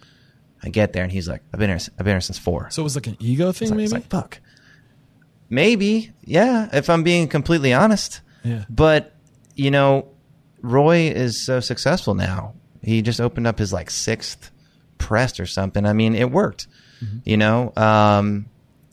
I 0.61 0.69
get 0.69 0.93
there 0.93 1.01
and 1.01 1.11
he's 1.11 1.27
like, 1.27 1.41
"I've 1.51 1.59
been 1.59 1.69
here. 1.71 1.79
I've 1.97 2.05
been 2.05 2.13
here 2.13 2.21
since 2.21 2.37
four. 2.37 2.69
so 2.69 2.83
it 2.83 2.85
was 2.85 2.95
like 2.95 3.07
an 3.07 3.17
ego 3.19 3.51
thing, 3.51 3.69
like, 3.69 3.77
maybe. 3.77 3.89
like, 3.89 4.09
fuck. 4.09 4.39
Maybe, 5.49 6.11
yeah. 6.23 6.69
If 6.71 6.87
I'm 6.87 7.01
being 7.01 7.27
completely 7.27 7.73
honest, 7.73 8.21
yeah. 8.43 8.65
but 8.69 9.15
you 9.55 9.71
know, 9.71 10.07
Roy 10.61 11.09
is 11.09 11.43
so 11.43 11.59
successful 11.59 12.13
now. 12.13 12.53
He 12.83 13.01
just 13.01 13.21
opened 13.21 13.47
up 13.47 13.59
his 13.59 13.71
like 13.71 13.89
sixth 13.89 14.51
press 14.97 15.39
or 15.39 15.45
something. 15.45 15.85
I 15.85 15.93
mean, 15.93 16.15
it 16.15 16.31
worked. 16.31 16.67
Mm-hmm. 17.03 17.17
You 17.25 17.37
know, 17.37 17.73
um, 17.75 18.45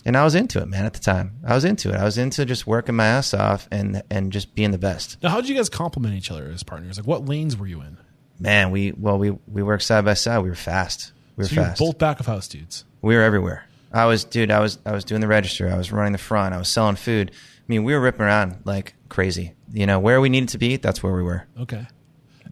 and 0.04 0.16
I 0.16 0.24
was 0.24 0.34
into 0.34 0.60
it, 0.60 0.66
man. 0.68 0.86
At 0.86 0.94
the 0.94 1.00
time, 1.00 1.32
I 1.46 1.54
was 1.54 1.64
into 1.64 1.90
it. 1.90 1.96
I 1.96 2.04
was 2.04 2.16
into 2.18 2.44
just 2.46 2.66
working 2.66 2.96
my 2.96 3.06
ass 3.06 3.34
off 3.34 3.68
and 3.70 4.02
and 4.10 4.32
just 4.32 4.54
being 4.54 4.70
the 4.70 4.78
best. 4.78 5.22
Now, 5.22 5.30
how 5.30 5.40
did 5.40 5.48
you 5.50 5.56
guys 5.56 5.68
compliment 5.68 6.14
each 6.14 6.30
other 6.30 6.50
as 6.50 6.62
partners? 6.62 6.96
Like, 6.98 7.06
what 7.06 7.26
lanes 7.26 7.56
were 7.56 7.66
you 7.66 7.80
in? 7.82 7.98
Man, 8.40 8.70
we 8.70 8.92
well, 8.92 9.18
we 9.18 9.30
we 9.30 9.62
worked 9.62 9.82
side 9.82 10.04
by 10.04 10.14
side. 10.14 10.38
We 10.38 10.48
were 10.48 10.54
fast. 10.54 11.12
We 11.36 11.42
were 11.42 11.48
So 11.48 11.56
were 11.56 11.66
fast. 11.66 11.78
both 11.80 11.98
back 11.98 12.20
of 12.20 12.26
house 12.26 12.48
dudes. 12.48 12.84
We 13.02 13.14
were 13.16 13.22
everywhere. 13.22 13.64
I 13.92 14.04
was, 14.04 14.24
dude. 14.24 14.50
I 14.50 14.60
was, 14.60 14.78
I 14.84 14.92
was 14.92 15.04
doing 15.04 15.22
the 15.22 15.26
register. 15.28 15.66
I 15.68 15.76
was 15.78 15.90
running 15.90 16.12
the 16.12 16.18
front. 16.18 16.54
I 16.54 16.58
was 16.58 16.68
selling 16.68 16.96
food. 16.96 17.30
I 17.32 17.34
mean, 17.68 17.84
we 17.84 17.94
were 17.94 18.00
ripping 18.00 18.20
around 18.22 18.58
like 18.64 18.94
crazy. 19.08 19.54
You 19.72 19.86
know, 19.86 19.98
where 19.98 20.20
we 20.20 20.28
needed 20.28 20.50
to 20.50 20.58
be, 20.58 20.76
that's 20.76 21.02
where 21.02 21.12
we 21.14 21.22
were. 21.22 21.46
Okay. 21.60 21.86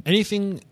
Anything? 0.04 0.62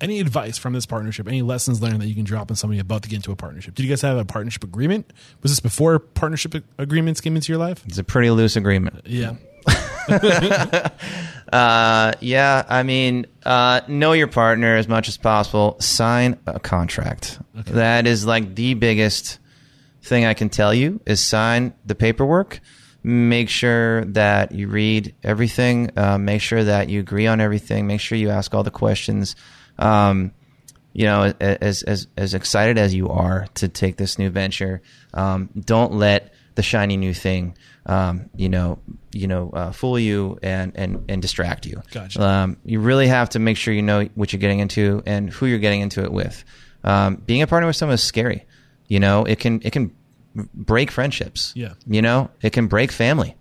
Any 0.00 0.20
advice 0.20 0.58
from 0.58 0.72
this 0.72 0.86
partnership? 0.86 1.28
Any 1.28 1.42
lessons 1.42 1.82
learned 1.82 2.00
that 2.00 2.06
you 2.06 2.14
can 2.14 2.24
drop 2.24 2.50
on 2.50 2.56
somebody 2.56 2.80
about 2.80 3.02
to 3.02 3.08
get 3.08 3.16
into 3.16 3.32
a 3.32 3.36
partnership? 3.36 3.74
Did 3.74 3.82
you 3.82 3.88
guys 3.88 4.02
have 4.02 4.16
a 4.16 4.24
partnership 4.24 4.64
agreement? 4.64 5.12
Was 5.42 5.52
this 5.52 5.60
before 5.60 5.98
partnership 5.98 6.54
agreements 6.78 7.20
came 7.20 7.36
into 7.36 7.52
your 7.52 7.58
life? 7.58 7.82
It's 7.86 7.98
a 7.98 8.04
pretty 8.04 8.30
loose 8.30 8.56
agreement. 8.56 9.06
Yeah. 9.06 9.34
Uh, 11.52 12.12
yeah. 12.20 12.64
I 12.68 12.84
mean, 12.84 13.26
uh, 13.44 13.80
know 13.88 14.12
your 14.12 14.28
partner 14.28 14.76
as 14.76 14.86
much 14.86 15.08
as 15.08 15.16
possible. 15.16 15.76
Sign 15.80 16.38
a 16.46 16.60
contract. 16.60 17.40
That 17.54 18.06
is 18.06 18.24
like 18.24 18.54
the 18.54 18.74
biggest 18.74 19.40
thing 20.02 20.24
I 20.24 20.34
can 20.34 20.48
tell 20.48 20.72
you 20.72 21.00
is 21.06 21.20
sign 21.20 21.74
the 21.84 21.96
paperwork. 21.96 22.60
Make 23.02 23.48
sure 23.48 24.04
that 24.04 24.52
you 24.52 24.68
read 24.68 25.14
everything. 25.24 25.90
Uh, 25.96 26.18
make 26.18 26.40
sure 26.40 26.62
that 26.62 26.88
you 26.88 27.00
agree 27.00 27.26
on 27.26 27.40
everything. 27.40 27.86
Make 27.86 28.00
sure 28.00 28.16
you 28.16 28.30
ask 28.30 28.54
all 28.54 28.62
the 28.62 28.70
questions. 28.70 29.34
Um, 29.80 30.32
you 30.92 31.04
know, 31.04 31.32
as 31.40 31.82
as 31.82 32.08
as 32.16 32.34
excited 32.34 32.76
as 32.76 32.94
you 32.94 33.08
are 33.08 33.46
to 33.54 33.68
take 33.68 33.96
this 33.96 34.18
new 34.18 34.30
venture, 34.30 34.82
um, 35.14 35.48
don't 35.58 35.92
let 35.92 36.34
the 36.56 36.62
shiny 36.62 36.96
new 36.96 37.14
thing, 37.14 37.56
um, 37.86 38.28
you 38.34 38.48
know, 38.48 38.78
you 39.12 39.26
know, 39.26 39.50
uh, 39.50 39.72
fool 39.72 39.98
you 39.98 40.38
and 40.42 40.72
and 40.74 41.04
and 41.08 41.22
distract 41.22 41.64
you. 41.64 41.80
Gotcha. 41.92 42.20
Um, 42.20 42.56
you 42.64 42.80
really 42.80 43.06
have 43.06 43.30
to 43.30 43.38
make 43.38 43.56
sure 43.56 43.72
you 43.72 43.82
know 43.82 44.08
what 44.14 44.32
you're 44.32 44.40
getting 44.40 44.58
into 44.58 45.02
and 45.06 45.30
who 45.30 45.46
you're 45.46 45.58
getting 45.58 45.80
into 45.80 46.02
it 46.02 46.12
with. 46.12 46.44
Um, 46.82 47.16
being 47.16 47.42
a 47.42 47.46
partner 47.46 47.66
with 47.66 47.76
someone 47.76 47.94
is 47.94 48.02
scary. 48.02 48.46
You 48.88 49.00
know, 49.00 49.24
it 49.24 49.38
can 49.38 49.60
it 49.64 49.70
can 49.70 49.94
break 50.34 50.90
friendships. 50.90 51.52
Yeah. 51.54 51.74
You 51.86 52.02
know, 52.02 52.30
it 52.42 52.52
can 52.52 52.66
break 52.66 52.90
family. 52.90 53.36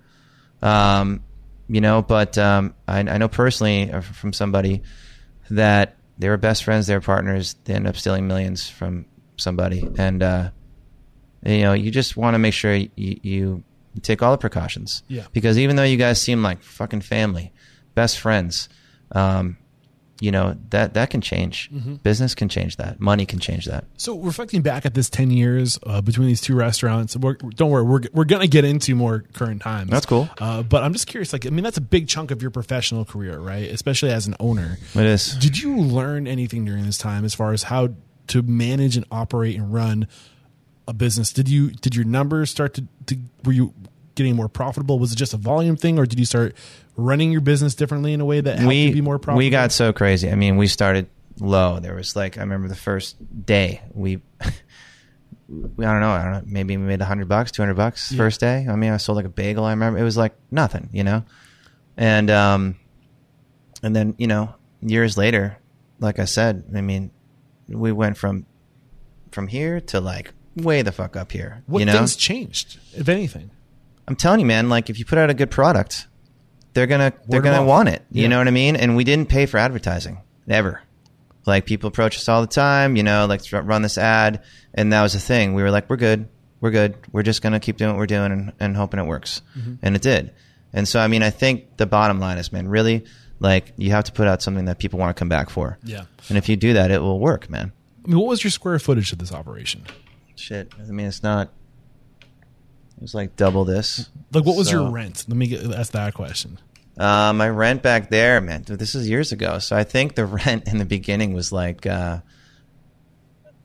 Um, 0.61 1.23
you 1.67 1.81
know, 1.81 2.01
but 2.01 2.37
um, 2.37 2.75
I, 2.87 2.99
I 2.99 3.17
know 3.17 3.27
personally 3.27 3.91
uh, 3.91 4.01
from 4.01 4.33
somebody 4.33 4.81
that 5.49 5.95
they 6.19 6.29
were 6.29 6.37
best 6.37 6.63
friends, 6.63 6.87
they 6.87 6.93
were 6.93 7.01
partners, 7.01 7.55
they 7.63 7.73
end 7.73 7.87
up 7.87 7.95
stealing 7.97 8.27
millions 8.27 8.69
from 8.69 9.05
somebody, 9.37 9.87
and 9.97 10.21
uh, 10.21 10.51
you 11.45 11.61
know, 11.61 11.73
you 11.73 11.89
just 11.89 12.17
want 12.17 12.35
to 12.35 12.39
make 12.39 12.53
sure 12.53 12.73
you, 12.73 12.89
you 12.95 13.63
take 14.01 14.21
all 14.21 14.31
the 14.31 14.37
precautions. 14.37 15.03
Yeah. 15.07 15.25
Because 15.31 15.57
even 15.57 15.75
though 15.75 15.83
you 15.83 15.97
guys 15.97 16.21
seem 16.21 16.43
like 16.43 16.61
fucking 16.61 17.01
family, 17.01 17.53
best 17.95 18.19
friends, 18.19 18.69
um, 19.13 19.57
you 20.19 20.31
know 20.31 20.57
that 20.69 20.93
that 20.93 21.09
can 21.09 21.21
change. 21.21 21.69
Mm-hmm. 21.71 21.95
Business 21.95 22.35
can 22.35 22.49
change 22.49 22.77
that. 22.77 22.99
Money 22.99 23.25
can 23.25 23.39
change 23.39 23.65
that. 23.65 23.85
So 23.97 24.19
reflecting 24.19 24.61
back 24.61 24.85
at 24.85 24.93
this 24.93 25.09
ten 25.09 25.31
years 25.31 25.79
uh, 25.83 26.01
between 26.01 26.27
these 26.27 26.41
two 26.41 26.55
restaurants, 26.55 27.15
we're, 27.15 27.35
don't 27.35 27.69
worry, 27.69 27.83
we're 27.83 28.01
we're 28.13 28.25
gonna 28.25 28.47
get 28.47 28.65
into 28.65 28.95
more 28.95 29.23
current 29.33 29.61
times. 29.61 29.89
That's 29.89 30.05
cool. 30.05 30.29
Uh, 30.39 30.63
but 30.63 30.83
I'm 30.83 30.93
just 30.93 31.07
curious. 31.07 31.33
Like, 31.33 31.45
I 31.45 31.49
mean, 31.49 31.63
that's 31.63 31.77
a 31.77 31.81
big 31.81 32.07
chunk 32.07 32.31
of 32.31 32.41
your 32.41 32.51
professional 32.51 33.05
career, 33.05 33.39
right? 33.39 33.69
Especially 33.69 34.11
as 34.11 34.27
an 34.27 34.35
owner. 34.39 34.77
It 34.93 35.05
is. 35.05 35.35
Did 35.35 35.59
you 35.59 35.77
learn 35.77 36.27
anything 36.27 36.65
during 36.65 36.85
this 36.85 36.97
time 36.97 37.25
as 37.25 37.33
far 37.33 37.53
as 37.53 37.63
how 37.63 37.89
to 38.27 38.41
manage 38.41 38.95
and 38.95 39.05
operate 39.11 39.55
and 39.55 39.73
run 39.73 40.07
a 40.87 40.93
business? 40.93 41.31
Did 41.31 41.47
you 41.49 41.71
did 41.71 41.95
your 41.95 42.05
numbers 42.05 42.49
start 42.49 42.73
to, 42.75 42.85
to 43.07 43.17
were 43.45 43.53
you 43.53 43.73
getting 44.15 44.35
more 44.35 44.49
profitable? 44.49 44.99
Was 44.99 45.13
it 45.13 45.15
just 45.15 45.33
a 45.33 45.37
volume 45.37 45.77
thing, 45.77 45.97
or 45.97 46.05
did 46.05 46.19
you 46.19 46.25
start 46.25 46.53
running 46.99 47.31
your 47.31 47.41
business 47.41 47.75
differently 47.75 48.13
in 48.13 48.21
a 48.21 48.25
way 48.25 48.41
that 48.41 48.59
helped 48.59 48.75
you 48.75 48.93
be 48.93 49.01
more 49.01 49.19
profitable? 49.19 49.37
We 49.39 49.49
got 49.49 49.71
so 49.71 49.93
crazy. 49.93 50.29
I 50.29 50.35
mean, 50.35 50.57
we 50.57 50.67
started 50.67 51.07
low. 51.39 51.79
There 51.79 51.95
was 51.95 52.15
like 52.15 52.37
I 52.37 52.41
remember 52.41 52.67
the 52.67 52.75
first 52.75 53.15
day 53.45 53.81
we. 53.93 54.21
we 55.47 55.85
I 55.85 55.91
don't 55.91 56.01
know. 56.01 56.11
I 56.11 56.23
don't 56.23 56.31
know. 56.33 56.41
Maybe 56.45 56.77
we 56.77 56.83
made 56.83 57.01
a 57.01 57.05
hundred 57.05 57.27
bucks, 57.27 57.51
two 57.51 57.61
hundred 57.61 57.75
bucks 57.75 58.11
Yeah. 58.11 58.17
first 58.17 58.39
day. 58.39 58.67
I 58.69 58.75
mean, 58.75 58.91
I 58.91 58.97
sold 58.97 59.15
like 59.15 59.25
a 59.25 59.29
bagel. 59.29 59.65
I 59.65 59.71
remember 59.71 59.99
it 59.99 60.03
was 60.03 60.17
like 60.17 60.35
nothing, 60.51 60.89
you 60.91 61.03
know. 61.03 61.23
And 61.97 62.29
um, 62.29 62.75
and 63.81 63.95
then 63.95 64.15
you 64.17 64.27
know, 64.27 64.53
years 64.81 65.17
later, 65.17 65.57
like 65.99 66.19
I 66.19 66.25
said, 66.25 66.65
I 66.75 66.81
mean, 66.81 67.11
we 67.67 67.91
went 67.91 68.17
from 68.17 68.45
from 69.31 69.47
here 69.47 69.79
to 69.81 69.99
like 69.99 70.33
way 70.55 70.81
the 70.81 70.91
fuck 70.91 71.15
up 71.15 71.31
here. 71.31 71.63
what 71.67 71.79
you 71.79 71.85
know, 71.85 71.93
things 71.93 72.15
changed, 72.15 72.79
if 72.95 73.09
anything. 73.09 73.51
I'm 74.07 74.15
telling 74.15 74.39
you, 74.39 74.45
man. 74.45 74.69
Like 74.69 74.89
if 74.89 74.97
you 74.99 75.05
put 75.05 75.17
out 75.17 75.29
a 75.29 75.33
good 75.33 75.51
product, 75.51 76.07
they're 76.73 76.87
gonna 76.87 77.13
they're 77.27 77.41
gonna 77.41 77.63
want 77.63 77.89
it. 77.89 78.03
You 78.11 78.23
Yeah. 78.23 78.27
know 78.29 78.37
what 78.37 78.47
I 78.47 78.51
mean? 78.51 78.75
And 78.75 78.95
we 78.95 79.03
didn't 79.03 79.29
pay 79.29 79.45
for 79.45 79.57
advertising. 79.57 80.19
Never. 80.47 80.81
Like 81.45 81.65
people 81.65 81.87
approach 81.87 82.17
us 82.17 82.29
all 82.29 82.41
the 82.41 82.47
time, 82.47 82.95
you 82.95 83.03
know, 83.03 83.25
like 83.25 83.41
run 83.51 83.81
this 83.81 83.97
ad, 83.97 84.43
and 84.73 84.93
that 84.93 85.01
was 85.01 85.13
the 85.13 85.19
thing. 85.19 85.53
We 85.53 85.63
were 85.63 85.71
like, 85.71 85.89
we're 85.89 85.95
good, 85.97 86.27
we're 86.61 86.71
good. 86.71 86.95
We're 87.11 87.23
just 87.23 87.41
gonna 87.41 87.59
keep 87.59 87.77
doing 87.77 87.91
what 87.91 87.97
we're 87.97 88.05
doing 88.05 88.31
and, 88.31 88.53
and 88.59 88.75
hoping 88.77 88.99
it 88.99 89.05
works, 89.05 89.41
mm-hmm. 89.57 89.75
and 89.81 89.95
it 89.95 90.01
did. 90.01 90.33
And 90.73 90.87
so, 90.87 90.99
I 90.99 91.07
mean, 91.07 91.23
I 91.23 91.31
think 91.31 91.77
the 91.77 91.87
bottom 91.87 92.19
line 92.19 92.37
is, 92.37 92.51
man, 92.51 92.67
really, 92.67 93.05
like 93.39 93.73
you 93.77 93.89
have 93.91 94.03
to 94.03 94.11
put 94.11 94.27
out 94.27 94.41
something 94.43 94.65
that 94.65 94.77
people 94.77 94.99
want 94.99 95.15
to 95.15 95.19
come 95.19 95.29
back 95.29 95.49
for. 95.49 95.79
Yeah. 95.83 96.03
And 96.27 96.37
if 96.37 96.47
you 96.49 96.55
do 96.55 96.73
that, 96.73 96.91
it 96.91 97.01
will 97.01 97.19
work, 97.19 97.49
man. 97.49 97.71
I 98.05 98.07
mean, 98.09 98.19
what 98.19 98.27
was 98.27 98.43
your 98.43 98.51
square 98.51 98.77
footage 98.77 99.11
of 99.11 99.17
this 99.17 99.31
operation? 99.31 99.83
Shit. 100.35 100.71
I 100.77 100.83
mean, 100.91 101.07
it's 101.07 101.23
not. 101.23 101.51
It 102.99 103.03
was 103.03 103.15
like 103.15 103.37
double 103.37 103.63
this. 103.63 104.09
Like, 104.33 104.43
what 104.45 104.57
was 104.57 104.67
So- 104.67 104.81
your 104.81 104.91
rent? 104.91 105.23
Let 105.29 105.37
me 105.37 105.47
get, 105.47 105.63
ask 105.73 105.93
that 105.93 106.13
question. 106.13 106.59
Uh, 106.97 107.31
my 107.31 107.47
rent 107.47 107.81
back 107.81 108.09
there, 108.09 108.41
man. 108.41 108.65
This 108.67 108.93
is 108.93 109.07
years 109.07 109.31
ago. 109.31 109.59
So 109.59 109.73
I 109.77 109.85
think 109.85 110.15
the 110.15 110.25
rent 110.45 110.67
in 110.67 110.79
the 110.79 110.85
beginning 110.85 111.31
was 111.31 111.53
like, 111.53 111.85
uh, 111.85 112.19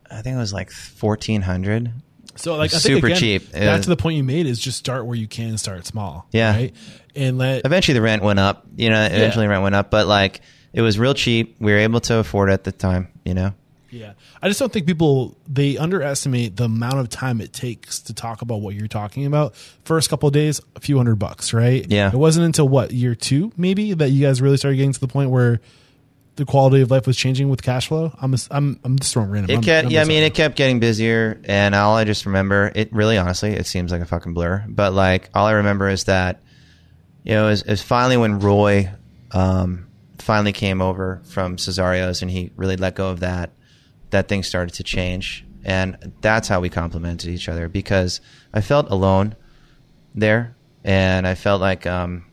I 0.09 0.21
think 0.21 0.35
it 0.35 0.39
was 0.39 0.53
like 0.53 0.71
fourteen 0.71 1.41
hundred. 1.41 1.91
So, 2.37 2.55
like, 2.55 2.73
I 2.73 2.79
think, 2.79 2.95
Super 2.95 3.07
again, 3.07 3.19
cheap. 3.19 3.51
Back 3.51 3.81
to 3.81 3.89
the 3.89 3.97
point 3.97 4.15
you 4.17 4.23
made 4.23 4.45
is 4.45 4.57
just 4.59 4.77
start 4.77 5.05
where 5.05 5.15
you 5.17 5.27
can, 5.27 5.57
start 5.57 5.85
small. 5.85 6.27
Yeah. 6.31 6.53
Right. 6.55 6.75
And 7.15 7.37
let 7.37 7.65
Eventually, 7.65 7.93
the 7.93 8.01
rent 8.01 8.23
went 8.23 8.39
up. 8.39 8.65
You 8.77 8.89
know, 8.89 9.01
eventually, 9.03 9.45
the 9.45 9.49
rent 9.49 9.63
went 9.63 9.75
up, 9.75 9.91
but 9.91 10.07
like 10.07 10.39
it 10.71 10.81
was 10.81 10.97
real 10.97 11.13
cheap. 11.13 11.57
We 11.59 11.73
were 11.73 11.79
able 11.79 11.99
to 12.01 12.17
afford 12.19 12.49
it 12.49 12.53
at 12.53 12.63
the 12.63 12.71
time. 12.71 13.09
You 13.25 13.33
know. 13.33 13.53
I 14.45 14.47
just 14.47 14.59
don't 14.59 14.71
think 14.71 14.85
people 14.85 15.35
they 15.47 15.75
underestimate 15.75 16.55
the 16.55 16.65
amount 16.65 16.99
of 16.99 17.09
time 17.09 17.41
it 17.41 17.51
takes 17.51 18.01
to 18.01 18.13
talk 18.13 18.43
about 18.43 18.61
what 18.61 18.75
you're 18.75 18.87
talking 18.87 19.25
about. 19.25 19.55
First 19.85 20.07
couple 20.07 20.27
of 20.27 20.33
days, 20.33 20.61
a 20.75 20.79
few 20.79 20.97
hundred 20.97 21.15
bucks, 21.15 21.51
right? 21.51 21.83
Yeah. 21.89 22.09
It 22.09 22.15
wasn't 22.15 22.45
until 22.45 22.69
what, 22.69 22.91
year 22.91 23.15
two, 23.15 23.51
maybe, 23.57 23.95
that 23.95 24.09
you 24.11 24.23
guys 24.23 24.43
really 24.43 24.57
started 24.57 24.77
getting 24.77 24.93
to 24.93 24.99
the 24.99 25.07
point 25.07 25.31
where 25.31 25.61
the 26.35 26.45
quality 26.45 26.81
of 26.81 26.91
life 26.91 27.07
was 27.07 27.17
changing 27.17 27.49
with 27.49 27.63
cash 27.63 27.87
flow. 27.87 28.15
I'm 28.21 28.35
I'm 28.51 28.79
I'm 28.83 28.99
just 28.99 29.13
throwing 29.13 29.31
random. 29.31 29.57
It 29.57 29.63
kept, 29.63 29.89
yeah, 29.89 30.03
I 30.03 30.05
mean, 30.05 30.21
it 30.21 30.35
kept 30.35 30.57
getting 30.57 30.79
busier, 30.79 31.41
and 31.45 31.73
all 31.73 31.95
I 31.95 32.03
just 32.03 32.27
remember, 32.27 32.71
it 32.75 32.93
really, 32.93 33.17
honestly, 33.17 33.53
it 33.53 33.65
seems 33.65 33.91
like 33.91 34.03
a 34.03 34.05
fucking 34.05 34.35
blur. 34.35 34.63
But 34.67 34.93
like, 34.93 35.31
all 35.33 35.47
I 35.47 35.53
remember 35.53 35.89
is 35.89 36.03
that, 36.03 36.43
you 37.23 37.33
know, 37.33 37.47
it 37.47 37.49
was, 37.49 37.61
it 37.63 37.69
was 37.71 37.81
finally 37.81 38.17
when 38.17 38.39
Roy, 38.39 38.91
um, 39.31 39.87
finally 40.19 40.53
came 40.53 40.83
over 40.83 41.23
from 41.25 41.57
Cesario's, 41.57 42.21
and 42.21 42.29
he 42.29 42.51
really 42.55 42.77
let 42.77 42.93
go 42.93 43.09
of 43.09 43.21
that. 43.21 43.49
That 44.15 44.29
things 44.29 44.47
started 44.47 44.73
to 44.75 44.83
change, 44.83 45.45
and 45.65 46.13
that's 46.21 46.47
how 46.47 46.61
we 46.61 46.69
complemented 46.69 47.29
each 47.29 47.49
other 47.49 47.67
because 47.67 48.21
I 48.53 48.61
felt 48.61 48.89
alone 48.89 49.35
there, 50.13 50.55
and 50.85 51.27
I 51.27 51.35
felt 51.35 51.59
like, 51.59 51.85
um, 51.85 52.23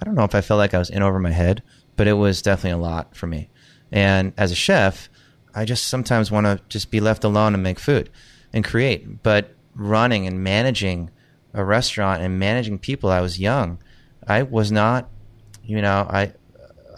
I 0.00 0.04
don't 0.04 0.16
know 0.16 0.24
if 0.24 0.34
I 0.34 0.40
felt 0.40 0.58
like 0.58 0.74
I 0.74 0.78
was 0.78 0.90
in 0.90 1.04
over 1.04 1.20
my 1.20 1.30
head, 1.30 1.62
but 1.94 2.08
it 2.08 2.14
was 2.14 2.42
definitely 2.42 2.80
a 2.80 2.82
lot 2.82 3.14
for 3.14 3.28
me. 3.28 3.48
And 3.92 4.32
as 4.36 4.50
a 4.50 4.56
chef, 4.56 5.08
I 5.54 5.64
just 5.64 5.86
sometimes 5.86 6.32
want 6.32 6.46
to 6.46 6.60
just 6.68 6.90
be 6.90 6.98
left 6.98 7.22
alone 7.22 7.54
and 7.54 7.62
make 7.62 7.78
food 7.78 8.10
and 8.52 8.64
create. 8.64 9.22
But 9.22 9.54
running 9.76 10.26
and 10.26 10.42
managing 10.42 11.10
a 11.52 11.64
restaurant 11.64 12.22
and 12.22 12.40
managing 12.40 12.80
people, 12.80 13.08
I 13.08 13.20
was 13.20 13.38
young. 13.38 13.78
I 14.26 14.42
was 14.42 14.72
not, 14.72 15.10
you 15.62 15.80
know, 15.80 16.08
I 16.10 16.32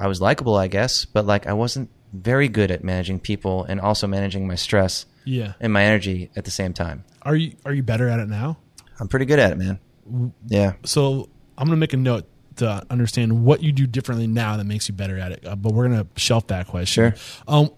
I 0.00 0.06
was 0.08 0.22
likable, 0.22 0.56
I 0.56 0.68
guess, 0.68 1.04
but 1.04 1.26
like 1.26 1.46
I 1.46 1.52
wasn't 1.52 1.90
very 2.22 2.48
good 2.48 2.70
at 2.70 2.82
managing 2.84 3.20
people 3.20 3.64
and 3.64 3.80
also 3.80 4.06
managing 4.06 4.46
my 4.46 4.54
stress 4.54 5.06
Yeah. 5.24 5.52
and 5.60 5.72
my 5.72 5.84
energy 5.84 6.30
at 6.36 6.44
the 6.44 6.50
same 6.50 6.72
time. 6.72 7.04
Are 7.22 7.36
you 7.36 7.52
are 7.64 7.72
you 7.72 7.82
better 7.82 8.08
at 8.08 8.20
it 8.20 8.28
now? 8.28 8.58
I'm 9.00 9.08
pretty 9.08 9.26
good 9.26 9.38
at 9.38 9.52
it, 9.52 9.58
man. 9.58 9.78
Yeah. 10.46 10.74
So 10.84 11.28
I'm 11.58 11.66
gonna 11.66 11.76
make 11.76 11.92
a 11.92 11.96
note 11.98 12.26
to 12.56 12.82
understand 12.90 13.44
what 13.44 13.62
you 13.62 13.70
do 13.72 13.86
differently 13.86 14.26
now 14.26 14.56
that 14.56 14.64
makes 14.64 14.88
you 14.88 14.94
better 14.94 15.18
at 15.18 15.32
it. 15.32 15.46
Uh, 15.46 15.56
but 15.56 15.72
we're 15.74 15.88
gonna 15.88 16.06
shelf 16.16 16.46
that 16.46 16.66
question. 16.68 17.12
Sure. 17.12 17.20
Um, 17.48 17.70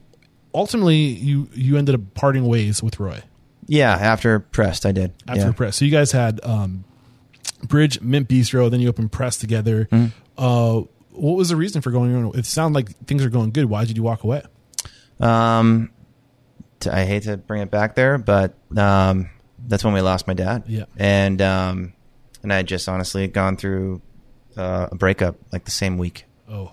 ultimately, 0.54 0.96
you 0.98 1.48
you 1.54 1.76
ended 1.78 1.94
up 1.94 2.14
parting 2.14 2.44
ways 2.46 2.82
with 2.82 3.00
Roy 3.00 3.22
Yeah, 3.66 3.92
after 3.92 4.38
pressed, 4.40 4.86
I 4.86 4.92
did. 4.92 5.12
after 5.26 5.46
yeah. 5.46 5.52
press. 5.52 5.76
So 5.76 5.84
you 5.84 5.90
guys 5.90 6.12
had 6.12 6.40
um, 6.44 6.84
Bridge 7.66 8.00
Mint 8.00 8.28
Bistro, 8.28 8.70
then 8.70 8.80
you 8.80 8.88
opened 8.88 9.10
Press 9.12 9.36
together. 9.36 9.88
Mm-hmm. 9.90 10.06
Uh, 10.36 10.82
what 11.20 11.36
was 11.36 11.48
the 11.50 11.56
reason 11.56 11.82
for 11.82 11.90
going 11.90 12.14
on? 12.14 12.38
It 12.38 12.46
sounded 12.46 12.74
like 12.74 12.96
things 13.06 13.24
are 13.24 13.30
going 13.30 13.50
good. 13.50 13.66
Why 13.66 13.84
did 13.84 13.96
you 13.96 14.02
walk 14.02 14.24
away? 14.24 14.42
Um, 15.20 15.90
t- 16.80 16.90
I 16.90 17.04
hate 17.04 17.24
to 17.24 17.36
bring 17.36 17.62
it 17.62 17.70
back 17.70 17.94
there, 17.94 18.18
but 18.18 18.54
um, 18.76 19.30
that's 19.66 19.84
when 19.84 19.94
we 19.94 20.00
lost 20.00 20.26
my 20.26 20.34
dad. 20.34 20.64
Yeah. 20.66 20.84
and 20.96 21.40
um, 21.42 21.92
and 22.42 22.52
I 22.52 22.56
had 22.56 22.66
just 22.66 22.88
honestly 22.88 23.26
gone 23.28 23.56
through 23.56 24.00
uh, 24.56 24.88
a 24.92 24.94
breakup 24.96 25.36
like 25.52 25.64
the 25.64 25.70
same 25.70 25.98
week, 25.98 26.24
Oh, 26.48 26.70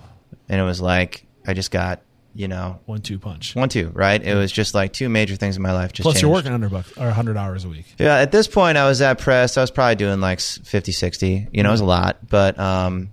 and 0.47 0.59
it 0.61 0.63
was 0.63 0.79
like 0.81 1.25
I 1.45 1.53
just 1.53 1.71
got 1.71 2.01
you 2.35 2.47
know 2.47 2.79
one 2.85 3.01
two 3.01 3.17
punch. 3.17 3.55
one 3.55 3.69
two 3.69 3.89
right. 3.93 4.21
It 4.21 4.35
was 4.35 4.51
just 4.51 4.75
like 4.75 4.93
two 4.93 5.09
major 5.09 5.35
things 5.35 5.55
in 5.55 5.63
my 5.63 5.71
life. 5.71 5.91
Just 5.93 6.03
Plus, 6.03 6.21
you're 6.21 6.29
working 6.31 6.51
under 6.51 6.69
buck 6.69 6.85
or 6.97 7.05
100 7.05 7.37
hours 7.37 7.65
a 7.65 7.69
week. 7.69 7.85
Yeah, 7.97 8.17
at 8.17 8.31
this 8.31 8.47
point, 8.47 8.77
I 8.77 8.87
was 8.87 9.01
at 9.01 9.17
press. 9.19 9.57
I 9.57 9.61
was 9.61 9.71
probably 9.71 9.95
doing 9.95 10.19
like 10.19 10.39
50, 10.39 10.91
60. 10.91 11.47
You 11.51 11.63
know, 11.63 11.69
it 11.69 11.71
was 11.71 11.81
a 11.81 11.85
lot. 11.85 12.17
But, 12.27 12.59
um, 12.59 13.11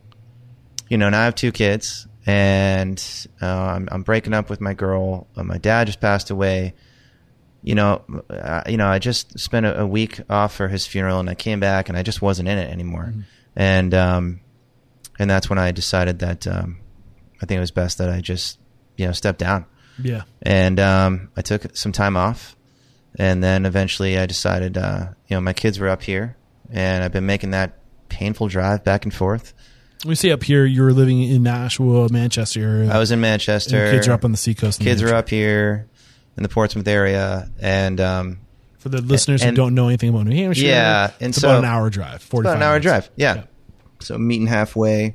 you 0.93 0.99
know, 0.99 1.09
now 1.09 1.23
I 1.23 1.25
have 1.25 1.35
two 1.35 1.53
kids 1.53 2.07
and 2.27 3.03
uh, 3.41 3.47
I'm, 3.47 3.89
I'm 3.91 4.03
breaking 4.03 4.35
up 4.35 4.51
with 4.51 4.61
my 4.61 4.75
girl. 4.75 5.27
Uh, 5.35 5.43
my 5.43 5.57
dad 5.57 5.87
just 5.87 6.01
passed 6.03 6.29
away. 6.31 6.75
You 7.63 7.75
know, 7.77 8.03
uh, 8.29 8.63
you 8.67 8.77
know, 8.77 8.87
I 8.87 8.99
just 8.99 9.39
spent 9.39 9.65
a, 9.65 9.81
a 9.81 9.87
week 9.87 10.21
off 10.29 10.55
for 10.55 10.69
his 10.69 10.87
funeral 10.87 11.19
and 11.19 11.31
I 11.31 11.35
came 11.35 11.61
back 11.61 11.89
and 11.89 11.97
I 11.97 12.03
just 12.03 12.21
wasn't 12.21 12.49
in 12.49 12.59
it 12.59 12.71
anymore. 12.71 13.15
And, 13.57 13.95
um, 13.95 14.41
and 15.19 15.31
that's 15.31 15.49
when 15.49 15.59
I 15.59 15.71
decided 15.73 16.19
that, 16.19 16.47
um, 16.47 16.79
I 17.41 17.47
think 17.47 17.57
it 17.57 17.61
was 17.61 17.71
best 17.71 17.97
that 17.99 18.11
I 18.11 18.21
just, 18.21 18.59
you 18.99 19.07
know, 19.07 19.13
step 19.13 19.39
down 19.39 19.65
Yeah. 19.99 20.23
and 20.43 20.79
um, 20.79 21.31
I 21.37 21.43
took 21.43 21.75
some 21.77 21.93
time 21.93 22.17
off, 22.19 22.55
and 23.19 23.43
then 23.43 23.65
eventually 23.67 24.19
I 24.19 24.27
decided, 24.27 24.77
uh, 24.77 25.09
you 25.29 25.37
know, 25.37 25.41
my 25.41 25.53
kids 25.55 25.79
were 25.79 25.89
up 25.89 26.03
here, 26.03 26.37
and 26.71 27.03
I've 27.03 27.13
been 27.13 27.27
making 27.27 27.51
that 27.53 27.79
painful 28.09 28.49
drive 28.49 28.85
back 28.85 29.05
and 29.05 29.13
forth. 29.15 29.55
We 30.05 30.15
see 30.17 30.33
up 30.33 30.43
here 30.43 30.65
you 30.65 30.83
were 30.83 30.93
living 30.93 31.23
in 31.23 31.43
Nashua, 31.45 32.09
Manchester. 32.11 32.89
I 32.91 32.99
was 32.99 33.13
in 33.13 33.21
Manchester. 33.21 33.91
kids 33.93 34.09
are 34.09 34.13
up 34.13 34.25
on 34.25 34.33
the 34.33 34.37
seacoast. 34.39 34.81
Kids 34.81 35.01
are 35.03 35.15
up 35.15 35.29
here 35.29 35.87
in 36.37 36.43
the 36.43 36.49
Portsmouth 36.49 36.89
area, 36.89 37.49
and 37.61 38.01
um, 38.01 38.39
For 38.79 38.89
the 38.89 39.01
listeners 39.01 39.43
who 39.43 39.49
and- 39.49 39.57
don't 39.57 39.75
know 39.75 39.89
anything 39.89 40.09
about 40.09 40.27
New 40.27 40.35
Hampshire, 40.35 40.67
Yeah, 40.67 41.11
and 41.21 41.29
it's 41.31 41.41
so- 41.41 41.49
about 41.49 41.59
an 41.61 41.65
hour 41.67 41.89
drive. 41.91 42.23
Forty 42.23 42.49
about 42.49 42.57
an 42.57 42.63
hour 42.63 42.81
drive. 42.81 43.11
Yeah. 43.17 43.45
So 44.01 44.19
meeting 44.19 44.49
halfway 44.49 45.15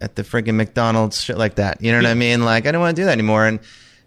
at 0.00 0.16
the 0.16 0.22
friggin' 0.22 0.54
McDonald's, 0.56 1.22
shit 1.22 1.38
like 1.38 1.54
that. 1.54 1.80
You 1.82 1.92
know 1.92 1.98
what 1.98 2.06
I 2.06 2.14
mean? 2.14 2.44
Like 2.44 2.66
I 2.66 2.72
don't 2.72 2.80
want 2.82 2.94
to 2.96 3.00
do 3.00 3.06
that 3.06 3.12
anymore. 3.12 3.46
And 3.46 3.60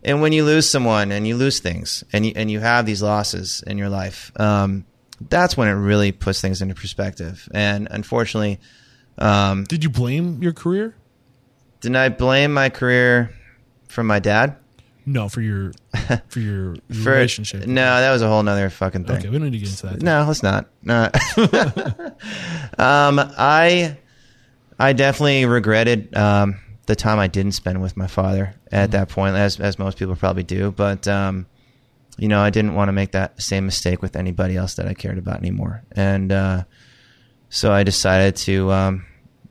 and 0.03 0.21
when 0.21 0.31
you 0.33 0.43
lose 0.45 0.69
someone 0.69 1.11
and 1.11 1.25
you 1.27 1.35
lose 1.37 1.59
things 1.59 2.03
and 2.13 2.25
you 2.25 2.33
and 2.35 2.51
you 2.51 2.59
have 2.59 2.85
these 2.85 3.01
losses 3.01 3.63
in 3.65 3.79
your 3.79 3.89
life, 3.89 4.31
um, 4.39 4.85
that's 5.29 5.57
when 5.57 5.67
it 5.69 5.73
really 5.73 6.11
puts 6.11 6.39
things 6.41 6.61
into 6.61 6.75
perspective. 6.75 7.47
And 7.53 7.87
unfortunately, 7.89 8.59
um, 9.17 9.63
Did 9.65 9.83
you 9.83 9.89
blame 9.89 10.41
your 10.41 10.53
career? 10.53 10.95
did 11.81 11.95
I 11.95 12.09
blame 12.09 12.53
my 12.53 12.69
career 12.69 13.33
from 13.87 14.07
my 14.07 14.19
dad? 14.19 14.55
No, 15.05 15.27
for 15.29 15.41
your 15.41 15.73
for 16.29 16.39
your 16.39 16.75
For, 17.03 17.11
relationship. 17.11 17.65
No, 17.65 17.99
that 17.99 18.11
was 18.11 18.21
a 18.21 18.27
whole 18.27 18.43
nother 18.43 18.69
fucking 18.69 19.05
thing. 19.05 19.17
Okay, 19.17 19.29
we 19.29 19.39
don't 19.39 19.49
need 19.49 19.59
to 19.59 19.65
get 19.65 19.69
into 19.69 19.87
that. 19.87 20.01
No, 20.01 20.23
let's 20.27 20.43
not. 20.43 20.67
No. 20.83 21.05
um, 22.77 23.19
I 23.37 23.97
I 24.79 24.93
definitely 24.93 25.45
regretted 25.45 26.15
um, 26.15 26.59
the 26.85 26.95
time 26.95 27.17
I 27.17 27.27
didn't 27.27 27.53
spend 27.53 27.81
with 27.81 27.97
my 27.97 28.07
father 28.07 28.53
at 28.71 28.91
that 28.91 29.09
point, 29.09 29.35
as 29.35 29.59
as 29.59 29.79
most 29.79 29.97
people 29.97 30.15
probably 30.15 30.43
do. 30.43 30.71
But 30.71 31.07
um, 31.07 31.47
you 32.17 32.27
know, 32.27 32.39
I 32.39 32.51
didn't 32.51 32.75
want 32.75 32.89
to 32.89 32.93
make 32.93 33.11
that 33.13 33.41
same 33.41 33.65
mistake 33.65 34.03
with 34.03 34.15
anybody 34.15 34.55
else 34.55 34.75
that 34.75 34.87
I 34.87 34.93
cared 34.93 35.17
about 35.17 35.37
anymore, 35.37 35.81
and 35.93 36.31
uh, 36.31 36.63
so 37.51 37.71
I 37.71 37.83
decided 37.83 38.35
to 38.47 38.71
um, 38.71 39.05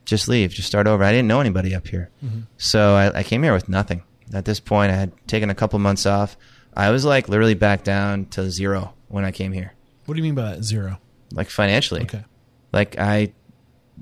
just 0.04 0.26
leave, 0.26 0.50
just 0.52 0.66
start 0.66 0.86
over. 0.88 1.04
I 1.04 1.12
didn't 1.12 1.28
know 1.28 1.40
anybody 1.40 1.74
up 1.74 1.86
here, 1.86 2.10
so 2.56 2.94
I, 2.96 3.18
I 3.20 3.22
came 3.22 3.42
here 3.44 3.52
with 3.52 3.68
nothing. 3.68 4.02
At 4.34 4.44
this 4.44 4.58
point, 4.58 4.90
I 4.90 4.96
had 4.96 5.12
taken 5.28 5.50
a 5.50 5.54
couple 5.54 5.78
months 5.78 6.06
off. 6.06 6.36
I 6.74 6.90
was 6.90 7.04
like 7.04 7.28
literally 7.28 7.54
back 7.54 7.84
down 7.84 8.24
to 8.30 8.50
zero 8.50 8.94
when 9.08 9.24
I 9.24 9.32
came 9.32 9.52
here 9.52 9.74
What 10.06 10.14
do 10.14 10.18
you 10.18 10.22
mean 10.24 10.34
by 10.34 10.50
that? 10.54 10.64
Zero. 10.64 10.98
like 11.32 11.50
financially. 11.50 12.02
Okay. 12.02 12.24
Like 12.72 12.98
I, 12.98 13.32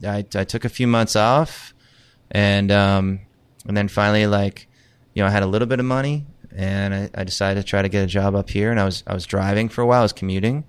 I, 0.06 0.18
I 0.34 0.44
took 0.44 0.64
a 0.64 0.68
few 0.68 0.86
months 0.86 1.16
off, 1.16 1.74
and 2.30 2.70
um, 2.70 3.20
and 3.66 3.76
then 3.76 3.88
finally, 3.88 4.26
like, 4.26 4.68
you 5.14 5.22
know, 5.22 5.26
I 5.28 5.30
had 5.30 5.42
a 5.42 5.46
little 5.46 5.66
bit 5.66 5.80
of 5.80 5.86
money, 5.86 6.26
and 6.54 6.94
I, 6.94 7.10
I 7.14 7.24
decided 7.24 7.60
to 7.62 7.66
try 7.66 7.82
to 7.82 7.88
get 7.88 8.04
a 8.04 8.06
job 8.06 8.34
up 8.34 8.48
here, 8.50 8.70
and 8.70 8.78
I 8.78 8.84
was 8.84 9.02
I 9.06 9.14
was 9.14 9.24
driving 9.26 9.68
for 9.70 9.80
a 9.82 9.86
while, 9.86 10.00
I 10.00 10.02
was 10.02 10.12
commuting, 10.12 10.64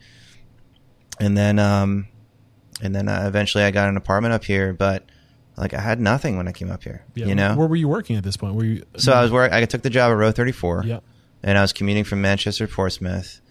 and 1.19 1.37
then 1.37 1.59
um, 1.59 2.07
and 2.81 2.95
then 2.95 3.07
uh, 3.07 3.23
eventually 3.27 3.63
I 3.63 3.71
got 3.71 3.89
an 3.89 3.97
apartment 3.97 4.33
up 4.33 4.43
here, 4.43 4.73
but 4.73 5.05
like 5.57 5.73
I 5.73 5.81
had 5.81 5.99
nothing 5.99 6.37
when 6.37 6.47
I 6.47 6.51
came 6.51 6.71
up 6.71 6.83
here, 6.83 7.03
Yeah. 7.15 7.25
you 7.27 7.35
know. 7.35 7.55
Where 7.55 7.67
were 7.67 7.75
you 7.75 7.87
working 7.87 8.15
at 8.15 8.23
this 8.23 8.37
point? 8.37 8.55
Were 8.55 8.63
you? 8.65 8.83
so 8.97 9.13
I 9.13 9.21
was 9.21 9.31
work. 9.31 9.51
I 9.51 9.63
took 9.65 9.81
the 9.81 9.89
job 9.89 10.11
at 10.11 10.15
Row 10.17 10.31
Thirty 10.31 10.51
Four 10.53 10.83
Yep. 10.85 11.03
and 11.43 11.57
I 11.57 11.61
was 11.61 11.73
commuting 11.73 12.03
from 12.05 12.21
Manchester 12.21 12.65
to 12.67 12.73
Portsmouth, 12.73 13.41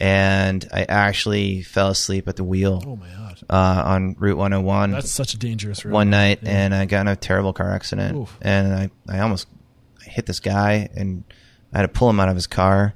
and 0.00 0.68
I 0.72 0.84
actually 0.84 1.62
fell 1.62 1.88
asleep 1.88 2.28
at 2.28 2.36
the 2.36 2.44
wheel 2.44 2.82
Oh 2.86 2.96
my 2.96 3.08
god, 3.08 3.40
uh, 3.50 3.82
on 3.86 4.14
Route 4.18 4.36
101 4.38 4.92
that's 4.92 5.10
such 5.10 5.34
a 5.34 5.38
dangerous 5.38 5.84
road. 5.84 5.92
one 5.92 6.10
night, 6.10 6.40
Yeah. 6.42 6.50
and 6.50 6.74
I 6.74 6.84
got 6.86 7.00
in 7.02 7.08
a 7.08 7.16
terrible 7.16 7.52
car 7.52 7.72
accident, 7.72 8.16
Oof. 8.16 8.36
and 8.40 8.72
I, 8.72 8.90
I 9.08 9.20
almost 9.20 9.48
I 10.06 10.10
hit 10.10 10.26
this 10.26 10.40
guy 10.40 10.88
and 10.94 11.24
I 11.72 11.78
had 11.78 11.82
to 11.82 11.88
pull 11.88 12.08
him 12.08 12.20
out 12.20 12.28
of 12.28 12.34
his 12.36 12.46
car. 12.46 12.94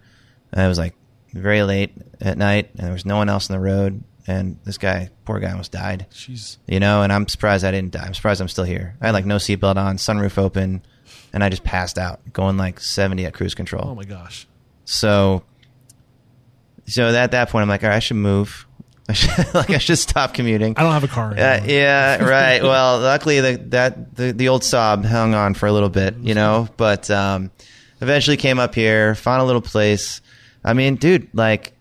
And 0.53 0.65
it 0.65 0.69
was 0.69 0.79
like 0.79 0.95
very 1.33 1.63
late 1.63 1.93
at 2.21 2.37
night 2.39 2.71
and 2.77 2.87
there 2.87 2.93
was 2.93 3.05
no 3.07 3.17
one 3.17 3.29
else 3.29 3.51
on 3.51 3.57
the 3.57 3.61
road. 3.63 4.05
And 4.27 4.59
this 4.65 4.79
guy, 4.79 5.11
poor 5.25 5.41
guy, 5.41 5.51
almost 5.51 5.73
died. 5.73 6.07
Jeez. 6.13 6.59
You 6.67 6.79
know, 6.79 7.03
and 7.03 7.13
I'm 7.13 7.27
surprised 7.27 7.65
I 7.65 7.71
didn't 7.73 7.93
die. 7.93 8.05
I'm 8.05 8.15
surprised 8.15 8.41
I'm 8.41 8.49
still 8.49 8.65
here. 8.65 8.97
I 9.01 9.07
had 9.07 9.13
like 9.13 9.27
no 9.27 9.37
seatbelt 9.37 9.77
on, 9.77 9.97
sunroof 9.97 10.39
open, 10.39 10.83
and 11.33 11.43
I 11.43 11.49
just 11.49 11.65
passed 11.65 11.99
out, 11.99 12.21
going 12.33 12.57
like 12.57 12.79
70 12.79 13.25
at 13.27 13.35
cruise 13.35 13.55
control. 13.55 13.89
Oh 13.89 13.95
my 13.95 14.05
gosh. 14.05 14.47
So, 14.85 15.43
so 16.87 17.09
at 17.09 17.31
that 17.33 17.49
point, 17.49 17.63
I'm 17.63 17.69
like, 17.69 17.83
all 17.83 17.91
right, 17.91 17.97
I 17.97 18.01
should 18.01 18.17
move. 18.17 18.67
I 19.09 19.15
should, 19.15 19.55
like, 19.55 19.71
I 19.71 19.79
should 19.79 19.99
stop 19.99 20.35
commuting. 20.35 20.75
I 20.77 20.83
don't 20.83 20.93
have 20.93 21.05
a 21.05 21.09
car. 21.09 21.33
Uh, 21.33 21.61
yeah, 21.65 22.23
right. 22.23 22.63
Well, 22.63 23.01
luckily 23.01 23.41
the 23.41 23.57
that 23.71 24.15
the, 24.15 24.33
the 24.33 24.49
old 24.49 24.63
sob 24.63 25.05
hung 25.05 25.35
on 25.35 25.55
for 25.55 25.67
a 25.67 25.73
little 25.73 25.89
bit, 25.89 26.17
you 26.19 26.35
know, 26.35 26.69
but 26.77 27.11
um, 27.11 27.51
eventually 28.01 28.37
came 28.37 28.61
up 28.61 28.75
here, 28.75 29.17
found 29.17 29.43
a 29.43 29.45
little 29.45 29.61
place. 29.61 30.21
I 30.65 30.75
mean, 30.75 30.95
dude, 30.95 31.29
like 31.35 31.73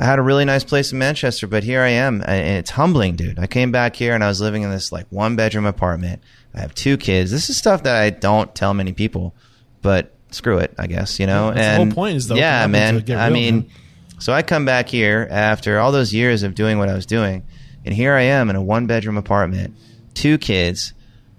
I 0.00 0.04
had 0.04 0.18
a 0.18 0.22
really 0.22 0.44
nice 0.44 0.64
place 0.64 0.92
in 0.92 0.98
Manchester, 0.98 1.46
but 1.46 1.62
here 1.62 1.80
I 1.80 1.90
am, 1.90 2.22
and 2.26 2.58
it's 2.58 2.70
humbling, 2.70 3.16
dude. 3.16 3.38
I 3.38 3.46
came 3.46 3.72
back 3.72 3.96
here 3.96 4.14
and 4.14 4.24
I 4.24 4.28
was 4.28 4.40
living 4.40 4.62
in 4.62 4.70
this 4.70 4.92
like 4.92 5.06
one 5.10 5.36
bedroom 5.36 5.66
apartment. 5.66 6.22
I 6.54 6.60
have 6.60 6.74
two 6.74 6.96
kids. 6.96 7.30
This 7.30 7.50
is 7.50 7.56
stuff 7.56 7.82
that 7.84 8.00
I 8.00 8.10
don't 8.10 8.54
tell 8.54 8.74
many 8.74 8.92
people, 8.92 9.34
but 9.82 10.14
screw 10.30 10.58
it, 10.58 10.74
I 10.78 10.86
guess, 10.86 11.18
you 11.18 11.26
know. 11.26 11.48
Yeah, 11.48 11.54
that's 11.54 11.66
the 11.66 11.82
and 11.82 11.92
whole 11.92 11.94
point 11.94 12.16
is 12.16 12.30
open 12.30 12.38
yeah, 12.38 12.66
man. 12.66 13.00
get 13.00 13.18
I 13.18 13.30
mean, 13.30 13.60
man. 13.60 13.70
so 14.18 14.32
I 14.32 14.42
come 14.42 14.64
back 14.64 14.88
here 14.88 15.26
after 15.30 15.78
all 15.78 15.92
those 15.92 16.12
years 16.12 16.42
of 16.42 16.54
doing 16.54 16.78
what 16.78 16.88
I 16.88 16.94
was 16.94 17.06
doing, 17.06 17.44
and 17.84 17.94
here 17.94 18.14
I 18.14 18.22
am 18.22 18.50
in 18.50 18.56
a 18.56 18.62
one 18.62 18.86
bedroom 18.86 19.16
apartment, 19.16 19.74
two 20.14 20.38
kids. 20.38 20.92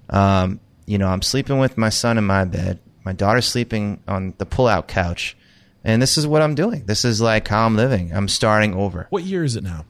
Um, 0.09 0.59
you 0.85 0.97
know, 0.97 1.07
I'm 1.07 1.21
sleeping 1.21 1.59
with 1.59 1.77
my 1.77 1.89
son 1.89 2.17
in 2.17 2.23
my 2.23 2.45
bed. 2.45 2.79
My 3.03 3.13
daughter's 3.13 3.47
sleeping 3.47 4.01
on 4.07 4.33
the 4.37 4.45
pull 4.45 4.67
out 4.67 4.87
couch. 4.87 5.37
And 5.85 6.01
this 6.01 6.17
is 6.17 6.25
what 6.25 6.41
I'm 6.41 6.55
doing. 6.55 6.85
This 6.85 7.05
is 7.05 7.21
like 7.21 7.47
how 7.47 7.65
I'm 7.65 7.75
living. 7.75 8.11
I'm 8.11 8.27
starting 8.27 8.73
over. 8.73 9.05
What 9.11 9.23
year 9.23 9.43
is 9.43 9.55
it 9.55 9.63
now? 9.63 9.85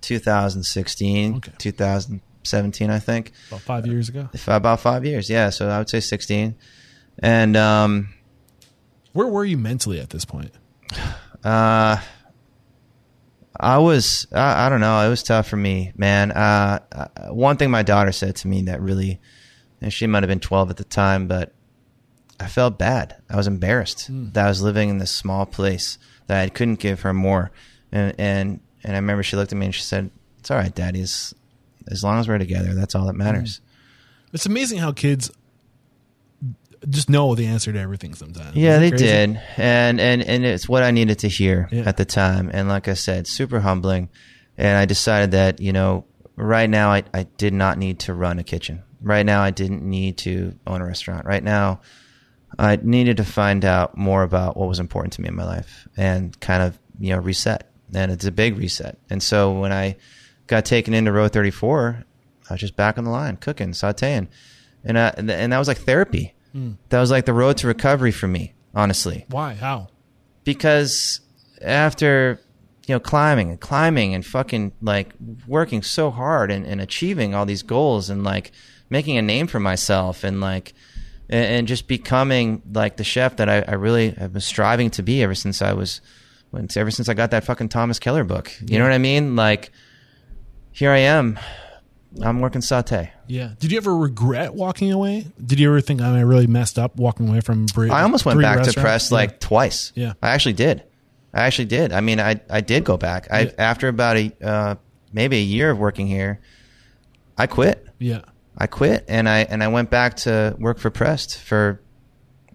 2016, 0.00 1.36
Okay. 1.36 1.52
2017, 1.58 2.90
I 2.90 2.98
think. 2.98 3.32
About 3.48 3.60
five 3.60 3.86
years 3.86 4.08
ago. 4.08 4.28
About 4.48 4.80
five 4.80 5.04
years, 5.06 5.30
yeah. 5.30 5.50
So 5.50 5.68
I 5.68 5.78
would 5.78 5.88
say 5.88 6.00
16. 6.00 6.56
And 7.20 7.56
um, 7.56 8.12
Where 9.12 9.28
were 9.28 9.44
you 9.44 9.56
mentally 9.56 10.00
at 10.00 10.10
this 10.10 10.24
point? 10.24 10.50
Uh, 11.44 11.98
I 13.58 13.78
was, 13.78 14.26
I, 14.32 14.66
I 14.66 14.68
don't 14.68 14.80
know. 14.80 15.06
It 15.06 15.08
was 15.08 15.22
tough 15.22 15.46
for 15.48 15.56
me, 15.56 15.92
man. 15.96 16.32
Uh, 16.32 16.80
uh, 16.90 17.28
one 17.32 17.56
thing 17.56 17.70
my 17.70 17.82
daughter 17.82 18.10
said 18.12 18.36
to 18.36 18.48
me 18.48 18.62
that 18.62 18.80
really, 18.80 19.20
and 19.80 19.92
she 19.92 20.06
might 20.08 20.22
have 20.24 20.28
been 20.28 20.40
12 20.40 20.70
at 20.70 20.76
the 20.78 20.84
time, 20.84 21.28
but 21.28 21.54
I 22.42 22.48
felt 22.48 22.78
bad. 22.78 23.16
I 23.30 23.36
was 23.36 23.46
embarrassed 23.46 24.06
hmm. 24.06 24.30
that 24.32 24.46
I 24.46 24.48
was 24.48 24.62
living 24.62 24.88
in 24.88 24.98
this 24.98 25.10
small 25.10 25.46
place 25.46 25.98
that 26.26 26.42
I 26.42 26.48
couldn't 26.48 26.80
give 26.80 27.02
her 27.02 27.14
more. 27.14 27.50
And, 27.90 28.14
and, 28.18 28.60
and 28.84 28.92
I 28.92 28.96
remember 28.96 29.22
she 29.22 29.36
looked 29.36 29.52
at 29.52 29.58
me 29.58 29.66
and 29.66 29.74
she 29.74 29.82
said, 29.82 30.10
it's 30.38 30.50
all 30.50 30.56
right, 30.56 30.74
daddy. 30.74 31.00
As, 31.00 31.34
as 31.88 32.02
long 32.02 32.18
as 32.18 32.28
we're 32.28 32.38
together, 32.38 32.74
that's 32.74 32.94
all 32.94 33.06
that 33.06 33.12
hmm. 33.12 33.18
matters. 33.18 33.60
It's 34.32 34.46
amazing 34.46 34.78
how 34.78 34.92
kids 34.92 35.30
just 36.88 37.08
know 37.08 37.34
the 37.34 37.46
answer 37.46 37.72
to 37.72 37.78
everything 37.78 38.14
sometimes. 38.14 38.56
Yeah, 38.56 38.78
they 38.78 38.90
crazy? 38.90 39.04
did, 39.04 39.40
and 39.56 40.00
and 40.00 40.22
and 40.22 40.44
it's 40.44 40.68
what 40.68 40.82
I 40.82 40.90
needed 40.90 41.20
to 41.20 41.28
hear 41.28 41.68
Yeah. 41.70 41.82
at 41.86 41.96
the 41.96 42.04
time. 42.04 42.50
And 42.52 42.68
like 42.68 42.88
I 42.88 42.94
said, 42.94 43.26
super 43.26 43.60
humbling. 43.60 44.08
And 44.58 44.76
I 44.76 44.84
decided 44.84 45.30
that 45.32 45.60
you 45.60 45.72
know, 45.72 46.04
right 46.36 46.68
now 46.68 46.90
I 46.90 47.04
I 47.14 47.24
did 47.36 47.54
not 47.54 47.78
need 47.78 48.00
to 48.00 48.14
run 48.14 48.38
a 48.38 48.44
kitchen. 48.44 48.82
Right 49.00 49.24
now 49.24 49.42
I 49.42 49.50
didn't 49.50 49.82
need 49.82 50.18
to 50.18 50.58
own 50.66 50.80
a 50.80 50.86
restaurant. 50.86 51.26
Right 51.26 51.42
now, 51.42 51.80
I 52.58 52.76
needed 52.76 53.16
to 53.18 53.24
find 53.24 53.64
out 53.64 53.96
more 53.96 54.22
about 54.22 54.56
what 54.56 54.68
was 54.68 54.78
important 54.80 55.12
to 55.14 55.22
me 55.22 55.28
in 55.28 55.34
my 55.34 55.44
life 55.44 55.88
and 55.96 56.38
kind 56.40 56.62
of 56.62 56.78
you 56.98 57.10
know 57.10 57.18
reset. 57.20 57.68
And 57.94 58.10
it's 58.10 58.24
a 58.24 58.32
big 58.32 58.56
reset. 58.56 58.98
And 59.10 59.22
so 59.22 59.52
when 59.52 59.72
I 59.72 59.96
got 60.46 60.64
taken 60.64 60.94
into 60.94 61.12
row 61.12 61.28
34, 61.28 62.04
I 62.48 62.54
was 62.54 62.60
just 62.60 62.74
back 62.76 62.96
on 62.96 63.04
the 63.04 63.10
line, 63.10 63.36
cooking, 63.36 63.72
sauteing, 63.72 64.28
and 64.84 64.98
I, 64.98 65.08
and 65.16 65.52
that 65.52 65.58
was 65.58 65.68
like 65.68 65.78
therapy. 65.78 66.34
Hmm. 66.52 66.72
That 66.88 67.00
was 67.00 67.10
like 67.10 67.26
the 67.26 67.32
road 67.34 67.56
to 67.58 67.66
recovery 67.66 68.12
for 68.12 68.28
me, 68.28 68.54
honestly, 68.74 69.24
Why? 69.28 69.54
How? 69.54 69.88
because 70.44 71.20
after 71.60 72.40
you 72.86 72.94
know 72.94 73.00
climbing 73.00 73.50
and 73.50 73.60
climbing 73.60 74.14
and 74.14 74.26
fucking 74.26 74.72
like 74.82 75.14
working 75.46 75.82
so 75.82 76.10
hard 76.10 76.50
and, 76.50 76.66
and 76.66 76.80
achieving 76.80 77.34
all 77.34 77.46
these 77.46 77.62
goals 77.62 78.10
and 78.10 78.24
like 78.24 78.50
making 78.90 79.16
a 79.16 79.22
name 79.22 79.46
for 79.46 79.60
myself 79.60 80.24
and 80.24 80.40
like 80.40 80.74
and, 81.28 81.44
and 81.46 81.68
just 81.68 81.86
becoming 81.88 82.62
like 82.72 82.96
the 82.96 83.04
chef 83.04 83.36
that 83.36 83.48
I, 83.48 83.60
I 83.62 83.74
really 83.74 84.10
have 84.10 84.32
been 84.32 84.40
striving 84.42 84.90
to 84.90 85.02
be 85.02 85.22
ever 85.22 85.34
since 85.34 85.62
I 85.62 85.72
was 85.72 86.00
when 86.50 86.68
ever 86.76 86.90
since 86.90 87.08
I 87.08 87.14
got 87.14 87.30
that 87.30 87.44
fucking 87.44 87.68
Thomas 87.70 87.98
Keller 87.98 88.24
book. 88.24 88.52
You 88.66 88.78
know 88.78 88.84
what 88.84 88.92
I 88.92 88.98
mean? 88.98 89.36
Like 89.36 89.70
here 90.72 90.90
I 90.90 90.98
am. 90.98 91.38
I'm 92.22 92.40
working 92.40 92.60
saute. 92.60 93.10
Yeah. 93.26 93.52
Did 93.58 93.72
you 93.72 93.78
ever 93.78 93.96
regret 93.96 94.52
walking 94.52 94.92
away? 94.92 95.26
Did 95.42 95.58
you 95.58 95.68
ever 95.70 95.80
think 95.80 96.02
I 96.02 96.20
really 96.20 96.46
messed 96.46 96.78
up 96.78 96.96
walking 96.96 97.28
away 97.28 97.40
from 97.40 97.64
Brie? 97.66 97.88
I 97.88 98.02
almost 98.02 98.26
went 98.26 98.36
Brie 98.36 98.42
back 98.44 98.64
to 98.64 98.72
press 98.78 99.10
Yeah. 99.10 99.14
like 99.16 99.40
twice. 99.40 99.92
Yeah. 99.94 100.12
I 100.22 100.30
actually 100.30 100.52
did. 100.52 100.82
I 101.32 101.42
actually 101.44 101.64
did. 101.66 101.92
I 101.94 102.00
mean, 102.02 102.20
I 102.20 102.40
I 102.50 102.60
did 102.60 102.84
go 102.84 102.98
back. 102.98 103.28
I 103.30 103.40
Yeah. 103.44 103.50
after 103.56 103.88
about 103.88 104.18
a 104.18 104.32
uh, 104.42 104.74
maybe 105.12 105.38
a 105.38 105.42
year 105.42 105.70
of 105.70 105.78
working 105.78 106.06
here, 106.06 106.40
I 107.38 107.46
quit. 107.46 107.86
Yeah. 107.98 108.20
I 108.56 108.66
quit 108.66 109.04
and 109.08 109.28
I 109.28 109.40
and 109.40 109.62
I 109.62 109.68
went 109.68 109.90
back 109.90 110.16
to 110.18 110.54
work 110.58 110.78
for 110.78 110.90
Prest 110.90 111.38
for. 111.38 111.80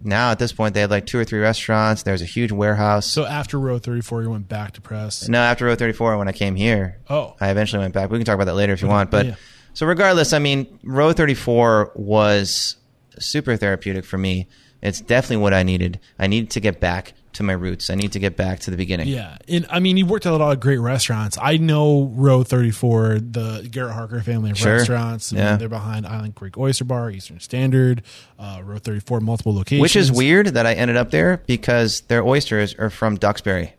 Now 0.00 0.30
at 0.30 0.38
this 0.38 0.52
point, 0.52 0.74
they 0.74 0.80
had 0.80 0.90
like 0.90 1.06
two 1.06 1.18
or 1.18 1.24
three 1.24 1.40
restaurants. 1.40 2.04
There's 2.04 2.22
a 2.22 2.24
huge 2.24 2.52
warehouse. 2.52 3.04
So 3.04 3.26
after 3.26 3.58
row 3.58 3.80
34, 3.80 4.22
you 4.22 4.30
went 4.30 4.48
back 4.48 4.74
to 4.74 4.80
press. 4.80 5.28
no, 5.28 5.40
after 5.40 5.64
row 5.64 5.74
34, 5.74 6.16
when 6.18 6.28
I 6.28 6.32
came 6.32 6.54
here, 6.54 7.00
Oh. 7.10 7.34
I 7.40 7.50
eventually 7.50 7.80
went 7.80 7.94
back. 7.94 8.08
We 8.08 8.16
can 8.16 8.24
talk 8.24 8.36
about 8.36 8.44
that 8.44 8.54
later 8.54 8.72
if 8.72 8.80
you 8.80 8.86
want. 8.86 9.10
But 9.10 9.26
yeah. 9.26 9.34
so 9.74 9.86
regardless, 9.86 10.32
I 10.32 10.38
mean, 10.38 10.78
row 10.84 11.12
34 11.12 11.94
was 11.96 12.76
super 13.18 13.56
therapeutic 13.56 14.04
for 14.04 14.18
me. 14.18 14.46
It's 14.80 15.00
definitely 15.00 15.38
what 15.38 15.52
I 15.52 15.64
needed. 15.64 15.98
I 16.16 16.28
needed 16.28 16.50
to 16.50 16.60
get 16.60 16.78
back 16.78 17.14
to 17.34 17.42
my 17.42 17.52
roots. 17.52 17.90
I 17.90 17.94
need 17.94 18.12
to 18.12 18.18
get 18.18 18.36
back 18.36 18.60
to 18.60 18.70
the 18.70 18.76
beginning. 18.76 19.08
Yeah, 19.08 19.36
and 19.48 19.66
I 19.70 19.80
mean, 19.80 19.96
you 19.96 20.06
worked 20.06 20.26
at 20.26 20.32
a 20.32 20.36
lot 20.36 20.52
of 20.52 20.60
great 20.60 20.78
restaurants. 20.78 21.38
I 21.40 21.56
know 21.56 22.10
Row 22.14 22.42
Thirty 22.42 22.70
Four, 22.70 23.18
the 23.20 23.68
Garrett 23.70 23.94
Harker 23.94 24.20
family 24.22 24.50
of 24.50 24.58
Sure. 24.58 24.76
restaurants. 24.76 25.32
Yeah. 25.32 25.56
they're 25.56 25.68
behind 25.68 26.06
Island 26.06 26.34
Creek 26.34 26.56
Oyster 26.58 26.84
Bar, 26.84 27.10
Eastern 27.10 27.40
Standard, 27.40 28.02
uh, 28.38 28.60
Row 28.64 28.78
Thirty 28.78 29.00
Four, 29.00 29.20
multiple 29.20 29.54
locations. 29.54 29.82
Which 29.82 29.96
is 29.96 30.10
weird 30.10 30.48
that 30.48 30.66
I 30.66 30.74
ended 30.74 30.96
up 30.96 31.10
there 31.10 31.42
because 31.46 32.00
their 32.02 32.22
oysters 32.24 32.74
are 32.74 32.90
from 32.90 33.16
Duxbury. 33.16 33.74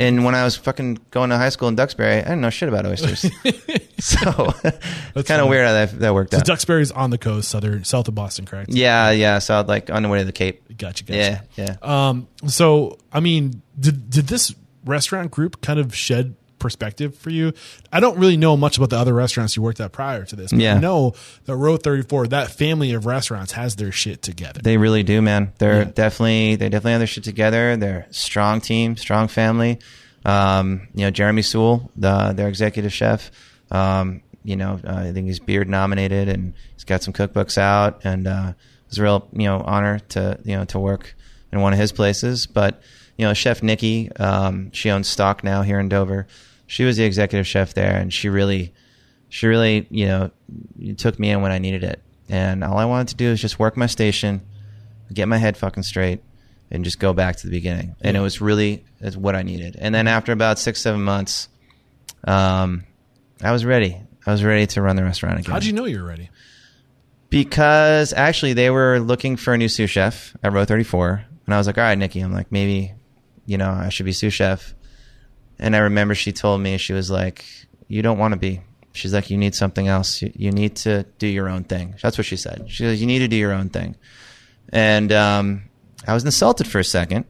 And 0.00 0.24
when 0.24 0.34
I 0.34 0.44
was 0.44 0.56
fucking 0.56 0.98
going 1.10 1.30
to 1.30 1.36
high 1.36 1.48
school 1.50 1.68
in 1.68 1.76
Duxbury, 1.76 2.16
I 2.18 2.20
didn't 2.22 2.40
know 2.40 2.50
shit 2.50 2.68
about 2.68 2.86
oysters. 2.86 3.20
so 3.98 4.52
it's 5.14 5.28
kind 5.28 5.40
of 5.40 5.48
weird 5.48 5.66
how 5.66 5.72
that, 5.72 5.98
that 6.00 6.14
worked 6.14 6.32
So 6.32 6.38
out. 6.38 6.44
Duxbury's 6.44 6.90
on 6.90 7.10
the 7.10 7.18
coast, 7.18 7.48
southern 7.48 7.84
south 7.84 8.08
of 8.08 8.14
Boston, 8.14 8.46
correct? 8.46 8.70
yeah, 8.72 9.10
yeah. 9.10 9.38
So 9.38 9.58
I'd 9.58 9.68
like 9.68 9.90
on 9.90 10.02
the 10.02 10.08
way 10.08 10.18
to 10.18 10.24
the 10.24 10.32
Cape. 10.32 10.76
Gotcha, 10.76 11.04
Yeah, 11.06 11.40
gotcha. 11.56 11.78
yeah. 11.82 12.08
Um, 12.08 12.28
so 12.46 12.98
I 13.12 13.20
mean, 13.20 13.62
did 13.78 14.10
did 14.10 14.26
this 14.26 14.54
restaurant 14.84 15.30
group 15.30 15.60
kind 15.60 15.78
of 15.78 15.94
shed 15.94 16.34
perspective 16.60 17.16
for 17.18 17.30
you? 17.30 17.52
I 17.92 17.98
don't 17.98 18.16
really 18.18 18.36
know 18.36 18.56
much 18.56 18.76
about 18.76 18.90
the 18.90 18.98
other 18.98 19.12
restaurants 19.12 19.56
you 19.56 19.62
worked 19.62 19.80
at 19.80 19.90
prior 19.90 20.24
to 20.26 20.36
this. 20.36 20.52
But 20.52 20.60
Yeah. 20.60 20.76
I 20.76 20.78
know 20.78 21.14
that 21.46 21.56
Row 21.56 21.76
Thirty 21.76 22.02
Four, 22.02 22.28
that 22.28 22.50
family 22.52 22.92
of 22.92 23.06
restaurants, 23.06 23.52
has 23.52 23.74
their 23.76 23.90
shit 23.90 24.22
together. 24.22 24.60
They 24.62 24.76
really 24.76 25.02
do, 25.02 25.20
man. 25.20 25.52
They're 25.58 25.78
Yeah. 25.82 25.90
definitely 25.94 26.54
they 26.56 26.68
definitely 26.68 26.92
have 26.92 27.00
their 27.00 27.06
shit 27.08 27.24
together. 27.24 27.76
They're 27.76 28.06
a 28.08 28.14
strong 28.14 28.60
team, 28.60 28.96
strong 28.96 29.26
family. 29.26 29.78
Um, 30.24 30.88
you 30.94 31.04
know, 31.04 31.10
Jeremy 31.10 31.42
Sewall, 31.42 31.90
the, 31.96 32.32
their 32.34 32.48
executive 32.48 32.92
chef. 32.92 33.30
Um, 33.70 34.22
you 34.44 34.56
know, 34.56 34.78
uh, 34.86 34.92
I 35.08 35.12
think 35.12 35.26
he's 35.26 35.38
Beard 35.40 35.68
nominated, 35.68 36.28
and 36.28 36.54
he's 36.74 36.84
got 36.84 37.02
some 37.02 37.12
cookbooks 37.14 37.56
out, 37.58 38.02
and 38.04 38.26
uh, 38.26 38.52
it's 38.88 38.98
a 38.98 39.02
real 39.02 39.28
you 39.32 39.44
know 39.44 39.60
honor 39.64 39.98
to 40.10 40.38
you 40.44 40.56
know 40.56 40.64
to 40.66 40.78
work 40.78 41.14
in 41.52 41.60
one 41.60 41.72
of 41.72 41.78
his 41.78 41.92
places. 41.92 42.46
But 42.46 42.82
you 43.16 43.26
know, 43.26 43.34
Chef 43.34 43.62
Nikki, 43.62 44.10
um, 44.16 44.72
she 44.72 44.90
owns 44.90 45.08
stock 45.08 45.44
now 45.44 45.62
here 45.62 45.78
in 45.78 45.88
Dover. 45.90 46.26
She 46.70 46.84
was 46.84 46.96
the 46.96 47.02
executive 47.02 47.48
chef 47.48 47.74
there, 47.74 47.96
and 47.96 48.12
she 48.12 48.28
really 48.28 48.72
she 49.28 49.48
really, 49.48 49.88
you 49.90 50.06
know, 50.06 50.30
took 50.98 51.18
me 51.18 51.30
in 51.30 51.42
when 51.42 51.50
I 51.50 51.58
needed 51.58 51.82
it. 51.82 52.00
And 52.28 52.62
all 52.62 52.78
I 52.78 52.84
wanted 52.84 53.08
to 53.08 53.16
do 53.16 53.26
is 53.26 53.40
just 53.40 53.58
work 53.58 53.76
my 53.76 53.86
station, 53.86 54.40
get 55.12 55.26
my 55.26 55.36
head 55.36 55.56
fucking 55.56 55.82
straight, 55.82 56.22
and 56.70 56.84
just 56.84 57.00
go 57.00 57.12
back 57.12 57.34
to 57.38 57.48
the 57.48 57.50
beginning. 57.50 57.96
And 58.02 58.16
it 58.16 58.20
was 58.20 58.40
really 58.40 58.84
it's 59.00 59.16
what 59.16 59.34
I 59.34 59.42
needed. 59.42 59.74
And 59.80 59.92
then 59.92 60.06
after 60.06 60.30
about 60.30 60.60
six, 60.60 60.80
seven 60.80 61.02
months, 61.02 61.48
um, 62.22 62.84
I 63.42 63.50
was 63.50 63.64
ready. 63.64 64.00
I 64.24 64.30
was 64.30 64.44
ready 64.44 64.68
to 64.68 64.80
run 64.80 64.94
the 64.94 65.02
restaurant 65.02 65.40
again. 65.40 65.50
How'd 65.50 65.64
you 65.64 65.72
know 65.72 65.86
you 65.86 66.00
were 66.00 66.08
ready? 66.08 66.30
Because 67.30 68.12
actually, 68.12 68.52
they 68.52 68.70
were 68.70 69.00
looking 69.00 69.36
for 69.36 69.54
a 69.54 69.58
new 69.58 69.68
sous 69.68 69.90
chef 69.90 70.36
at 70.40 70.52
row 70.52 70.64
34. 70.64 71.24
And 71.46 71.54
I 71.54 71.58
was 71.58 71.66
like, 71.66 71.78
all 71.78 71.82
right, 71.82 71.98
Nikki, 71.98 72.20
I'm 72.20 72.32
like, 72.32 72.52
maybe, 72.52 72.92
you 73.44 73.58
know, 73.58 73.70
I 73.70 73.88
should 73.88 74.06
be 74.06 74.12
sous 74.12 74.32
chef. 74.32 74.72
And 75.60 75.76
I 75.76 75.80
remember 75.80 76.14
she 76.16 76.32
told 76.32 76.60
me, 76.60 76.76
she 76.78 76.92
was 76.92 77.10
like, 77.10 77.44
you 77.86 78.02
don't 78.02 78.18
want 78.18 78.32
to 78.32 78.38
be. 78.38 78.62
She's 78.92 79.14
like, 79.14 79.30
you 79.30 79.36
need 79.38 79.54
something 79.54 79.86
else. 79.86 80.20
You, 80.22 80.32
you 80.34 80.50
need 80.50 80.74
to 80.76 81.04
do 81.18 81.26
your 81.28 81.48
own 81.48 81.62
thing. 81.64 81.94
That's 82.02 82.18
what 82.18 82.26
she 82.26 82.36
said. 82.36 82.64
She 82.68 82.82
goes, 82.84 83.00
you 83.00 83.06
need 83.06 83.20
to 83.20 83.28
do 83.28 83.36
your 83.36 83.52
own 83.52 83.68
thing. 83.68 83.94
and 84.72 85.12
um, 85.12 85.62
I 86.08 86.14
was 86.14 86.24
insulted 86.24 86.66
for 86.66 86.78
a 86.80 86.84
second 86.84 87.26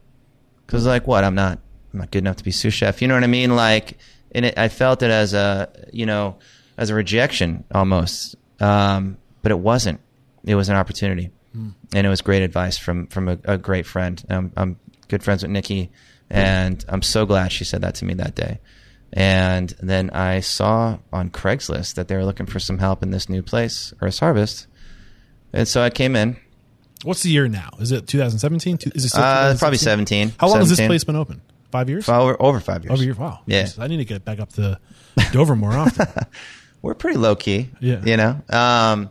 because 0.66 0.86
like, 0.86 1.07
what? 1.07 1.24
I'm 1.24 1.35
not, 1.35 1.59
I'm 1.93 1.98
not 1.98 2.11
good 2.11 2.20
enough 2.20 2.36
to 2.36 2.44
be 2.44 2.52
sous 2.52 2.73
chef. 2.73 3.02
You 3.02 3.09
know 3.09 3.15
what 3.15 3.24
I 3.24 3.27
mean? 3.27 3.57
Like, 3.57 3.98
and 4.32 4.44
it, 4.47 4.57
I 4.57 4.69
felt 4.69 5.02
it 5.02 5.11
as 5.11 5.35
a, 5.35 5.69
you 5.93 6.07
know, 6.07 6.39
as 6.78 6.89
a 6.90 6.94
rejection 6.94 7.65
almost. 7.74 8.36
Um, 8.61 9.19
but 9.43 9.51
it 9.51 9.59
wasn't. 9.59 10.01
It 10.44 10.55
was 10.55 10.69
an 10.69 10.77
opportunity, 10.77 11.31
and 11.94 12.07
it 12.07 12.11
was 12.11 12.20
great 12.23 12.43
advice 12.43 12.78
from 12.78 13.07
from 13.09 13.28
a, 13.28 13.39
a 13.44 13.59
great 13.59 13.86
friend. 13.86 14.23
Um, 14.31 14.52
I'm 14.57 14.78
good 15.09 15.23
friends 15.23 15.43
with 15.43 15.51
Nikki, 15.51 15.90
and 16.31 16.85
I'm 16.89 17.02
so 17.02 17.27
glad 17.27 17.52
she 17.52 17.65
said 17.65 17.82
that 17.82 17.97
to 17.97 18.05
me 18.05 18.15
that 18.15 18.35
day. 18.35 18.61
And 19.12 19.69
then 19.82 20.11
I 20.11 20.40
saw 20.40 20.98
on 21.12 21.31
Craigslist 21.31 21.94
that 21.94 22.07
they 22.09 22.15
were 22.16 22.24
looking 22.24 22.47
for 22.47 22.61
some 22.61 22.78
help 22.78 23.02
in 23.02 23.11
this 23.11 23.28
new 23.28 23.43
place, 23.43 23.93
Earth's 24.01 24.20
Harvest. 24.20 24.66
And 25.52 25.66
so 25.66 25.82
I 25.82 25.90
came 25.90 26.15
in. 26.15 26.36
What's 27.02 27.23
the 27.24 27.31
year 27.31 27.48
now? 27.48 27.70
Is 27.81 27.90
it 27.93 28.07
2017? 28.07 28.78
Is 28.94 29.05
it 29.05 29.09
still 29.09 29.23
Uh, 29.23 29.57
probably 29.59 29.78
17. 29.78 30.32
How 30.39 30.48
long 30.48 30.59
has 30.59 30.69
this 30.69 30.78
place 30.86 31.02
been 31.02 31.16
open? 31.16 31.40
Five 31.73 31.89
years? 31.89 32.09
Over, 32.09 32.40
over 32.40 32.61
five 32.61 32.85
years. 32.85 32.93
Over 32.93 33.02
year. 33.02 33.15
Wow. 33.15 33.40
Yeah. 33.47 33.69
I 33.78 33.86
need 33.89 33.97
to 33.98 34.05
get 34.05 34.24
back 34.24 34.39
up 34.39 34.52
to 34.55 34.78
Dover 35.32 35.57
more 35.57 35.73
often. 35.73 36.07
We're 36.82 36.94
pretty 36.94 37.19
low 37.19 37.35
key. 37.36 37.70
Yeah. 37.81 38.01
You 38.05 38.16
know? 38.16 38.40
Um, 38.48 39.11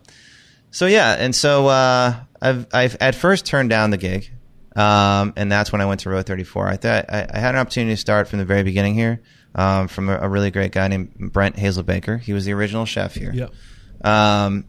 so 0.71 0.85
yeah. 0.85 1.15
And 1.19 1.35
so, 1.35 1.67
uh, 1.67 2.15
I've, 2.41 2.67
I've 2.73 2.95
at 3.01 3.15
first 3.15 3.45
turned 3.45 3.69
down 3.69 3.89
the 3.89 3.97
gig. 3.97 4.31
Um, 4.79 5.33
and 5.35 5.51
that's 5.51 5.73
when 5.73 5.81
I 5.81 5.85
went 5.85 5.99
to 6.01 6.09
Row 6.09 6.21
34. 6.21 6.67
I 6.69 6.77
thought 6.77 7.05
I, 7.09 7.27
I 7.33 7.39
had 7.39 7.53
an 7.53 7.59
opportunity 7.59 7.91
to 7.93 7.97
start 7.97 8.29
from 8.29 8.39
the 8.39 8.45
very 8.45 8.63
beginning 8.63 8.93
here, 8.93 9.21
um, 9.53 9.89
from 9.89 10.07
a, 10.07 10.19
a 10.19 10.29
really 10.29 10.51
great 10.51 10.71
guy 10.71 10.87
named 10.87 11.15
Brent 11.33 11.57
Hazelbaker. 11.57 12.17
He 12.21 12.31
was 12.31 12.45
the 12.45 12.53
original 12.53 12.85
chef 12.85 13.13
here. 13.13 13.33
yep. 13.33 13.53
Um, 14.01 14.63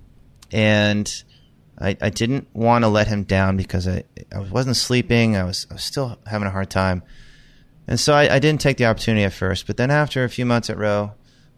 and 0.51 1.23
I, 1.79 1.97
I 2.01 2.11
didn't 2.11 2.49
want 2.53 2.83
to 2.83 2.89
let 2.89 3.07
him 3.07 3.23
down 3.23 3.57
because 3.57 3.87
I, 3.87 4.03
I 4.35 4.41
wasn't 4.41 4.77
sleeping. 4.77 5.37
I 5.37 5.45
was, 5.45 5.69
I 5.71 5.75
was 5.75 5.85
still 5.85 6.19
having 6.27 6.49
a 6.49 6.51
hard 6.51 6.71
time. 6.71 7.05
And 7.87 8.01
so 8.01 8.13
I, 8.13 8.35
I 8.35 8.39
didn't 8.41 8.61
take 8.61 8.79
the 8.79 8.87
opportunity 8.87 9.25
at 9.25 9.33
first. 9.33 9.69
But 9.69 9.77
then 9.77 9.93
after 9.93 10.25
a 10.25 10.29
few 10.29 10.45
months 10.45 10.71
at 10.71 10.77
Row, 10.77 11.13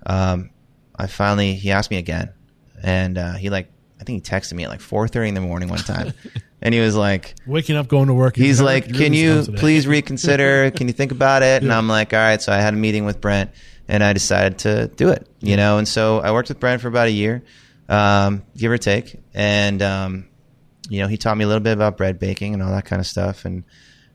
um, 0.04 0.50
I 0.94 1.06
finally, 1.06 1.54
he 1.54 1.70
asked 1.70 1.90
me 1.90 1.96
again. 1.96 2.34
And 2.82 3.16
uh, 3.16 3.32
he 3.32 3.48
like, 3.48 3.72
I 3.98 4.04
think 4.04 4.26
he 4.26 4.30
texted 4.30 4.52
me 4.52 4.64
at 4.64 4.68
like 4.68 4.80
4.30 4.80 5.28
in 5.28 5.34
the 5.34 5.40
morning 5.40 5.70
one 5.70 5.78
time. 5.78 6.12
and 6.62 6.72
he 6.72 6.80
was 6.80 6.97
like, 6.97 7.34
Waking 7.44 7.76
up, 7.76 7.89
going 7.89 8.06
to 8.06 8.14
work. 8.14 8.36
he's 8.36 8.59
you're 8.60 8.66
like, 8.66 8.94
"Can 8.94 9.12
you 9.12 9.43
please 9.56 9.86
reconsider? 9.89 10.70
Can 10.70 10.86
you 10.86 10.93
think 10.94 11.10
about 11.10 11.43
it?" 11.43 11.62
And 11.62 11.72
I'm 11.72 11.89
like, 11.89 12.14
"All 12.14 12.20
right." 12.20 12.40
So 12.40 12.52
I 12.52 12.56
had 12.56 12.72
a 12.72 12.76
meeting 12.76 13.05
with 13.05 13.20
Brent, 13.20 13.51
and 13.89 14.02
I 14.02 14.12
decided 14.12 14.59
to 14.60 14.86
do 14.86 15.09
it. 15.09 15.28
You 15.40 15.56
know, 15.56 15.78
and 15.78 15.86
so 15.86 16.20
I 16.20 16.30
worked 16.32 16.48
with 16.48 16.60
Brent 16.60 16.80
for 16.80 16.89
about 16.89 17.09
a 17.09 17.12
year, 17.12 17.43
um, 17.89 18.44
give 18.56 18.70
or 18.70 18.78
take, 18.78 19.20
and 19.34 19.82
um, 19.82 20.28
you 20.89 21.01
know, 21.01 21.09
he 21.09 21.16
taught 21.16 21.36
me 21.36 21.44
a 21.44 21.48
little 21.48 21.62
bit 21.62 21.72
about 21.72 21.97
bread 21.97 22.18
baking 22.18 22.55
and 22.55 22.62
all 22.62 22.70
that 22.70 22.84
kind 22.84 23.01
of 23.01 23.06
stuff, 23.06 23.44
and 23.44 23.64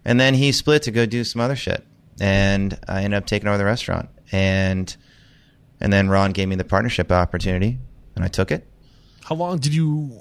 and 0.06 0.20
then 0.20 0.34
he 0.34 0.54
split 0.54 0.84
to 0.84 0.92
go 0.92 1.06
do 1.06 1.26
some 1.26 1.42
other 1.42 1.56
shit, 1.58 1.86
and 2.20 2.80
I 2.88 3.04
ended 3.04 3.18
up 3.18 3.26
taking 3.26 3.50
over 3.50 3.58
the 3.58 3.66
restaurant, 3.66 4.08
and 4.32 4.96
and 5.82 5.92
then 5.92 6.08
Ron 6.08 6.32
gave 6.32 6.48
me 6.48 6.56
the 6.56 6.64
partnership 6.64 7.12
opportunity, 7.12 7.78
and 8.16 8.24
I 8.24 8.30
took 8.30 8.52
it 8.52 8.66
How 9.26 9.36
long 9.36 9.60
did 9.60 9.74
you 9.74 10.18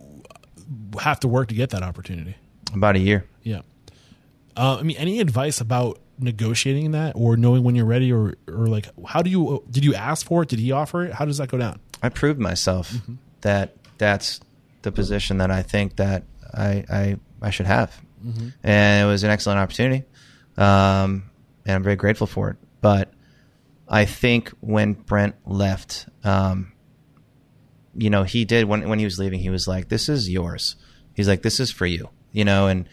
have 1.01 1.20
to 1.20 1.28
work 1.28 1.48
to 1.48 1.55
get 1.55 1.70
that 1.70 1.82
opportunity? 1.82 2.36
about 2.74 2.97
a 2.97 2.98
year. 2.98 3.24
Yeah. 3.43 3.60
Uh, 4.56 4.78
I 4.78 4.82
mean, 4.82 4.97
any 4.97 5.20
advice 5.20 5.60
about 5.60 6.01
negotiating 6.18 6.93
that 6.93 7.12
or 7.14 7.36
knowing 7.36 7.62
when 7.62 7.74
you're 7.74 7.84
ready 7.86 8.12
or, 8.12 8.34
or 8.48 8.66
like, 8.66 8.88
how 9.06 9.22
do 9.22 9.30
you, 9.30 9.62
did 9.70 9.84
you 9.84 9.94
ask 9.94 10.26
for 10.26 10.43
it? 10.43 10.48
Did 10.48 10.59
he 10.59 10.72
offer 10.72 11.05
it? 11.05 11.12
How 11.12 11.24
does 11.24 11.38
that 11.38 11.48
go 11.48 11.59
down? 11.59 11.78
I 12.02 12.09
proved 12.09 12.38
myself 12.38 12.93
that 13.43 13.76
that's 13.98 14.40
the 14.82 14.93
position 14.93 15.38
that 15.38 15.51
I 15.51 15.62
think 15.62 15.97
that 15.97 16.24
I 16.52 16.84
I, 16.90 17.16
I 17.40 17.51
should 17.51 17.66
have, 17.66 17.98
and 18.62 19.02
it 19.02 19.06
was 19.06 19.24
an 19.24 19.30
excellent 19.30 19.59
opportunity, 19.60 20.05
um, 20.56 21.30
and 21.64 21.76
I'm 21.76 21.82
very 21.82 21.97
grateful 21.97 22.26
for 22.26 22.51
it. 22.51 22.56
But 22.80 23.12
I 23.88 24.05
think 24.05 24.51
when 24.60 24.93
Brent 24.93 25.36
left, 25.47 26.06
um, 26.22 26.72
you 27.97 28.10
know, 28.10 28.23
he 28.23 28.44
did 28.44 28.66
when 28.66 28.89
when 28.89 28.98
he 28.98 29.05
was 29.05 29.18
leaving, 29.18 29.40
he 29.40 29.51
was 29.51 29.66
like, 29.66 29.89
"This 29.89 30.09
is 30.09 30.28
yours." 30.28 30.77
He's 31.14 31.28
like, 31.28 31.43
"This 31.43 31.60
is 31.60 31.70
for 31.70 31.86
you," 31.86 32.10
you 32.32 32.44
know, 32.44 32.66
and 32.68 32.89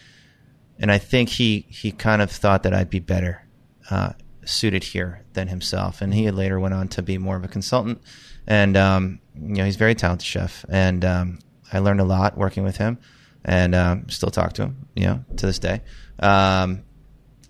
and 0.79 0.91
I 0.91 0.97
think 0.97 1.29
he 1.29 1.65
he 1.69 1.91
kind 1.91 2.21
of 2.21 2.31
thought 2.31 2.63
that 2.63 2.73
I'd 2.73 2.89
be 2.89 2.99
better 2.99 3.45
uh, 3.89 4.13
suited 4.45 4.83
here 4.83 5.23
than 5.33 5.47
himself, 5.47 6.01
and 6.01 6.13
he 6.13 6.29
later 6.31 6.59
went 6.59 6.73
on 6.73 6.87
to 6.89 7.01
be 7.01 7.17
more 7.17 7.35
of 7.35 7.43
a 7.43 7.47
consultant, 7.47 8.01
and 8.47 8.77
um, 8.77 9.19
you 9.35 9.55
know, 9.55 9.65
he's 9.65 9.75
very 9.75 9.95
talented 9.95 10.25
chef, 10.25 10.65
and 10.69 11.03
um, 11.03 11.39
I 11.71 11.79
learned 11.79 11.99
a 11.99 12.05
lot 12.05 12.37
working 12.37 12.63
with 12.63 12.77
him, 12.77 12.97
and 13.43 13.75
um, 13.75 14.09
still 14.09 14.31
talk 14.31 14.53
to 14.53 14.63
him, 14.63 14.87
you 14.95 15.05
know, 15.05 15.25
to 15.37 15.45
this 15.45 15.59
day, 15.59 15.81
um, 16.19 16.83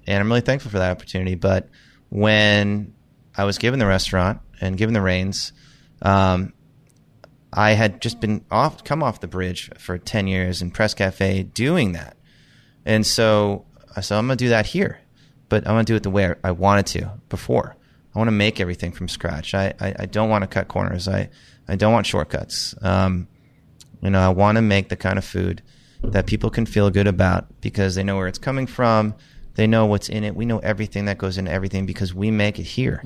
and 0.08 0.20
I'm 0.20 0.28
really 0.28 0.42
thankful 0.42 0.72
for 0.72 0.80
that 0.80 0.92
opportunity. 0.92 1.36
But 1.36 1.70
when 2.10 2.94
I 3.36 3.44
was 3.46 3.58
given 3.58 3.80
the 3.80 3.86
restaurant 3.86 4.42
and 4.60 4.78
given 4.78 4.94
the 4.94 5.02
reins, 5.02 5.54
um, 6.02 6.54
I 7.56 7.72
had 7.72 8.02
just 8.02 8.20
been 8.20 8.44
off, 8.52 8.84
come 8.84 9.04
off 9.04 9.20
the 9.20 9.28
bridge 9.28 9.70
for 9.78 9.98
10 9.98 10.28
years 10.28 10.62
in 10.62 10.72
Press 10.72 10.94
Cafe 10.94 11.44
doing 11.44 11.94
that. 11.94 12.18
And 12.86 13.06
so 13.06 13.66
I 13.96 14.02
said, 14.02 14.18
I'm 14.18 14.28
going 14.28 14.38
to 14.38 14.46
do 14.46 14.50
that 14.50 14.66
here, 14.66 15.00
but 15.50 15.68
I 15.68 15.72
want 15.74 15.88
to 15.88 15.94
do 15.94 15.96
it 15.98 16.04
the 16.04 16.10
way 16.10 16.34
I 16.44 16.52
wanted 16.52 16.88
to 16.88 17.12
before. 17.30 17.76
I 18.14 18.20
want 18.20 18.28
to 18.28 18.34
make 18.34 18.60
everything 18.60 18.92
from 18.92 19.08
scratch. 19.08 19.54
I, 19.54 19.74
I, 19.80 19.96
I 20.00 20.06
don't 20.06 20.30
want 20.30 20.44
to 20.44 20.48
cut 20.48 20.68
corners. 20.68 21.08
I, 21.08 21.30
I 21.68 21.76
don't 21.76 21.94
want 21.94 22.06
shortcuts. 22.06 22.76
Um, 22.82 23.28
you 24.02 24.10
know, 24.10 24.20
I 24.20 24.30
want 24.30 24.58
to 24.58 24.62
make 24.62 24.90
the 24.90 24.96
kind 24.96 25.18
of 25.18 25.26
food 25.26 25.62
that 26.04 26.28
people 26.28 26.50
can 26.50 26.66
feel 26.66 26.90
good 26.90 27.08
about 27.08 27.62
because 27.62 27.96
they 27.96 28.04
know 28.04 28.18
where 28.18 28.28
it's 28.28 28.38
coming 28.38 28.68
from. 28.68 29.16
They 29.56 29.68
know 29.68 29.86
what's 29.86 30.10
in 30.10 30.24
it. 30.24 30.36
We 30.36 30.46
know 30.46 30.60
everything 30.60 31.06
that 31.06 31.18
goes 31.18 31.38
into 31.38 31.52
everything 31.52 31.86
because 31.86 32.14
we 32.14 32.30
make 32.30 32.60
it 32.60 32.64
here. 32.64 33.02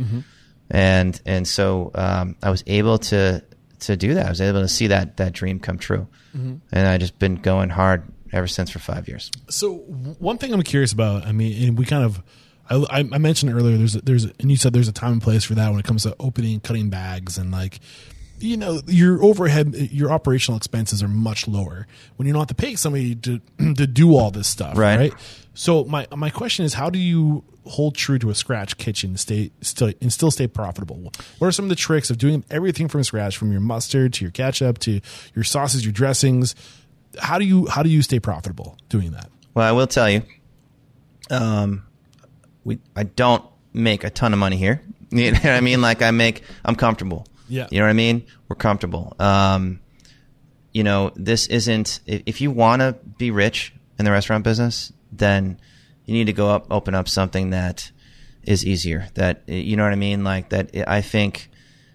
And, 0.70 1.22
and 1.26 1.48
so, 1.48 1.92
um, 1.96 2.36
I 2.42 2.50
was 2.50 2.64
able 2.68 2.98
to, 2.98 3.44
to 3.82 3.96
do 3.98 4.14
that. 4.16 4.26
I 4.26 4.30
was 4.30 4.42
able 4.42 4.62
to 4.62 4.68
see 4.68 4.88
that, 4.88 5.18
that 5.18 5.34
dream 5.34 5.60
come 5.60 5.78
true. 5.78 6.08
Mm-hmm. 6.36 6.56
And 6.72 6.88
I 6.88 6.98
just 6.98 7.18
been 7.20 7.36
going 7.36 7.70
hard 7.70 8.04
ever 8.34 8.48
since 8.48 8.70
for 8.70 8.80
five 8.80 9.08
years. 9.08 9.32
So 9.50 9.76
one 10.20 10.38
thing 10.38 10.54
I'm 10.54 10.64
curious 10.64 10.92
about, 10.92 11.26
I 11.26 11.32
mean, 11.32 11.68
and 11.70 11.78
we 11.78 11.86
kind 11.86 12.04
of, 12.04 12.22
I, 12.70 13.08
I 13.12 13.18
mentioned 13.18 13.54
earlier, 13.54 13.78
there's, 13.78 13.96
a, 13.96 14.02
there's, 14.02 14.26
a, 14.26 14.32
and 14.40 14.52
you 14.52 14.58
said 14.58 14.74
there's 14.74 14.90
a 14.90 14.94
time 14.94 15.14
and 15.14 15.22
place 15.22 15.46
for 15.46 15.56
that 15.56 15.70
when 15.70 15.80
it 15.80 15.86
comes 15.86 16.04
to 16.04 16.16
opening, 16.20 16.60
cutting 16.60 16.90
bags, 16.90 17.38
and 17.38 17.52
like, 17.52 17.80
you 18.40 18.58
know, 18.58 18.82
your 18.88 19.24
overhead, 19.24 19.74
your 19.74 20.12
operational 20.12 20.58
expenses 20.58 21.02
are 21.02 21.08
much 21.08 21.48
lower 21.48 21.88
when 22.18 22.28
you 22.28 22.34
don't 22.34 22.42
have 22.42 22.48
to 22.50 22.56
pay 22.56 22.76
somebody 22.76 23.16
to 23.16 23.40
to 23.76 23.88
do 23.88 24.16
all 24.16 24.30
this 24.32 24.48
stuff, 24.48 24.78
Right. 24.78 24.98
right? 24.98 25.14
So 25.58 25.86
my 25.86 26.06
my 26.16 26.30
question 26.30 26.66
is, 26.66 26.76
how 26.76 26.92
do 26.92 27.00
you 27.00 27.44
hold 27.66 27.96
true 27.96 28.20
to 28.20 28.30
a 28.30 28.36
scratch 28.36 28.78
kitchen, 28.78 29.10
and 29.12 29.20
stay 29.20 29.50
still 29.62 29.92
and 30.00 30.14
still 30.14 30.30
stay 30.30 30.46
profitable? 30.46 30.98
What 31.40 31.48
are 31.48 31.52
some 31.52 31.66
of 31.66 31.70
the 31.70 31.76
tricks 31.76 32.12
of 32.12 32.20
doing 32.20 32.46
everything 32.52 32.88
from 32.88 33.04
scratch, 33.04 33.38
from 33.38 33.52
your 33.52 33.60
mustard 33.60 34.14
to 34.14 34.24
your 34.24 34.32
ketchup 34.32 34.78
to 34.80 35.02
your 35.34 35.44
sauces, 35.44 35.84
your 35.84 35.94
dressings? 35.94 36.54
How 37.18 37.40
do 37.40 37.46
you 37.46 37.66
how 37.66 37.82
do 37.82 37.90
you 37.90 38.04
stay 38.04 38.20
profitable 38.20 38.78
doing 38.90 39.12
that? 39.14 39.32
Well, 39.56 39.68
I 39.68 39.72
will 39.72 39.88
tell 39.88 40.08
you, 40.08 40.22
um, 41.32 41.88
we 42.64 42.78
I 42.96 43.04
don't 43.04 43.44
make 43.74 44.04
a 44.04 44.12
ton 44.12 44.34
of 44.34 44.40
money 44.40 44.58
here. 44.58 44.82
You 45.10 45.32
know 45.32 45.40
what 45.40 45.54
I 45.54 45.62
mean? 45.62 45.82
Like 45.82 46.02
I 46.02 46.12
make, 46.12 46.44
I'm 46.66 46.76
comfortable. 46.76 47.26
Yeah. 47.48 47.68
You 47.72 47.80
know 47.80 47.86
what 47.86 47.92
I 47.92 47.94
mean? 47.94 48.26
We're 48.50 48.58
comfortable. 48.58 49.16
Um, 49.20 49.80
you 50.74 50.84
know, 50.84 51.14
this 51.16 51.48
isn't. 51.48 52.02
If, 52.06 52.24
if 52.26 52.42
you 52.42 52.52
want 52.52 52.82
to 52.82 52.94
be 53.18 53.32
rich 53.32 53.74
in 53.98 54.04
the 54.04 54.12
restaurant 54.12 54.44
business, 54.44 54.92
then 55.12 55.60
you 56.06 56.14
need 56.14 56.26
to 56.26 56.34
go 56.34 56.50
up, 56.50 56.68
open 56.72 56.96
up 56.96 57.08
something 57.08 57.52
that 57.52 57.92
is 58.44 58.66
easier. 58.66 59.08
That 59.16 59.44
you 59.48 59.76
know 59.76 59.84
what 59.84 59.92
I 59.92 59.98
mean? 59.98 60.24
Like 60.24 60.50
that. 60.50 60.72
I 60.88 61.02
think 61.02 61.50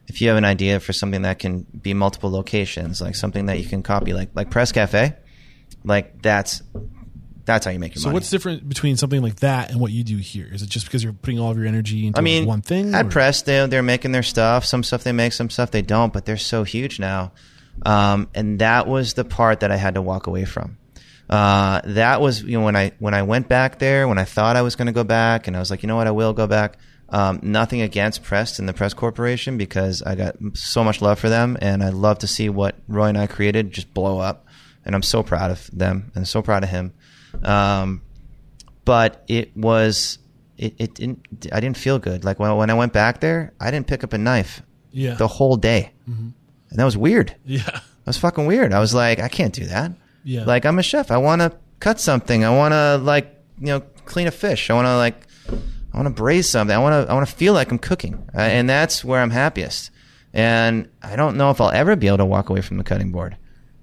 if 0.08 0.20
you 0.20 0.28
have 0.28 0.36
an 0.36 0.44
idea 0.44 0.80
for 0.80 0.92
something 0.92 1.22
that 1.22 1.38
can 1.38 1.62
be 1.62 1.94
multiple 1.94 2.30
locations, 2.30 3.00
like 3.00 3.16
something 3.16 3.46
that 3.46 3.58
you 3.58 3.64
can 3.64 3.82
copy, 3.82 4.12
like 4.12 4.30
like 4.34 4.50
Press 4.50 4.72
Cafe, 4.72 5.14
like 5.84 6.22
that's 6.22 6.62
that's 7.44 7.64
how 7.64 7.72
you 7.72 7.78
make 7.78 7.94
your 7.94 8.02
So 8.02 8.08
money. 8.08 8.12
So 8.12 8.16
what's 8.16 8.30
different 8.30 8.68
between 8.68 8.96
something 8.96 9.22
like 9.22 9.36
that 9.36 9.70
and 9.70 9.80
what 9.80 9.90
you 9.90 10.04
do 10.04 10.16
here? 10.16 10.48
Is 10.52 10.62
it 10.62 10.68
just 10.68 10.86
because 10.86 11.02
you're 11.02 11.12
putting 11.12 11.40
all 11.40 11.50
of 11.50 11.56
your 11.56 11.66
energy 11.66 12.06
into 12.06 12.18
I 12.18 12.22
mean, 12.22 12.46
one 12.46 12.62
thing? 12.62 12.94
At 12.94 13.06
or- 13.06 13.10
Press, 13.10 13.42
they 13.42 13.66
they're 13.66 13.82
making 13.82 14.12
their 14.12 14.22
stuff. 14.22 14.64
Some 14.64 14.82
stuff 14.82 15.04
they 15.04 15.12
make, 15.12 15.32
some 15.32 15.50
stuff 15.50 15.70
they 15.70 15.82
don't. 15.82 16.12
But 16.12 16.24
they're 16.24 16.36
so 16.36 16.64
huge 16.64 16.98
now, 17.00 17.32
um, 17.84 18.28
and 18.34 18.58
that 18.58 18.86
was 18.86 19.14
the 19.14 19.24
part 19.24 19.60
that 19.60 19.70
I 19.70 19.76
had 19.76 19.94
to 19.94 20.02
walk 20.02 20.26
away 20.26 20.44
from. 20.44 20.78
Uh, 21.32 21.80
that 21.84 22.20
was 22.20 22.42
you 22.42 22.58
know 22.58 22.64
when 22.64 22.76
I 22.76 22.92
when 22.98 23.14
I 23.14 23.22
went 23.22 23.48
back 23.48 23.78
there 23.78 24.06
when 24.06 24.18
I 24.18 24.24
thought 24.24 24.54
I 24.56 24.62
was 24.62 24.76
going 24.76 24.86
to 24.86 24.92
go 24.92 25.04
back, 25.04 25.46
and 25.46 25.56
I 25.56 25.60
was 25.60 25.70
like, 25.70 25.82
you 25.82 25.86
know 25.86 25.96
what, 25.96 26.06
I 26.06 26.10
will 26.10 26.32
go 26.32 26.46
back. 26.46 26.78
Um, 27.08 27.40
nothing 27.42 27.82
against 27.82 28.22
Press 28.22 28.58
and 28.58 28.68
the 28.68 28.72
Press 28.72 28.94
Corporation 28.94 29.58
because 29.58 30.02
I 30.02 30.14
got 30.14 30.36
so 30.54 30.82
much 30.84 31.00
love 31.02 31.18
for 31.18 31.28
them, 31.28 31.56
and 31.60 31.82
I 31.82 31.88
love 31.90 32.18
to 32.20 32.26
see 32.26 32.48
what 32.48 32.76
Roy 32.88 33.06
and 33.06 33.18
I 33.18 33.26
created 33.26 33.70
just 33.72 33.92
blow 33.94 34.18
up, 34.18 34.46
and 34.84 34.94
I'm 34.94 35.02
so 35.02 35.22
proud 35.22 35.50
of 35.50 35.70
them 35.72 36.10
and 36.14 36.26
so 36.28 36.42
proud 36.42 36.64
of 36.64 36.70
him. 36.70 36.92
Um, 37.42 38.02
but 38.84 39.24
it 39.28 39.56
was 39.56 40.18
it, 40.58 40.74
it 40.78 40.94
didn't 40.94 41.48
I 41.52 41.60
didn't 41.60 41.76
feel 41.78 41.98
good. 41.98 42.24
Like 42.24 42.38
when 42.38 42.54
when 42.56 42.70
I 42.70 42.74
went 42.74 42.92
back 42.92 43.20
there, 43.20 43.52
I 43.60 43.70
didn't 43.70 43.86
pick 43.86 44.04
up 44.04 44.12
a 44.12 44.18
knife 44.18 44.62
Yeah. 44.90 45.14
the 45.14 45.28
whole 45.28 45.56
day, 45.56 45.92
and 46.06 46.34
that 46.78 46.84
was 46.84 46.96
weird. 46.96 47.36
yeah. 47.44 47.62
That 48.04 48.06
was 48.06 48.18
fucking 48.18 48.46
weird. 48.46 48.72
I 48.72 48.80
was 48.80 48.92
like, 48.94 49.20
I 49.20 49.28
can't 49.28 49.54
do 49.54 49.66
that. 49.66 49.92
Yeah. 50.24 50.44
Like 50.44 50.64
I'm 50.64 50.78
a 50.78 50.82
chef. 50.82 51.10
I 51.10 51.18
want 51.18 51.42
to 51.42 51.52
cut 51.80 52.00
something. 52.00 52.44
I 52.44 52.50
want 52.50 52.72
to 52.72 52.98
like 52.98 53.38
you 53.58 53.66
know 53.66 53.80
clean 54.04 54.26
a 54.26 54.30
fish. 54.30 54.70
I 54.70 54.74
want 54.74 54.86
to 54.86 54.96
like 54.96 55.26
I 55.92 55.96
want 55.96 56.06
to 56.06 56.14
braise 56.14 56.48
something. 56.48 56.74
I 56.74 56.78
want 56.78 57.06
to 57.06 57.10
I 57.10 57.14
want 57.14 57.28
to 57.28 57.34
feel 57.34 57.52
like 57.54 57.70
I'm 57.70 57.78
cooking, 57.78 58.14
uh, 58.34 58.40
and 58.40 58.68
that's 58.68 59.04
where 59.04 59.20
I'm 59.20 59.30
happiest. 59.30 59.90
And 60.32 60.88
I 61.02 61.16
don't 61.16 61.36
know 61.36 61.50
if 61.50 61.60
I'll 61.60 61.70
ever 61.70 61.94
be 61.94 62.06
able 62.06 62.18
to 62.18 62.24
walk 62.24 62.48
away 62.48 62.62
from 62.62 62.78
the 62.78 62.84
cutting 62.84 63.12
board. 63.12 63.36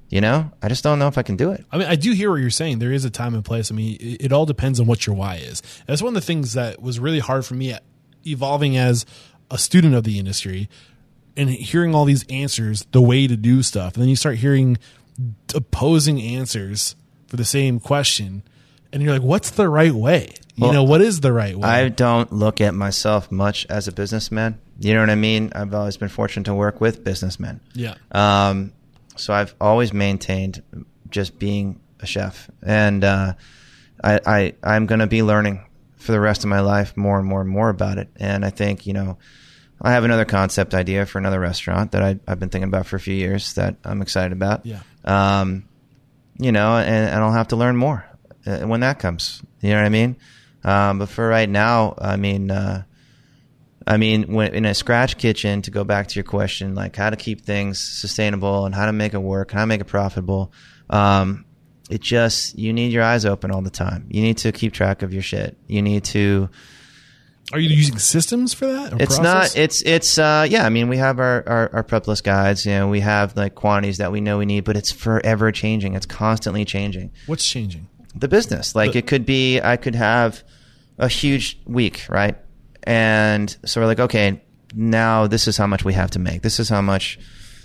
You 0.09 0.21
know, 0.21 0.51
I 0.63 0.69
just 0.69 0.83
don't 0.83 0.97
know 0.97 1.07
if 1.07 1.19
I 1.19 1.21
can 1.21 1.35
do 1.35 1.51
it. 1.51 1.63
I 1.71 1.77
mean, 1.77 1.87
I 1.87 1.95
do 1.95 2.13
hear 2.13 2.31
what 2.31 2.37
you're 2.37 2.49
saying. 2.49 2.79
There 2.79 2.91
is 2.91 3.05
a 3.05 3.11
time 3.11 3.35
and 3.35 3.45
place. 3.45 3.71
I 3.71 3.75
mean, 3.75 3.95
it, 3.99 4.25
it 4.25 4.33
all 4.33 4.47
depends 4.47 4.79
on 4.79 4.87
what 4.87 5.05
your 5.05 5.15
why 5.15 5.35
is. 5.35 5.61
That's 5.85 6.01
one 6.01 6.15
of 6.15 6.21
the 6.21 6.25
things 6.25 6.53
that 6.53 6.81
was 6.81 6.99
really 6.99 7.19
hard 7.19 7.45
for 7.45 7.53
me 7.53 7.77
evolving 8.25 8.75
as 8.75 9.05
a 9.51 9.59
student 9.59 9.93
of 9.93 10.03
the 10.05 10.17
industry 10.17 10.67
and 11.37 11.49
hearing 11.49 11.93
all 11.93 12.05
these 12.05 12.25
answers, 12.27 12.87
the 12.91 13.01
way 13.01 13.27
to 13.27 13.37
do 13.37 13.61
stuff. 13.61 13.93
And 13.93 14.01
then 14.01 14.09
you 14.09 14.15
start 14.15 14.37
hearing 14.37 14.79
opposing 15.53 16.21
answers 16.21 16.95
for 17.27 17.37
the 17.37 17.45
same 17.45 17.79
question. 17.79 18.43
And 18.91 19.03
you're 19.03 19.13
like, 19.13 19.21
what's 19.21 19.51
the 19.51 19.69
right 19.69 19.93
way? 19.93 20.33
You 20.55 20.63
Well, 20.65 20.73
know, 20.73 20.83
what 20.83 21.01
is 21.01 21.21
the 21.21 21.31
right 21.31 21.55
way? 21.55 21.67
I 21.67 21.89
don't 21.89 22.31
look 22.33 22.59
at 22.59 22.73
myself 22.73 23.31
much 23.31 23.65
as 23.69 23.87
a 23.87 23.91
businessman. 23.91 24.59
You 24.79 24.93
know 24.93 25.01
what 25.01 25.09
I 25.09 25.15
mean? 25.15 25.51
I've 25.55 25.73
always 25.73 25.97
been 25.97 26.09
fortunate 26.09 26.45
to 26.45 26.53
work 26.53 26.81
with 26.81 27.03
businessmen. 27.03 27.59
yeah. 27.73 27.95
Um, 28.11 28.73
so 29.15 29.33
I've 29.33 29.53
always 29.59 29.91
maintained 29.93 30.63
just 31.09 31.37
being 31.39 31.81
a 31.99 32.05
chef, 32.05 32.49
and 32.63 33.03
uh, 33.03 33.33
I, 34.01 34.19
I 34.25 34.53
I'm 34.63 34.85
going 34.85 34.99
to 34.99 35.07
be 35.07 35.23
learning 35.23 35.65
for 35.97 36.13
the 36.13 36.19
rest 36.21 36.45
of 36.45 36.49
my 36.49 36.61
life 36.61 36.95
more 36.95 37.19
and 37.19 37.27
more 37.27 37.41
and 37.41 37.49
more 37.49 37.67
about 37.69 37.97
it. 37.97 38.07
And 38.15 38.45
I 38.45 38.49
think 38.49 38.87
you 38.87 38.93
know 38.93 39.17
I 39.81 39.91
have 39.91 40.05
another 40.05 40.23
concept 40.23 40.73
idea 40.73 41.05
for 41.05 41.17
another 41.17 41.41
restaurant 41.41 41.91
that 41.91 42.01
I, 42.01 42.17
I've 42.25 42.39
been 42.39 42.47
thinking 42.47 42.69
about 42.69 42.85
for 42.85 42.95
a 42.95 42.99
few 43.01 43.13
years 43.13 43.55
that 43.55 43.75
I'm 43.83 44.01
excited 44.01 44.31
about. 44.31 44.65
Yeah. 44.65 44.79
Um, 45.05 45.67
you 46.37 46.51
know, 46.51 46.77
and, 46.77 47.09
and 47.09 47.23
I'll 47.23 47.33
have 47.33 47.49
to 47.49 47.55
learn 47.55 47.75
more 47.75 48.05
uh, 48.45 48.59
when 48.59 48.81
that 48.81 48.99
comes. 48.99 49.41
You 49.61 49.71
know 49.71 49.77
what 49.77 49.85
I 49.85 49.89
mean? 49.89 50.17
Um, 50.63 50.99
but 50.99 51.09
for 51.09 51.27
right 51.27 51.49
now, 51.49 51.95
I 51.97 52.15
mean. 52.15 52.51
Uh, 52.51 52.83
I 53.87 53.97
mean, 53.97 54.33
when 54.33 54.53
in 54.53 54.65
a 54.65 54.75
scratch 54.75 55.17
kitchen, 55.17 55.63
to 55.63 55.71
go 55.71 55.83
back 55.83 56.09
to 56.09 56.15
your 56.15 56.23
question, 56.23 56.75
like 56.75 56.95
how 56.95 57.09
to 57.09 57.15
keep 57.15 57.41
things 57.41 57.79
sustainable 57.79 58.67
and 58.67 58.75
how 58.75 58.85
to 58.85 58.93
make 58.93 59.15
it 59.15 59.19
work, 59.19 59.51
how 59.51 59.61
to 59.61 59.65
make 59.65 59.81
it 59.81 59.85
profitable. 59.85 60.53
Um, 60.91 61.45
it 61.89 62.01
just 62.01 62.57
you 62.57 62.71
need 62.71 62.91
your 62.91 63.01
eyes 63.01 63.25
open 63.25 63.49
all 63.49 63.63
the 63.63 63.71
time. 63.71 64.05
You 64.09 64.21
need 64.21 64.37
to 64.39 64.51
keep 64.51 64.73
track 64.73 65.01
of 65.01 65.11
your 65.11 65.23
shit. 65.23 65.57
You 65.67 65.81
need 65.81 66.03
to. 66.05 66.49
Are 67.51 67.59
you 67.59 67.69
using 67.69 67.97
systems 67.97 68.53
for 68.53 68.67
that? 68.67 68.93
It's 69.01 69.17
process? 69.17 69.55
not. 69.55 69.57
It's 69.57 69.81
it's. 69.81 70.17
Uh, 70.17 70.45
yeah. 70.49 70.65
I 70.65 70.69
mean, 70.69 70.87
we 70.87 70.97
have 70.97 71.19
our, 71.19 71.43
our 71.47 71.69
our 71.73 71.83
prep 71.83 72.07
list 72.07 72.23
guides. 72.23 72.65
You 72.65 72.73
know, 72.73 72.87
we 72.87 72.99
have 72.99 73.35
like 73.35 73.55
quantities 73.55 73.97
that 73.97 74.11
we 74.11 74.21
know 74.21 74.37
we 74.37 74.45
need, 74.45 74.65
but 74.65 74.77
it's 74.77 74.91
forever 74.91 75.51
changing. 75.51 75.95
It's 75.95 76.05
constantly 76.05 76.63
changing 76.65 77.11
What's 77.25 77.47
changing? 77.47 77.87
the 78.15 78.27
business. 78.27 78.75
Like 78.75 78.93
The- 78.93 78.99
it 78.99 79.07
could 79.07 79.25
be, 79.25 79.59
I 79.61 79.77
could 79.77 79.95
have 79.95 80.43
a 80.99 81.07
huge 81.07 81.59
week, 81.65 82.05
right? 82.09 82.35
And 82.83 83.55
so 83.65 83.81
we're 83.81 83.87
like, 83.87 83.99
okay, 83.99 84.41
now 84.75 85.27
this 85.27 85.47
is 85.47 85.57
how 85.57 85.67
much 85.67 85.83
we 85.83 85.93
have 85.93 86.11
to 86.11 86.19
make. 86.19 86.41
This 86.41 86.59
is 86.59 86.69
how 86.69 86.81
much, 86.81 87.19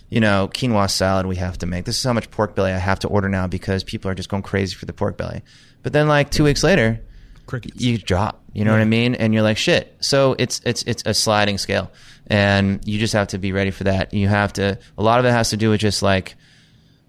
you 0.08 0.20
know, 0.20 0.48
quinoa 0.52 0.90
salad 0.90 1.26
we 1.26 1.36
have 1.36 1.58
to 1.58 1.66
make. 1.66 1.84
This 1.84 1.98
is 1.98 2.04
how 2.04 2.12
much 2.12 2.30
pork 2.30 2.54
belly 2.54 2.72
I 2.72 2.78
have 2.78 3.00
to 3.00 3.08
order 3.08 3.28
now 3.28 3.46
because 3.46 3.84
people 3.84 4.10
are 4.10 4.14
just 4.14 4.28
going 4.28 4.42
crazy 4.42 4.74
for 4.74 4.86
the 4.86 4.92
pork 4.92 5.16
belly. 5.18 5.42
But 5.82 5.92
then 5.92 6.08
like 6.08 6.30
two 6.30 6.44
weeks 6.44 6.62
later, 6.62 7.00
Crickets. 7.46 7.80
you 7.80 7.98
drop. 7.98 8.42
You 8.52 8.64
know 8.64 8.70
what 8.70 8.80
I 8.80 8.84
mean? 8.84 9.14
And 9.14 9.34
you're 9.34 9.42
like, 9.42 9.56
shit. 9.56 9.96
So 10.00 10.36
it's 10.38 10.60
it's 10.64 10.82
it's 10.84 11.02
a 11.06 11.14
sliding 11.14 11.58
scale, 11.58 11.90
and 12.26 12.80
you 12.86 12.98
just 12.98 13.12
have 13.14 13.28
to 13.28 13.38
be 13.38 13.52
ready 13.52 13.70
for 13.70 13.84
that. 13.84 14.14
You 14.14 14.28
have 14.28 14.52
to. 14.54 14.78
A 14.96 15.02
lot 15.02 15.18
of 15.18 15.26
it 15.26 15.30
has 15.30 15.50
to 15.50 15.56
do 15.56 15.70
with 15.70 15.80
just 15.80 16.02
like, 16.02 16.36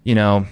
you 0.03 0.15
know, 0.15 0.47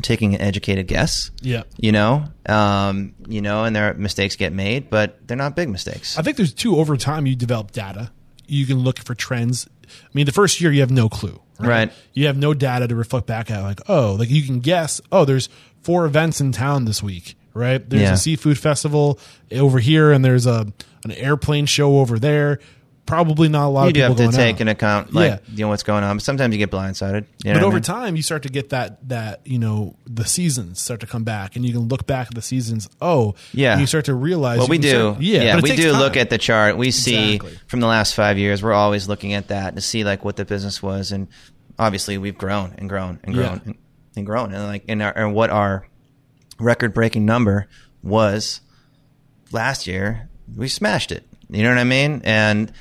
taking 0.00 0.34
an 0.34 0.40
educated 0.40 0.86
guess 0.86 1.30
yeah. 1.42 1.62
you 1.76 1.92
know 1.92 2.24
um, 2.46 3.14
you 3.28 3.40
know 3.40 3.64
and 3.64 3.76
their 3.76 3.94
mistakes 3.94 4.36
get 4.36 4.52
made 4.52 4.90
but 4.90 5.18
they're 5.28 5.36
not 5.36 5.54
big 5.54 5.68
mistakes 5.68 6.18
I 6.18 6.22
think 6.22 6.36
there's 6.36 6.52
two 6.52 6.78
over 6.78 6.96
time 6.96 7.26
you 7.26 7.36
develop 7.36 7.72
data. 7.72 8.10
You 8.46 8.66
can 8.66 8.78
look 8.78 8.98
for 8.98 9.14
trends. 9.14 9.66
I 9.84 10.08
mean, 10.12 10.26
the 10.26 10.32
first 10.32 10.60
year 10.60 10.72
you 10.72 10.80
have 10.80 10.90
no 10.90 11.08
clue, 11.08 11.40
right? 11.58 11.68
Right. 11.68 11.92
You 12.12 12.26
have 12.26 12.36
no 12.36 12.54
data 12.54 12.88
to 12.88 12.94
reflect 12.94 13.26
back 13.26 13.50
at, 13.50 13.62
like, 13.62 13.80
oh, 13.88 14.16
like 14.18 14.30
you 14.30 14.42
can 14.42 14.60
guess, 14.60 15.00
oh, 15.10 15.24
there's 15.24 15.48
four 15.82 16.04
events 16.04 16.40
in 16.40 16.52
town 16.52 16.84
this 16.84 17.02
week, 17.02 17.36
right? 17.54 17.88
There's 17.88 18.02
Yeah. 18.02 18.12
a 18.14 18.16
seafood 18.16 18.58
festival 18.58 19.18
over 19.52 19.78
here, 19.78 20.12
and 20.12 20.24
there's 20.24 20.46
a 20.46 20.66
an 21.04 21.10
airplane 21.12 21.66
show 21.66 21.98
over 21.98 22.18
there. 22.18 22.58
Probably 23.04 23.48
not 23.48 23.66
a 23.66 23.68
lot 23.68 23.82
you 23.82 23.88
of 23.88 23.94
do 23.94 24.00
people 24.00 24.22
have 24.22 24.30
to 24.30 24.36
take 24.36 24.54
out. 24.54 24.60
into 24.60 24.72
account 24.72 25.12
like 25.12 25.30
Yeah. 25.32 25.38
you 25.56 25.64
know 25.64 25.68
what's 25.68 25.82
going 25.82 26.04
on 26.04 26.16
but 26.16 26.22
sometimes 26.22 26.52
you 26.54 26.58
get 26.58 26.70
blindsided 26.70 27.24
you 27.44 27.52
know 27.52 27.54
But 27.54 27.54
what 27.54 27.62
I 27.62 27.66
over 27.66 27.74
mean? 27.74 27.82
time, 27.82 28.14
you 28.16 28.22
start 28.22 28.44
to 28.44 28.48
get 28.48 28.68
that 28.70 29.08
that 29.08 29.40
you 29.44 29.58
know 29.58 29.96
the 30.06 30.24
seasons 30.24 30.80
start 30.80 31.00
to 31.00 31.06
come 31.08 31.24
back, 31.24 31.56
and 31.56 31.66
you 31.66 31.72
can 31.72 31.88
look 31.88 32.06
back 32.06 32.28
at 32.28 32.34
the 32.36 32.40
seasons. 32.42 32.88
Oh, 33.00 33.34
Yeah. 33.52 33.76
you 33.80 33.86
start 33.86 34.04
to 34.04 34.14
realize. 34.14 34.58
well 34.58 34.68
we 34.68 34.78
do 34.78 34.88
start- 34.90 35.20
yeah, 35.20 35.56
but 35.56 35.64
it 35.64 35.70
we 35.70 35.76
do 35.76 35.90
time. 35.90 36.00
look 36.00 36.16
at 36.16 36.30
the 36.30 36.38
chart 36.38 36.76
we 36.78 36.92
see 36.92 37.34
Exactly. 37.34 37.58
from 37.66 37.80
the 37.80 37.88
last 37.88 38.14
five 38.14 38.38
years 38.38 38.62
we're 38.62 38.72
always 38.72 39.08
looking 39.08 39.32
at 39.32 39.48
that 39.48 39.74
to 39.74 39.82
see 39.82 40.04
like 40.04 40.24
what 40.24 40.36
the 40.36 40.44
business 40.44 40.80
was 40.80 41.10
and 41.10 41.26
obviously 41.80 42.16
we've 42.18 42.38
grown 42.38 42.72
and 42.78 42.88
grown 42.88 43.18
and 43.24 43.34
grown 43.34 43.46
Yeah. 43.46 43.58
and, 43.66 43.74
and 44.16 44.26
grown 44.26 44.54
and 44.54 44.64
like 44.68 44.84
and, 44.88 45.02
our, 45.02 45.10
and 45.10 45.34
what 45.34 45.50
our 45.50 45.86
record 46.62 46.94
breaking 46.94 47.26
number 47.26 47.68
was 48.02 48.60
last 49.50 49.86
year 49.86 50.28
we 50.56 50.68
smashed 50.68 51.12
it 51.12 51.26
you 51.48 51.62
know 51.62 51.68
what 51.68 51.78
i 51.78 51.84
mean 51.84 52.20
and 52.24 52.72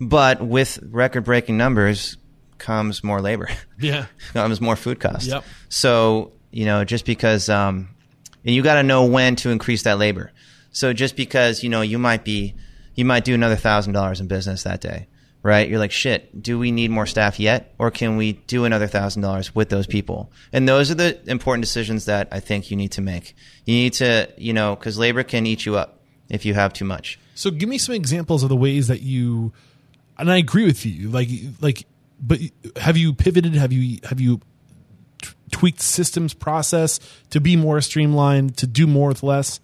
but 0.00 0.40
with 0.40 0.78
record 0.90 1.24
breaking 1.24 1.56
numbers 1.56 2.16
comes 2.58 3.02
more 3.02 3.20
labor 3.20 3.48
yeah. 3.80 4.06
comes 4.32 4.60
more 4.60 4.76
food 4.76 5.00
cost. 5.00 5.28
Yep. 5.28 5.44
So 5.68 6.32
you 6.50 6.64
know, 6.64 6.84
just 6.84 7.04
because, 7.04 7.48
um, 7.48 7.94
and 8.44 8.54
you 8.54 8.62
got 8.62 8.74
to 8.74 8.82
know 8.82 9.04
when 9.04 9.36
to 9.36 9.50
increase 9.50 9.82
that 9.82 9.98
labor. 9.98 10.32
So 10.70 10.92
just 10.92 11.16
because 11.16 11.62
you 11.62 11.68
know 11.68 11.82
you 11.82 11.98
might 11.98 12.24
be, 12.24 12.54
you 12.94 13.04
might 13.04 13.24
do 13.24 13.34
another 13.34 13.56
thousand 13.56 13.92
dollars 13.92 14.20
in 14.20 14.28
business 14.28 14.64
that 14.64 14.80
day, 14.80 15.08
right? 15.42 15.68
You're 15.68 15.78
like, 15.78 15.92
shit. 15.92 16.42
Do 16.42 16.58
we 16.58 16.70
need 16.72 16.90
more 16.90 17.06
staff 17.06 17.38
yet, 17.38 17.74
or 17.78 17.90
can 17.90 18.16
we 18.16 18.32
do 18.32 18.64
another 18.64 18.86
thousand 18.86 19.22
dollars 19.22 19.54
with 19.54 19.68
those 19.68 19.86
people? 19.86 20.32
And 20.52 20.68
those 20.68 20.90
are 20.90 20.94
the 20.94 21.18
important 21.30 21.62
decisions 21.62 22.06
that 22.06 22.28
I 22.32 22.40
think 22.40 22.70
you 22.70 22.76
need 22.76 22.92
to 22.92 23.00
make. 23.00 23.34
You 23.64 23.74
need 23.74 23.92
to, 23.94 24.28
you 24.36 24.52
know, 24.52 24.74
because 24.74 24.98
labor 24.98 25.22
can 25.22 25.46
eat 25.46 25.64
you 25.64 25.76
up 25.76 26.00
if 26.28 26.44
you 26.44 26.54
have 26.54 26.72
too 26.72 26.84
much. 26.84 27.18
So 27.34 27.50
give 27.50 27.68
me 27.68 27.78
some 27.78 27.94
examples 27.94 28.42
of 28.42 28.48
the 28.48 28.56
ways 28.56 28.88
that 28.88 29.00
you, 29.00 29.52
and 30.18 30.30
I 30.30 30.36
agree 30.38 30.64
with 30.64 30.84
you. 30.84 31.08
Like, 31.08 31.28
like, 31.60 31.86
but 32.20 32.40
have 32.76 32.96
you 32.96 33.12
pivoted? 33.12 33.54
Have 33.54 33.72
you 33.72 34.00
have 34.08 34.20
you 34.20 34.40
t- 35.22 35.30
tweaked 35.52 35.80
systems 35.80 36.34
process 36.34 36.98
to 37.30 37.40
be 37.40 37.54
more 37.54 37.80
streamlined, 37.80 38.56
to 38.56 38.66
do 38.66 38.86
more 38.86 39.08
with 39.08 39.22
less? 39.22 39.60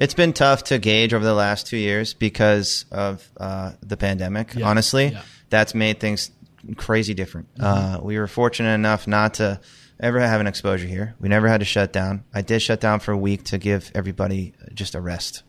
It's 0.00 0.14
been 0.14 0.32
tough 0.32 0.64
to 0.64 0.78
gauge 0.78 1.12
over 1.14 1.24
the 1.24 1.34
last 1.34 1.66
two 1.66 1.76
years 1.76 2.14
because 2.14 2.86
of 2.90 3.30
uh, 3.38 3.72
the 3.82 3.96
pandemic. 3.96 4.54
Yeah. 4.54 4.66
Honestly, 4.66 5.08
Yeah. 5.08 5.22
that's 5.50 5.74
made 5.74 6.00
things 6.00 6.30
crazy 6.76 7.14
different. 7.14 7.48
Uh, 7.60 7.98
we 8.02 8.18
were 8.18 8.26
fortunate 8.26 8.72
enough 8.74 9.06
not 9.06 9.34
to 9.34 9.60
ever 10.00 10.18
have 10.18 10.40
an 10.40 10.46
exposure 10.46 10.86
here. 10.86 11.14
We 11.20 11.28
never 11.28 11.48
had 11.48 11.60
to 11.60 11.66
shut 11.66 11.92
down. 11.92 12.24
I 12.32 12.40
did 12.40 12.60
shut 12.62 12.80
down 12.80 13.00
for 13.00 13.12
a 13.12 13.16
week 13.18 13.44
to 13.44 13.58
give 13.58 13.92
everybody 13.94 14.54
just 14.72 14.94
a 14.94 15.00
rest 15.00 15.42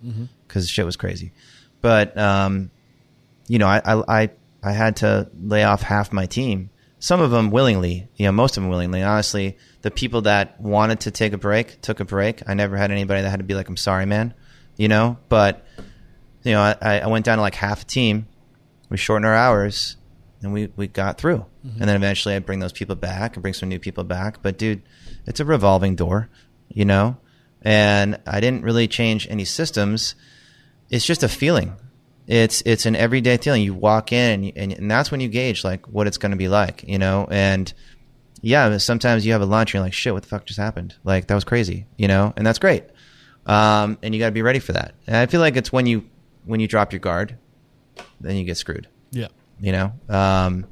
because 0.48 0.70
shit 0.70 0.86
was 0.86 0.98
crazy. 0.98 1.32
But 1.82 2.18
um, 2.18 2.72
you 3.48 3.58
know, 3.58 3.68
I, 3.68 3.82
I 3.86 4.22
I 4.24 4.30
I 4.64 4.72
had 4.74 4.98
to 4.98 5.30
lay 5.42 5.64
off 5.64 5.82
half 5.82 6.12
my 6.12 6.26
team. 6.26 6.70
Some 7.00 7.20
of 7.20 7.32
them 7.32 7.50
willingly, 7.50 8.08
you 8.16 8.26
know, 8.28 8.32
most 8.32 8.58
of 8.58 8.64
them 8.64 8.70
willingly. 8.70 9.02
Honestly, 9.02 9.58
the 9.82 9.90
people 9.90 10.22
that 10.24 10.62
wanted 10.62 11.00
to 11.02 11.12
take 11.12 11.34
a 11.34 11.38
break 11.38 11.82
took 11.82 12.00
a 12.00 12.06
break. 12.06 12.44
I 12.48 12.54
never 12.54 12.78
had 12.78 12.92
anybody 12.92 13.22
that 13.24 13.30
had 13.30 13.40
to 13.40 13.46
be 13.46 13.56
like, 13.56 13.68
"I'm 13.70 13.78
sorry, 13.78 14.06
man," 14.06 14.34
you 14.78 14.88
know. 14.88 15.18
But 15.30 15.66
you 16.44 16.54
know, 16.54 16.62
I, 16.62 17.00
I 17.00 17.08
went 17.08 17.26
down 17.26 17.38
to 17.38 17.42
like 17.42 17.56
half 17.56 17.84
a 17.84 17.86
team. 17.86 18.28
We 18.90 18.98
shortened 18.98 19.26
our 19.26 19.36
hours, 19.36 19.98
and 20.42 20.54
we 20.54 20.72
we 20.76 20.88
got 20.88 21.18
through. 21.18 21.46
Mm-hmm. 21.66 21.82
And 21.82 21.90
then 21.90 21.96
eventually, 21.96 22.36
I 22.36 22.40
bring 22.40 22.60
those 22.60 22.74
people 22.74 22.96
back 22.96 23.36
and 23.36 23.42
bring 23.42 23.54
some 23.54 23.70
new 23.70 23.80
people 23.80 24.04
back. 24.04 24.42
But 24.42 24.58
dude, 24.58 24.82
it's 25.26 25.40
a 25.40 25.46
revolving 25.46 25.96
door, 25.96 26.30
you 26.70 26.86
know. 26.86 27.18
And 27.62 28.20
I 28.26 28.40
didn't 28.40 28.64
really 28.64 28.88
change 28.88 29.28
any 29.30 29.46
systems. 29.46 30.16
It's 30.90 31.06
just 31.06 31.24
a 31.24 31.30
feeling 31.30 31.78
it's 32.28 32.62
it's 32.66 32.86
an 32.86 32.96
everyday 32.96 33.38
feeling. 33.38 33.62
You 33.62 33.74
walk 33.74 34.14
in 34.14 34.46
and, 34.46 34.58
and 34.58 34.74
and 34.74 34.92
that's 34.92 35.12
when 35.12 35.20
you 35.20 35.28
gauge 35.28 35.64
like 35.64 35.88
what 35.88 36.08
it's 36.08 36.18
going 36.18 36.32
to 36.32 36.38
be 36.38 36.48
like, 36.48 36.84
you 36.88 36.98
know. 36.98 37.28
And 37.30 37.72
yeah, 38.42 38.78
sometimes 38.78 39.26
you 39.26 39.34
have 39.34 39.42
a 39.42 39.46
lunch 39.46 39.72
and 39.72 39.80
you're 39.80 39.84
like, 39.84 39.94
shit, 39.94 40.14
what 40.14 40.24
the 40.24 40.30
fuck 40.30 40.46
just 40.46 40.60
happened? 40.60 40.96
Like 41.04 41.28
that 41.28 41.36
was 41.36 41.44
crazy, 41.44 41.88
you 41.98 42.08
know. 42.08 42.34
And 42.38 42.46
that's 42.46 42.60
great. 42.60 42.86
Um, 43.52 43.98
and 44.02 44.16
you 44.16 44.20
got 44.20 44.28
to 44.28 44.32
be 44.32 44.42
ready 44.42 44.60
for 44.60 44.72
that. 44.72 44.96
And 45.08 45.18
I 45.18 45.26
feel 45.26 45.42
like 45.42 45.58
it's 45.58 45.74
when 45.74 45.86
you 45.86 46.08
when 46.46 46.62
you 46.62 46.68
drop 46.68 46.94
your 46.94 47.00
guard, 47.00 47.38
then 48.22 48.38
you 48.38 48.46
get 48.46 48.56
screwed. 48.56 48.88
Yeah. 49.12 49.28
You 49.60 49.74
know. 49.74 49.94
Um, 50.08 50.68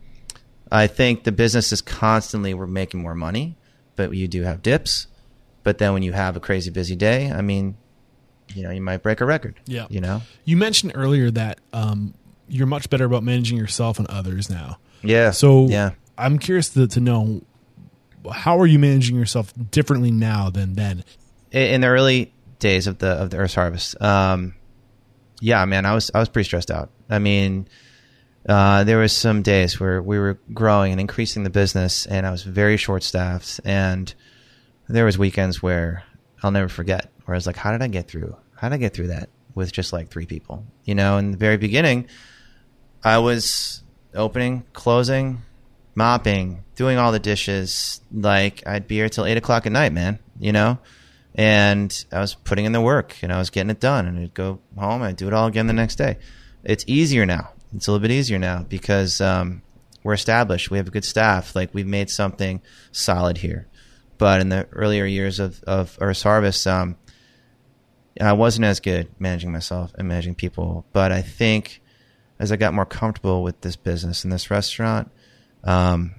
I 0.71 0.87
think 0.87 1.25
the 1.25 1.33
business 1.33 1.73
is 1.73 1.81
constantly 1.81 2.53
we're 2.53 2.67
making 2.67 3.01
more 3.01 3.15
money, 3.15 3.57
but 3.95 4.13
you 4.13 4.27
do 4.29 4.43
have 4.43 4.61
dips. 4.61 5.07
But 5.63 5.77
then 5.77 5.93
when 5.93 6.03
you 6.03 6.13
have 6.13 6.37
a 6.37 6.39
crazy 6.39 6.71
busy 6.71 6.95
day, 6.95 7.29
I 7.29 7.41
mean, 7.41 7.75
you 8.55 8.63
know, 8.63 8.71
you 8.71 8.81
might 8.81 9.03
break 9.03 9.19
a 9.19 9.25
record. 9.25 9.59
Yeah. 9.65 9.87
You 9.89 9.99
know. 9.99 10.21
You 10.45 10.55
mentioned 10.55 10.93
earlier 10.95 11.29
that 11.31 11.59
um, 11.73 12.13
you're 12.47 12.67
much 12.67 12.89
better 12.89 13.03
about 13.03 13.23
managing 13.23 13.57
yourself 13.57 13.99
and 13.99 14.07
others 14.07 14.49
now. 14.49 14.79
Yeah. 15.01 15.31
So 15.31 15.67
yeah. 15.67 15.91
I'm 16.17 16.39
curious 16.39 16.69
to, 16.69 16.87
to 16.87 16.99
know 17.01 17.41
how 18.31 18.57
are 18.59 18.65
you 18.65 18.79
managing 18.79 19.17
yourself 19.17 19.53
differently 19.69 20.11
now 20.11 20.49
than 20.49 20.75
then? 20.75 21.03
in 21.51 21.81
the 21.81 21.87
early 21.87 22.31
days 22.59 22.87
of 22.87 22.99
the 22.99 23.09
of 23.09 23.29
the 23.29 23.37
Earth's 23.37 23.55
Harvest, 23.55 24.01
um, 24.01 24.55
yeah, 25.41 25.63
man, 25.65 25.85
I 25.85 25.93
was 25.93 26.11
I 26.13 26.19
was 26.19 26.29
pretty 26.29 26.47
stressed 26.47 26.71
out. 26.71 26.91
I 27.09 27.19
mean, 27.19 27.67
uh, 28.47 28.83
there 28.83 28.97
was 28.99 29.15
some 29.15 29.41
days 29.41 29.79
where 29.79 30.01
we 30.01 30.19
were 30.19 30.39
growing 30.53 30.91
and 30.91 31.01
increasing 31.01 31.43
the 31.43 31.49
business, 31.49 32.05
and 32.05 32.25
I 32.25 32.31
was 32.31 32.43
very 32.43 32.77
short 32.77 33.03
staffed, 33.03 33.59
and 33.65 34.13
there 34.87 35.05
was 35.05 35.17
weekends 35.17 35.61
where 35.61 36.03
I'll 36.43 36.51
never 36.51 36.69
forget, 36.69 37.11
where 37.25 37.35
I 37.35 37.37
was 37.37 37.47
like, 37.47 37.57
how 37.57 37.71
did 37.71 37.81
I 37.81 37.87
get 37.87 38.07
through? 38.07 38.35
How 38.55 38.69
did 38.69 38.75
I 38.75 38.77
get 38.77 38.93
through 38.93 39.07
that 39.07 39.29
with 39.55 39.71
just 39.71 39.93
like 39.93 40.09
three 40.09 40.25
people? 40.25 40.65
You 40.83 40.95
know, 40.95 41.17
in 41.17 41.31
the 41.31 41.37
very 41.37 41.57
beginning, 41.57 42.07
I 43.03 43.19
was 43.19 43.83
opening, 44.13 44.65
closing, 44.73 45.41
mopping, 45.95 46.63
doing 46.75 46.97
all 46.97 47.11
the 47.11 47.19
dishes. 47.19 48.01
Like 48.11 48.63
I'd 48.65 48.87
be 48.87 48.95
here 48.95 49.09
till 49.09 49.25
eight 49.25 49.37
o'clock 49.37 49.65
at 49.65 49.71
night, 49.71 49.93
man. 49.93 50.19
You 50.39 50.53
know, 50.53 50.79
and 51.35 52.05
I 52.11 52.19
was 52.19 52.35
putting 52.35 52.65
in 52.65 52.71
the 52.71 52.81
work 52.81 53.15
and 53.21 53.31
I 53.31 53.37
was 53.37 53.49
getting 53.49 53.69
it 53.69 53.79
done. 53.79 54.07
And 54.07 54.19
I'd 54.19 54.33
go 54.33 54.59
home 54.77 55.01
and 55.01 55.05
I'd 55.05 55.15
do 55.15 55.27
it 55.27 55.33
all 55.33 55.47
again 55.47 55.67
the 55.67 55.73
next 55.73 55.95
day. 55.95 56.17
It's 56.63 56.83
easier 56.87 57.25
now. 57.25 57.51
It's 57.73 57.87
a 57.87 57.91
little 57.91 58.01
bit 58.01 58.11
easier 58.11 58.39
now 58.39 58.63
because 58.67 59.21
um, 59.21 59.61
we're 60.03 60.13
established. 60.13 60.71
We 60.71 60.77
have 60.77 60.87
a 60.87 60.91
good 60.91 61.05
staff. 61.05 61.55
Like 61.55 61.73
we've 61.73 61.87
made 61.87 62.09
something 62.09 62.61
solid 62.91 63.37
here. 63.37 63.67
But 64.17 64.41
in 64.41 64.49
the 64.49 64.67
earlier 64.73 65.05
years 65.05 65.39
of 65.39 65.63
of 65.63 65.97
Earth's 66.01 66.23
Harvest, 66.23 66.67
um, 66.67 66.97
I 68.19 68.33
wasn't 68.33 68.65
as 68.65 68.79
good 68.79 69.07
managing 69.17 69.51
myself 69.51 69.93
and 69.97 70.07
managing 70.07 70.35
people. 70.35 70.85
But 70.91 71.11
I 71.11 71.21
think 71.21 71.81
as 72.37 72.51
I 72.51 72.57
got 72.57 72.73
more 72.73 72.85
comfortable 72.85 73.43
with 73.43 73.61
this 73.61 73.77
business 73.77 74.23
and 74.23 74.33
this 74.33 74.51
restaurant, 74.51 75.11
um, 75.63 76.15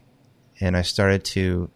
and 0.61 0.77
I 0.77 0.83
started 0.83 1.25
to 1.25 1.71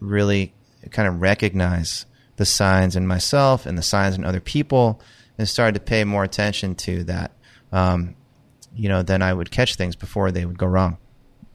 really 0.00 0.54
kind 0.90 1.08
of 1.08 1.20
recognize 1.20 2.06
the 2.38 2.46
signs 2.46 2.96
in 2.96 3.06
myself 3.06 3.66
and 3.66 3.76
the 3.76 3.82
signs 3.82 4.16
in 4.16 4.24
other 4.24 4.40
people, 4.40 5.00
and 5.36 5.46
started 5.46 5.74
to 5.74 5.80
pay 5.80 6.04
more 6.04 6.24
attention 6.24 6.74
to 6.76 7.04
that. 7.04 7.32
Um, 7.70 8.16
you 8.74 8.88
know, 8.88 9.02
then 9.02 9.22
I 9.22 9.32
would 9.32 9.50
catch 9.50 9.74
things 9.74 9.94
before 9.94 10.32
they 10.32 10.46
would 10.46 10.58
go 10.58 10.66
wrong. 10.66 10.96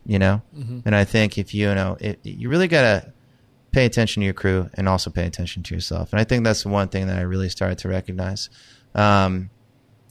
You 0.06 0.20
know, 0.20 0.42
and 0.86 0.94
I 0.94 1.06
think 1.06 1.38
if 1.38 1.54
you, 1.54 1.70
you 1.70 1.76
know, 1.76 1.98
it, 2.00 2.20
you 2.24 2.50
really 2.50 2.68
gotta 2.68 3.14
pay 3.72 3.86
attention 3.86 4.22
to 4.22 4.26
your 4.26 4.34
crew 4.34 4.70
and 4.74 4.88
also 4.88 5.10
pay 5.10 5.26
attention 5.26 5.64
to 5.64 5.74
yourself. 5.74 6.12
And 6.12 6.20
I 6.20 6.26
think 6.26 6.44
that's 6.44 6.64
the 6.64 6.70
one 6.70 6.90
thing 6.90 7.08
that 7.08 7.18
I 7.18 7.22
really 7.22 7.50
started 7.50 7.78
to 7.80 7.88
recognize. 7.88 8.50
Um, 8.94 9.50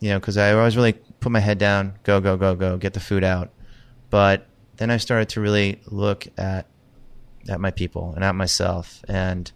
you 0.01 0.09
know, 0.09 0.19
because 0.19 0.36
I 0.36 0.53
always 0.55 0.77
really 0.77 0.94
put 0.94 1.31
my 1.31 1.40
head 1.40 1.59
down, 1.59 1.94
go, 2.03 2.20
go, 2.20 2.36
go, 2.36 2.57
go, 2.57 2.77
get 2.77 2.94
the 2.94 3.01
food 3.01 3.23
out. 3.23 3.51
But 4.11 4.49
then 4.78 4.90
I 4.90 4.97
started 4.97 5.28
to 5.31 5.40
really 5.40 5.81
look 5.86 6.27
at 6.36 6.66
at 7.49 7.61
my 7.61 7.70
people 7.70 8.12
and 8.15 8.24
at 8.24 8.35
myself, 8.35 9.05
and 9.09 9.51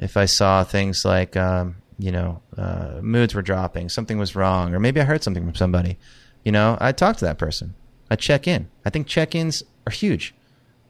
if 0.00 0.16
I 0.16 0.24
saw 0.24 0.64
things 0.64 1.04
like, 1.04 1.36
um, 1.36 1.76
you 1.98 2.10
know, 2.10 2.40
uh, 2.56 2.98
moods 3.02 3.34
were 3.34 3.42
dropping, 3.42 3.88
something 3.90 4.18
was 4.18 4.34
wrong, 4.34 4.74
or 4.74 4.80
maybe 4.80 5.00
I 5.00 5.04
heard 5.04 5.22
something 5.22 5.44
from 5.44 5.54
somebody, 5.54 5.98
you 6.44 6.50
know, 6.50 6.76
I'd 6.80 6.96
talk 6.96 7.18
to 7.18 7.24
that 7.26 7.38
person. 7.38 7.74
I'd 8.10 8.18
check 8.18 8.48
in. 8.48 8.68
I 8.84 8.90
think 8.90 9.06
check-ins 9.06 9.62
are 9.86 9.92
huge. 9.92 10.34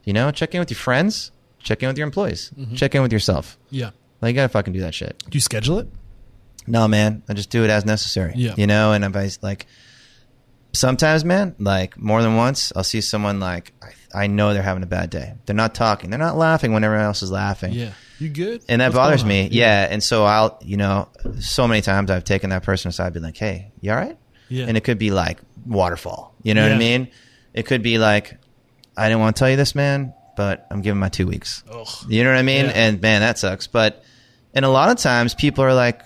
You 0.04 0.12
know, 0.12 0.30
check 0.30 0.54
in 0.54 0.60
with 0.60 0.70
your 0.70 0.78
friends, 0.78 1.32
check 1.58 1.82
in 1.82 1.88
with 1.88 1.98
your 1.98 2.06
employees, 2.06 2.52
check 2.74 2.94
in 2.94 3.02
with 3.02 3.12
yourself. 3.12 3.58
Yeah. 3.68 3.90
Like 4.22 4.30
you 4.30 4.36
gotta 4.36 4.48
fucking 4.48 4.72
do 4.72 4.80
that 4.80 4.94
shit. 4.94 5.22
Do 5.28 5.36
you 5.36 5.40
schedule 5.40 5.78
it? 5.78 5.88
No, 6.66 6.86
man. 6.86 7.22
I 7.28 7.34
just 7.34 7.50
do 7.50 7.64
it 7.64 7.70
as 7.70 7.84
necessary. 7.84 8.32
Yeah. 8.36 8.54
You 8.56 8.66
know, 8.66 8.92
and 8.92 9.04
if 9.04 9.16
I 9.16 9.30
like, 9.42 9.66
sometimes, 10.72 11.24
man, 11.24 11.54
like 11.58 11.98
more 11.98 12.22
than 12.22 12.36
once, 12.36 12.72
I'll 12.74 12.84
see 12.84 13.00
someone 13.00 13.40
like 13.40 13.72
I, 14.14 14.24
I 14.24 14.26
know 14.26 14.52
they're 14.54 14.62
having 14.62 14.82
a 14.82 14.86
bad 14.86 15.10
day. 15.10 15.34
They're 15.46 15.56
not 15.56 15.74
talking. 15.74 16.10
They're 16.10 16.18
not 16.18 16.36
laughing 16.36 16.72
when 16.72 16.84
everyone 16.84 17.06
else 17.06 17.22
is 17.22 17.30
laughing. 17.30 17.72
Yeah. 17.72 17.92
You 18.18 18.28
good? 18.28 18.62
And 18.68 18.80
that 18.80 18.88
What's 18.88 18.96
bothers 18.96 19.24
me. 19.24 19.46
on? 19.46 19.52
Yeah. 19.52 19.86
And 19.90 20.02
so 20.02 20.24
I'll, 20.24 20.58
you 20.62 20.76
know, 20.76 21.08
so 21.38 21.66
many 21.66 21.80
times 21.80 22.10
I've 22.10 22.24
taken 22.24 22.50
that 22.50 22.62
person 22.62 22.88
aside, 22.90 23.12
be 23.14 23.20
like, 23.20 23.36
"Hey, 23.36 23.72
you 23.80 23.90
all 23.92 23.96
right?" 23.96 24.18
Yeah. 24.48 24.66
And 24.68 24.76
it 24.76 24.84
could 24.84 24.98
be 24.98 25.10
like 25.10 25.40
waterfall. 25.64 26.34
You 26.42 26.54
know 26.54 26.62
what 26.62 26.72
I 26.72 26.78
mean? 26.78 27.08
It 27.54 27.64
could 27.66 27.82
be 27.82 27.98
like, 27.98 28.38
I 28.96 29.08
didn't 29.08 29.20
want 29.20 29.36
to 29.36 29.40
tell 29.40 29.48
you 29.50 29.56
this, 29.56 29.74
man, 29.74 30.12
but 30.36 30.66
I'm 30.70 30.82
giving 30.82 31.00
my 31.00 31.08
two 31.08 31.26
weeks. 31.26 31.62
Ugh. 31.70 31.86
You 32.08 32.24
know 32.24 32.30
what 32.30 32.38
I 32.38 32.42
mean? 32.42 32.66
Yeah. 32.66 32.72
And 32.72 33.00
man, 33.00 33.20
that 33.22 33.38
sucks. 33.38 33.66
But 33.66 34.04
and 34.54 34.64
a 34.64 34.68
lot 34.68 34.90
of 34.90 34.98
times 34.98 35.34
people 35.34 35.64
are 35.64 35.74
like, 35.74 36.02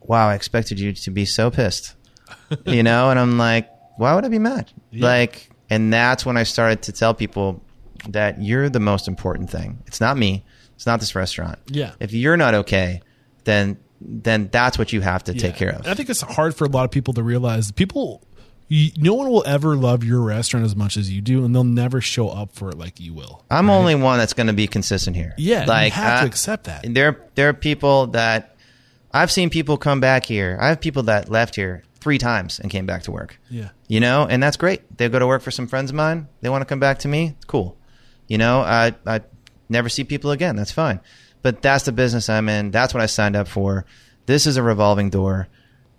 "Wow, 0.00 0.28
I 0.28 0.34
expected 0.34 0.80
you 0.80 0.92
to 0.94 1.10
be 1.10 1.24
so 1.26 1.50
pissed," 1.50 1.94
you 2.66 2.82
know, 2.82 3.10
and 3.10 3.18
I'm 3.18 3.38
like, 3.38 3.68
"Why 3.96 4.14
would 4.14 4.24
I 4.24 4.28
be 4.28 4.38
mad?" 4.38 4.70
Yeah. 4.90 5.04
Like, 5.06 5.50
and 5.70 5.92
that's 5.92 6.24
when 6.26 6.36
I 6.36 6.42
started 6.44 6.82
to 6.82 6.92
tell 6.92 7.14
people 7.14 7.62
that 8.08 8.40
you're 8.42 8.68
the 8.68 8.80
most 8.80 9.08
important 9.08 9.50
thing. 9.50 9.82
It's 9.86 10.00
not 10.00 10.16
me. 10.16 10.44
It's 10.76 10.86
not 10.86 11.00
this 11.00 11.14
restaurant. 11.14 11.58
Yeah. 11.66 11.92
If 12.00 12.12
you're 12.12 12.36
not 12.36 12.54
okay, 12.54 13.00
then 13.44 13.78
then 14.00 14.48
that's 14.52 14.78
what 14.78 14.92
you 14.92 15.00
have 15.00 15.24
to 15.24 15.34
Yeah. 15.34 15.40
take 15.40 15.56
care 15.56 15.70
of. 15.70 15.86
I 15.86 15.94
think 15.94 16.08
it's 16.08 16.20
hard 16.20 16.54
for 16.54 16.64
a 16.64 16.68
lot 16.68 16.84
of 16.84 16.90
people 16.92 17.14
to 17.14 17.22
realize 17.22 17.72
people. 17.72 18.22
You, 18.70 18.90
no 18.98 19.14
one 19.14 19.30
will 19.30 19.42
ever 19.46 19.74
love 19.76 20.04
your 20.04 20.20
restaurant 20.20 20.66
as 20.66 20.76
much 20.76 20.98
as 20.98 21.10
you 21.10 21.22
do, 21.22 21.42
and 21.44 21.54
they'll 21.54 21.64
never 21.64 22.02
show 22.02 22.28
up 22.28 22.52
for 22.52 22.68
it 22.68 22.76
like 22.78 23.00
you 23.00 23.14
will. 23.14 23.42
I'm 23.50 23.70
only 23.70 23.94
one 23.94 24.18
that's 24.18 24.34
going 24.34 24.48
to 24.48 24.52
be 24.52 24.66
consistent 24.66 25.16
here. 25.16 25.32
Yeah, 25.38 25.64
like 25.66 25.94
you 25.96 26.02
have 26.02 26.18
I- 26.18 26.20
to 26.20 26.26
accept 26.26 26.64
that. 26.64 26.84
there 26.86 27.18
there 27.34 27.48
are 27.48 27.54
people 27.54 28.08
that 28.08 28.54
I've 29.10 29.30
seen 29.30 29.48
people 29.48 29.78
come 29.78 30.00
back 30.00 30.26
here. 30.26 30.58
I 30.60 30.68
have 30.68 30.80
people 30.82 31.04
that 31.04 31.30
left 31.30 31.56
here 31.56 31.82
three 32.00 32.18
times 32.18 32.60
and 32.60 32.70
came 32.70 32.86
back 32.86 33.02
to 33.04 33.10
work. 33.12 33.38
Yeah. 33.50 33.70
You 33.88 34.00
know, 34.00 34.26
and 34.28 34.42
that's 34.42 34.56
great. 34.56 34.96
They 34.96 35.08
go 35.08 35.18
to 35.18 35.26
work 35.26 35.42
for 35.42 35.50
some 35.50 35.66
friends 35.66 35.90
of 35.90 35.96
mine. 35.96 36.28
They 36.40 36.48
want 36.48 36.62
to 36.62 36.66
come 36.66 36.80
back 36.80 37.00
to 37.00 37.08
me. 37.08 37.34
It's 37.36 37.44
cool. 37.44 37.76
You 38.28 38.38
know, 38.38 38.60
I 38.60 38.94
I 39.06 39.20
never 39.68 39.88
see 39.88 40.04
people 40.04 40.30
again. 40.30 40.56
That's 40.56 40.72
fine. 40.72 41.00
But 41.42 41.62
that's 41.62 41.84
the 41.84 41.92
business 41.92 42.28
I'm 42.28 42.48
in. 42.48 42.70
That's 42.70 42.92
what 42.94 43.02
I 43.02 43.06
signed 43.06 43.36
up 43.36 43.48
for. 43.48 43.84
This 44.26 44.46
is 44.46 44.56
a 44.56 44.62
revolving 44.62 45.10
door. 45.10 45.48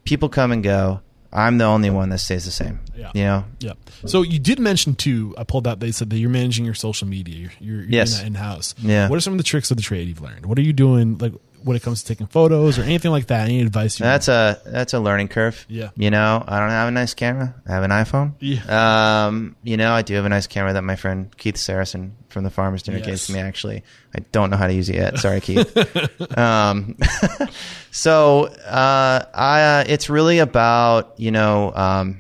People 0.04 0.30
come 0.30 0.52
and 0.52 0.64
go. 0.64 1.02
I'm 1.32 1.60
the 1.60 1.66
only 1.66 1.92
one 1.92 2.10
that 2.10 2.18
stays 2.18 2.46
the 2.46 2.52
same. 2.52 2.80
Yeah. 2.96 3.12
You 3.14 3.24
know? 3.24 3.46
Yeah. 3.60 3.74
So 4.06 4.24
you 4.24 4.40
did 4.40 4.60
mention 4.60 4.96
too. 4.96 5.36
I 5.38 5.44
pulled 5.44 5.68
out. 5.68 5.80
They 5.80 5.92
said 5.92 6.10
that 6.10 6.18
you're 6.18 6.30
managing 6.30 6.66
your 6.66 6.74
social 6.74 7.08
media. 7.08 7.36
You're, 7.36 7.52
you're, 7.60 7.82
you're 7.82 7.90
Yes. 7.92 8.24
in 8.24 8.34
house. 8.34 8.74
Yeah. 8.80 9.08
What 9.10 9.18
are 9.18 9.20
some 9.22 9.34
of 9.34 9.38
the 9.38 9.44
tricks 9.44 9.70
of 9.70 9.78
the 9.78 9.84
trade 9.84 10.08
you've 10.08 10.22
learned? 10.22 10.48
What 10.48 10.58
are 10.58 10.64
you 10.64 10.74
doing? 10.74 11.18
Like 11.20 11.34
when 11.64 11.76
it 11.76 11.84
comes 11.84 12.02
to 12.04 12.08
taking 12.08 12.28
photos 12.28 12.80
or 12.80 12.84
anything 12.84 13.12
like 13.12 13.28
that? 13.28 13.46
Any 13.46 13.62
advice? 13.62 14.00
You 14.00 14.04
That's 14.06 14.28
a 14.28 14.62
that's 14.66 14.94
a 14.94 15.00
learning 15.00 15.28
curve. 15.28 15.66
Yeah. 15.70 15.90
You 15.96 16.10
know, 16.12 16.44
I 16.48 16.60
don't 16.60 16.70
have 16.70 16.88
a 16.88 16.92
nice 16.92 17.14
camera. 17.14 17.56
I 17.68 17.72
have 17.72 17.84
an 17.84 17.92
iPhone. 17.92 18.34
Yeah. 18.40 19.26
Um, 19.28 19.56
you 19.64 19.78
know, 19.78 19.92
I 19.92 20.02
do 20.02 20.16
have 20.16 20.26
a 20.26 20.30
nice 20.30 20.48
camera 20.48 20.74
that 20.74 20.84
my 20.84 20.96
friend 20.96 21.36
Keith 21.38 21.56
Sarasin 21.56 22.12
from 22.30 22.44
the 22.44 22.50
Farmers 22.50 22.84
Dinner 22.84 23.00
gave 23.00 23.22
to 23.24 23.34
me. 23.34 23.40
Actually, 23.40 23.84
I 24.16 24.20
don't 24.32 24.50
know 24.50 24.58
how 24.58 24.68
to 24.68 24.74
use 24.74 24.90
it 24.90 24.96
yet. 24.96 25.18
Sorry, 25.20 25.42
Keith. 25.42 26.38
um, 26.38 26.98
so 27.92 28.46
uh, 28.46 29.26
I, 29.34 29.62
uh, 29.62 29.84
it's 29.88 30.10
really 30.10 30.40
about 30.40 31.20
you 31.20 31.32
know, 31.32 31.74
um, 31.76 32.20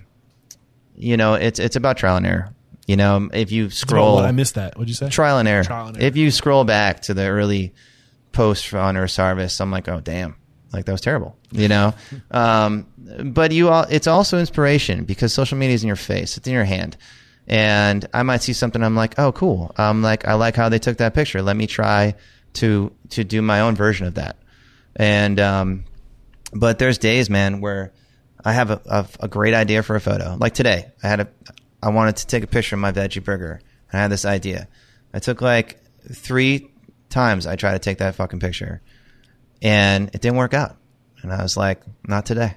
you 0.95 1.17
know, 1.17 1.35
it's 1.35 1.59
it's 1.59 1.75
about 1.75 1.97
trial 1.97 2.17
and 2.17 2.25
error. 2.25 2.53
You 2.87 2.95
know, 2.95 3.29
if 3.31 3.51
you 3.51 3.69
scroll, 3.69 4.15
what 4.15 4.25
I 4.25 4.31
missed 4.31 4.55
that. 4.55 4.75
What'd 4.75 4.89
you 4.89 4.95
say? 4.95 5.09
trial 5.09 5.37
and 5.37 5.47
error. 5.47 5.63
Trial 5.63 5.87
and 5.87 5.97
error. 5.97 6.07
If 6.07 6.17
you 6.17 6.31
scroll 6.31 6.63
back 6.63 7.01
to 7.03 7.13
the 7.13 7.27
early 7.27 7.73
post 8.31 8.73
on 8.73 8.97
Earth's 8.97 9.17
Harvest, 9.17 9.59
I'm 9.61 9.71
like, 9.71 9.87
oh 9.87 9.99
damn, 9.99 10.35
like 10.73 10.85
that 10.85 10.91
was 10.91 11.01
terrible, 11.01 11.37
you 11.51 11.67
know. 11.67 11.93
um, 12.31 12.87
but 13.23 13.51
you, 13.51 13.69
all, 13.69 13.85
it's 13.89 14.07
also 14.07 14.37
inspiration 14.37 15.05
because 15.05 15.33
social 15.33 15.57
media 15.57 15.75
is 15.75 15.83
in 15.83 15.87
your 15.87 15.95
face, 15.95 16.37
it's 16.37 16.47
in 16.47 16.53
your 16.53 16.65
hand, 16.65 16.97
and 17.47 18.07
I 18.13 18.23
might 18.23 18.41
see 18.41 18.53
something, 18.53 18.83
I'm 18.83 18.95
like, 18.95 19.17
oh 19.17 19.31
cool, 19.31 19.73
I'm 19.77 20.01
like, 20.01 20.27
I 20.27 20.33
like 20.33 20.55
how 20.55 20.69
they 20.69 20.79
took 20.79 20.97
that 20.97 21.13
picture. 21.13 21.41
Let 21.41 21.57
me 21.57 21.67
try 21.67 22.15
to 22.53 22.91
to 23.09 23.23
do 23.23 23.41
my 23.41 23.61
own 23.61 23.75
version 23.75 24.07
of 24.07 24.15
that, 24.15 24.37
and 24.95 25.39
um, 25.39 25.85
but 26.53 26.79
there's 26.79 26.97
days, 26.97 27.29
man, 27.29 27.61
where 27.61 27.93
I 28.43 28.53
have 28.53 28.71
a, 28.71 28.81
a, 28.85 29.07
a 29.21 29.27
great 29.27 29.53
idea 29.53 29.83
for 29.83 29.95
a 29.95 30.01
photo. 30.01 30.35
Like 30.39 30.53
today, 30.53 30.91
I 31.03 31.07
had 31.07 31.19
a, 31.21 31.27
I 31.81 31.89
wanted 31.89 32.17
to 32.17 32.27
take 32.27 32.43
a 32.43 32.47
picture 32.47 32.75
of 32.75 32.79
my 32.79 32.91
veggie 32.91 33.23
burger. 33.23 33.61
And 33.91 33.99
I 33.99 34.01
had 34.03 34.11
this 34.11 34.25
idea. 34.25 34.67
I 35.13 35.19
took 35.19 35.41
like 35.41 35.79
three 36.11 36.71
times 37.09 37.45
I 37.47 37.55
tried 37.55 37.73
to 37.73 37.79
take 37.79 37.97
that 37.99 38.15
fucking 38.15 38.39
picture, 38.39 38.81
and 39.61 40.09
it 40.13 40.21
didn't 40.21 40.37
work 40.37 40.53
out. 40.53 40.77
And 41.21 41.33
I 41.33 41.41
was 41.43 41.57
like, 41.57 41.81
not 42.07 42.25
today. 42.25 42.55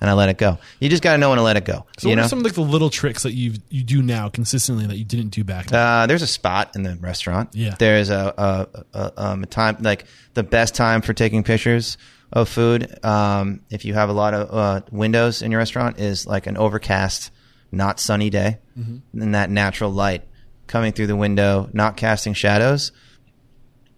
And 0.00 0.08
I 0.08 0.14
let 0.14 0.30
it 0.30 0.38
go. 0.38 0.56
You 0.80 0.88
just 0.88 1.02
got 1.02 1.12
to 1.12 1.18
know 1.18 1.28
when 1.28 1.36
to 1.36 1.42
let 1.42 1.58
it 1.58 1.66
go. 1.66 1.84
So 1.98 2.08
you 2.08 2.12
what 2.12 2.16
know, 2.16 2.24
are 2.24 2.28
some 2.28 2.38
of 2.38 2.44
like 2.46 2.54
the 2.54 2.62
little 2.62 2.88
tricks 2.88 3.22
that 3.24 3.34
you 3.34 3.52
you 3.68 3.82
do 3.82 4.00
now 4.00 4.30
consistently 4.30 4.86
that 4.86 4.96
you 4.96 5.04
didn't 5.04 5.28
do 5.28 5.44
back 5.44 5.66
then? 5.66 5.78
Uh, 5.78 6.06
there's 6.06 6.22
a 6.22 6.26
spot 6.26 6.74
in 6.74 6.82
the 6.84 6.96
restaurant. 6.96 7.50
Yeah. 7.54 7.74
There's 7.78 8.08
a, 8.08 8.34
a, 8.38 8.98
a, 8.98 9.12
um, 9.18 9.42
a 9.42 9.46
time 9.46 9.76
like 9.80 10.06
the 10.32 10.42
best 10.42 10.74
time 10.74 11.02
for 11.02 11.12
taking 11.12 11.44
pictures 11.44 11.98
of 12.32 12.48
food. 12.48 13.04
Um, 13.04 13.60
if 13.68 13.84
you 13.84 13.92
have 13.92 14.08
a 14.08 14.14
lot 14.14 14.32
of 14.32 14.48
uh, 14.54 14.80
windows 14.90 15.42
in 15.42 15.50
your 15.50 15.58
restaurant, 15.58 16.00
is 16.00 16.26
like 16.26 16.46
an 16.46 16.56
overcast, 16.56 17.30
not 17.70 18.00
sunny 18.00 18.30
day, 18.30 18.56
Mm-hmm. 18.78 19.20
and 19.20 19.34
that 19.34 19.50
natural 19.50 19.90
light 19.90 20.26
coming 20.66 20.92
through 20.92 21.08
the 21.08 21.16
window, 21.16 21.68
not 21.74 21.98
casting 21.98 22.32
shadows. 22.32 22.92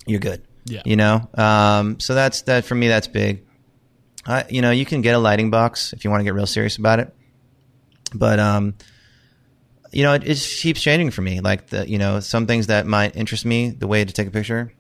You're 0.07 0.21
good. 0.21 0.43
Yeah. 0.65 0.83
You 0.85 0.97
know. 0.97 1.29
Um, 1.35 2.01
so 2.01 2.15
that's 2.15 2.43
that 2.43 2.65
for 2.65 2.75
me. 2.75 2.89
That's 2.89 3.09
big. 3.09 3.45
I, 4.25 4.45
you 4.49 4.63
know, 4.63 4.71
you 4.71 4.87
can 4.87 5.01
get 5.01 5.15
a 5.15 5.19
lighting 5.19 5.51
box 5.51 5.93
if 5.93 6.05
you 6.05 6.11
want 6.11 6.21
to 6.21 6.25
get 6.25 6.35
real 6.35 6.47
serious 6.47 6.77
about 6.77 7.01
it, 7.01 7.13
but 8.15 8.39
um, 8.39 8.75
you 9.91 10.05
know, 10.05 10.15
it, 10.15 10.23
it 10.25 10.39
keeps 10.39 10.81
changing 10.81 11.11
for 11.11 11.23
me. 11.23 11.41
Like 11.41 11.69
the, 11.69 11.89
you 11.89 11.99
know, 11.99 12.21
some 12.21 12.47
things 12.47 12.69
that 12.69 12.87
might 12.87 13.17
interest 13.17 13.45
me, 13.45 13.71
the 13.71 13.89
way 13.89 14.05
to 14.05 14.13
take 14.13 14.29
a 14.29 14.31
picture, 14.31 14.73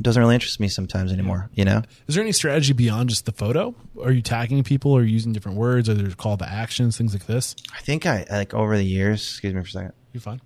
doesn't 0.00 0.20
really 0.20 0.34
interest 0.34 0.58
me 0.58 0.68
sometimes 0.68 1.12
anymore. 1.12 1.48
You 1.54 1.64
know, 1.64 1.82
Is 2.06 2.14
there 2.14 2.22
any 2.22 2.32
strategy 2.32 2.72
beyond 2.72 3.08
just 3.08 3.24
the 3.24 3.32
photo? 3.32 3.74
Are 4.02 4.12
you 4.12 4.22
tagging 4.22 4.62
people? 4.64 4.92
Or 4.92 5.02
using 5.02 5.32
different 5.32 5.58
words? 5.58 5.88
Are 5.88 5.94
there 5.94 6.10
call 6.10 6.36
to 6.36 6.48
actions? 6.48 6.98
Things 6.98 7.12
like 7.12 7.26
this? 7.26 7.54
I 7.74 7.80
think 7.80 8.04
I 8.04 8.26
like 8.30 8.52
over 8.52 8.76
the 8.76 8.84
years. 8.84 9.22
Excuse 9.22 9.54
me 9.54 9.60
for 9.62 9.68
a 9.68 9.70
second. 9.70 9.92
You're 10.12 10.20
fine. 10.20 10.40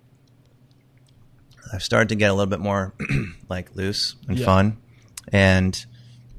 I've 1.73 1.83
started 1.83 2.09
to 2.09 2.15
get 2.15 2.29
a 2.29 2.33
little 2.33 2.49
bit 2.49 2.59
more 2.59 2.93
like 3.49 3.75
loose 3.75 4.15
and 4.27 4.37
Yeah. 4.37 4.45
fun, 4.45 4.77
and 5.31 5.85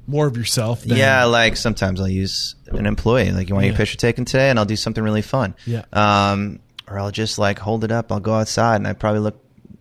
More 0.07 0.27
of 0.27 0.35
yourself. 0.37 0.83
Than, 0.83 0.97
yeah, 0.97 1.23
like 1.25 1.55
sometimes 1.57 1.99
I'll 2.01 2.07
use 2.07 2.55
an 2.67 2.85
employee. 2.85 3.31
Like, 3.31 3.49
you 3.49 3.55
want 3.55 3.67
your 3.67 3.75
picture 3.75 3.97
taken 3.97 4.25
today, 4.25 4.49
and 4.49 4.59
I'll 4.59 4.65
do 4.65 4.75
something 4.75 5.03
really 5.03 5.21
fun. 5.21 5.55
Yeah. 5.65 5.85
Um, 5.93 6.59
or 6.87 6.99
I'll 6.99 7.11
just 7.11 7.39
like 7.39 7.59
hold 7.59 7.83
it 7.83 7.91
up. 7.91 8.11
I'll 8.11 8.19
go 8.19 8.33
outside, 8.33 8.75
and 8.77 8.87
I 8.87 8.93
probably 8.93 9.21
look 9.21 9.39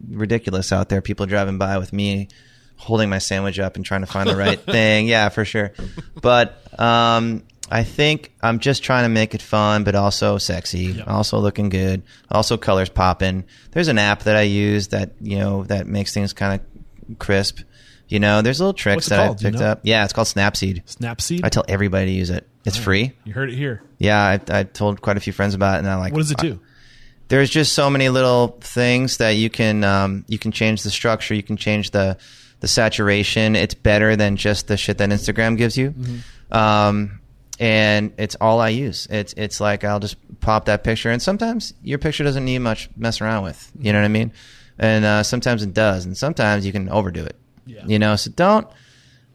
ridiculous 0.08 0.72
out 0.72 0.88
there. 0.88 1.00
People 1.02 1.26
driving 1.26 1.58
by 1.58 1.78
with 1.78 1.92
me 1.92 2.28
holding 2.76 3.08
my 3.08 3.18
sandwich 3.18 3.58
up 3.60 3.76
and 3.76 3.84
trying 3.84 4.00
to 4.00 4.06
find 4.06 4.28
the 4.28 4.36
right 4.36 4.58
thing. 4.64 5.06
Yeah, 5.06 5.28
for 5.28 5.44
sure. 5.44 5.72
But 6.20 6.60
um, 6.80 7.44
I 7.70 7.84
think 7.84 8.32
I'm 8.42 8.58
just 8.58 8.82
trying 8.82 9.04
to 9.04 9.08
make 9.08 9.34
it 9.34 9.40
fun, 9.42 9.84
but 9.84 9.94
also 9.94 10.36
sexy, 10.38 11.00
also 11.02 11.38
looking 11.38 11.68
good, 11.68 12.02
also 12.30 12.56
colors 12.56 12.88
popping. 12.90 13.44
There's 13.70 13.88
an 13.88 13.98
app 13.98 14.24
that 14.24 14.36
I 14.36 14.42
use 14.42 14.88
that 14.88 15.12
you 15.20 15.38
know 15.38 15.64
that 15.64 15.86
makes 15.86 16.12
things 16.12 16.32
kind 16.32 16.60
of 16.60 17.18
crisp. 17.18 17.60
You 18.08 18.20
know, 18.20 18.42
there's 18.42 18.60
little 18.60 18.74
tricks 18.74 19.06
that 19.06 19.16
called? 19.24 19.36
I 19.36 19.40
Do 19.40 19.44
you 19.46 19.50
picked 19.52 19.60
know? 19.62 19.68
up. 19.68 19.80
Yeah, 19.84 20.04
it's 20.04 20.12
called 20.12 20.26
Snapseed. 20.26 20.84
Snapseed. 20.84 21.40
I 21.44 21.48
tell 21.48 21.64
everybody 21.66 22.06
to 22.06 22.12
use 22.12 22.28
it. 22.28 22.46
It's 22.64 22.76
free. 22.76 23.12
you 23.24 23.32
heard 23.32 23.50
it 23.50 23.56
here. 23.56 23.82
Yeah, 23.98 24.20
I, 24.20 24.58
I 24.58 24.62
told 24.64 25.00
quite 25.00 25.16
a 25.16 25.20
few 25.20 25.32
friends 25.32 25.54
about 25.54 25.76
it, 25.76 25.78
and 25.78 25.88
I 25.88 25.96
like. 25.96 26.12
What 26.12 26.18
does 26.18 26.30
it 26.30 26.38
do? 26.38 26.60
There's 27.28 27.48
just 27.48 27.72
so 27.72 27.88
many 27.88 28.10
little 28.10 28.58
things 28.60 29.16
that 29.16 29.30
you 29.30 29.48
can 29.48 29.82
um, 29.84 30.24
you 30.28 30.38
can 30.38 30.52
change 30.52 30.82
the 30.82 30.90
structure, 30.90 31.32
you 31.34 31.42
can 31.42 31.56
change 31.56 31.92
the 31.92 32.18
the 32.60 32.68
saturation. 32.68 33.56
It's 33.56 33.74
better 33.74 34.14
than 34.14 34.36
just 34.36 34.68
the 34.68 34.76
shit 34.76 34.98
that 34.98 35.08
Instagram 35.08 35.56
gives 35.56 35.78
you. 35.78 35.94
Um, 36.50 37.20
and 37.62 38.12
it's 38.18 38.34
all 38.40 38.60
I 38.60 38.70
use. 38.70 39.06
It's 39.08 39.34
it's 39.36 39.60
like 39.60 39.84
I'll 39.84 40.00
just 40.00 40.16
pop 40.40 40.64
that 40.64 40.82
picture, 40.82 41.10
and 41.10 41.22
sometimes 41.22 41.74
your 41.80 41.98
picture 41.98 42.24
doesn't 42.24 42.44
need 42.44 42.58
much 42.58 42.90
mess 42.96 43.20
around 43.20 43.44
with. 43.44 43.70
You 43.78 43.92
know 43.92 44.00
what 44.00 44.04
I 44.04 44.08
mean? 44.08 44.32
And 44.80 45.04
uh, 45.04 45.22
sometimes 45.22 45.62
it 45.62 45.72
does, 45.72 46.04
and 46.04 46.16
sometimes 46.16 46.66
you 46.66 46.72
can 46.72 46.88
overdo 46.88 47.24
it. 47.24 47.36
Yeah. 47.64 47.84
You 47.86 48.00
know, 48.00 48.16
so 48.16 48.32
don't. 48.32 48.66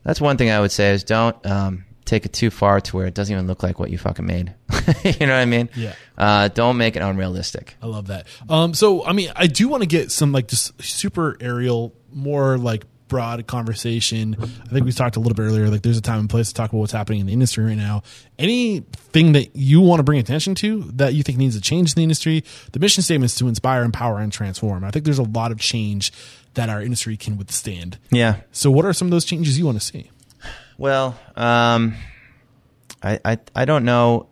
That's 0.03 0.19
one 0.19 0.35
thing 0.35 0.49
I 0.49 0.59
would 0.59 0.73
say 0.73 0.91
is 0.91 1.05
don't 1.05 1.43
um, 1.45 1.85
take 2.03 2.25
it 2.25 2.33
too 2.33 2.49
far 2.49 2.81
to 2.81 2.97
where 2.97 3.05
it 3.05 3.13
doesn't 3.13 3.33
even 3.33 3.47
look 3.47 3.63
like 3.63 3.79
what 3.79 3.91
you 3.91 3.97
fucking 3.97 4.25
made. 4.25 4.53
you 5.05 5.25
know 5.25 5.33
what 5.33 5.41
I 5.41 5.45
mean? 5.45 5.69
Yeah. 5.73 5.93
Uh, 6.17 6.49
don't 6.49 6.75
make 6.75 6.97
it 6.97 7.01
unrealistic. 7.01 7.77
I 7.81 7.85
love 7.85 8.07
that. 8.07 8.27
Um, 8.49 8.73
so 8.73 9.05
I 9.05 9.13
mean, 9.13 9.31
I 9.37 9.47
do 9.47 9.69
want 9.69 9.83
to 9.83 9.87
get 9.87 10.11
some 10.11 10.33
like 10.33 10.49
just 10.49 10.83
super 10.83 11.37
aerial, 11.39 11.93
more 12.11 12.57
like 12.57 12.83
broad 13.07 13.45
conversation. 13.47 14.35
I 14.39 14.69
think 14.69 14.85
we 14.85 14.91
talked 14.91 15.15
a 15.15 15.19
little 15.19 15.35
bit 15.35 15.43
earlier. 15.43 15.69
Like, 15.69 15.81
there's 15.81 15.97
a 15.97 16.01
time 16.01 16.19
and 16.19 16.29
place 16.29 16.49
to 16.49 16.53
talk 16.53 16.71
about 16.71 16.79
what's 16.79 16.91
happening 16.91 17.19
in 17.21 17.27
the 17.27 17.33
industry 17.33 17.65
right 17.65 17.77
now. 17.77 18.03
Anything 18.37 19.33
that 19.33 19.55
you 19.55 19.81
want 19.81 19.99
to 19.99 20.03
bring 20.03 20.19
attention 20.19 20.55
to 20.55 20.83
that 20.95 21.13
you 21.13 21.23
think 21.23 21.37
needs 21.37 21.55
to 21.55 21.61
change 21.61 21.91
in 21.91 21.95
the 21.95 22.03
industry? 22.03 22.43
The 22.71 22.79
mission 22.79 23.03
statement 23.03 23.31
is 23.31 23.37
to 23.37 23.47
inspire, 23.47 23.83
empower, 23.83 24.19
and 24.19 24.31
transform. 24.31 24.83
I 24.83 24.91
think 24.91 25.05
there's 25.05 25.19
a 25.19 25.23
lot 25.23 25.51
of 25.51 25.59
change 25.59 26.11
that 26.55 26.69
our 26.69 26.81
industry 26.81 27.17
can 27.17 27.37
withstand. 27.37 27.97
Yeah. 28.11 28.41
So, 28.51 28.69
what 28.71 28.85
are 28.85 28.93
some 28.93 29.07
of 29.07 29.11
those 29.11 29.25
changes 29.25 29.57
you 29.57 29.65
want 29.65 29.79
to 29.79 29.85
see? 29.85 30.11
Well, 30.77 31.17
um, 31.35 31.95
I, 33.01 33.19
I 33.23 33.37
I 33.55 33.65
don't 33.65 33.85
know 33.85 34.29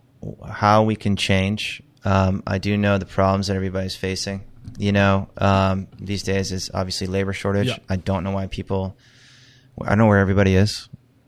how 0.47 0.83
we 0.83 0.95
can 0.95 1.15
change. 1.15 1.81
Um, 2.03 2.43
I 2.45 2.57
do 2.57 2.77
know 2.77 2.97
the 2.97 3.05
problems 3.05 3.47
that 3.47 3.55
everybody's 3.55 3.95
facing. 3.95 4.43
You 4.77 4.91
know, 4.91 5.29
um, 5.37 5.87
these 5.99 6.23
days 6.23 6.51
is 6.51 6.69
obviously 6.73 7.07
labor 7.07 7.33
shortage. 7.33 7.67
Yeah. 7.67 7.77
I 7.89 7.95
don't 7.97 8.23
know 8.23 8.31
why 8.31 8.47
people. 8.47 8.97
I 9.81 9.89
don't 9.89 9.97
know 9.97 10.07
where 10.07 10.19
everybody 10.19 10.55
is. 10.55 10.87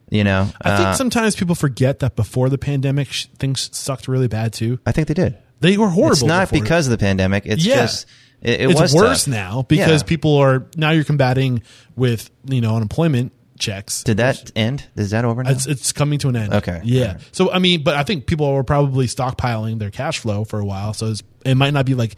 You 0.10 0.24
know, 0.24 0.50
I 0.62 0.78
think 0.78 0.88
Uh, 0.90 0.94
sometimes 0.94 1.36
people 1.36 1.56
forget 1.56 2.00
that 2.00 2.16
before 2.16 2.50
the 2.50 2.58
pandemic, 2.58 3.12
sh- 3.12 3.26
things 3.40 3.70
sucked 3.76 4.08
really 4.08 4.30
bad 4.30 4.54
too. 4.54 4.80
I 4.86 4.94
think 4.94 5.10
they 5.10 5.14
did. 5.14 5.38
They 5.60 5.76
were 5.76 5.90
horrible. 5.90 6.14
It's 6.14 6.24
not 6.24 6.50
before. 6.50 6.64
because 6.64 6.88
of 6.88 6.92
the 6.92 6.98
pandemic. 6.98 7.46
It's 7.46 7.66
Yeah. 7.66 7.76
just 7.78 8.06
it, 8.42 8.62
it 8.62 8.70
it's 8.70 8.80
was 8.80 8.94
worse 8.94 9.26
tough. 9.26 9.34
now 9.34 9.66
because 9.68 10.02
Yeah. 10.02 10.08
people 10.08 10.38
are 10.38 10.66
now 10.78 10.92
you're 10.92 11.04
combating 11.04 11.62
with 11.98 12.30
you 12.46 12.62
know 12.62 12.76
unemployment 12.78 13.34
checks. 13.60 14.04
Did 14.04 14.18
that 14.18 14.50
end? 14.56 14.86
Is 14.96 15.10
that 15.12 15.26
over 15.26 15.44
now? 15.44 15.50
It's, 15.50 15.66
it's 15.66 15.92
coming 15.92 16.20
to 16.20 16.30
an 16.30 16.36
end. 16.38 16.54
Okay. 16.54 16.80
Yeah. 16.86 17.18
So 17.34 17.52
I 17.52 17.60
mean, 17.60 17.84
but 17.84 17.96
I 17.96 18.04
think 18.04 18.28
people 18.28 18.54
were 18.54 18.64
probably 18.64 19.08
stockpiling 19.08 19.80
their 19.80 19.92
cash 19.92 20.20
flow 20.20 20.46
for 20.46 20.60
a 20.60 20.66
while. 20.66 20.94
So 20.94 21.08
it's, 21.08 21.22
it 21.44 21.56
might 21.56 21.74
not 21.74 21.86
be 21.86 21.96
like 21.96 22.16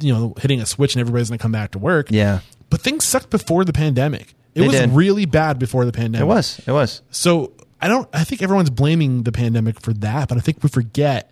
you 0.00 0.12
know 0.12 0.34
hitting 0.40 0.60
a 0.60 0.66
switch 0.66 0.94
and 0.94 1.00
everybody's 1.00 1.28
going 1.28 1.38
to 1.38 1.42
come 1.42 1.52
back 1.52 1.72
to 1.72 1.78
work. 1.78 2.08
yeah, 2.10 2.40
But 2.70 2.80
things 2.80 3.04
sucked 3.04 3.30
before 3.30 3.64
the 3.64 3.72
pandemic. 3.72 4.34
It 4.54 4.60
They 4.62 4.66
was 4.66 4.76
did. 4.76 4.90
really 4.90 5.24
bad 5.26 5.58
before 5.58 5.84
the 5.84 5.92
pandemic. 5.92 6.22
it 6.22 6.28
was. 6.28 6.60
It 6.66 6.72
was. 6.72 7.02
So 7.10 7.52
I 7.80 7.88
don't. 7.88 8.08
I 8.12 8.24
think 8.24 8.42
everyone's 8.42 8.70
blaming 8.70 9.22
the 9.22 9.32
pandemic 9.32 9.80
for 9.80 9.92
that, 9.94 10.28
but 10.28 10.36
I 10.38 10.40
think 10.40 10.62
we 10.62 10.68
forget 10.68 11.30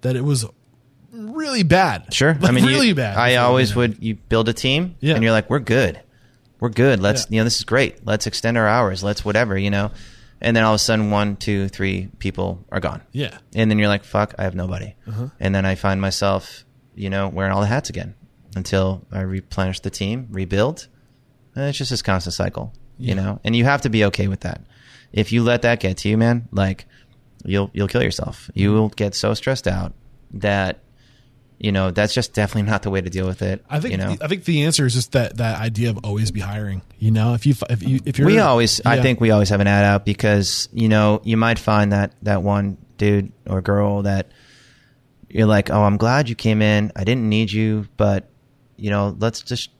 that 0.00 0.16
it 0.16 0.24
was 0.24 0.44
really 1.12 1.62
bad. 1.62 2.12
Sure. 2.12 2.34
Like, 2.40 2.50
I 2.50 2.52
mean, 2.52 2.64
really 2.66 2.88
you- 2.88 2.94
bad. 2.94 3.16
I 3.16 3.36
always 3.36 3.76
would. 3.76 4.02
You 4.02 4.16
build 4.16 4.48
a 4.48 4.52
team, 4.52 4.96
Yeah. 5.00 5.14
and 5.14 5.22
you're 5.22 5.32
like, 5.32 5.48
we're 5.48 5.60
good, 5.60 6.00
we're 6.60 6.68
good. 6.70 7.00
Let's, 7.00 7.22
Yeah. 7.22 7.26
you 7.30 7.40
know, 7.40 7.44
this 7.44 7.58
is 7.58 7.64
great. 7.64 8.04
Let's 8.04 8.26
extend 8.26 8.58
our 8.58 8.66
hours. 8.66 9.02
Let's 9.04 9.24
whatever, 9.24 9.56
you 9.56 9.70
know. 9.70 9.92
And 10.40 10.54
then 10.56 10.64
all 10.64 10.72
of 10.72 10.76
a 10.76 10.78
sudden, 10.80 11.10
one, 11.10 11.36
two, 11.36 11.68
three 11.68 12.08
people 12.18 12.64
are 12.70 12.80
gone. 12.80 13.00
Yeah. 13.12 13.38
And 13.54 13.70
then 13.70 13.78
you're 13.78 13.88
like, 13.88 14.04
fuck, 14.04 14.34
I 14.36 14.42
have 14.42 14.54
nobody. 14.54 14.94
Uh-huh. 15.06 15.28
And 15.40 15.54
then 15.54 15.64
I 15.64 15.74
find 15.76 16.00
myself, 16.02 16.64
you 16.94 17.10
know, 17.10 17.28
wearing 17.28 17.52
all 17.52 17.60
the 17.60 17.66
hats 17.66 17.90
again 17.90 18.14
until 18.56 19.04
I 19.12 19.20
replenish 19.20 19.80
the 19.80 19.90
team, 19.90 20.28
rebuild. 20.30 20.86
And 21.56 21.66
it's 21.68 21.78
just 21.78 21.90
this 21.90 22.02
constant 22.02 22.34
cycle, 22.34 22.72
Yeah. 22.98 23.08
you 23.08 23.14
know. 23.14 23.40
And 23.44 23.54
you 23.56 23.64
have 23.64 23.82
to 23.82 23.88
be 23.90 24.04
okay 24.06 24.28
with 24.28 24.40
that. 24.40 24.62
If 25.12 25.32
you 25.32 25.42
let 25.42 25.62
that 25.62 25.80
get 25.80 25.98
to 25.98 26.08
you, 26.08 26.16
man, 26.18 26.48
like 26.50 26.86
you'll 27.44 27.70
you'll 27.72 27.88
kill 27.88 28.02
yourself. 28.02 28.50
You 28.54 28.72
will 28.72 28.88
get 28.88 29.14
so 29.14 29.34
stressed 29.34 29.68
out 29.68 29.92
that 30.32 30.80
you 31.60 31.70
know 31.70 31.92
that's 31.92 32.12
just 32.12 32.32
definitely 32.34 32.68
not 32.70 32.82
the 32.82 32.90
way 32.90 33.00
to 33.00 33.08
deal 33.10 33.26
with 33.26 33.40
it. 33.42 33.64
I 33.70 33.78
think 33.78 33.92
you 33.92 33.98
know. 33.98 34.16
I 34.20 34.26
think 34.26 34.44
the 34.44 34.62
answer 34.64 34.84
is 34.86 34.94
just 34.94 35.12
that 35.12 35.36
that 35.36 35.60
idea 35.60 35.90
of 35.90 35.98
always 36.04 36.32
be 36.32 36.40
hiring. 36.40 36.82
You 36.98 37.12
know, 37.12 37.34
if 37.34 37.46
you 37.46 37.54
if 37.70 37.82
you 37.82 38.00
if 38.04 38.18
you're 38.18 38.26
we 38.26 38.38
always 38.38 38.80
i 38.84 39.00
think 39.00 39.20
we 39.20 39.30
always 39.30 39.50
have 39.50 39.60
an 39.60 39.66
ad 39.68 39.84
out 39.84 40.04
because 40.04 40.68
you 40.72 40.88
know 40.88 41.20
you 41.24 41.36
might 41.36 41.58
find 41.60 41.92
that 41.92 42.12
that 42.22 42.42
one 42.42 42.76
dude 42.98 43.30
or 43.46 43.60
girl 43.62 44.02
that 44.02 44.28
you're 45.34 45.46
like 45.46 45.70
oh 45.70 45.82
i'm 45.82 45.98
glad 45.98 46.28
you 46.28 46.34
came 46.34 46.62
in 46.62 46.90
i 46.96 47.04
didn't 47.04 47.28
need 47.28 47.52
you 47.52 47.86
but 47.98 48.30
you 48.76 48.88
know 48.88 49.14
let's 49.18 49.42
just 49.42 49.70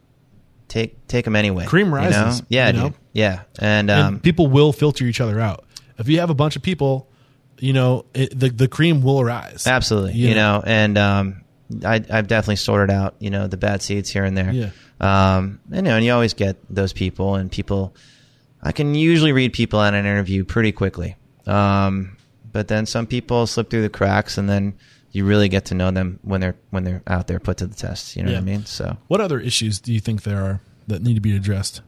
take 0.68 1.06
take 1.08 1.24
them 1.24 1.36
anyway 1.36 1.64
Cream 1.64 1.86
you 1.86 1.92
know? 1.92 1.96
rises, 1.96 2.42
yeah 2.48 2.66
you 2.66 2.72
know? 2.74 2.92
yeah 3.12 3.42
and 3.58 3.90
and 3.90 3.90
um 3.90 4.20
people 4.20 4.48
will 4.48 4.72
filter 4.72 5.04
each 5.04 5.20
other 5.20 5.40
out. 5.40 5.64
If 5.96 6.08
you 6.08 6.18
have 6.20 6.30
a 6.30 6.34
bunch 6.34 6.56
of 6.56 6.62
people, 6.62 7.08
you 7.60 7.72
know, 7.72 8.04
it, 8.14 8.36
the 8.38 8.48
the 8.48 8.66
cream 8.66 9.02
will 9.02 9.22
rise. 9.22 9.66
absolutely 9.66 10.14
You 10.14 10.30
you, 10.30 10.34
know? 10.34 10.58
know 10.58 10.64
and 10.66 10.98
um 10.98 11.44
I, 11.84 12.04
I've 12.10 12.26
definitely 12.26 12.56
sorted 12.56 12.90
out, 12.94 13.14
you 13.20 13.30
know, 13.30 13.46
the 13.46 13.56
bad 13.56 13.82
seeds 13.82 14.10
here 14.10 14.24
and 14.24 14.36
there. 14.36 14.52
Yeah. 14.52 14.70
Um, 15.00 15.60
and, 15.70 15.86
you 15.86 15.90
know, 15.90 15.96
and 15.96 16.04
you 16.04 16.12
always 16.12 16.34
get 16.34 16.56
those 16.68 16.92
people, 16.92 17.36
and 17.36 17.50
people. 17.50 17.94
I 18.62 18.72
can 18.72 18.94
usually 18.94 19.32
read 19.32 19.52
people 19.52 19.80
at 19.80 19.94
an 19.94 20.04
interview 20.06 20.44
pretty 20.44 20.72
quickly. 20.72 21.16
Um, 21.46 22.16
but 22.52 22.68
then 22.68 22.86
some 22.86 23.06
people 23.06 23.46
slip 23.46 23.70
through 23.70 23.82
the 23.82 23.88
cracks, 23.88 24.38
and 24.38 24.48
then 24.48 24.74
you 25.14 25.24
really 25.24 25.48
get 25.48 25.64
to 25.66 25.74
know 25.74 25.90
them 25.90 26.18
when 26.22 26.40
they're 26.42 26.56
when 26.70 26.84
they're 26.84 27.02
out 27.06 27.26
there 27.28 27.38
put 27.40 27.56
to 27.58 27.66
the 27.66 27.74
test. 27.74 28.16
You 28.16 28.24
know 28.24 28.30
Yeah. 28.32 28.36
what 28.38 28.42
I 28.42 28.44
mean? 28.44 28.66
So 28.66 28.96
What 29.06 29.20
other 29.22 29.40
issues 29.40 29.80
do 29.80 29.92
you 29.94 30.00
think 30.00 30.22
there 30.24 30.42
are 30.44 30.60
that 30.88 31.02
need 31.02 31.14
to 31.14 31.20
be 31.20 31.34
addressed? 31.34 31.80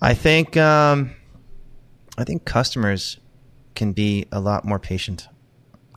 I 0.00 0.14
think 0.14 0.56
um, 0.56 1.12
I 2.18 2.24
think 2.24 2.44
customers 2.44 3.18
can 3.74 3.92
be 3.92 4.26
a 4.30 4.38
lot 4.38 4.64
more 4.64 4.78
patient. 4.78 5.28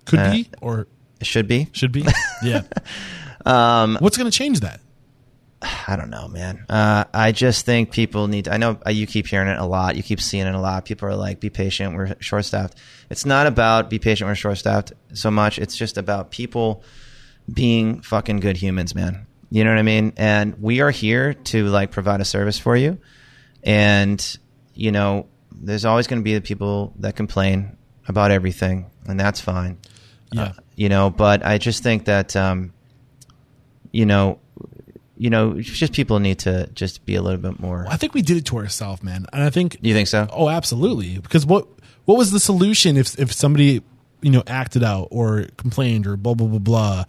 Could 0.05 0.19
Uh, 0.19 0.31
be 0.31 0.49
or 0.61 0.87
Should 1.21 1.47
be. 1.47 1.67
should 1.73 1.91
be. 1.91 2.05
Yeah. 2.43 2.61
Um, 3.45 3.97
What's 3.99 4.17
going 4.17 4.29
to 4.31 4.35
change 4.35 4.61
that? 4.61 4.79
I 5.87 5.95
don't 5.95 6.09
know, 6.09 6.27
man. 6.27 6.65
Uh, 6.69 7.05
I 7.13 7.31
just 7.31 7.65
think 7.65 7.91
people 7.91 8.27
need. 8.27 8.47
I 8.47 8.57
know 8.57 8.77
uh, 8.85 8.89
you 8.89 9.07
keep 9.07 9.27
hearing 9.27 9.47
it 9.47 9.57
a 9.57 9.65
lot. 9.65 9.95
You 9.95 10.03
keep 10.03 10.21
seeing 10.21 10.45
it 10.47 10.55
a 10.55 10.59
lot. 10.59 10.85
People 10.85 11.07
are 11.09 11.15
like, 11.15 11.39
"Be 11.39 11.49
patient. 11.49 11.95
We're 11.95 12.15
short 12.19 12.45
staffed." 12.45 12.75
It's 13.09 13.25
not 13.25 13.47
about 13.47 13.89
be 13.89 13.99
patient. 13.99 14.27
We're 14.29 14.35
short 14.35 14.57
staffed 14.57 14.93
so 15.13 15.29
much. 15.31 15.59
It's 15.59 15.75
just 15.77 15.97
about 15.97 16.31
people 16.31 16.83
being 17.51 18.01
fucking 18.01 18.39
good 18.39 18.57
humans, 18.57 18.95
man. 18.95 19.27
You 19.51 19.63
know 19.63 19.69
what 19.71 19.79
I 19.79 19.83
mean? 19.83 20.13
And 20.17 20.55
we 20.61 20.81
are 20.81 20.91
here 20.91 21.33
to 21.35 21.67
like 21.67 21.91
provide 21.91 22.19
a 22.21 22.25
service 22.25 22.57
for 22.57 22.75
you. 22.75 22.97
And 23.63 24.37
you 24.73 24.91
know, 24.91 25.27
there's 25.51 25.85
always 25.85 26.07
going 26.07 26.19
to 26.19 26.23
be 26.23 26.33
the 26.35 26.41
people 26.41 26.93
that 26.99 27.15
complain 27.15 27.77
about 28.07 28.31
everything, 28.31 28.91
and 29.07 29.19
that's 29.19 29.39
fine 29.41 29.77
Yeah. 30.31 30.51
you 30.75 30.89
know 30.89 31.09
but 31.09 31.45
i 31.45 31.57
just 31.57 31.81
think 31.81 32.05
that 32.05 32.35
um 32.35 32.73
you 33.91 34.05
know 34.05 34.39
you 35.17 35.29
know 35.29 35.59
just 35.61 35.93
people 35.93 36.19
need 36.19 36.39
to 36.39 36.67
just 36.73 37.05
be 37.05 37.15
a 37.15 37.21
little 37.21 37.39
bit 37.39 37.59
more 37.59 37.85
I 37.89 37.97
think 37.97 38.13
we 38.13 38.21
did 38.21 38.37
it 38.37 38.45
to 38.47 38.57
ourselves, 38.57 39.01
man. 39.03 39.25
And 39.31 39.43
I 39.43 39.49
think 39.49 39.77
you 39.81 39.93
think 39.93 40.07
so 40.07 40.27
Oh, 40.31 40.49
absolutely. 40.49 41.19
Because 41.19 41.45
what 41.45 41.67
what 42.05 42.17
was 42.17 42.31
the 42.31 42.39
solution 42.39 42.97
if 42.97 43.17
if 43.19 43.31
somebody 43.33 43.81
you 44.21 44.31
know 44.31 44.43
acted 44.47 44.83
out 44.83 45.07
or 45.11 45.45
complained 45.57 46.07
or 46.07 46.17
blah 46.17 46.33
blah 46.33 46.47
blah 46.47 46.59
blah? 46.59 47.03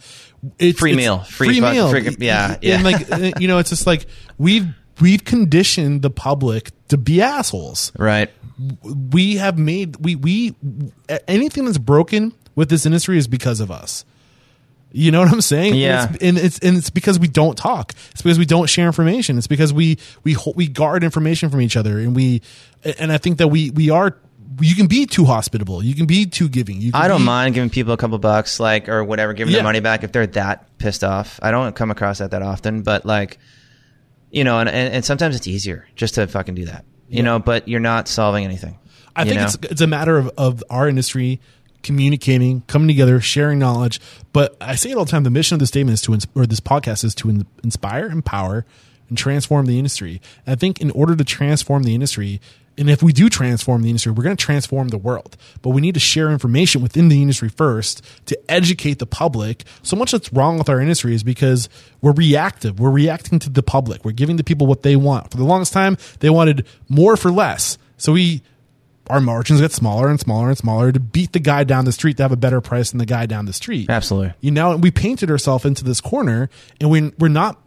It's, 0.58 0.78
Free 0.78 0.92
it's 0.92 0.96
meal. 0.96 1.18
Free 1.20 1.60
fuck- 1.60 1.90
free- 1.90 2.16
yeah, 2.18 2.56
yeah. 2.62 2.74
And 2.76 2.84
like 2.84 3.38
you 3.40 3.48
know, 3.48 3.58
it's 3.58 3.70
just 3.70 3.86
like 3.86 4.06
we've 4.38 4.66
we've 5.00 5.24
conditioned 5.24 6.02
the 6.02 6.10
public 6.10 6.70
to 6.88 6.96
be 6.96 7.20
assholes. 7.20 7.92
Right. 7.98 8.30
We 9.12 9.36
have 9.36 9.58
made 9.58 9.96
we 9.96 10.16
we 10.16 10.54
anything 11.28 11.64
that's 11.64 11.78
broken 11.78 12.32
with 12.54 12.70
this 12.70 12.86
industry 12.86 13.18
is 13.18 13.28
because 13.28 13.60
of 13.60 13.70
us. 13.70 14.04
You 14.98 15.10
know 15.10 15.20
what 15.20 15.31
I'm 15.31 15.43
saying? 15.43 15.74
Yeah. 15.74 16.06
And 16.06 16.14
it's, 16.14 16.23
and 16.23 16.39
it's 16.39 16.59
and 16.60 16.77
it's 16.78 16.89
because 16.90 17.18
we 17.18 17.28
don't 17.28 17.56
talk. 17.56 17.93
It's 18.12 18.23
because 18.23 18.39
we 18.39 18.47
don't 18.47 18.66
share 18.66 18.86
information. 18.86 19.36
It's 19.36 19.47
because 19.47 19.70
we 19.70 19.98
we 20.24 20.32
ho- 20.32 20.55
we 20.56 20.68
guard 20.68 21.05
information 21.05 21.51
from 21.51 21.60
each 21.60 21.77
other, 21.77 21.98
and 21.98 22.16
we 22.16 22.40
and 22.98 23.12
I 23.12 23.18
think 23.18 23.36
that 23.39 23.48
we 23.48 23.70
we 23.70 23.90
are. 23.90 24.16
You 24.59 24.74
can 24.74 24.86
be 24.86 25.05
too 25.05 25.27
hospitable. 25.27 25.85
You 25.85 25.94
can 25.94 26.06
be 26.06 26.24
too 26.24 26.48
giving. 26.48 26.81
You 26.81 26.93
can 26.93 27.02
I 27.02 27.09
don't 27.09 27.20
be- 27.20 27.27
mind 27.27 27.55
giving 27.55 27.68
people 27.68 27.93
a 27.93 27.98
couple 27.98 28.16
bucks, 28.18 28.59
like 28.59 28.89
or 28.89 29.05
whatever, 29.05 29.35
giving 29.35 29.52
Yeah. 29.52 29.59
their 29.59 29.64
money 29.64 29.81
back 29.81 30.02
if 30.02 30.12
they're 30.12 30.27
that 30.28 30.78
pissed 30.78 31.05
off. 31.05 31.39
I 31.43 31.51
don't 31.51 31.77
come 31.77 31.90
across 31.90 32.18
that 32.20 32.31
that 32.31 32.40
often, 32.40 32.81
but 32.81 33.05
like, 33.05 33.39
you 34.31 34.44
know, 34.44 34.60
and, 34.60 34.68
and, 34.70 34.94
and 34.94 35.05
sometimes 35.05 35.36
it's 35.36 35.47
easier 35.47 35.86
just 35.94 36.14
to 36.14 36.27
fucking 36.27 36.55
do 36.55 36.64
that, 36.66 36.86
you 37.10 37.23
know. 37.23 37.39
But 37.39 37.68
you're 37.68 37.81
not 37.81 38.09
solving 38.09 38.44
anything. 38.44 38.78
I 39.14 39.24
think 39.24 39.36
know? 39.36 39.44
it's 39.44 39.59
it's 39.73 39.81
a 39.82 39.86
matter 39.86 40.16
of, 40.16 40.31
of 40.39 40.64
our 40.70 40.89
industry 40.89 41.40
communicating, 41.86 42.62
coming 42.66 42.88
together, 42.88 43.20
sharing 43.20 43.58
knowledge. 43.58 44.00
But 44.32 44.56
I 44.60 44.74
say 44.74 44.90
it 44.90 44.96
all 44.96 45.04
the 45.04 45.10
time. 45.10 45.22
The 45.22 45.30
mission 45.30 45.54
of 45.54 45.60
the 45.60 45.66
statement 45.66 45.94
is 45.94 46.02
to 46.02 46.18
or 46.34 46.44
this 46.44 46.60
podcast 46.60 47.04
is 47.04 47.14
to 47.16 47.30
in- 47.30 47.46
inspire, 47.64 48.06
empower, 48.06 48.66
and 49.08 49.16
transform 49.16 49.66
the 49.66 49.78
industry. 49.78 50.20
And 50.44 50.52
I 50.52 50.56
think 50.56 50.80
in 50.80 50.90
order 50.90 51.14
to 51.14 51.24
transform 51.24 51.84
the 51.84 51.94
industry, 51.94 52.40
and 52.76 52.90
if 52.90 53.02
we 53.02 53.12
do 53.12 53.30
transform 53.30 53.82
the 53.82 53.88
industry, 53.88 54.12
we're 54.12 54.24
going 54.24 54.36
to 54.36 54.44
transform 54.44 54.88
the 54.88 54.98
world. 54.98 55.36
But 55.62 55.70
we 55.70 55.80
need 55.80 55.94
to 55.94 56.00
share 56.00 56.30
information 56.30 56.82
within 56.82 57.08
the 57.08 57.22
industry 57.22 57.48
first 57.48 58.04
to 58.26 58.38
educate 58.50 58.98
the 58.98 59.06
public. 59.06 59.64
So 59.82 59.96
much 59.96 60.12
that's 60.12 60.32
wrong 60.32 60.58
with 60.58 60.68
our 60.68 60.80
industry 60.80 61.14
is 61.14 61.22
because 61.22 61.68
we're 62.02 62.12
reactive. 62.12 62.78
We're 62.78 62.90
reacting 62.90 63.38
to 63.38 63.48
the 63.50 63.62
public. 63.62 64.04
We're 64.04 64.10
giving 64.10 64.36
the 64.36 64.44
people 64.44 64.66
what 64.66 64.82
they 64.82 64.96
want. 64.96 65.30
For 65.30 65.38
the 65.38 65.44
longest 65.44 65.72
time, 65.72 65.96
they 66.18 66.30
wanted 66.30 66.66
more 66.88 67.16
for 67.16 67.30
less. 67.30 67.78
So 67.96 68.12
we 68.12 68.42
our 69.08 69.20
margins 69.20 69.60
get 69.60 69.72
smaller 69.72 70.08
and 70.08 70.18
smaller 70.18 70.48
and 70.48 70.58
smaller 70.58 70.92
to 70.92 71.00
beat 71.00 71.32
the 71.32 71.38
guy 71.38 71.64
down 71.64 71.84
the 71.84 71.92
street 71.92 72.16
to 72.16 72.22
have 72.22 72.32
a 72.32 72.36
better 72.36 72.60
price 72.60 72.90
than 72.90 72.98
the 72.98 73.06
guy 73.06 73.26
down 73.26 73.46
the 73.46 73.52
street. 73.52 73.88
Absolutely. 73.88 74.34
You 74.40 74.50
know, 74.50 74.72
and 74.72 74.82
we 74.82 74.90
painted 74.90 75.30
ourselves 75.30 75.64
into 75.64 75.84
this 75.84 76.00
corner 76.00 76.50
and 76.80 76.90
we 76.90 77.12
we're 77.18 77.28
not 77.28 77.60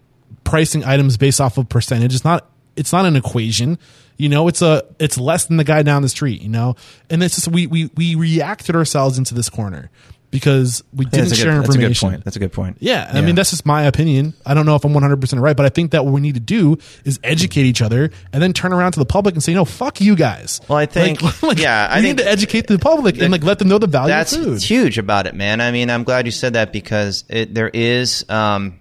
pricing 0.43 0.83
items 0.83 1.17
based 1.17 1.39
off 1.39 1.57
of 1.57 1.69
percentage. 1.69 2.13
It's 2.13 2.25
not 2.25 2.49
it's 2.75 2.91
not 2.91 3.05
an 3.05 3.15
equation. 3.15 3.77
You 4.17 4.29
know, 4.29 4.47
it's 4.47 4.61
a 4.61 4.83
it's 4.99 5.17
less 5.17 5.45
than 5.45 5.57
the 5.57 5.63
guy 5.63 5.81
down 5.83 6.01
the 6.01 6.09
street, 6.09 6.41
you 6.41 6.49
know? 6.49 6.75
And 7.09 7.23
it's 7.23 7.35
just 7.35 7.47
we 7.47 7.67
we 7.67 7.89
we 7.95 8.15
reacted 8.15 8.75
ourselves 8.75 9.17
into 9.17 9.33
this 9.33 9.49
corner 9.49 9.89
because 10.31 10.83
we 10.93 11.05
didn't 11.05 11.35
share 11.35 11.61
good, 11.61 11.63
that's 11.65 11.75
a 11.75 11.79
good 11.79 11.97
point. 11.97 12.23
That's 12.23 12.35
a 12.35 12.39
good 12.39 12.53
point. 12.53 12.77
Yeah, 12.79 13.09
I 13.13 13.21
mean 13.21 13.35
that's 13.35 13.49
just 13.49 13.65
my 13.65 13.83
opinion. 13.83 14.33
I 14.45 14.53
don't 14.53 14.65
know 14.65 14.75
if 14.75 14.83
I'm 14.85 14.93
100 14.93 15.19
percent 15.19 15.41
right, 15.41 15.55
but 15.57 15.65
I 15.65 15.69
think 15.69 15.91
that 15.91 16.05
what 16.05 16.13
we 16.13 16.21
need 16.21 16.35
to 16.35 16.39
do 16.39 16.77
is 17.05 17.19
educate 17.23 17.63
each 17.63 17.81
other 17.81 18.11
and 18.31 18.41
then 18.43 18.53
turn 18.53 18.71
around 18.73 18.91
to 18.93 18.99
the 18.99 19.05
public 19.05 19.33
and 19.35 19.43
say, 19.43 19.53
"No, 19.53 19.65
fuck 19.65 19.99
you 20.01 20.15
guys." 20.15 20.61
Well, 20.67 20.77
I 20.77 20.85
think- 20.85 21.21
yeah, 21.57 21.87
I 21.89 21.97
we 21.97 22.01
think 22.03 22.17
need 22.17 22.23
to 22.23 22.29
educate 22.29 22.67
the 22.67 22.77
public 22.79 23.19
and 23.19 23.31
like 23.31 23.43
let 23.43 23.59
them 23.59 23.67
know 23.69 23.79
the 23.79 23.87
value 23.87 24.09
that's 24.09 24.33
of 24.35 24.43
food. 24.43 24.61
huge 24.61 24.97
about 24.97 25.25
it, 25.27 25.33
man. 25.35 25.61
I 25.61 25.71
mean, 25.71 25.89
I'm 25.89 26.03
glad 26.03 26.25
you 26.25 26.31
said 26.31 26.53
that 26.53 26.71
because 26.71 27.23
it, 27.29 27.53
there 27.53 27.69
is 27.69 28.23
um, 28.29 28.79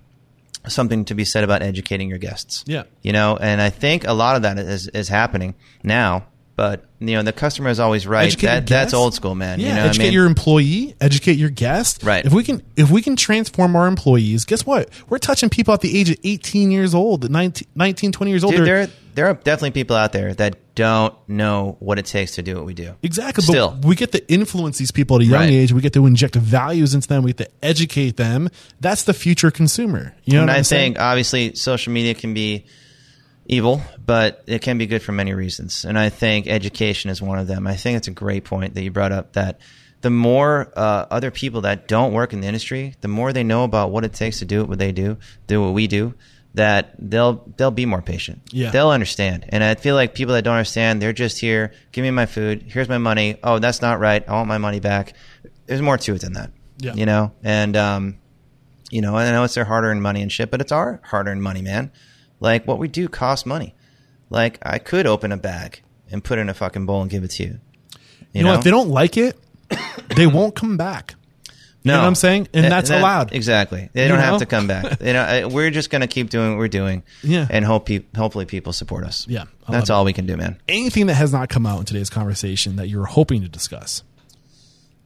something 0.66 1.04
to 1.06 1.14
be 1.14 1.24
said 1.24 1.44
about 1.44 1.62
educating 1.62 2.08
your 2.08 2.18
guests. 2.18 2.64
Yeah. 2.66 2.82
you 3.02 3.12
know, 3.12 3.36
and 3.40 3.60
I 3.60 3.70
think 3.70 4.06
a 4.06 4.12
lot 4.12 4.36
of 4.36 4.42
that 4.42 4.58
is 4.58 4.88
is 4.88 5.08
happening 5.08 5.54
now. 5.82 6.26
But 6.58 6.84
you 6.98 7.14
know, 7.14 7.22
the 7.22 7.32
customer 7.32 7.70
is 7.70 7.78
always 7.78 8.04
right. 8.04 8.26
Educate 8.26 8.46
That, 8.48 8.66
that's 8.66 8.92
old 8.92 9.14
school, 9.14 9.36
man. 9.36 9.60
Yeah, 9.60 9.68
you 9.68 9.74
know 9.76 9.82
educate 9.84 10.02
I 10.02 10.06
mean? 10.06 10.12
your 10.14 10.26
employee, 10.26 10.96
educate 11.00 11.34
your 11.36 11.50
guest. 11.50 12.02
Right. 12.02 12.26
If 12.26 12.32
we 12.32 12.42
can, 12.42 12.62
if 12.74 12.90
we 12.90 13.00
can 13.00 13.14
transform 13.14 13.76
our 13.76 13.86
employees, 13.86 14.44
guess 14.44 14.66
what? 14.66 14.88
We're 15.08 15.18
touching 15.18 15.50
people 15.50 15.72
at 15.72 15.82
the 15.82 15.96
age 15.96 16.10
of 16.10 16.16
18 16.24 16.72
years 16.72 16.96
old, 16.96 17.30
19, 17.30 17.68
19 17.76 18.10
20 18.10 18.30
years 18.32 18.42
old. 18.42 18.56
Dude, 18.56 18.66
there 18.66 18.88
there 19.14 19.26
are 19.28 19.34
definitely 19.34 19.70
people 19.70 19.94
out 19.94 20.10
there 20.10 20.34
that 20.34 20.56
don't 20.74 21.14
know 21.28 21.76
what 21.78 22.00
it 22.00 22.06
takes 22.06 22.34
to 22.34 22.42
do 22.42 22.56
what 22.56 22.64
we 22.64 22.74
do. 22.74 22.92
Exactly. 23.04 23.44
Still, 23.44 23.70
But 23.80 23.84
we 23.86 23.94
get 23.94 24.10
to 24.10 24.32
influence 24.32 24.78
these 24.78 24.90
people 24.90 25.14
at 25.18 25.22
a 25.22 25.26
young 25.26 25.40
Right. 25.42 25.50
age. 25.52 25.72
We 25.72 25.80
get 25.80 25.92
to 25.92 26.06
inject 26.06 26.34
values 26.34 26.92
into 26.92 27.06
them. 27.06 27.22
We 27.22 27.34
get 27.34 27.46
to 27.46 27.50
educate 27.64 28.16
them. 28.16 28.48
That's 28.80 29.04
the 29.04 29.14
future 29.14 29.52
consumer. 29.52 30.12
You 30.24 30.32
know 30.34 30.40
and 30.40 30.48
what 30.48 30.54
I 30.54 30.58
I'm 30.58 30.64
saying? 30.64 30.94
think 30.94 31.00
obviously 31.04 31.54
social 31.54 31.92
media 31.92 32.14
can 32.14 32.34
be 32.34 32.64
evil, 33.48 33.80
but 34.04 34.44
it 34.46 34.60
can 34.60 34.78
be 34.78 34.86
good 34.86 35.02
for 35.02 35.12
many 35.12 35.32
reasons. 35.32 35.84
And 35.84 35.98
I 35.98 36.10
think 36.10 36.46
education 36.46 37.10
is 37.10 37.20
one 37.20 37.38
of 37.38 37.46
them. 37.46 37.66
I 37.66 37.76
think 37.76 37.96
it's 37.96 38.08
a 38.08 38.12
great 38.12 38.44
point 38.44 38.74
that 38.74 38.82
you 38.82 38.90
brought 38.90 39.10
up 39.10 39.32
that 39.32 39.60
the 40.02 40.10
more 40.10 40.72
uh, 40.76 41.06
other 41.10 41.30
people 41.30 41.62
that 41.62 41.88
don't 41.88 42.12
work 42.12 42.32
in 42.32 42.40
the 42.40 42.46
industry, 42.46 42.94
the 43.00 43.08
more 43.08 43.32
they 43.32 43.42
know 43.42 43.64
about 43.64 43.90
what 43.90 44.04
it 44.04 44.12
takes 44.12 44.38
to 44.40 44.44
do 44.44 44.64
what 44.64 44.78
they 44.78 44.92
do, 44.92 45.16
do 45.46 45.62
what 45.62 45.72
we 45.72 45.86
do, 45.86 46.14
that 46.54 46.94
they'll 46.98 47.44
they'll 47.56 47.70
be 47.70 47.86
more 47.86 48.02
patient. 48.02 48.42
Yeah. 48.52 48.70
They'll 48.70 48.90
understand. 48.90 49.46
And 49.48 49.64
I 49.64 49.74
feel 49.74 49.94
like 49.94 50.14
people 50.14 50.34
that 50.34 50.42
don't 50.42 50.54
understand, 50.54 51.02
they're 51.02 51.12
just 51.12 51.40
here, 51.40 51.72
give 51.90 52.02
me 52.02 52.10
my 52.10 52.26
food, 52.26 52.64
here's 52.68 52.88
my 52.88 52.98
money. 52.98 53.38
Oh, 53.42 53.58
that's 53.58 53.82
not 53.82 53.98
right. 53.98 54.26
I 54.28 54.32
want 54.32 54.48
my 54.48 54.58
money 54.58 54.80
back. 54.80 55.14
There's 55.66 55.82
more 55.82 55.98
to 55.98 56.14
it 56.14 56.20
than 56.20 56.34
that. 56.34 56.52
Yeah. 56.78 56.94
You 56.94 57.06
know? 57.06 57.32
And 57.42 57.76
um 57.76 58.18
you 58.90 59.02
know, 59.02 59.16
I 59.16 59.30
know 59.30 59.44
it's 59.44 59.54
their 59.54 59.64
hard 59.64 59.84
earned 59.84 60.02
money 60.02 60.22
and 60.22 60.32
shit, 60.32 60.50
but 60.50 60.60
it's 60.60 60.72
our 60.72 61.00
hard 61.04 61.28
earned 61.28 61.42
money, 61.42 61.60
man. 61.60 61.92
Like 62.40 62.66
what 62.66 62.78
we 62.78 62.88
do 62.88 63.08
costs 63.08 63.46
money. 63.46 63.74
Like 64.30 64.58
I 64.62 64.78
could 64.78 65.06
open 65.06 65.32
a 65.32 65.36
bag 65.36 65.82
and 66.10 66.22
put 66.22 66.38
it 66.38 66.42
in 66.42 66.48
a 66.48 66.54
fucking 66.54 66.86
bowl 66.86 67.02
and 67.02 67.10
give 67.10 67.24
it 67.24 67.28
to 67.32 67.42
you. 67.44 67.58
you 68.32 68.42
know, 68.44 68.54
if 68.54 68.64
they 68.64 68.70
don't 68.70 68.88
like 68.90 69.16
it, 69.16 69.38
they 70.16 70.26
won't 70.26 70.54
come 70.54 70.76
back. 70.76 71.14
You 71.84 71.92
know 71.92 72.00
what 72.00 72.06
I'm 72.06 72.14
saying? 72.16 72.48
And 72.52 72.64
That- 72.64 72.68
that's 72.70 72.88
that- 72.90 73.00
allowed. 73.00 73.32
Exactly. 73.32 73.88
They 73.94 74.02
You 74.02 74.08
don't 74.08 74.18
know? 74.18 74.24
have 74.24 74.40
to 74.40 74.46
come 74.46 74.66
back. 74.66 75.00
You 75.00 75.12
know, 75.14 75.48
we're 75.48 75.70
just 75.70 75.88
going 75.90 76.00
to 76.02 76.06
keep 76.06 76.28
doing 76.28 76.50
what 76.50 76.58
we're 76.58 76.68
doing. 76.68 77.02
Yeah. 77.22 77.46
And 77.48 77.64
hope 77.64 77.86
peop 77.86 78.14
hopefully 78.16 78.44
people 78.44 78.72
support 78.74 79.04
us. 79.04 79.26
Yeah, 79.28 79.42
I 79.66 79.72
That's 79.72 79.88
love 79.88 79.96
it. 79.96 79.98
all 79.98 80.04
we 80.04 80.12
can 80.12 80.26
do, 80.26 80.36
man. 80.36 80.60
Anything 80.68 81.06
that 81.06 81.14
has 81.14 81.32
not 81.32 81.48
come 81.48 81.64
out 81.66 81.78
in 81.78 81.84
today's 81.86 82.10
conversation 82.10 82.76
that 82.76 82.88
you're 82.88 83.06
hoping 83.06 83.40
to 83.42 83.48
discuss. 83.48 84.02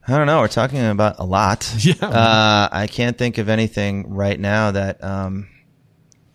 I 0.08 0.16
don't 0.16 0.26
know. 0.26 0.40
We're 0.40 0.48
talking 0.48 0.84
about 0.84 1.16
a 1.20 1.24
lot. 1.24 1.72
Yeah. 1.78 1.94
Uh, 2.04 2.68
I 2.72 2.86
can't 2.88 3.16
think 3.16 3.38
of 3.38 3.48
anything 3.48 4.12
right 4.14 4.40
now 4.40 4.72
that, 4.72 5.04
um, 5.04 5.48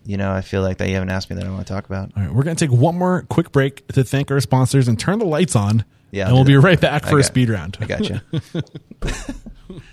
you 0.08 0.16
know, 0.16 0.32
I 0.32 0.42
feel 0.42 0.62
like 0.62 0.78
that 0.78 0.88
you 0.88 0.94
haven't 0.94 1.10
asked 1.10 1.30
me 1.30 1.36
that 1.36 1.46
I 1.46 1.50
want 1.50 1.68
to 1.68 1.74
talk 1.74 1.86
about. 1.86 2.12
All 2.16 2.24
right, 2.24 2.34
we're 2.34 2.44
going 2.44 2.56
to 2.56 2.68
take 2.68 2.76
one 2.76 2.98
more 2.98 3.24
quick 3.24 3.52
break 3.52 3.86
to 3.90 4.04
thank 4.06 4.32
our 4.32 4.40
sponsors 4.40 4.88
and 4.88 4.98
turn 4.98 5.20
the 5.20 5.26
lights 5.26 5.56
on. 5.56 5.84
Yeah, 6.12 6.24
and 6.24 6.30
I'll 6.30 6.36
we'll 6.36 6.46
be 6.46 6.56
that. 6.56 6.62
right 6.62 6.80
back 6.80 7.06
I 7.06 7.10
for 7.10 7.20
a 7.20 7.24
speed 7.24 7.50
round. 7.50 7.78
I 7.80 7.86
got 7.86 8.10
you. 8.10 8.20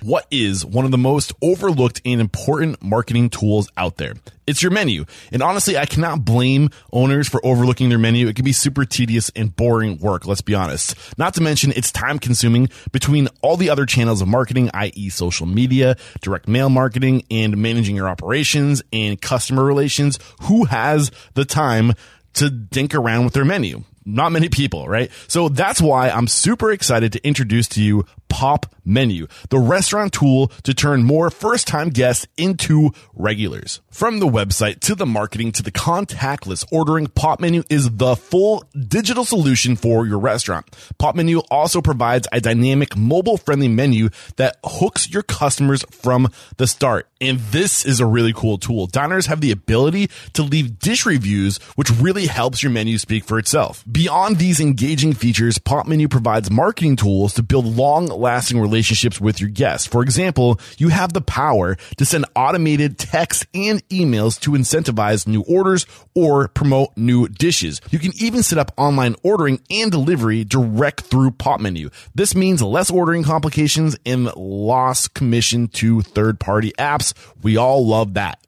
What 0.02 0.26
is 0.30 0.64
one 0.64 0.84
of 0.84 0.90
the 0.90 0.98
most 0.98 1.32
overlooked 1.42 2.00
and 2.04 2.20
important 2.20 2.82
marketing 2.82 3.30
tools 3.30 3.68
out 3.76 3.96
there? 3.96 4.14
It's 4.46 4.62
your 4.62 4.70
menu. 4.70 5.04
And 5.32 5.42
honestly, 5.42 5.76
I 5.76 5.86
cannot 5.86 6.24
blame 6.24 6.70
owners 6.92 7.28
for 7.28 7.44
overlooking 7.44 7.88
their 7.88 7.98
menu. 7.98 8.28
It 8.28 8.36
can 8.36 8.44
be 8.44 8.52
super 8.52 8.84
tedious 8.84 9.30
and 9.34 9.54
boring 9.54 9.98
work, 9.98 10.26
let's 10.26 10.42
be 10.42 10.54
honest. 10.54 10.96
Not 11.18 11.34
to 11.34 11.40
mention 11.40 11.72
it's 11.74 11.90
time 11.90 12.18
consuming 12.18 12.68
between 12.92 13.28
all 13.42 13.56
the 13.56 13.70
other 13.70 13.86
channels 13.86 14.20
of 14.20 14.28
marketing, 14.28 14.70
i.e. 14.74 15.08
social 15.08 15.46
media, 15.46 15.96
direct 16.20 16.46
mail 16.46 16.68
marketing, 16.68 17.24
and 17.30 17.56
managing 17.56 17.96
your 17.96 18.08
operations 18.08 18.82
and 18.92 19.20
customer 19.20 19.64
relations. 19.64 20.18
Who 20.42 20.66
has 20.66 21.10
the 21.34 21.44
time 21.44 21.94
to 22.34 22.50
dink 22.50 22.94
around 22.94 23.24
with 23.24 23.34
their 23.34 23.44
menu? 23.44 23.84
Not 24.04 24.32
many 24.32 24.48
people, 24.48 24.86
right? 24.86 25.10
So 25.28 25.48
that's 25.48 25.80
why 25.80 26.10
I'm 26.10 26.26
super 26.26 26.70
excited 26.70 27.12
to 27.14 27.26
introduce 27.26 27.68
to 27.68 27.82
you 27.82 28.04
Pop 28.34 28.66
Menu, 28.84 29.28
the 29.50 29.60
restaurant 29.60 30.12
tool 30.12 30.48
to 30.64 30.74
turn 30.74 31.04
more 31.04 31.30
first 31.30 31.68
time 31.68 31.88
guests 31.88 32.26
into 32.36 32.90
regulars. 33.14 33.80
From 33.90 34.18
the 34.18 34.26
website 34.26 34.80
to 34.80 34.96
the 34.96 35.06
marketing 35.06 35.52
to 35.52 35.62
the 35.62 35.70
contactless 35.70 36.66
ordering, 36.72 37.06
Pop 37.06 37.38
Menu 37.38 37.62
is 37.70 37.88
the 37.88 38.16
full 38.16 38.64
digital 38.76 39.24
solution 39.24 39.76
for 39.76 40.04
your 40.04 40.18
restaurant. 40.18 40.66
Pop 40.98 41.14
Menu 41.14 41.42
also 41.48 41.80
provides 41.80 42.26
a 42.32 42.40
dynamic 42.40 42.96
mobile 42.96 43.36
friendly 43.36 43.68
menu 43.68 44.08
that 44.34 44.56
hooks 44.64 45.08
your 45.08 45.22
customers 45.22 45.84
from 45.92 46.28
the 46.56 46.66
start. 46.66 47.08
And 47.20 47.38
this 47.38 47.86
is 47.86 48.00
a 48.00 48.06
really 48.06 48.32
cool 48.32 48.58
tool. 48.58 48.88
Diners 48.88 49.26
have 49.26 49.40
the 49.40 49.52
ability 49.52 50.10
to 50.32 50.42
leave 50.42 50.80
dish 50.80 51.06
reviews, 51.06 51.58
which 51.76 51.90
really 51.90 52.26
helps 52.26 52.64
your 52.64 52.72
menu 52.72 52.98
speak 52.98 53.24
for 53.24 53.38
itself. 53.38 53.84
Beyond 53.90 54.38
these 54.38 54.60
engaging 54.60 55.14
features, 55.14 55.58
Pop 55.58 55.86
Menu 55.86 56.08
provides 56.08 56.50
marketing 56.50 56.96
tools 56.96 57.32
to 57.34 57.42
build 57.42 57.64
long 57.64 58.08
lasting 58.24 58.58
relationships 58.58 59.20
with 59.20 59.40
your 59.40 59.50
guests. 59.50 59.86
For 59.86 60.02
example, 60.02 60.58
you 60.78 60.88
have 60.88 61.12
the 61.12 61.20
power 61.20 61.76
to 61.98 62.04
send 62.06 62.24
automated 62.34 62.98
texts 62.98 63.46
and 63.52 63.86
emails 63.90 64.40
to 64.40 64.52
incentivize 64.52 65.28
new 65.28 65.42
orders 65.42 65.86
or 66.14 66.48
promote 66.48 66.96
new 66.96 67.28
dishes. 67.28 67.80
You 67.90 67.98
can 67.98 68.12
even 68.16 68.42
set 68.42 68.58
up 68.58 68.72
online 68.78 69.14
ordering 69.22 69.60
and 69.70 69.92
delivery 69.92 70.42
direct 70.44 71.02
through 71.02 71.32
Pop 71.32 71.60
Menu. 71.60 71.90
This 72.14 72.34
means 72.34 72.62
less 72.62 72.90
ordering 72.90 73.24
complications 73.24 73.96
and 74.06 74.34
lost 74.34 75.14
commission 75.14 75.68
to 75.68 76.00
third 76.00 76.40
party 76.40 76.72
apps. 76.78 77.12
We 77.42 77.56
all 77.58 77.86
love 77.86 78.14
that. 78.14 78.43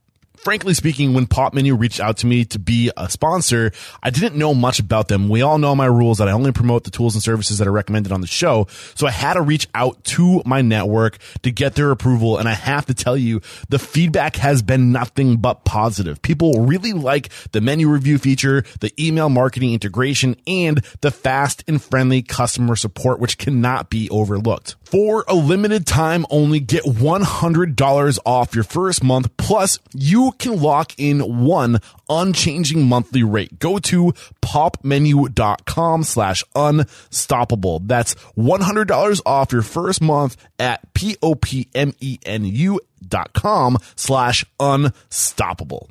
Frankly 0.47 0.75
speaking, 0.75 1.13
when 1.13 1.27
Pop 1.27 1.55
Menu 1.55 1.75
reached 1.75 1.99
out 1.99 2.19
to 2.19 2.27
me 2.29 2.45
to 2.45 2.61
be 2.61 2.89
a 2.97 3.11
sponsor, 3.11 3.73
I 4.01 4.11
didn't 4.11 4.37
know 4.37 4.55
much 4.55 4.79
about 4.79 5.09
them. 5.09 5.29
We 5.29 5.43
all 5.43 5.59
know 5.59 5.75
my 5.75 5.87
rules 5.87 6.19
that 6.19 6.29
I 6.29 6.31
only 6.31 6.53
promote 6.53 6.85
the 6.85 6.93
tools 6.93 7.17
and 7.17 7.23
services 7.23 7.59
that 7.59 7.67
are 7.67 7.73
recommended 7.73 8.13
on 8.13 8.21
the 8.21 8.29
show. 8.29 8.69
So 8.95 9.09
I 9.09 9.11
had 9.11 9.35
to 9.35 9.41
reach 9.41 9.67
out 9.75 10.05
to 10.05 10.43
my 10.47 10.63
network 10.63 11.19
to 11.43 11.51
get 11.51 11.75
their 11.75 11.91
approval. 11.91 12.39
And 12.39 12.49
I 12.49 12.53
have 12.53 12.87
to 12.87 12.95
tell 12.95 13.17
you, 13.17 13.41
the 13.71 13.81
feedback 13.81 14.37
has 14.37 14.63
been 14.63 14.93
nothing 14.93 15.39
but 15.39 15.65
positive. 15.65 16.23
People 16.23 16.65
really 16.65 16.93
like 16.93 17.31
the 17.51 17.61
menu 17.61 17.89
review 17.89 18.17
feature, 18.17 18.63
the 18.79 18.93
email 19.05 19.29
marketing 19.29 19.73
integration, 19.73 20.37
and 20.47 20.81
the 21.01 21.11
fast 21.11 21.65
and 21.67 21.83
friendly 21.83 22.23
customer 22.23 22.77
support, 22.77 23.19
which 23.19 23.37
cannot 23.37 23.91
be 23.91 24.09
overlooked. 24.11 24.77
For 24.87 25.25
a 25.27 25.35
limited 25.35 25.85
time 25.85 26.25
only, 26.31 26.61
get 26.61 26.85
$100 26.85 28.19
off 28.25 28.55
your 28.55 28.63
first 28.63 29.03
month. 29.03 29.37
Plus, 29.37 29.81
you 29.93 30.31
can 30.39 30.63
lock 30.63 30.93
in 30.97 31.45
one 31.45 31.81
unchanging 32.09 32.85
monthly 32.85 33.25
rate. 33.25 33.59
Go 33.59 33.81
to 33.81 34.13
popmenu.com 34.43 36.05
slash 36.05 36.45
unstoppable. 36.55 37.81
That's 37.81 38.15
$100 38.39 39.21
off 39.27 39.53
your 39.53 39.63
first 39.63 40.01
month 40.01 40.37
at 40.61 40.95
P-O-P-M-E-N-U 40.95 42.81
dot 43.09 43.33
com 43.33 43.79
slash 43.97 44.45
unstoppable. 44.61 45.91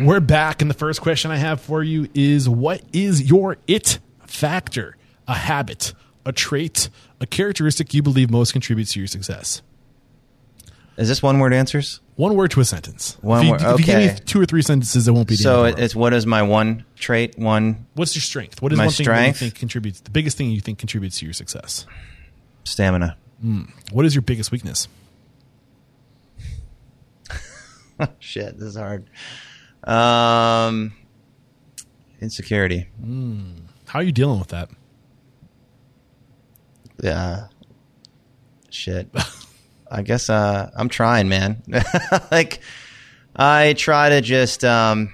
We're 0.00 0.20
back, 0.20 0.60
and 0.62 0.70
the 0.70 0.74
first 0.74 1.00
question 1.00 1.30
I 1.30 1.36
have 1.36 1.60
for 1.60 1.82
you 1.82 2.08
is 2.14 2.48
what 2.48 2.82
is 2.92 3.22
your 3.28 3.56
it 3.66 3.98
factor? 4.26 4.96
A 5.28 5.34
habit, 5.34 5.92
a 6.26 6.32
trait, 6.32 6.88
a 7.20 7.26
characteristic 7.26 7.94
you 7.94 8.02
believe 8.02 8.30
most 8.30 8.52
contributes 8.52 8.92
to 8.92 9.00
your 9.00 9.06
success? 9.06 9.62
Is 10.96 11.08
this 11.08 11.22
one 11.22 11.38
word 11.38 11.52
answers? 11.52 12.00
One 12.16 12.34
word 12.36 12.50
to 12.52 12.60
a 12.60 12.64
sentence. 12.64 13.16
One 13.20 13.40
if 13.40 13.44
you, 13.46 13.50
word- 13.52 13.62
If 13.62 13.80
you 13.80 13.86
give 13.86 13.98
me 13.98 14.18
two 14.24 14.40
or 14.40 14.46
three 14.46 14.62
sentences, 14.62 15.08
it 15.08 15.12
won't 15.12 15.26
be 15.28 15.34
So 15.36 15.64
end 15.64 15.68
it, 15.68 15.70
of 15.70 15.76
the 15.76 15.80
world. 15.80 15.84
it's 15.84 15.94
what 15.96 16.12
is 16.14 16.26
my 16.26 16.42
one 16.42 16.84
trait? 16.96 17.38
One 17.38 17.86
What's 17.94 18.14
your 18.14 18.22
strength? 18.22 18.62
What 18.62 18.72
is 18.72 18.78
my 18.78 18.84
one 18.86 18.92
thing 18.92 19.06
that 19.06 19.10
you 19.12 19.16
strength? 19.16 19.38
think 19.38 19.54
contributes? 19.56 20.00
The 20.00 20.10
biggest 20.10 20.36
thing 20.36 20.50
you 20.50 20.60
think 20.60 20.78
contributes 20.78 21.18
to 21.20 21.24
your 21.26 21.34
success? 21.34 21.86
stamina. 22.64 23.16
Hmm. 23.40 23.62
What 23.92 24.06
is 24.06 24.14
your 24.14 24.22
biggest 24.22 24.50
weakness? 24.52 24.88
Shit, 28.18 28.58
this 28.58 28.68
is 28.70 28.76
hard. 28.76 29.06
Um, 29.84 30.92
insecurity. 32.20 32.88
How 33.86 33.98
are 34.00 34.02
you 34.02 34.12
dealing 34.12 34.38
with 34.38 34.48
that? 34.48 34.70
Yeah. 37.02 37.48
Shit. 38.70 39.08
I 39.90 40.02
guess 40.02 40.28
uh, 40.30 40.70
I'm 40.74 40.88
trying, 40.88 41.28
man. 41.28 41.62
like, 42.30 42.60
I 43.36 43.74
try 43.74 44.08
to 44.08 44.20
just 44.20 44.64
um, 44.64 45.12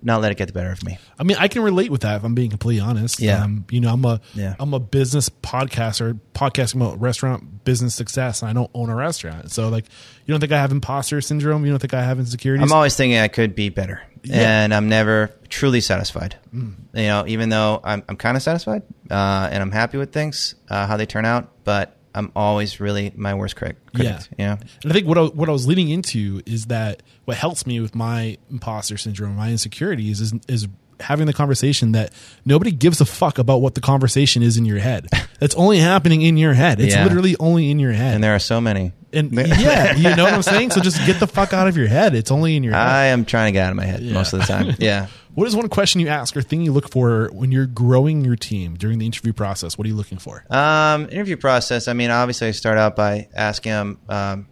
not 0.00 0.20
let 0.20 0.30
it 0.30 0.36
get 0.38 0.46
the 0.46 0.52
better 0.52 0.70
of 0.70 0.82
me. 0.84 0.96
I 1.18 1.24
mean, 1.24 1.36
I 1.40 1.48
can 1.48 1.62
relate 1.62 1.90
with 1.90 2.02
that 2.02 2.16
if 2.16 2.24
I'm 2.24 2.34
being 2.34 2.50
completely 2.50 2.80
honest. 2.80 3.18
Yeah. 3.20 3.42
Um, 3.42 3.64
you 3.70 3.80
know, 3.80 3.92
I'm 3.92 4.04
a 4.04 4.20
Yeah. 4.34 4.54
am 4.60 4.72
a 4.72 4.78
business 4.78 5.28
podcaster, 5.28 6.18
podcasting 6.34 6.76
about 6.76 7.00
restaurant 7.00 7.64
business 7.64 7.94
success, 7.96 8.42
and 8.42 8.50
I 8.50 8.52
don't 8.54 8.70
own 8.74 8.90
a 8.90 8.94
restaurant. 8.94 9.50
So, 9.50 9.68
like, 9.68 9.86
you 10.24 10.32
don't 10.32 10.40
think 10.40 10.52
I 10.52 10.58
have 10.60 10.70
imposter 10.72 11.20
syndrome? 11.20 11.64
You 11.66 11.72
don't 11.72 11.80
think 11.80 11.94
I 11.94 12.02
have 12.04 12.18
insecurities? 12.20 12.62
I'm 12.62 12.72
always 12.74 12.94
thinking 12.94 13.18
I 13.18 13.28
could 13.28 13.54
be 13.56 13.68
better, 13.70 14.00
Yeah. 14.22 14.62
and 14.62 14.72
I'm 14.72 14.88
never 14.88 15.32
truly 15.48 15.80
satisfied. 15.80 16.36
You 16.52 16.72
know, 16.94 17.24
even 17.26 17.48
though 17.48 17.80
I'm, 17.82 18.04
I'm 18.08 18.16
kind 18.16 18.36
of 18.36 18.42
satisfied 18.42 18.82
uh, 19.10 19.48
and 19.50 19.60
I'm 19.62 19.72
happy 19.72 19.98
with 19.98 20.12
things, 20.12 20.54
uh, 20.70 20.86
how 20.86 20.96
they 20.96 21.06
turn 21.06 21.24
out, 21.24 21.50
but 21.64 21.96
I'm 22.14 22.32
always 22.34 22.80
really 22.80 23.12
my 23.16 23.34
worst 23.34 23.56
critic. 23.56 23.76
Yeah. 23.94 24.20
yeah. 24.38 24.56
And 24.82 24.90
I 24.92 24.94
think 24.94 25.06
what 25.06 25.18
I, 25.18 25.22
what 25.24 25.48
I 25.48 25.52
was 25.52 25.66
leading 25.66 25.88
into 25.88 26.42
is 26.46 26.66
that 26.66 27.02
what 27.24 27.36
helps 27.36 27.66
me 27.66 27.80
with 27.80 27.94
my 27.94 28.38
imposter 28.50 28.96
syndrome, 28.96 29.36
my 29.36 29.50
insecurities, 29.50 30.20
is 30.20 30.32
is 30.48 30.68
having 31.00 31.26
the 31.26 31.32
conversation 31.32 31.92
that 31.92 32.12
nobody 32.44 32.72
gives 32.72 33.00
a 33.00 33.04
fuck 33.04 33.38
about 33.38 33.60
what 33.60 33.74
the 33.76 33.80
conversation 33.80 34.42
is 34.42 34.56
in 34.56 34.64
your 34.64 34.78
head. 34.80 35.08
It's 35.40 35.54
only 35.54 35.78
happening 35.78 36.22
in 36.22 36.36
your 36.36 36.52
head. 36.54 36.80
It's 36.80 36.96
Yeah. 36.96 37.04
literally 37.04 37.36
only 37.38 37.70
in 37.70 37.78
your 37.78 37.92
head. 37.92 38.16
And 38.16 38.24
there 38.24 38.34
are 38.34 38.40
so 38.40 38.60
many. 38.60 38.90
And 39.12 39.32
yeah, 39.58 39.94
you 39.96 40.14
know 40.14 40.24
what 40.24 40.34
I'm 40.34 40.42
saying. 40.42 40.70
So 40.70 40.80
just 40.80 41.04
get 41.06 41.20
the 41.20 41.26
fuck 41.26 41.52
out 41.52 41.68
of 41.68 41.76
your 41.76 41.88
head. 41.88 42.14
It's 42.14 42.30
only 42.30 42.56
in 42.56 42.62
your 42.62 42.74
head. 42.74 42.86
I 42.86 43.04
am 43.06 43.24
trying 43.24 43.48
to 43.48 43.52
get 43.52 43.64
out 43.64 43.70
of 43.70 43.76
my 43.76 43.84
head 43.84 44.02
most 44.02 44.32
of 44.32 44.40
the 44.40 44.46
time. 44.46 44.74
Yeah. 44.78 45.08
What 45.34 45.46
is 45.46 45.54
one 45.54 45.68
question 45.68 46.00
you 46.00 46.08
ask 46.08 46.36
or 46.36 46.42
thing 46.42 46.62
you 46.62 46.72
look 46.72 46.90
for 46.90 47.30
when 47.32 47.52
you're 47.52 47.66
growing 47.66 48.24
your 48.24 48.34
team 48.34 48.74
during 48.74 48.98
the 48.98 49.06
interview 49.06 49.32
process? 49.32 49.78
What 49.78 49.84
are 49.84 49.88
you 49.88 49.94
looking 49.94 50.18
for? 50.18 50.44
Um, 50.50 51.04
interview 51.12 51.36
process. 51.36 51.86
I 51.86 51.92
mean, 51.92 52.10
obviously, 52.10 52.48
I 52.48 52.50
start 52.50 52.76
out 52.76 52.96
by 52.96 53.28
asking 53.36 53.70
them, 53.70 53.98
um, 54.08 54.48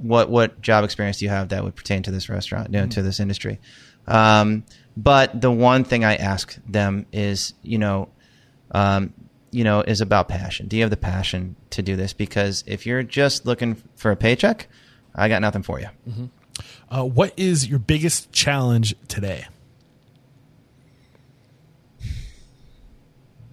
what 0.00 0.30
what 0.30 0.62
job 0.62 0.84
experience 0.84 1.18
do 1.18 1.26
you 1.26 1.30
have 1.30 1.50
that 1.50 1.62
would 1.62 1.76
pertain 1.76 2.02
to 2.04 2.10
this 2.10 2.30
restaurant, 2.30 2.72
you 2.72 2.80
know, 2.80 2.86
to 2.86 3.02
this 3.02 3.20
industry. 3.20 3.60
Um, 4.06 4.64
but 4.96 5.38
the 5.38 5.50
one 5.50 5.84
thing 5.84 6.04
I 6.04 6.16
ask 6.16 6.58
them 6.66 7.04
is, 7.12 7.54
you 7.62 7.78
know, 7.78 8.08
um, 8.70 9.12
you 9.50 9.64
know, 9.64 9.80
is 9.80 10.00
about 10.00 10.28
passion. 10.28 10.68
Do 10.68 10.76
you 10.76 10.82
have 10.82 10.90
the 10.90 10.96
passion 10.96 11.56
to 11.70 11.82
do 11.82 11.96
this? 11.96 12.12
Because 12.12 12.64
if 12.66 12.86
you're 12.86 13.02
just 13.02 13.46
looking 13.46 13.82
for 13.96 14.10
a 14.10 14.16
paycheck, 14.16 14.68
I 15.14 15.28
got 15.28 15.42
nothing 15.42 15.62
for 15.62 15.80
you. 15.80 15.88
Uh, 16.90 17.04
what 17.04 17.32
is 17.36 17.66
your 17.68 17.78
biggest 17.78 18.32
challenge 18.32 18.94
today? 19.08 19.46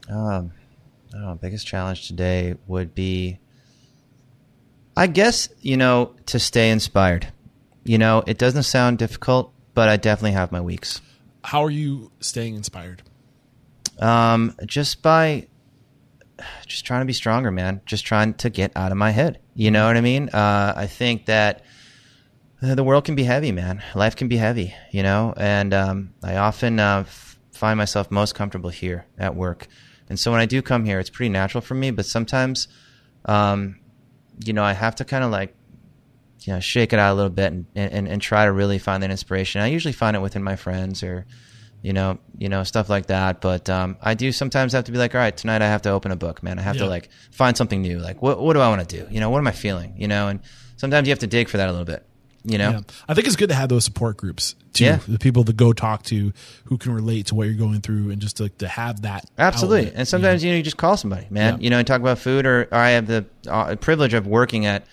Um, 0.10 0.52
I 1.14 1.18
don't 1.18 1.22
know. 1.22 1.36
Biggest 1.36 1.68
challenge 1.68 2.08
today 2.08 2.56
would 2.68 2.96
be, 2.96 3.40
I 4.96 5.08
guess, 5.08 5.50
you 5.62 5.78
know, 5.78 6.16
to 6.28 6.40
stay 6.40 6.70
inspired. 6.70 7.28
You 7.84 7.98
know, 7.98 8.24
it 8.26 8.38
doesn't 8.38 8.64
sound 8.64 8.98
difficult, 8.98 9.54
but 9.74 9.90
I 9.90 9.98
definitely 9.98 10.32
have 10.32 10.52
my 10.52 10.62
weeks. 10.62 11.02
How 11.44 11.64
are 11.64 11.72
you 11.72 12.12
staying 12.20 12.56
inspired? 12.56 13.04
Um, 14.00 14.56
just 14.66 15.02
by 15.02 15.48
just 16.68 16.86
trying 16.86 17.02
to 17.02 17.06
be 17.06 17.14
stronger, 17.14 17.52
man. 17.52 17.82
Just 17.86 18.06
trying 18.06 18.34
to 18.36 18.50
get 18.50 18.72
out 18.76 18.92
of 18.92 18.98
my 18.98 19.12
head. 19.12 19.40
You 19.54 19.72
know 19.72 19.88
what 19.88 19.98
I 19.98 20.02
mean? 20.02 20.30
Uh, 20.30 20.74
I 20.76 20.88
think 20.88 21.26
that 21.26 21.64
uh, 22.62 22.76
the 22.76 22.84
world 22.84 23.06
can 23.06 23.16
be 23.16 23.24
heavy, 23.24 23.52
man. 23.52 23.84
Life 23.96 24.16
can 24.16 24.28
be 24.28 24.38
heavy, 24.38 24.74
you 24.92 25.04
know. 25.04 25.34
And 25.38 25.74
um, 25.74 26.14
I 26.24 26.38
often 26.38 26.80
uh, 26.80 27.00
f- 27.02 27.40
find 27.52 27.78
myself 27.78 28.12
most 28.12 28.36
comfortable 28.36 28.70
here 28.70 29.06
at 29.18 29.36
work. 29.36 29.68
And 30.10 30.20
so 30.20 30.32
when 30.32 30.40
I 30.40 30.46
do 30.46 30.62
come 30.62 30.86
here, 30.86 31.00
it's 31.00 31.10
pretty 31.10 31.30
natural 31.30 31.62
for 31.62 31.76
me. 31.76 31.92
But 31.92 32.06
sometimes, 32.06 32.68
um, 33.26 33.80
you 34.44 34.54
know, 34.54 34.64
I 34.64 34.74
have 34.74 34.96
to 34.96 35.06
kind 35.06 35.24
of 35.24 35.32
like 35.32 35.56
you 36.42 36.54
know, 36.54 36.60
shake 36.60 36.94
it 36.94 37.00
out 37.00 37.14
a 37.14 37.16
little 37.16 37.30
bit 37.30 37.52
and, 37.52 37.66
and, 37.76 38.08
and 38.08 38.22
try 38.22 38.46
to 38.46 38.52
really 38.52 38.78
find 38.78 39.04
that 39.04 39.12
inspiration. 39.12 39.60
I 39.60 39.68
usually 39.68 39.92
find 39.92 40.16
it 40.16 40.22
within 40.22 40.44
my 40.44 40.56
friends 40.56 41.04
or, 41.04 41.26
you 41.88 41.94
know, 41.94 42.18
you 42.38 42.50
know, 42.50 42.64
stuff 42.64 42.90
like 42.90 43.06
that. 43.08 43.40
But 43.40 43.70
um, 43.70 43.96
I 44.02 44.14
do 44.14 44.32
sometimes 44.34 44.74
have 44.74 44.84
to 44.86 44.92
be 44.92 44.98
like, 44.98 45.16
all 45.16 45.22
right, 45.22 45.36
tonight 45.36 45.62
I 45.62 45.68
have 45.68 45.82
to 45.84 45.90
open 45.92 46.12
a 46.12 46.16
book, 46.18 46.44
man. 46.44 46.60
I 46.60 46.62
have 46.62 46.76
Yeah. 46.76 46.84
to 46.84 46.90
like 46.90 47.10
find 47.32 47.56
something 47.56 47.82
new. 47.82 48.00
Like, 48.00 48.22
what 48.22 48.42
what 48.42 48.54
do 48.54 48.60
I 48.60 48.68
want 48.70 48.88
to 48.88 48.98
do? 49.00 49.08
You 49.10 49.20
know, 49.22 49.30
what 49.30 49.40
am 49.40 49.48
I 49.48 49.52
feeling? 49.54 49.94
You 49.98 50.08
know, 50.10 50.28
and 50.28 50.40
sometimes 50.76 51.08
you 51.08 51.12
have 51.12 51.20
to 51.20 51.28
dig 51.28 51.48
for 51.48 51.58
that 51.58 51.70
a 51.70 51.72
little 51.72 51.86
bit. 51.86 52.04
You 52.44 52.58
know, 52.58 52.70
Yeah. 52.72 52.80
I 53.10 53.14
think 53.14 53.28
it's 53.28 53.36
good 53.36 53.50
to 53.50 53.56
have 53.56 53.68
those 53.70 53.84
support 53.84 54.16
groups 54.18 54.56
too. 54.74 54.86
Yeah. 54.86 55.00
The 55.08 55.18
people 55.20 55.44
to 55.46 55.54
go 55.54 55.74
talk 55.74 56.04
to 56.04 56.32
who 56.66 56.78
can 56.78 56.94
relate 56.94 57.26
to 57.28 57.36
what 57.36 57.46
you're 57.48 57.56
going 57.68 57.82
through 57.82 58.12
and 58.12 58.22
just 58.22 58.38
to, 58.38 58.48
to 58.64 58.68
have 58.68 59.02
that. 59.02 59.26
Absolutely. 59.38 59.80
outlet, 59.88 59.94
and 59.98 60.08
sometimes 60.08 60.44
you 60.44 60.52
know 60.52 60.58
you 60.58 60.64
just 60.64 60.78
call 60.78 60.96
somebody, 60.98 61.28
man. 61.30 61.60
You 61.62 61.70
know, 61.70 61.78
and 61.80 61.88
talk 61.88 62.00
about 62.02 62.20
food, 62.20 62.46
or, 62.46 62.64
or 62.72 62.76
I 62.76 62.92
have 62.92 63.08
the 63.08 63.26
uh, 63.50 63.76
privilege 63.78 64.14
of 64.14 64.28
working 64.28 64.66
at, 64.66 64.86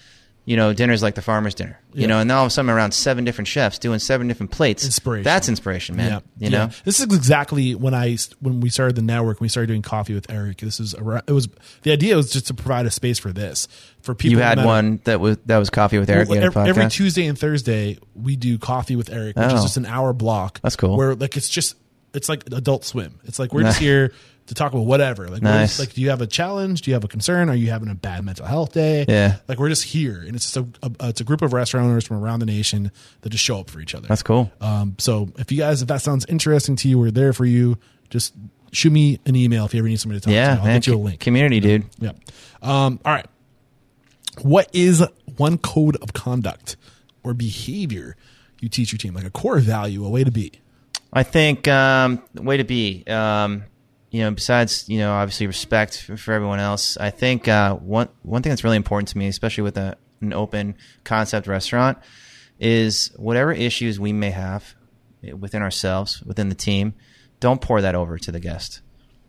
you 0.47 0.57
know, 0.57 0.75
dinners 0.75 1.03
like 1.03 1.15
the 1.15 1.23
farmer's 1.23 1.55
dinner. 1.55 1.81
Yeah. 1.95 2.01
You 2.03 2.07
know, 2.07 2.19
and 2.19 2.29
now 2.29 2.39
all 2.39 2.45
of 2.45 2.49
a 2.49 2.51
sudden 2.51 2.71
around 2.71 2.93
seven 2.93 3.25
different 3.25 3.49
chefs 3.49 3.79
doing 3.79 3.99
seven 3.99 4.29
different 4.29 4.53
plates. 4.53 4.85
Inspiration. 4.85 5.25
That's 5.25 5.49
inspiration, 5.49 5.97
man. 5.97 6.11
Yeah. 6.11 6.19
You 6.49 6.53
Yeah. 6.53 6.67
know. 6.67 6.71
this 6.85 6.99
is 7.01 7.05
exactly 7.07 7.75
when 7.75 7.95
I 7.95 8.17
when 8.41 8.61
we 8.61 8.69
started 8.69 8.95
the 8.97 9.03
network. 9.03 9.41
When 9.41 9.47
we 9.47 9.49
started 9.49 9.69
doing 9.69 9.81
coffee 9.83 10.13
with 10.15 10.31
Eric. 10.31 10.59
This 10.59 10.81
is 10.81 10.93
it 10.95 11.31
was 11.33 11.49
the 11.83 11.93
idea 11.93 12.15
was 12.17 12.31
just 12.31 12.47
to 12.49 12.55
provide 12.55 12.85
a 12.85 12.91
space 12.91 13.19
for 13.19 13.33
this 13.33 13.69
for 14.03 14.15
people. 14.15 14.33
You 14.39 14.43
had 14.45 14.63
one 14.65 15.01
that 15.05 15.19
was 15.21 15.39
that 15.47 15.57
was 15.57 15.71
coffee 15.71 15.99
with 15.99 16.11
Eric. 16.11 16.29
Well, 16.29 16.37
you 16.37 16.43
had 16.43 16.55
a 16.55 16.59
every, 16.61 16.71
every? 16.83 16.91
Tuesday 16.91 17.27
and 17.27 17.39
Thursday 17.39 17.99
we 18.15 18.37
do 18.37 18.59
coffee 18.59 18.97
with 18.97 19.11
Eric, 19.11 19.37
which 19.37 19.47
is 19.47 19.53
Oh. 19.61 19.63
just 19.63 19.77
an 19.79 19.87
hour 19.87 20.13
block. 20.13 20.61
That's 20.63 20.77
cool. 20.77 20.97
Where 20.97 21.15
like 21.15 21.37
it's 21.39 21.49
just 21.49 21.77
it's 22.13 22.29
like 22.29 22.45
Adult 22.53 22.85
Swim. 22.85 23.19
It's 23.25 23.39
like 23.39 23.55
we're 23.55 23.63
just 23.63 23.79
here 23.81 24.13
to 24.47 24.55
talk 24.55 24.73
about 24.73 24.85
whatever. 24.85 25.29
Like, 25.29 25.43
Nice. 25.43 25.79
like, 25.79 25.95
do 25.95 26.01
you 26.03 26.11
have 26.11 26.21
a 26.21 26.27
challenge? 26.27 26.83
Do 26.83 26.91
you 26.91 26.95
have 26.95 27.05
a 27.05 27.09
concern? 27.09 27.49
Are 27.49 27.55
you 27.55 27.71
having 27.71 27.89
a 27.89 27.95
bad 27.95 28.25
mental 28.25 28.47
health 28.47 28.73
day? 28.73 29.07
Yeah. 29.09 29.37
Like 29.49 29.59
we're 29.59 29.71
just 29.71 29.85
here, 29.85 30.23
and 30.27 30.37
it's 30.37 30.53
just 30.53 30.57
a, 30.57 30.89
a 31.01 31.09
it's 31.09 31.21
a 31.21 31.25
group 31.25 31.43
of 31.43 31.53
restaurant 31.53 31.87
owners 31.87 32.07
from 32.07 32.23
around 32.23 32.41
the 32.41 32.47
nation 32.47 32.91
that 33.23 33.31
just 33.31 33.43
show 33.45 33.61
up 33.61 33.71
for 33.71 33.81
each 33.81 33.95
other. 33.95 34.07
That's 34.07 34.23
cool. 34.23 34.53
Um, 34.61 34.97
so 34.99 35.29
if 35.39 35.51
you 35.51 35.59
guys, 35.59 35.83
if 35.83 35.89
that 35.89 36.03
sounds 36.03 36.27
interesting 36.27 36.77
to 36.77 36.89
you, 36.89 36.99
we're 36.99 37.11
there 37.11 37.33
for 37.33 37.47
you. 37.47 37.79
Just 38.11 38.35
shoot 38.73 38.91
me 38.91 39.19
an 39.25 39.37
email 39.37 39.65
if 39.65 39.73
you 39.73 39.79
ever 39.79 39.89
need 39.89 40.01
somebody 40.01 40.21
to 40.21 40.25
talk 40.27 40.35
yeah, 40.35 40.55
to. 40.57 40.61
I'll 40.61 40.67
man. 40.67 40.77
get 40.77 40.87
you 40.87 40.95
a 40.95 40.97
link. 40.97 41.21
Community, 41.21 41.61
dude. 41.61 41.87
Yeah. 41.99 42.13
Um, 42.61 43.01
all 43.05 43.13
right. 43.13 43.27
What 44.43 44.69
is 44.73 45.03
one 45.37 45.59
code 45.59 45.97
of 46.03 46.13
conduct 46.13 46.77
or 47.23 47.35
behavior 47.35 48.17
you 48.61 48.69
teach 48.69 48.93
your 48.93 48.99
team? 48.99 49.15
Like 49.15 49.25
a 49.25 49.31
core 49.31 49.59
value, 49.59 50.05
a 50.05 50.09
way 50.11 50.25
to 50.25 50.31
be. 50.31 50.53
I 51.13 51.23
think 51.23 51.69
um, 51.69 52.23
way 52.35 52.57
to 52.57 52.65
be, 52.65 53.05
um, 53.07 53.63
you 54.15 54.21
know, 54.21 54.31
besides 54.31 54.89
you 54.89 54.99
know 54.99 55.13
obviously 55.13 55.49
respect 55.49 56.01
for, 56.01 56.17
for 56.17 56.33
everyone 56.35 56.61
else. 56.61 56.97
I 56.97 57.11
think 57.11 57.49
uh, 57.49 57.75
one 57.75 58.09
one 58.23 58.43
thing 58.43 58.51
that's 58.51 58.63
really 58.63 58.77
important 58.77 59.09
to 59.09 59.19
me, 59.19 59.27
especially 59.27 59.63
with 59.63 59.77
a, 59.77 59.97
an 60.21 60.33
open 60.33 60.77
concept 61.03 61.49
restaurant, 61.49 61.99
is 62.61 63.11
whatever 63.17 63.51
issues 63.51 63.99
we 63.99 64.13
may 64.13 64.31
have 64.31 64.77
within 65.37 65.63
ourselves, 65.63 66.23
within 66.23 66.49
the 66.49 66.55
team, 66.55 66.95
don't 67.41 67.61
pour 67.61 67.81
that 67.81 67.97
over 67.97 68.17
to 68.17 68.31
the 68.31 68.39
guest. 68.39 68.83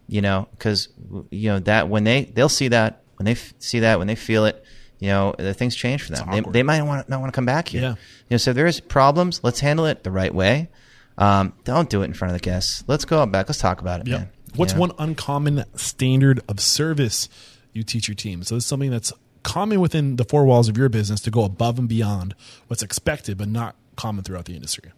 You 0.08 0.22
know, 0.22 0.50
because 0.52 0.90
you 1.32 1.50
know 1.50 1.58
that 1.62 1.90
when 1.90 2.04
they 2.04 2.26
they'll 2.26 2.48
see 2.48 2.68
that 2.68 3.02
when 3.16 3.26
they 3.26 3.32
f- 3.32 3.56
see 3.58 3.80
that 3.80 3.98
when 3.98 4.06
they 4.06 4.14
feel 4.14 4.46
it, 4.46 4.64
you 5.00 5.08
know, 5.08 5.34
the 5.36 5.56
things 5.56 5.76
change 5.76 6.04
for 6.04 6.12
them. 6.12 6.30
They, 6.30 6.42
they 6.60 6.64
might 6.64 6.84
want 6.84 7.10
not 7.10 7.22
want 7.22 7.34
to 7.34 7.36
come 7.36 7.48
back 7.48 7.70
here. 7.70 7.82
Yeah. 7.82 7.90
You 7.90 7.96
know, 8.30 8.38
so 8.38 8.52
if 8.52 8.56
there's 8.56 8.82
problems, 8.82 9.40
let's 9.44 9.62
handle 9.62 9.88
it 9.88 10.04
the 10.04 10.12
right 10.12 10.34
way. 10.34 10.70
Um, 11.18 11.54
don't 11.64 11.90
do 11.90 12.04
it 12.04 12.06
in 12.06 12.14
front 12.14 12.36
of 12.36 12.40
the 12.40 12.46
guests. 12.46 12.84
Let's 12.86 13.06
go 13.06 13.22
out 13.22 13.32
back. 13.32 13.50
Let's 13.50 13.58
talk 13.58 13.82
about 13.82 14.02
it, 14.02 14.08
man. 14.08 14.30
What's 14.58 14.74
know? 14.74 14.80
one 14.82 14.92
uncommon 14.98 15.66
standard 15.76 16.42
of 16.48 16.60
service 16.60 17.30
you 17.74 17.84
teach 17.84 18.08
your 18.08 18.16
team? 18.16 18.44
So 18.44 18.56
it's 18.56 18.66
something 18.66 18.90
that's 18.90 19.12
common 19.44 19.80
within 19.80 20.16
the 20.16 20.26
four 20.26 20.46
walls 20.46 20.68
of 20.68 20.78
your 20.78 20.90
business 20.90 21.22
to 21.22 21.32
go 21.32 21.44
above 21.44 21.78
and 21.78 21.88
beyond 21.88 22.36
what's 22.68 22.82
expected, 22.82 23.38
but 23.38 23.48
not 23.48 23.76
common 23.96 24.24
throughout 24.24 24.46
the 24.46 24.56
industry. 24.56 24.92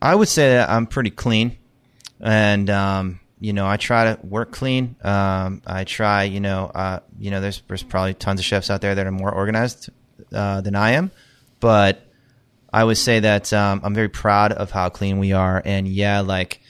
I 0.00 0.14
would 0.14 0.28
say 0.28 0.50
that 0.50 0.68
I'm 0.68 0.86
pretty 0.86 1.10
clean, 1.10 1.56
and 2.20 2.68
um, 2.68 3.20
you 3.40 3.52
know, 3.52 3.66
I 3.66 3.78
try 3.78 4.14
to 4.14 4.26
work 4.26 4.52
clean. 4.52 4.96
Um, 5.02 5.62
I 5.66 5.84
try, 5.84 6.24
you 6.24 6.40
know, 6.40 6.70
uh, 6.74 7.00
you 7.18 7.30
know, 7.30 7.40
there's 7.40 7.62
there's 7.66 7.82
probably 7.82 8.14
tons 8.14 8.38
of 8.38 8.44
chefs 8.44 8.70
out 8.70 8.82
there 8.82 8.94
that 8.94 9.06
are 9.06 9.12
more 9.12 9.32
organized 9.32 9.88
uh, 10.32 10.60
than 10.60 10.74
I 10.74 10.92
am, 10.92 11.10
but 11.60 12.06
I 12.72 12.84
would 12.84 12.98
say 12.98 13.20
that 13.20 13.52
um, 13.52 13.80
I'm 13.82 13.94
very 13.94 14.10
proud 14.10 14.52
of 14.52 14.70
how 14.70 14.90
clean 14.90 15.18
we 15.18 15.32
are, 15.32 15.60
and 15.64 15.88
yeah, 15.88 16.20
like. 16.20 16.60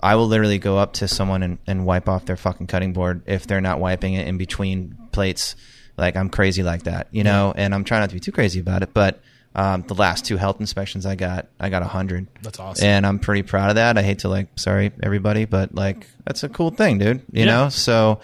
I 0.00 0.14
will 0.16 0.26
literally 0.26 0.58
go 0.58 0.78
up 0.78 0.94
to 0.94 1.08
someone 1.08 1.42
and, 1.42 1.58
and 1.66 1.84
wipe 1.84 2.08
off 2.08 2.24
their 2.26 2.36
fucking 2.36 2.66
cutting 2.68 2.92
board 2.92 3.22
if 3.26 3.46
they're 3.46 3.60
not 3.60 3.80
wiping 3.80 4.14
it 4.14 4.26
in 4.28 4.38
between 4.38 4.96
plates. 5.12 5.56
Like 5.96 6.14
I'm 6.16 6.28
crazy 6.28 6.62
like 6.62 6.84
that, 6.84 7.08
you 7.10 7.24
know, 7.24 7.52
and 7.56 7.74
I'm 7.74 7.82
trying 7.84 8.02
not 8.02 8.10
to 8.10 8.14
be 8.14 8.20
too 8.20 8.30
crazy 8.32 8.60
about 8.60 8.82
it. 8.84 8.94
But 8.94 9.20
um, 9.56 9.82
the 9.88 9.94
last 9.94 10.24
two 10.24 10.36
health 10.36 10.60
inspections 10.60 11.04
I 11.06 11.16
got, 11.16 11.48
I 11.58 11.68
got 11.70 11.82
a 11.82 11.86
hundred. 11.86 12.28
That's 12.42 12.60
awesome. 12.60 12.86
And 12.86 13.04
I'm 13.04 13.18
pretty 13.18 13.42
proud 13.42 13.70
of 13.70 13.74
that. 13.76 13.98
I 13.98 14.02
hate 14.02 14.20
to 14.20 14.28
like, 14.28 14.46
sorry 14.56 14.92
everybody, 15.02 15.44
but 15.46 15.74
like 15.74 16.06
that's 16.24 16.44
a 16.44 16.48
cool 16.48 16.70
thing, 16.70 16.98
dude. 16.98 17.22
You 17.32 17.44
Yeah. 17.44 17.44
know, 17.46 17.68
so 17.68 18.20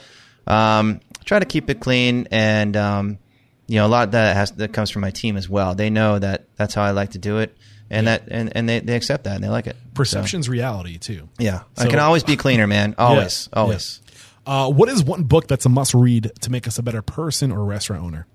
um, 0.47 1.01
try 1.25 1.41
to 1.41 1.45
keep 1.47 1.69
it 1.71 1.81
clean 1.81 2.29
and 2.31 2.77
um, 2.77 3.19
you 3.67 3.77
know 3.77 3.87
a 3.87 3.89
lot 3.89 4.05
of 4.05 4.13
that 4.13 4.37
has 4.37 4.53
that 4.53 4.73
comes 4.73 4.91
from 4.91 5.03
my 5.03 5.11
team 5.11 5.37
as 5.37 5.49
well. 5.49 5.75
They 5.75 5.91
know 5.91 6.19
that 6.21 6.45
that's 6.57 6.75
how 6.75 6.83
I 6.83 6.93
like 6.93 7.11
to 7.13 7.19
do 7.19 7.39
it, 7.39 7.57
and 7.91 8.07
that 8.07 8.25
and, 8.29 8.57
and 8.57 8.69
they, 8.69 8.81
they 8.81 8.97
accept 8.97 9.25
that 9.25 9.35
and 9.37 9.45
they 9.45 9.49
like 9.49 9.67
it. 9.67 9.77
Perception's 9.95 10.49
reality 10.49 10.99
too. 10.99 11.19
So, 11.19 11.29
yeah, 11.39 11.63
I 11.79 11.87
can 11.87 11.99
always 11.99 12.25
be 12.25 12.37
cleaner, 12.37 12.67
man. 12.67 12.95
Always, 12.99 13.49
Yeah. 13.53 13.61
always. 13.61 14.01
Uh, 14.47 14.71
what 14.71 14.89
is 14.89 15.03
one 15.03 15.23
book 15.23 15.47
that's 15.49 15.65
a 15.65 15.69
must 15.71 15.95
read 15.95 16.31
to 16.43 16.51
make 16.51 16.67
us 16.69 16.79
a 16.79 16.83
better 16.83 17.01
person 17.03 17.51
or 17.53 17.65
restaurant 17.65 18.03
owner? 18.05 18.27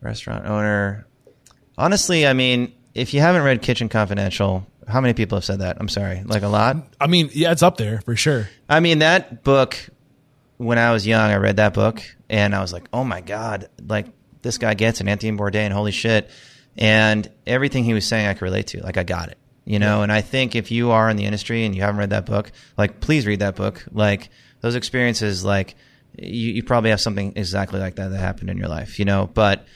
Restaurant 0.00 0.46
owner. 0.46 1.06
Honestly, 1.78 2.26
I 2.26 2.32
mean, 2.32 2.72
if 2.94 3.14
you 3.14 3.20
haven't 3.20 3.42
read 3.42 3.62
Kitchen 3.62 3.88
Confidential, 3.88 4.66
how 4.88 5.00
many 5.00 5.14
people 5.14 5.36
have 5.38 5.44
said 5.44 5.60
that? 5.60 5.76
I'm 5.80 5.88
sorry, 5.88 6.22
like 6.24 6.42
a 6.42 6.48
lot. 6.48 6.76
I 7.00 7.06
mean, 7.06 7.30
yeah, 7.32 7.52
it's 7.52 7.62
up 7.62 7.76
there 7.76 8.00
for 8.02 8.16
sure. 8.16 8.48
I 8.68 8.80
mean, 8.80 8.98
that 8.98 9.44
book, 9.44 9.78
when 10.56 10.78
I 10.78 10.92
was 10.92 11.06
young, 11.06 11.30
I 11.30 11.36
read 11.36 11.56
that 11.56 11.74
book 11.74 12.02
and 12.28 12.54
I 12.54 12.60
was 12.60 12.72
like, 12.72 12.84
oh 12.92 13.04
my 13.04 13.20
God, 13.20 13.68
like 13.86 14.06
this 14.42 14.58
guy 14.58 14.74
gets 14.74 15.00
it, 15.00 15.08
Anthony 15.08 15.36
Bourdain, 15.36 15.70
holy 15.70 15.92
shit. 15.92 16.28
And 16.76 17.30
everything 17.46 17.84
he 17.84 17.94
was 17.94 18.06
saying, 18.06 18.26
I 18.26 18.34
could 18.34 18.42
relate 18.42 18.68
to. 18.68 18.82
Like, 18.82 18.96
I 18.96 19.02
got 19.02 19.28
it, 19.28 19.38
you 19.64 19.78
know? 19.78 20.02
And 20.02 20.10
I 20.12 20.20
think 20.20 20.54
if 20.54 20.70
you 20.70 20.90
are 20.90 21.10
in 21.10 21.16
the 21.16 21.24
industry 21.24 21.64
and 21.64 21.74
you 21.74 21.82
haven't 21.82 21.98
read 21.98 22.10
that 22.10 22.26
book, 22.26 22.52
like, 22.76 23.00
please 23.00 23.26
read 23.26 23.40
that 23.40 23.56
book. 23.56 23.84
Like, 23.92 24.30
those 24.60 24.74
experiences, 24.74 25.44
like, 25.44 25.74
you, 26.16 26.52
you 26.52 26.62
probably 26.62 26.90
have 26.90 27.00
something 27.00 27.32
exactly 27.36 27.80
like 27.80 27.96
that 27.96 28.08
that 28.08 28.18
happened 28.18 28.50
in 28.50 28.58
your 28.58 28.68
life, 28.68 28.98
you 28.98 29.04
know? 29.04 29.28
But 29.32 29.66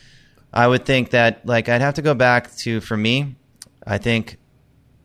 I 0.53 0.67
would 0.67 0.87
think 0.87 1.11
that, 1.11 1.45
like, 1.45 1.69
I'd 1.69 1.81
have 1.81 1.95
to 1.95 2.03
go 2.03 2.15
back 2.15 2.55
to, 2.59 2.81
for 2.81 2.97
me, 2.97 3.35
I 3.87 3.99
think 3.99 4.39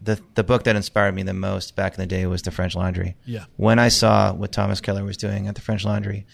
the 0.02 0.22
the 0.36 0.44
book 0.44 0.64
that 0.64 0.76
inspired 0.76 1.14
me 1.14 1.24
the 1.24 1.34
most 1.34 1.76
back 1.76 1.94
in 1.94 1.99
the 1.99 2.07
day 2.07 2.26
was 2.26 2.41
the 2.41 2.52
French 2.52 2.76
Laundry. 2.76 3.16
Yeah. 3.26 3.45
When 3.57 3.80
I 3.80 3.90
saw 3.90 4.34
what 4.34 4.52
Thomas 4.52 4.82
Keller 4.82 5.03
was 5.03 5.18
doing 5.18 5.48
at 5.48 5.56
the 5.56 5.61
French 5.61 5.84
Laundry, 5.84 6.26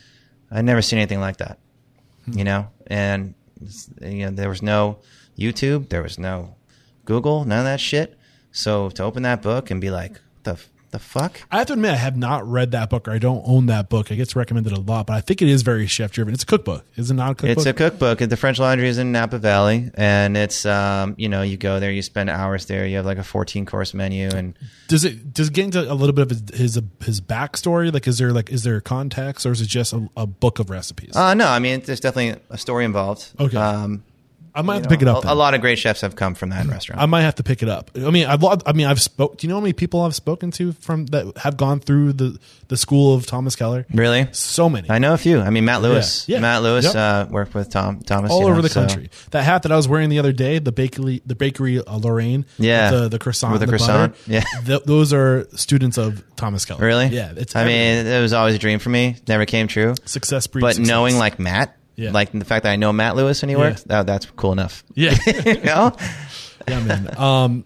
I'd 0.52 0.65
never 0.65 0.82
seen 0.82 0.99
anything 0.99 1.19
like 1.19 1.38
that. 1.38 1.60
Hmm. 2.26 2.38
You 2.38 2.44
know, 2.44 2.68
and 2.88 3.34
you 4.02 4.26
know 4.26 4.32
there 4.32 4.49
was 4.49 4.61
no 4.61 4.99
YouTube, 5.38 5.90
there 5.90 6.02
was 6.03 6.18
no 6.18 6.56
Google, 7.06 7.45
none 7.45 7.60
of 7.60 7.66
that 7.66 7.80
shit. 7.80 8.18
So 8.52 8.90
to 8.91 9.03
open 9.03 9.24
that 9.24 9.41
book 9.41 9.70
and 9.70 9.82
be 9.82 9.91
like, 9.91 10.22
the 10.44 10.57
the 10.95 10.99
fuck? 10.99 11.41
I 11.52 11.57
have 11.57 11.68
to 11.68 11.74
admit, 11.74 11.91
I 11.91 11.95
have 11.98 12.16
not 12.16 12.49
read 12.49 12.72
that 12.72 12.90
book 12.90 13.07
or 13.10 13.12
I 13.12 13.18
don't 13.18 13.44
own 13.45 13.66
that 13.66 13.90
book. 13.90 14.12
It 14.12 14.16
gets 14.16 14.34
recommended 14.34 14.72
a 14.72 14.80
lot, 14.80 15.07
but 15.07 15.14
I 15.14 15.20
think 15.22 15.41
it 15.41 15.49
is 15.49 15.62
very 15.62 15.88
chef 15.88 16.12
driven. 16.12 16.34
It's 16.34 16.44
a 16.44 16.45
cookbook. 16.45 16.86
Is 16.95 17.12
it 17.12 17.16
not 17.16 17.32
a 17.32 17.36
cookbook? 17.36 17.57
It's 17.57 17.66
a 17.66 17.74
cookbook. 17.74 18.20
The 18.20 18.38
French 18.38 18.60
Laundry 18.60 18.88
is 18.88 18.98
in 18.98 19.12
Napa 19.12 19.38
Valley, 19.38 19.91
and 19.95 20.38
it's 20.38 20.66
um, 20.66 21.16
you 21.18 21.28
know 21.28 21.41
you 21.41 21.57
go 21.57 21.82
there, 21.82 21.91
you 21.91 22.02
spend 22.02 22.30
hours 22.30 22.68
there, 22.68 22.88
you 22.88 22.95
have 22.95 23.06
like 23.06 23.18
a 23.18 23.24
fourteen 23.26 23.66
course 23.66 23.94
menu, 23.94 24.30
and 24.30 24.57
does 24.88 25.03
it 25.03 25.34
does 25.34 25.49
it 25.49 25.53
get 25.53 25.66
into 25.66 25.91
a 25.91 25.94
little 25.94 26.14
bit 26.14 26.22
of 26.22 26.30
his 26.30 26.76
his, 26.76 26.82
his 27.03 27.20
backstory? 27.20 27.94
Like, 27.94 28.07
is 28.07 28.18
there 28.18 28.32
like 28.32 28.49
is 28.49 28.64
there 28.64 28.78
a 28.78 28.82
context 28.82 29.45
or 29.45 29.52
is 29.52 29.60
it 29.60 29.68
just 29.68 29.91
a, 29.91 30.07
a 30.16 30.26
book 30.26 30.60
of 30.60 30.70
recipes? 30.70 31.14
uh, 31.16 31.34
no, 31.34 31.48
I 31.48 31.60
mean 31.60 31.82
there's 31.82 31.99
definitely 31.99 32.41
a 32.49 32.57
story 32.57 32.86
involved. 32.86 33.32
Okay. 33.38 33.57
um, 33.57 34.03
I 34.56 34.61
might 34.61 34.76
have 34.76 34.84
to 34.84 34.90
pick 34.90 35.02
it 35.02 35.07
up. 35.07 35.23
A, 35.23 35.27
then. 35.27 35.38
lot 35.38 35.53
of 35.53 35.61
great 35.61 35.77
chefs 35.77 36.02
have 36.02 36.15
come 36.15 36.34
from 36.36 36.49
that 36.49 36.65
restaurant. 36.68 37.02
I 37.02 37.06
might 37.06 37.22
have 37.22 37.36
to 37.36 37.44
pick 37.44 37.61
it 37.61 37.69
up. 37.69 37.91
I 37.95 38.10
mean, 38.10 38.26
I've 38.26 38.44
I 38.44 38.72
mean, 38.73 38.88
I've 38.88 39.02
spoke. 39.02 39.38
Do 39.38 39.45
you 39.45 39.49
know 39.49 39.57
how 39.57 39.61
many 39.61 39.73
people 39.73 40.02
I've 40.02 40.15
spoken 40.15 40.52
to 40.52 40.72
from 40.73 41.06
that 41.07 41.38
have 41.40 41.57
gone 41.57 41.80
through 41.80 42.14
the 42.14 42.40
the 42.68 42.77
school 42.77 43.14
of 43.14 43.26
Thomas 43.26 43.56
Keller? 43.56 43.86
really? 43.94 44.27
So 44.32 44.69
many. 44.69 44.90
I 44.90 44.98
know 44.99 45.14
a 45.14 45.18
few. 45.18 45.40
I 45.41 45.49
mean, 45.49 45.65
Matt 45.65 45.82
Louis. 45.82 46.27
Yeah. 46.30 46.40
Matt 46.40 46.64
Louis 46.64 46.86
Yep. 46.86 46.95
uh, 46.95 47.26
worked 47.30 47.53
with 47.53 47.69
Tom 47.69 47.99
Thomas 48.02 48.32
all 48.32 48.40
you 48.41 48.45
over 48.48 48.56
know, 48.56 48.61
the 48.61 48.69
so- 48.69 48.82
country. 48.88 49.10
That 49.32 49.44
hat 49.44 49.64
that 49.64 49.72
I 49.72 49.76
was 49.76 49.88
wearing 49.88 50.10
the 50.10 50.19
other 50.19 50.32
day, 50.32 50.60
the 50.60 50.72
bakery, 50.72 51.22
the 51.26 51.36
bakery 51.36 51.80
uh, 51.80 51.98
Lorraine, 51.98 52.45
Yeah. 52.57 52.91
the 52.91 53.10
the 53.10 53.19
croissant, 53.19 53.52
With 53.52 53.60
the 53.61 53.64
and 53.65 53.72
croissant, 53.72 54.14
butter, 54.14 54.32
yeah. 54.32 54.44
th- 54.65 54.84
those 54.86 55.11
are 55.14 55.48
students 55.56 55.98
of 55.98 56.23
Thomas 56.36 56.64
Keller. 56.65 56.86
Really? 56.86 57.07
Yeah, 57.07 57.34
it's. 57.36 57.56
I 57.56 57.61
everywhere. 57.61 58.03
mean, 58.03 58.07
it 58.14 58.22
was 58.22 58.34
always 58.34 58.56
a 58.56 58.60
dream 58.60 58.80
for 58.80 58.90
me. 58.90 59.18
Never 59.27 59.45
came 59.45 59.68
true. 59.68 59.95
success 60.06 60.48
breeds. 60.48 60.64
But 60.64 60.76
success. 60.76 60.88
knowing 60.90 61.18
like 61.18 61.40
Matt, 61.40 61.76
Yeah. 61.95 62.11
like 62.11 62.31
the 62.31 62.45
fact 62.45 62.63
that 62.63 62.72
I 62.72 62.76
know 62.76 62.91
Matt 62.91 63.15
Louis 63.15 63.41
and 63.41 63.49
he 63.49 63.55
works, 63.55 63.84
that, 63.84 64.05
that's 64.05 64.26
cool 64.26 64.51
enough. 64.51 64.84
yeah, 64.95 65.15
you 65.45 65.61
know? 65.61 65.95
yeah, 66.67 66.84
man. 66.84 67.17
Um, 67.17 67.65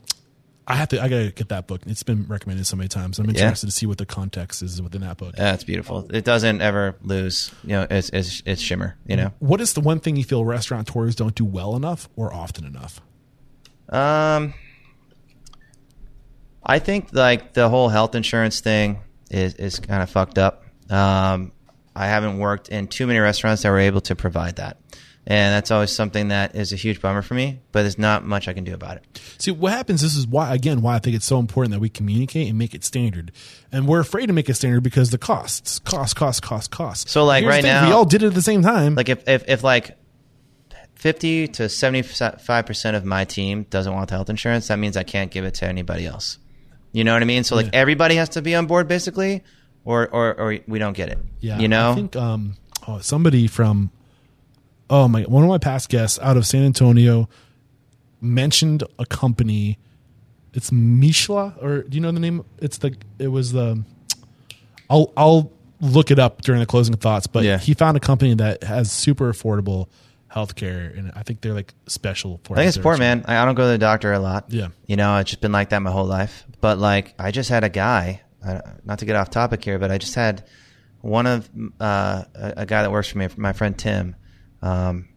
I 0.68 0.76
have 0.76 0.89
to. 0.89 1.01
I 1.01 1.10
gotta 1.10 1.31
get 1.31 1.49
that 1.49 1.65
book. 1.65 1.81
It's 1.88 2.03
been 2.03 2.27
recommended 2.27 2.68
so 2.68 2.77
many 2.77 2.89
times. 2.89 3.18
I'm 3.18 3.27
interested 3.27 3.65
to 3.65 3.72
see 3.72 3.88
what 3.88 3.97
the 3.97 4.06
context 4.06 4.61
is 4.61 4.80
within 4.80 5.01
that 5.01 5.18
book. 5.18 5.34
Yeah, 5.35 5.56
it's 5.56 5.64
beautiful. 5.64 6.07
It 6.14 6.23
doesn't 6.23 6.61
ever 6.61 6.95
lose. 7.01 7.51
You 7.64 7.69
know, 7.69 7.88
it's 7.89 8.10
it's, 8.10 8.43
it's 8.45 8.61
shimmer. 8.61 8.95
You 9.07 9.15
know. 9.15 9.34
What 9.39 9.61
is 9.61 9.73
the 9.73 9.81
one 9.81 9.99
thing 9.99 10.15
you 10.15 10.23
feel 10.23 10.45
restaurateurs 10.45 11.15
don't 11.15 11.34
do 11.34 11.43
well 11.43 11.76
enough 11.76 12.07
or 12.15 12.31
often 12.31 12.65
enough? 12.65 13.01
Um, 13.89 14.53
I 16.64 16.77
think 16.77 17.10
like 17.14 17.53
the 17.53 17.68
whole 17.68 17.89
health 17.89 18.14
insurance 18.14 18.60
thing 18.60 18.99
is 19.31 19.56
is 19.56 19.80
kind 19.80 20.03
of 20.03 20.10
fucked 20.11 20.38
up. 20.38 20.65
Um, 20.91 21.51
I 21.99 22.07
haven't 22.07 22.38
worked 22.39 22.69
in 22.69 22.88
too 22.88 23.05
many 23.07 23.19
restaurants 23.19 23.63
that 23.63 23.69
were 23.69 23.80
able 23.80 24.01
to 24.01 24.15
provide 24.15 24.55
that, 24.55 24.77
and 25.27 25.53
that's 25.53 25.69
always 25.69 25.91
something 25.91 26.30
that 26.30 26.55
is 26.55 26.71
a 26.71 26.76
huge 26.76 27.01
bummer 27.01 27.21
for 27.21 27.34
me. 27.34 27.59
But 27.71 27.81
there's 27.81 27.97
not 27.99 28.23
much 28.26 28.47
I 28.47 28.53
can 28.53 28.63
do 28.63 28.73
about 28.73 28.97
it. 28.97 29.21
See, 29.38 29.51
what 29.51 29.73
happens, 29.73 30.01
this 30.01 30.15
is 30.15 30.26
why, 30.26 30.53
again, 30.55 30.81
why 30.81 30.95
I 30.95 30.99
think 30.99 31.15
it's 31.15 31.26
so 31.26 31.39
important 31.39 31.73
that 31.73 31.80
we 31.80 31.89
communicate 31.89 32.47
and 32.47 32.57
make 32.57 32.73
it 32.73 32.84
standard. 32.85 33.31
And 33.71 33.88
we're 33.88 33.99
afraid 33.99 34.27
to 34.27 34.34
make 34.34 34.47
it 34.49 34.53
standard 34.55 34.81
because 34.81 35.09
the 35.11 35.17
costs, 35.17 35.80
cost, 35.80 36.15
cost, 36.15 36.41
cost, 36.41 36.71
cost. 36.71 37.09
So, 37.09 37.26
like, 37.26 37.43
Here's 37.43 37.55
right 37.55 37.63
now- 37.63 37.88
we 37.88 37.91
all 37.93 38.05
did 38.05 38.23
it 38.23 38.27
at 38.27 38.34
the 38.34 38.41
same 38.41 38.61
time. 38.63 38.95
Like 38.95 39.09
if 39.09 39.27
if, 39.27 39.43
if 39.47 39.63
like. 39.63 39.95
50 40.95 41.47
to 41.47 41.63
75% 41.63 42.95
of 42.95 43.05
my 43.05 43.23
team 43.23 43.63
doesn't 43.69 43.93
want 43.93 44.09
the 44.09 44.15
health 44.15 44.30
insurance. 44.30 44.67
That 44.67 44.80
means 44.80 44.97
I 44.97 45.03
can't 45.03 45.31
give 45.31 45.45
it 45.45 45.53
to 45.55 45.65
anybody 45.65 46.05
else. 46.05 46.39
You 46.91 47.05
know 47.05 47.13
what 47.13 47.21
I 47.21 47.26
mean? 47.26 47.45
So 47.45 47.55
like 47.55 47.67
Yeah. 47.67 47.71
everybody 47.80 48.15
has 48.15 48.27
to 48.30 48.41
be 48.41 48.53
on 48.53 48.65
board 48.67 48.89
basically 48.89 49.43
or, 49.90 50.07
or, 50.14 50.40
or 50.40 50.60
we 50.68 50.78
don't 50.80 50.94
get 50.94 51.10
it. 51.10 51.18
yeah. 51.40 51.57
You 51.57 51.68
know? 51.68 51.91
I 51.91 51.95
think, 51.95 52.16
um, 52.16 52.56
oh, 52.88 52.99
somebody 52.99 53.48
from, 53.48 53.90
oh 54.90 55.07
my, 55.07 55.24
one 55.24 55.44
of 55.44 55.49
my 55.49 55.57
past 55.57 55.90
guests 55.90 56.20
out 56.22 56.38
of 56.38 56.45
San 56.45 56.64
Antonio 56.64 57.28
mentioned 58.22 58.84
a 58.99 59.06
company. 59.06 59.78
It's 60.53 60.70
Mishla, 60.72 61.61
or 61.64 61.84
do 61.84 61.95
you 61.95 62.02
know 62.02 62.11
the 62.11 62.20
name? 62.20 62.44
It's 62.60 62.78
the, 62.80 62.95
it 63.18 63.28
was 63.30 63.52
the, 63.52 63.84
I'll, 64.90 65.11
I'll 65.18 65.52
look 65.82 66.11
it 66.11 66.20
up 66.20 66.41
during 66.41 66.60
the 66.60 66.66
closing 66.66 66.95
thoughts, 66.95 67.28
but 67.28 67.44
Yeah. 67.44 67.57
he 67.57 67.74
found 67.74 67.98
a 67.98 67.99
company 67.99 68.34
that 68.36 68.64
has 68.64 68.91
super 68.91 69.32
affordable 69.32 69.88
healthcare, 70.34 70.95
and 70.98 71.11
I 71.16 71.24
think 71.24 71.41
they're 71.41 71.53
like 71.53 71.74
special 71.88 72.40
for. 72.44 72.53
I 72.53 72.57
think 72.57 72.68
it's 72.70 72.78
important, 72.78 72.99
man. 72.99 73.26
I 73.28 73.41
I 73.41 73.45
don't 73.45 73.56
go 73.56 73.64
to 73.64 73.70
the 73.70 73.78
doctor 73.80 74.14
a 74.14 74.20
lot. 74.20 74.45
Yeah. 74.49 74.68
You 74.86 74.95
know, 74.98 75.18
it's 75.18 75.32
just 75.32 75.41
been 75.41 75.52
like 75.52 75.70
that 75.70 75.80
my 75.80 75.90
whole 75.91 76.06
life. 76.06 76.45
But 76.61 76.78
like, 76.78 77.14
I 77.18 77.32
just 77.32 77.49
had 77.49 77.64
a 77.64 77.70
guy, 77.70 78.22
uh, 78.45 78.61
not 78.84 78.99
to 78.99 79.06
get 79.06 79.16
off 79.16 79.30
topic 79.30 79.64
here, 79.64 79.80
but 79.80 79.91
I 79.91 79.98
just 79.98 80.16
had 80.16 80.45
one 81.02 81.28
of 81.28 81.49
uh, 81.80 82.24
a, 82.36 82.53
a 82.57 82.66
guy 82.66 82.82
that 82.82 82.91
works 82.91 83.10
for 83.10 83.18
me, 83.18 83.28
my 83.38 83.53
friend 83.53 83.78
Tim. 83.78 84.16
Um, 84.61 85.10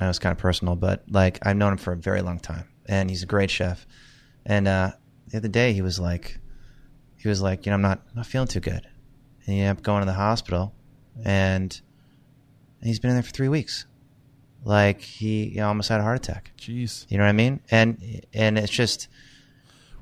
I 0.00 0.04
know 0.04 0.10
it's 0.10 0.18
kind 0.18 0.32
of 0.32 0.38
personal, 0.38 0.76
but 0.76 1.04
like 1.08 1.38
I've 1.42 1.56
known 1.56 1.72
him 1.72 1.78
for 1.78 1.92
a 1.92 1.96
very 1.96 2.22
long 2.22 2.38
time, 2.38 2.68
and 2.86 3.10
he's 3.10 3.22
a 3.22 3.26
great 3.26 3.50
chef. 3.50 3.86
And 4.46 4.68
uh, 4.68 4.92
the 5.28 5.38
other 5.38 5.48
day, 5.48 5.72
he 5.72 5.82
was 5.82 5.98
like, 5.98 6.38
he 7.16 7.28
was 7.28 7.42
like, 7.42 7.66
you 7.66 7.70
know, 7.70 7.74
I'm 7.74 7.82
not 7.82 8.02
not 8.14 8.26
feeling 8.26 8.48
too 8.48 8.60
good, 8.60 8.86
and 9.46 9.54
he 9.54 9.60
ended 9.60 9.78
up 9.78 9.82
going 9.82 10.00
to 10.00 10.06
the 10.06 10.12
hospital, 10.12 10.74
and 11.24 11.80
he's 12.82 13.00
been 13.00 13.10
in 13.10 13.16
there 13.16 13.22
for 13.22 13.32
three 13.32 13.48
weeks. 13.48 13.86
Like 14.64 15.00
he 15.00 15.48
you 15.48 15.56
know, 15.56 15.68
almost 15.68 15.88
had 15.88 16.00
a 16.00 16.02
heart 16.02 16.16
attack. 16.16 16.52
Jeez, 16.58 17.06
You 17.08 17.18
know 17.18 17.24
what 17.24 17.30
I 17.30 17.32
mean? 17.32 17.60
And 17.70 18.26
and 18.32 18.58
it's 18.58 18.72
just 18.72 19.08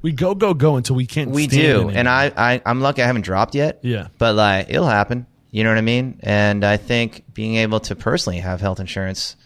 we 0.03 0.13
go 0.13 0.35
go 0.35 0.55
go 0.55 0.77
until 0.77 0.97
we 0.97 1.07
can't. 1.07 1.31
we 1.31 1.47
do. 1.47 1.75
anymore. 1.75 1.93
And 1.95 2.09
I, 2.09 2.33
I 2.37 2.63
I'm 2.65 2.81
lucky 2.81 3.03
I 3.03 3.07
haven't 3.07 3.23
dropped 3.23 3.55
yet. 3.55 3.81
Yeah. 3.83 4.09
But 4.19 4.35
like 4.35 4.69
it'll 4.69 4.87
happen. 4.87 5.27
You 5.51 5.65
know 5.65 5.71
what 5.71 5.79
I 5.79 5.83
mean? 5.83 6.21
And 6.23 6.65
I 6.65 6.77
think 6.77 7.25
being 7.33 7.57
able 7.57 7.81
to 7.81 7.97
personally 7.97 8.41
have 8.41 8.61
health 8.61 8.79
insurance 8.81 9.37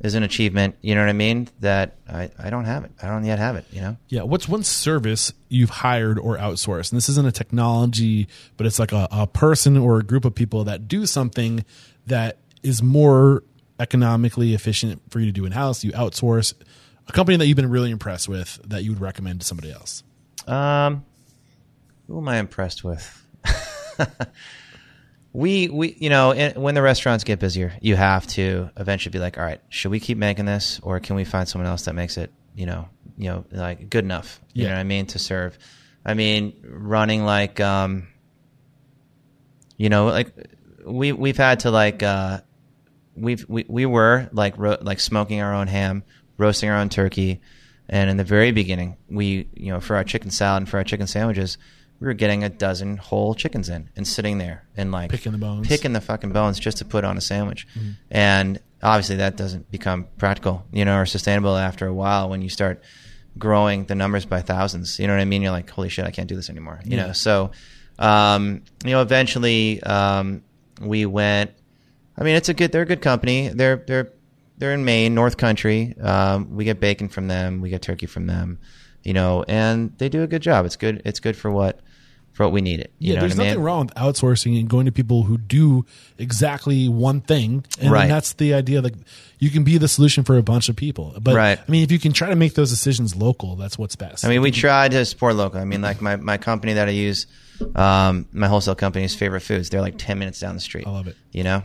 is 0.00 0.14
an 0.14 0.22
achievement. 0.22 0.76
You 0.82 0.94
know 0.94 1.00
what 1.00 1.08
I 1.08 1.14
mean? 1.14 1.48
That 1.60 1.96
I, 2.08 2.30
I 2.38 2.50
don't 2.50 2.66
have 2.66 2.84
it. 2.84 2.92
I 3.02 3.06
don't 3.08 3.24
yet 3.24 3.38
have 3.38 3.56
it. 3.56 3.64
You 3.70 3.80
know? 3.80 3.96
Yeah. 4.08 4.22
What's 4.22 4.48
one 4.48 4.62
service 4.62 5.32
you've 5.48 5.70
hired 5.70 6.18
or 6.18 6.36
outsourced? 6.36 6.92
And 6.92 6.96
this 6.96 7.08
isn't 7.08 7.26
a 7.26 7.32
technology, 7.32 8.28
but 8.56 8.66
it's 8.66 8.78
like 8.78 8.92
a, 8.92 9.08
a 9.10 9.26
person 9.26 9.78
or 9.78 9.98
a 9.98 10.02
group 10.02 10.24
of 10.24 10.34
people 10.34 10.64
that 10.64 10.88
do 10.88 11.06
something 11.06 11.64
that 12.06 12.36
is 12.62 12.82
more 12.82 13.42
economically 13.80 14.54
efficient 14.54 15.00
for 15.10 15.20
you 15.20 15.26
to 15.26 15.32
do 15.32 15.46
in 15.46 15.52
house. 15.52 15.84
You 15.84 15.92
outsource 15.92 16.52
a 17.08 17.12
company 17.12 17.36
that 17.38 17.46
you've 17.46 17.56
been 17.56 17.70
really 17.70 17.90
impressed 17.90 18.28
with 18.28 18.60
that 18.68 18.82
you 18.84 18.92
would 18.92 19.00
recommend 19.00 19.40
to 19.40 19.46
somebody 19.46 19.70
else. 19.72 20.02
Um, 20.46 21.04
who 22.06 22.18
am 22.18 22.28
I 22.28 22.38
impressed 22.38 22.84
with? 22.84 23.26
we 25.32 25.68
we 25.68 25.96
you 25.98 26.08
know 26.10 26.30
in, 26.32 26.60
when 26.60 26.74
the 26.74 26.82
restaurants 26.82 27.24
get 27.24 27.38
busier, 27.38 27.72
you 27.80 27.96
have 27.96 28.26
to 28.28 28.70
eventually 28.76 29.10
be 29.12 29.18
like, 29.18 29.38
all 29.38 29.44
right, 29.44 29.60
should 29.68 29.90
we 29.90 30.00
keep 30.00 30.18
making 30.18 30.44
this, 30.46 30.80
or 30.82 31.00
can 31.00 31.16
we 31.16 31.24
find 31.24 31.48
someone 31.48 31.68
else 31.68 31.84
that 31.84 31.94
makes 31.94 32.16
it, 32.16 32.32
you 32.54 32.66
know, 32.66 32.88
you 33.18 33.28
know, 33.30 33.44
like 33.50 33.90
good 33.90 34.04
enough? 34.04 34.40
You 34.54 34.62
Yeah. 34.64 34.68
know 34.70 34.74
what 34.76 34.80
I 34.80 34.84
mean 34.84 35.06
to 35.06 35.18
serve. 35.18 35.58
I 36.04 36.14
mean, 36.14 36.54
running 36.64 37.24
like, 37.24 37.60
um, 37.60 38.08
you 39.76 39.88
know, 39.88 40.06
like 40.06 40.32
we 40.86 41.12
we've 41.12 41.36
had 41.36 41.60
to 41.60 41.70
like 41.70 42.02
uh, 42.02 42.40
we've 43.16 43.44
we, 43.48 43.64
we 43.68 43.86
were 43.86 44.28
like 44.32 44.56
ro- 44.56 44.78
like 44.80 45.00
smoking 45.00 45.40
our 45.42 45.52
own 45.54 45.66
ham, 45.66 46.04
roasting 46.38 46.68
our 46.70 46.76
own 46.78 46.88
turkey, 46.88 47.40
and 47.88 48.10
in 48.10 48.16
the 48.16 48.24
very 48.24 48.52
beginning, 48.52 48.96
we 49.08 49.48
you 49.54 49.72
know 49.72 49.80
for 49.80 49.96
our 49.96 50.04
chicken 50.04 50.30
salad 50.30 50.62
and 50.62 50.68
for 50.68 50.78
our 50.78 50.84
chicken 50.84 51.06
sandwiches, 51.06 51.58
we 52.00 52.06
were 52.06 52.14
getting 52.14 52.44
a 52.44 52.48
dozen 52.48 52.96
whole 52.96 53.34
chickens 53.34 53.68
in 53.68 53.88
and 53.96 54.06
sitting 54.06 54.38
there 54.38 54.64
and 54.76 54.92
like 54.92 55.10
Picking 55.10 55.32
the 55.32 55.38
bones. 55.38 55.66
picking 55.68 55.92
the 55.92 56.00
fucking 56.00 56.32
bones 56.32 56.58
just 56.58 56.78
to 56.78 56.84
put 56.84 57.04
on 57.04 57.16
a 57.16 57.20
sandwich, 57.20 57.66
Mm-hmm. 57.76 57.90
and 58.10 58.60
obviously 58.82 59.16
that 59.16 59.36
doesn't 59.36 59.70
become 59.70 60.06
practical, 60.18 60.64
you 60.72 60.84
know, 60.84 60.98
or 60.98 61.06
sustainable 61.06 61.56
after 61.56 61.86
a 61.86 61.94
while 61.94 62.28
when 62.28 62.42
you 62.42 62.48
start 62.50 62.82
growing 63.38 63.84
the 63.86 63.94
numbers 63.94 64.24
by 64.26 64.40
thousands. 64.42 64.98
You 64.98 65.06
know 65.06 65.14
what 65.14 65.20
I 65.20 65.24
mean? 65.24 65.42
You're 65.42 65.50
like, 65.52 65.68
holy 65.70 65.88
shit, 65.88 66.04
I 66.06 66.10
can't 66.10 66.28
do 66.28 66.36
this 66.36 66.50
anymore. 66.50 66.80
You 66.84 66.96
Yeah. 66.96 67.06
know, 67.08 67.12
so 67.12 67.50
um, 67.98 68.62
you 68.84 68.90
know, 68.90 69.00
eventually 69.00 69.82
um, 69.82 70.42
we 70.80 71.06
went. 71.06 71.52
I 72.18 72.24
mean, 72.24 72.36
it's 72.36 72.48
a 72.50 72.54
good. 72.54 72.70
They're 72.72 72.82
a 72.82 72.86
good 72.86 73.00
company. 73.02 73.48
They're 73.48 73.76
they're 73.76 74.12
they're 74.58 74.72
in 74.74 74.84
Maine, 74.84 75.14
North 75.14 75.36
Country. 75.36 75.94
Um, 76.00 76.54
we 76.56 76.64
get 76.64 76.80
bacon 76.80 77.08
from 77.08 77.28
them. 77.28 77.60
We 77.60 77.70
get 77.70 77.82
turkey 77.82 78.06
from 78.06 78.26
them. 78.26 78.58
You 79.02 79.12
know, 79.12 79.44
and 79.46 79.96
they 79.98 80.08
do 80.08 80.22
a 80.22 80.26
good 80.26 80.42
job. 80.42 80.66
It's 80.66 80.76
good. 80.76 81.02
It's 81.04 81.20
good 81.20 81.36
for 81.36 81.50
what 81.50 81.80
for 82.32 82.44
what 82.44 82.52
we 82.52 82.60
need 82.60 82.80
it. 82.80 82.92
You 82.98 83.10
Yeah, 83.10 83.14
know 83.14 83.20
there's 83.20 83.32
what 83.36 83.40
I 83.40 83.44
mean? 83.44 83.48
nothing 83.54 83.62
wrong 83.64 83.86
with 83.86 83.94
outsourcing 83.94 84.60
and 84.60 84.68
going 84.68 84.84
to 84.84 84.92
people 84.92 85.22
who 85.22 85.38
do 85.38 85.86
exactly 86.18 86.86
one 86.88 87.20
thing, 87.22 87.64
and 87.80 87.90
Right. 87.90 88.08
that's 88.08 88.34
the 88.34 88.52
idea. 88.52 88.82
Like 88.82 88.94
you 89.38 89.48
can 89.48 89.64
be 89.64 89.78
the 89.78 89.88
solution 89.88 90.22
for 90.24 90.36
a 90.36 90.42
bunch 90.42 90.68
of 90.68 90.76
people, 90.76 91.14
but 91.20 91.34
Right. 91.34 91.58
I 91.58 91.70
mean, 91.70 91.82
if 91.82 91.90
you 91.90 91.98
can 91.98 92.12
try 92.12 92.28
to 92.28 92.36
make 92.36 92.52
those 92.54 92.68
decisions 92.68 93.16
local, 93.16 93.56
that's 93.56 93.78
what's 93.78 93.96
best. 93.96 94.24
I 94.24 94.28
mean, 94.28 94.42
we 94.42 94.50
try 94.50 94.88
to 94.88 95.04
support 95.06 95.34
local. 95.36 95.60
I 95.60 95.64
mean, 95.64 95.80
like 95.82 96.02
my, 96.02 96.16
my 96.16 96.36
company 96.36 96.74
that 96.74 96.88
I 96.88 96.90
use, 96.92 97.26
um, 97.74 98.26
my 98.32 98.48
wholesale 98.48 98.74
company's 98.74 99.14
favorite 99.14 99.40
foods. 99.40 99.70
They're 99.70 99.80
like 99.80 99.94
ten 99.96 100.18
minutes 100.18 100.40
down 100.40 100.54
the 100.56 100.60
street. 100.60 100.86
I 100.86 100.90
love 100.90 101.06
it. 101.06 101.16
You 101.32 101.44
know, 101.44 101.62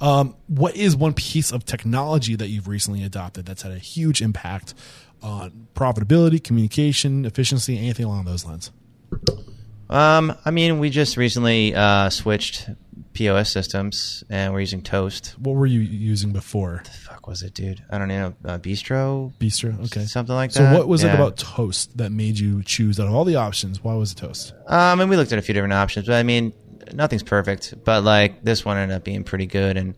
Um, 0.00 0.36
what 0.46 0.76
is 0.76 0.96
one 0.96 1.12
piece 1.12 1.50
of 1.52 1.64
technology 1.64 2.36
that 2.36 2.48
you've 2.48 2.68
recently 2.68 3.02
adopted 3.02 3.46
that's 3.46 3.62
had 3.62 3.72
a 3.72 3.78
huge 3.78 4.22
impact 4.22 4.74
on 5.22 5.68
profitability, 5.74 6.42
communication, 6.42 7.24
efficiency, 7.24 7.76
anything 7.78 8.06
along 8.06 8.24
those 8.24 8.44
lines? 8.44 8.70
um, 9.90 10.36
I 10.44 10.50
mean, 10.50 10.78
we 10.78 10.90
just 10.90 11.16
recently 11.16 11.74
uh, 11.74 12.10
switched 12.10 12.68
POS 13.14 13.50
systems, 13.50 14.22
and 14.30 14.52
we're 14.52 14.60
using 14.60 14.82
Toast. 14.82 15.34
What 15.40 15.56
were 15.56 15.66
you 15.66 15.80
using 15.80 16.32
before? 16.32 16.82
The 16.84 16.90
fuck 16.90 17.26
was 17.26 17.42
it, 17.42 17.54
dude? 17.54 17.82
I 17.90 17.98
don't 17.98 18.06
know. 18.06 18.34
Uh, 18.44 18.58
Bistro, 18.58 19.32
Bistro. 19.40 19.84
Okay. 19.86 20.04
something 20.04 20.34
like 20.34 20.52
that. 20.52 20.58
So, 20.58 20.78
what 20.78 20.86
was 20.86 21.02
it 21.02 21.12
about 21.12 21.36
toast 21.36 21.96
that 21.98 22.12
made 22.12 22.38
you 22.38 22.62
choose 22.62 23.00
out 23.00 23.08
of 23.08 23.14
all 23.14 23.24
the 23.24 23.34
options? 23.36 23.82
Why 23.82 23.94
was 23.94 24.12
it 24.12 24.18
toast? 24.18 24.54
Um, 24.68 25.00
and 25.00 25.10
we 25.10 25.16
looked 25.16 25.32
at 25.32 25.38
a 25.38 25.42
few 25.42 25.52
different 25.54 25.72
options, 25.72 26.06
but 26.06 26.14
I 26.14 26.22
mean, 26.22 26.52
nothing's 26.92 27.22
perfect. 27.22 27.74
But 27.84 28.04
like 28.04 28.42
this 28.44 28.64
one 28.64 28.76
ended 28.76 28.96
up 28.96 29.04
being 29.04 29.24
pretty 29.24 29.46
good, 29.46 29.76
and 29.76 29.94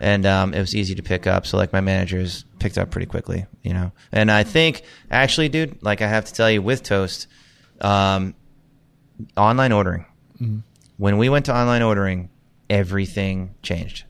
and 0.00 0.26
um, 0.26 0.54
it 0.54 0.60
was 0.60 0.74
easy 0.74 0.94
to 0.96 1.02
pick 1.02 1.26
up. 1.26 1.46
So 1.46 1.56
like 1.56 1.72
my 1.72 1.80
managers 1.80 2.44
picked 2.58 2.78
up 2.78 2.90
pretty 2.90 3.06
quickly, 3.06 3.46
you 3.62 3.72
know. 3.72 3.92
And 4.12 4.30
I 4.30 4.42
think 4.44 4.82
actually, 5.10 5.48
dude, 5.48 5.82
like 5.82 6.02
I 6.02 6.08
have 6.08 6.24
to 6.26 6.32
tell 6.32 6.50
you, 6.50 6.62
with 6.62 6.82
Toast, 6.82 7.26
um, 7.80 8.34
online 9.36 9.72
ordering. 9.72 10.06
When 10.96 11.18
we 11.18 11.28
went 11.28 11.46
to 11.46 11.56
online 11.56 11.82
ordering, 11.82 12.30
everything 12.70 13.54
changed, 13.62 14.04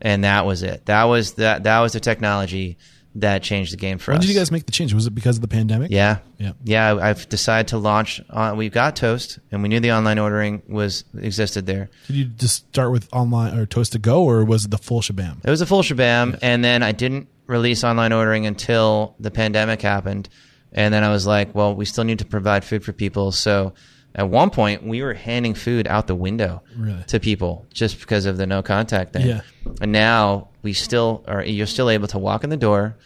and 0.00 0.24
that 0.24 0.46
was 0.46 0.62
it. 0.62 0.86
That 0.86 1.04
was 1.04 1.34
that. 1.34 1.64
That 1.64 1.80
was 1.80 1.92
the 1.92 2.00
technology 2.00 2.78
that 3.20 3.42
changed 3.42 3.72
the 3.72 3.76
game 3.76 3.98
for 3.98 4.10
When 4.12 4.18
us. 4.18 4.22
When 4.22 4.26
did 4.28 4.34
you 4.34 4.38
guys 4.40 4.50
make 4.50 4.66
the 4.66 4.72
change? 4.72 4.92
Was 4.94 5.06
it 5.06 5.14
because 5.14 5.36
of 5.36 5.42
the 5.42 5.48
pandemic? 5.48 5.90
Yeah. 5.90 6.18
Yeah. 6.38 6.52
Yeah. 6.64 6.94
I've 7.00 7.28
decided 7.28 7.68
to 7.68 7.78
launch. 7.78 8.20
Uh, 8.30 8.54
we've 8.56 8.72
got 8.72 8.96
Toast, 8.96 9.38
and 9.52 9.62
we 9.62 9.68
knew 9.68 9.80
the 9.80 9.92
online 9.92 10.18
ordering 10.18 10.62
was 10.68 11.04
existed 11.18 11.66
there. 11.66 11.90
Did 12.06 12.16
you 12.16 12.24
just 12.26 12.66
start 12.68 12.92
with 12.92 13.08
online 13.12 13.58
or 13.58 13.66
toast 13.66 13.92
to 13.92 13.98
go, 13.98 14.24
or 14.24 14.44
was 14.44 14.64
it 14.64 14.70
the 14.70 14.78
full 14.78 15.00
shabam? 15.00 15.44
It 15.44 15.50
was 15.50 15.60
a 15.60 15.66
full 15.66 15.82
shabam, 15.82 16.38
and 16.42 16.64
then 16.64 16.82
I 16.82 16.92
didn't 16.92 17.28
release 17.46 17.84
online 17.84 18.12
ordering 18.12 18.46
until 18.46 19.14
the 19.18 19.30
pandemic 19.30 19.82
happened, 19.82 20.28
and 20.72 20.92
then 20.92 21.02
I 21.04 21.10
was 21.10 21.26
like, 21.26 21.54
well, 21.54 21.74
we 21.74 21.84
still 21.84 22.04
need 22.04 22.18
to 22.20 22.24
provide 22.26 22.64
food 22.64 22.84
for 22.84 22.92
people, 22.92 23.32
so. 23.32 23.74
At 24.14 24.30
one 24.30 24.50
point, 24.50 24.82
we 24.82 25.02
were 25.02 25.14
handing 25.14 25.54
food 25.54 25.86
out 25.86 26.08
the 26.08 26.14
window 26.14 26.62
Really? 26.76 27.04
to 27.08 27.20
people 27.20 27.66
just 27.72 28.00
because 28.00 28.24
of 28.26 28.36
the 28.36 28.46
no 28.46 28.62
contact 28.62 29.12
thing. 29.12 29.26
Yeah. 29.28 29.42
And 29.80 29.92
now 29.92 30.48
we 30.62 30.72
still 30.72 31.24
are. 31.28 31.44
You're 31.44 31.66
still 31.68 31.88
able 31.88 32.08
to 32.08 32.18
walk 32.18 32.42
in 32.42 32.50
the 32.50 32.56
door, 32.56 32.96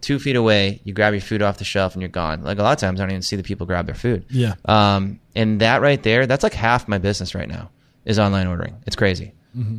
two 0.00 0.18
feet 0.18 0.36
away, 0.36 0.80
you 0.84 0.92
grab 0.92 1.14
your 1.14 1.20
food 1.20 1.42
off 1.42 1.58
the 1.58 1.64
shelf 1.64 1.94
and 1.94 2.02
you're 2.02 2.08
gone. 2.08 2.42
Like 2.42 2.58
a 2.58 2.62
lot 2.62 2.72
of 2.72 2.78
times, 2.78 3.00
I 3.00 3.04
don't 3.04 3.10
even 3.10 3.22
see 3.22 3.36
the 3.36 3.42
people 3.42 3.66
grab 3.66 3.86
their 3.86 3.94
food. 3.94 4.26
Yeah. 4.30 4.54
Um, 4.64 5.20
and 5.34 5.60
that 5.60 5.82
right 5.82 6.02
there, 6.02 6.26
that's 6.26 6.42
like 6.42 6.54
half 6.54 6.88
my 6.88 6.98
business 6.98 7.34
right 7.34 7.48
now 7.48 7.70
is 8.04 8.18
online 8.18 8.46
ordering. 8.46 8.76
It's 8.86 8.96
crazy. 8.96 9.32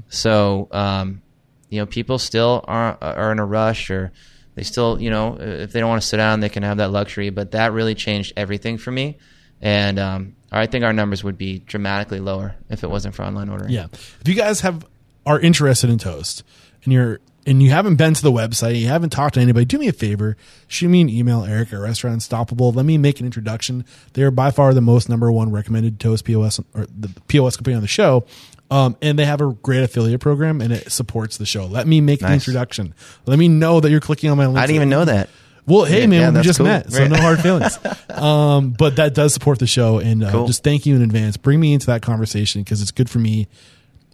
So, 0.08 0.70
um, 0.72 1.22
you 1.70 1.80
know, 1.80 1.86
people 1.86 2.18
still 2.18 2.64
are 2.66 2.98
are 3.02 3.32
in 3.32 3.40
a 3.40 3.46
rush 3.46 3.90
or 3.90 4.14
they 4.56 4.64
still, 4.64 5.02
you 5.02 5.10
know, 5.10 5.38
if 5.38 5.74
they 5.74 5.82
don't 5.82 5.90
want 5.90 6.02
to 6.02 6.08
sit 6.08 6.18
down, 6.18 6.40
they 6.40 6.48
can 6.48 6.64
have 6.64 6.78
that 6.78 6.92
luxury. 6.92 7.30
But 7.30 7.52
that 7.52 7.74
really 7.74 7.94
changed 7.94 8.34
everything 8.38 8.78
for 8.78 8.92
me. 8.92 9.18
And 9.62 10.00
um, 10.00 10.36
I 10.52 10.68
think 10.68 10.86
our 10.86 10.94
numbers 10.94 11.24
would 11.24 11.38
be 11.38 11.60
dramatically 11.60 12.20
lower 12.20 12.56
if 12.70 12.84
it 12.84 12.90
wasn't 12.90 13.16
for 13.16 13.24
online 13.24 13.50
ordering. 13.50 13.72
Yeah. 13.72 13.88
If 13.92 14.24
you 14.26 14.36
guys 14.36 14.62
have 14.62 14.86
are 15.26 15.40
interested 15.40 15.90
in 15.90 15.98
toast 15.98 16.44
and 16.84 16.94
you're 16.94 17.20
and 17.46 17.62
you 17.62 17.70
haven't 17.70 17.96
been 17.96 18.14
to 18.14 18.22
the 18.22 18.32
website, 18.32 18.80
you 18.80 18.88
haven't 18.88 19.12
talked 19.12 19.36
to 19.36 19.40
anybody, 19.40 19.66
do 19.66 19.78
me 19.78 19.88
a 19.88 19.94
favor, 19.94 20.36
shoot 20.68 20.90
me 20.90 21.02
an 21.02 21.10
email, 21.10 21.44
Eric 21.44 21.72
at 21.74 21.80
Restaurant 21.80 22.16
Unstoppable. 22.16 22.72
Let 22.72 22.86
me 22.86 22.98
make 22.98 23.20
an 23.20 23.26
introduction. 23.26 23.86
They're 24.14 24.32
by 24.32 24.52
far 24.52 24.74
the 24.74 24.82
most 24.82 25.10
number 25.10 25.32
one 25.32 25.52
recommended 25.52 26.00
toast 26.00 26.26
POS 26.26 26.60
or 26.74 26.86
the 26.88 27.10
POS 27.28 27.58
company 27.58 27.76
on 27.76 27.82
the 27.82 27.88
show. 27.88 28.26
Um, 28.72 28.98
and 29.02 29.20
they 29.20 29.26
have 29.26 29.42
a 29.42 29.54
great 29.54 29.84
affiliate 29.84 30.22
program 30.22 30.60
and 30.60 30.74
it 30.74 30.92
supports 30.92 31.38
the 31.38 31.46
show. 31.46 31.68
Let 31.68 31.86
me 31.88 32.02
make 32.02 32.22
the 32.22 32.34
introduction. 32.34 32.96
Let 33.28 33.38
me 33.38 33.48
know 33.48 33.80
that 33.80 33.92
you're 33.92 34.00
clicking 34.00 34.32
on 34.32 34.38
my 34.38 34.48
link. 34.48 34.58
I 34.58 34.62
didn't 34.66 34.78
even 34.78 34.90
know 34.90 35.06
that. 35.06 35.30
Well, 35.68 35.86
hey 35.86 36.02
Yeah, 36.02 36.08
man, 36.08 36.34
yeah, 36.34 36.40
we 36.40 36.44
just 36.44 36.58
cool. 36.60 36.68
met, 36.68 36.92
so 36.92 37.00
Right. 37.02 37.10
no 37.12 37.18
hard 37.18 37.40
feelings. 37.42 37.78
um, 38.10 38.72
but 38.72 38.96
that 38.98 39.14
does 39.16 39.34
support 39.34 39.58
the 39.60 39.66
show, 39.68 39.98
and 40.00 40.24
uh, 40.24 40.32
Cool. 40.32 40.48
just 40.48 40.64
thank 40.64 40.86
you 40.86 40.96
in 40.96 41.02
advance. 41.02 41.38
Bring 41.38 41.60
me 41.60 41.74
into 41.74 41.88
that 41.88 42.02
conversation 42.04 42.62
because 42.62 42.82
it's 42.84 42.92
good 42.92 43.10
for 43.10 43.18
me. 43.20 43.48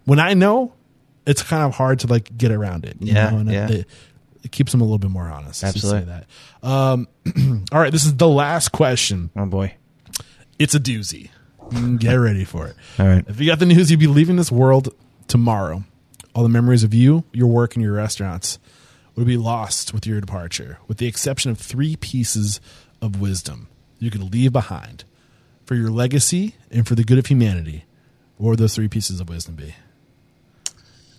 When 0.05 0.17
I 0.19 0.33
know, 0.33 0.73
it's 1.25 1.43
kind 1.43 1.63
of 1.63 1.73
hard 1.75 1.99
to 1.99 2.07
like 2.07 2.35
get 2.37 2.51
around 2.51 2.85
it. 2.85 2.97
you 2.99 3.13
Yeah, 3.13 3.29
know, 3.29 3.37
and 3.37 3.49
it- 3.49 3.53
yeah. 3.53 3.69
It, 3.69 3.87
it 4.43 4.51
keeps 4.51 4.71
them 4.71 4.81
a 4.81 4.83
little 4.83 4.97
bit 4.97 5.11
more 5.11 5.27
honest. 5.27 5.61
let's 5.61 5.79
say 5.81 5.97
Absolutely. 5.97 6.05
that. 6.63 6.67
Um, 6.67 7.07
all 7.71 7.79
right, 7.79 7.91
this 7.91 8.05
is 8.05 8.15
the 8.15 8.27
last 8.27 8.69
question. 8.71 9.29
Oh 9.35 9.45
boy. 9.45 9.75
It's 10.57 10.73
a 10.73 10.79
doozy. 10.79 11.29
Mm, 11.69 11.99
Get 11.99 12.13
ready 12.15 12.43
for 12.43 12.65
it. 12.67 12.75
All 12.97 13.05
right. 13.05 13.23
If 13.27 13.39
you 13.39 13.45
got 13.45 13.59
the 13.59 13.67
news, 13.67 13.91
you'd 13.91 13.99
be 13.99 14.07
leaving 14.07 14.37
this 14.37 14.51
world 14.51 14.95
tomorrow. 15.27 15.83
All 16.33 16.41
the 16.43 16.49
memories 16.49 16.83
of 16.83 16.91
you, 16.93 17.23
your 17.33 17.47
work, 17.47 17.75
and 17.75 17.83
your 17.83 17.93
restaurants 17.93 18.57
would 19.15 19.27
be 19.27 19.37
lost 19.37 19.93
with 19.93 20.07
your 20.07 20.19
departure, 20.19 20.79
with 20.87 20.97
the 20.97 21.05
exception 21.07 21.51
of 21.51 21.59
three 21.59 21.95
pieces 21.95 22.59
of 23.01 23.21
wisdom 23.21 23.67
you 23.99 24.09
could 24.09 24.33
leave 24.33 24.53
behind 24.53 25.03
for 25.65 25.75
your 25.75 25.91
legacy 25.91 26.55
and 26.71 26.87
for 26.87 26.95
the 26.95 27.03
good 27.03 27.19
of 27.19 27.27
humanity. 27.27 27.85
What 28.37 28.49
would 28.51 28.59
those 28.59 28.73
three 28.73 28.87
pieces 28.87 29.19
of 29.19 29.29
wisdom 29.29 29.53
be? 29.55 29.75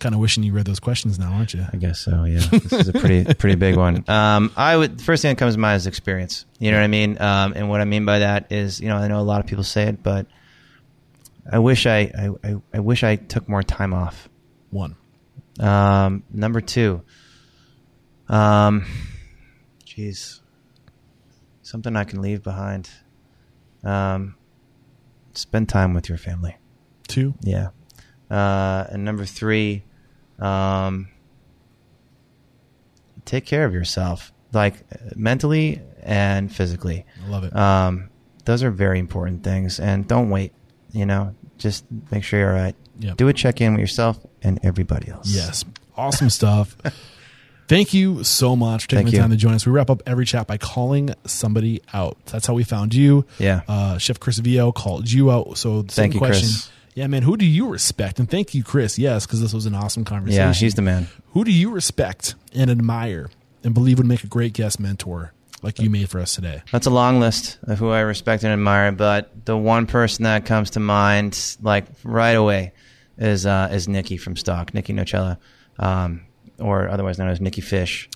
Kind 0.03 0.15
of 0.15 0.19
wishing 0.19 0.43
you 0.43 0.51
read 0.51 0.65
those 0.65 0.81
questions 0.81 1.17
now, 1.17 1.31
aren't 1.31 1.53
you? 1.53 1.65
I 1.71 1.77
guess 1.77 2.01
so. 2.01 2.25
Yeah, 2.25 2.39
this 2.51 2.73
is 2.73 2.89
a 2.89 2.91
pretty 2.91 3.23
pretty 3.35 3.55
big 3.55 3.77
one. 3.77 4.03
Um, 4.09 4.51
I 4.57 4.75
would 4.75 5.01
first 5.01 5.21
thing 5.21 5.29
that 5.29 5.37
comes 5.37 5.53
to 5.53 5.59
mind 5.61 5.77
is 5.77 5.87
experience. 5.87 6.45
You 6.59 6.71
know 6.71 6.77
what 6.77 6.83
I 6.83 6.87
mean? 6.87 7.21
Um, 7.21 7.53
and 7.55 7.69
what 7.69 7.79
I 7.79 7.85
mean 7.85 8.03
by 8.03 8.19
that 8.19 8.51
is, 8.51 8.81
you 8.81 8.89
know, 8.89 8.97
I 8.97 9.07
know 9.07 9.21
a 9.21 9.23
lot 9.23 9.39
of 9.39 9.47
people 9.47 9.63
say 9.63 9.83
it, 9.83 10.03
but 10.03 10.27
I 11.49 11.59
wish 11.59 11.85
I 11.85 11.99
I, 11.99 12.29
I, 12.43 12.55
I 12.73 12.79
wish 12.81 13.05
I 13.05 13.15
took 13.15 13.47
more 13.47 13.63
time 13.63 13.93
off. 13.93 14.27
One. 14.71 14.97
Um, 15.57 16.23
number 16.33 16.59
two, 16.59 17.01
um, 18.27 18.85
jeez, 19.85 20.41
something 21.61 21.95
I 21.95 22.03
can 22.03 22.21
leave 22.21 22.43
behind. 22.43 22.89
Um, 23.85 24.35
spend 25.33 25.69
time 25.69 25.93
with 25.93 26.09
your 26.09 26.17
family. 26.17 26.57
Two. 27.07 27.35
Yeah. 27.39 27.69
Uh, 28.29 28.85
and 28.89 29.05
number 29.05 29.23
three, 29.25 29.85
um, 30.39 31.07
take 33.25 33.45
care 33.45 33.65
of 33.65 33.73
yourself, 33.73 34.31
like 34.51 34.75
mentally 35.15 35.81
and 36.01 36.53
physically. 36.53 37.05
I 37.25 37.29
love 37.29 37.43
it. 37.43 37.55
Um, 37.55 38.09
those 38.45 38.63
are 38.63 38.71
very 38.71 38.99
important 38.99 39.43
things, 39.43 39.79
and 39.79 40.07
don't 40.07 40.29
wait. 40.29 40.53
You 40.91 41.05
know, 41.05 41.33
just 41.57 41.85
make 42.11 42.23
sure 42.23 42.39
you're 42.39 42.49
all 42.49 42.61
right. 42.61 42.75
Yep. 42.99 43.17
Do 43.17 43.27
a 43.27 43.33
check 43.33 43.61
in 43.61 43.73
with 43.73 43.81
yourself 43.81 44.19
and 44.43 44.59
everybody 44.63 45.09
else. 45.09 45.33
Yes. 45.33 45.65
Awesome 45.97 46.29
stuff. 46.29 46.77
Thank 47.67 47.93
you 47.93 48.23
so 48.23 48.55
much 48.55 48.83
for 48.83 48.89
taking 48.89 49.05
Thank 49.05 49.11
the 49.11 49.15
you. 49.17 49.21
time 49.21 49.29
to 49.31 49.37
join 49.37 49.53
us. 49.53 49.65
We 49.65 49.71
wrap 49.71 49.89
up 49.89 50.03
every 50.05 50.25
chat 50.25 50.47
by 50.47 50.57
calling 50.57 51.11
somebody 51.25 51.81
out. 51.93 52.17
That's 52.25 52.45
how 52.45 52.53
we 52.53 52.63
found 52.63 52.93
you. 52.93 53.25
Yeah. 53.39 53.61
Uh, 53.67 53.97
Chef 53.97 54.19
Chris 54.19 54.37
Vio 54.39 54.71
called 54.71 55.09
you 55.09 55.31
out. 55.31 55.57
So 55.57 55.81
the 55.81 55.91
same 55.93 56.03
Thank 56.03 56.13
you, 56.15 56.19
question. 56.19 56.49
Chris. 56.49 56.69
Yeah, 56.95 57.07
man. 57.07 57.23
Who 57.23 57.37
do 57.37 57.45
you 57.45 57.69
respect? 57.69 58.19
And 58.19 58.29
thank 58.29 58.53
you, 58.53 58.63
Chris. 58.63 58.99
Yes, 58.99 59.25
because 59.25 59.41
this 59.41 59.53
was 59.53 59.65
an 59.65 59.73
awesome 59.73 60.05
conversation. 60.05 60.47
Yeah, 60.47 60.53
he's 60.53 60.75
the 60.75 60.81
man. 60.81 61.07
Who 61.33 61.43
do 61.43 61.51
you 61.51 61.71
respect 61.71 62.35
and 62.53 62.69
admire 62.69 63.29
and 63.63 63.73
believe 63.73 63.97
would 63.97 64.07
make 64.07 64.23
a 64.23 64.27
great 64.27 64.53
guest 64.53 64.79
mentor 64.79 65.33
like 65.61 65.79
you 65.79 65.89
made 65.89 66.09
for 66.09 66.19
us 66.19 66.35
today? 66.35 66.61
That's 66.71 66.85
a 66.85 66.91
long 66.91 67.19
list 67.19 67.57
of 67.63 67.79
who 67.79 67.89
I 67.89 68.01
respect 68.01 68.43
and 68.43 68.53
admire, 68.53 68.91
but 68.91 69.45
the 69.45 69.57
one 69.57 69.87
person 69.87 70.23
that 70.23 70.45
comes 70.45 70.71
to 70.71 70.79
mind, 70.79 71.57
like 71.61 71.85
right 72.03 72.33
away, 72.35 72.73
is 73.17 73.45
uh, 73.45 73.69
is 73.71 73.87
Nikki 73.87 74.17
from 74.17 74.35
Stock, 74.35 74.73
Nikki 74.73 74.93
Nocella, 74.93 75.37
um, 75.79 76.21
or 76.59 76.89
otherwise 76.89 77.17
known 77.17 77.29
as 77.29 77.41
Nikki 77.41 77.61
Fish. 77.61 78.09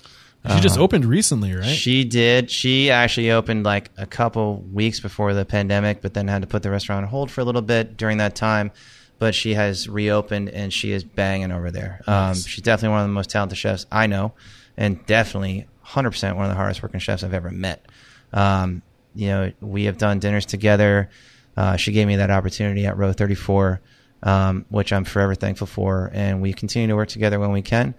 She 0.46 0.60
just 0.60 0.78
opened 0.78 1.04
recently, 1.04 1.52
right? 1.52 1.64
Uh-huh. 1.64 1.72
She 1.72 2.04
did. 2.04 2.50
She 2.50 2.90
actually 2.90 3.30
opened 3.30 3.64
like 3.64 3.90
a 3.98 4.06
couple 4.06 4.62
weeks 4.72 5.00
before 5.00 5.34
the 5.34 5.44
pandemic, 5.44 6.00
but 6.00 6.14
then 6.14 6.28
had 6.28 6.42
to 6.42 6.48
put 6.48 6.62
the 6.62 6.70
restaurant 6.70 7.04
on 7.04 7.10
hold 7.10 7.30
for 7.30 7.40
a 7.40 7.44
little 7.44 7.60
bit 7.62 7.96
during 7.96 8.18
that 8.18 8.34
time. 8.34 8.70
But 9.18 9.34
she 9.34 9.54
has 9.54 9.88
reopened 9.88 10.48
and 10.48 10.72
she 10.72 10.92
is 10.92 11.02
banging 11.02 11.50
over 11.50 11.70
there. 11.70 12.02
Um, 12.06 12.34
she's 12.34 12.62
definitely 12.62 12.94
one 12.94 13.00
of 13.00 13.08
the 13.08 13.12
most 13.12 13.30
talented 13.30 13.58
chefs 13.58 13.84
I 13.90 14.06
know, 14.06 14.32
and 14.76 15.04
definitely 15.06 15.66
100% 15.84 16.36
one 16.36 16.44
of 16.44 16.50
the 16.50 16.56
hardest 16.56 16.82
working 16.82 17.00
chefs 17.00 17.24
I've 17.24 17.34
ever 17.34 17.50
met. 17.50 17.84
Um, 18.32 18.82
you 19.14 19.28
know, 19.28 19.52
we 19.60 19.84
have 19.84 19.98
done 19.98 20.20
dinners 20.20 20.46
together. 20.46 21.10
Uh, 21.56 21.76
she 21.76 21.90
gave 21.90 22.06
me 22.06 22.16
that 22.16 22.30
opportunity 22.30 22.86
at 22.86 22.96
Row 22.96 23.12
34, 23.12 23.80
um, 24.22 24.64
which 24.68 24.92
I'm 24.92 25.04
forever 25.04 25.34
thankful 25.34 25.66
for. 25.66 26.10
And 26.14 26.40
we 26.40 26.52
continue 26.52 26.86
to 26.86 26.94
work 26.94 27.08
together 27.08 27.40
when 27.40 27.50
we 27.50 27.62
can. 27.62 27.94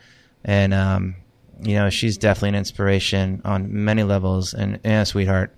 And, 0.45 0.73
um, 0.73 1.15
you 1.61 1.75
know, 1.75 1.89
she's 1.89 2.17
definitely 2.17 2.49
an 2.49 2.55
inspiration 2.55 3.41
on 3.45 3.83
many 3.83 4.03
levels 4.03 4.53
and, 4.53 4.79
and 4.83 5.03
a 5.03 5.05
sweetheart. 5.05 5.55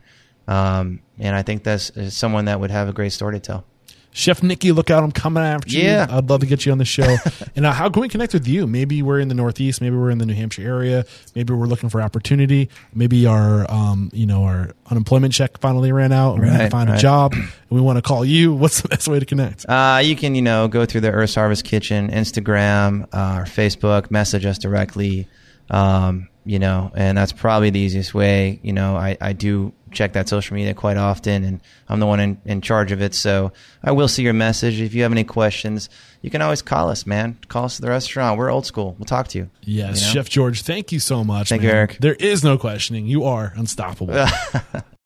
Um, 0.48 1.02
and 1.20 1.36
I 1.36 1.44
think 1.44 1.64
that's 1.64 1.92
someone 2.16 2.46
that 2.46 2.60
would 2.60 2.72
have 2.72 2.90
a 2.90 2.94
great 2.94 3.12
story 3.12 3.34
to 3.36 3.40
tell. 3.40 3.66
Chef 4.14 4.44
Nikki, 4.44 4.74
look 4.74 4.90
out! 4.90 5.04
I'm 5.04 5.12
coming 5.14 5.42
after 5.42 5.70
you. 5.70 5.84
Yeah. 5.84 6.06
I'd 6.10 6.30
love 6.30 6.42
to 6.42 6.46
get 6.46 6.66
you 6.66 6.74
on 6.74 6.80
the 6.80 6.84
show. 6.86 7.16
and 7.56 7.66
uh, 7.66 7.72
how 7.72 7.90
can 7.90 8.02
we 8.02 8.10
connect 8.10 8.34
with 8.34 8.46
you? 8.46 8.68
Maybe 8.68 9.02
we're 9.02 9.22
in 9.22 9.30
the 9.30 9.36
Northeast. 9.36 9.80
Maybe 9.80 9.96
we're 9.96 10.10
in 10.10 10.18
the 10.18 10.26
New 10.26 10.34
Hampshire 10.34 10.68
area. 10.68 11.06
Maybe 11.34 11.54
we're 11.54 11.66
looking 11.66 11.88
for 11.88 12.02
opportunity. 12.02 12.68
Maybe 12.94 13.26
our, 13.26 13.72
um, 13.72 14.10
you 14.12 14.26
know, 14.26 14.44
our 14.44 14.72
unemployment 14.90 15.34
check 15.34 15.58
finally 15.60 15.94
ran 15.94 16.12
out. 16.12 16.34
and 16.34 16.44
We 16.44 16.50
need 16.50 16.58
to 16.58 16.64
Right, 16.64 16.72
find 16.72 16.90
a 16.90 16.98
job, 16.98 17.32
and 17.36 17.48
we 17.70 17.80
want 17.80 18.00
to 18.00 18.02
call 18.02 18.26
you. 18.26 18.54
What's 18.62 18.82
the 18.82 18.90
best 18.90 19.08
way 19.08 19.18
to 19.18 19.26
connect? 19.26 19.66
Uh, 19.70 20.02
you 20.04 20.18
can, 20.18 20.36
you 20.36 20.42
know, 20.42 20.68
go 20.68 20.86
through 20.86 21.02
the 21.02 21.12
Earth 21.12 21.36
Harvest 21.36 21.64
Kitchen, 21.64 22.10
Instagram, 22.12 23.04
uh, 23.14 23.40
or 23.40 23.46
Facebook, 23.46 24.12
message 24.12 24.46
us 24.46 24.58
directly. 24.58 25.30
Um, 25.72 26.28
you 26.44 26.60
know, 26.60 26.92
and 26.96 27.18
that's 27.18 27.32
probably 27.32 27.70
the 27.70 27.80
easiest 27.80 28.14
way. 28.14 28.60
You 28.64 28.74
know, 28.74 28.96
I, 28.96 29.18
I 29.22 29.34
do 29.34 29.74
check 29.92 30.14
that 30.14 30.28
social 30.30 30.56
media 30.56 30.74
quite 30.74 30.98
often 30.98 31.44
and 31.44 31.62
I'm 31.88 32.00
the 32.00 32.06
one 32.06 32.20
in, 32.20 32.42
in 32.46 32.62
charge 32.62 32.92
of 32.92 33.02
it. 33.02 33.14
So 33.14 33.52
I 33.84 33.92
will 33.92 34.08
see 34.08 34.24
your 34.24 34.34
message. 34.34 34.80
If 34.80 34.94
you 34.94 35.04
have 35.04 35.12
any 35.12 35.24
questions, 35.24 35.90
you 36.22 36.30
can 36.30 36.42
always 36.42 36.62
call 36.62 36.90
us, 36.90 37.06
man. 37.06 37.38
Call 37.48 37.66
us 37.66 37.76
to 37.76 37.82
the 37.82 37.90
restaurant. 37.90 38.38
We're 38.38 38.50
old 38.50 38.66
school. 38.66 38.96
We'll 38.98 39.06
talk 39.06 39.28
to 39.30 39.38
you. 39.38 39.50
Yes, 39.62 40.02
You 40.02 40.08
know? 40.08 40.14
Chef 40.14 40.30
George. 40.30 40.64
Thank 40.64 40.92
you 40.92 41.00
so 41.00 41.24
much. 41.24 41.50
Thank 41.50 41.62
man. 41.62 41.72
you, 41.72 41.78
Eric. 41.78 41.98
There 42.00 42.16
is 42.16 42.44
no 42.44 42.58
questioning. 42.58 43.06
You 43.06 43.26
are 43.26 43.54
unstoppable. 43.56 44.16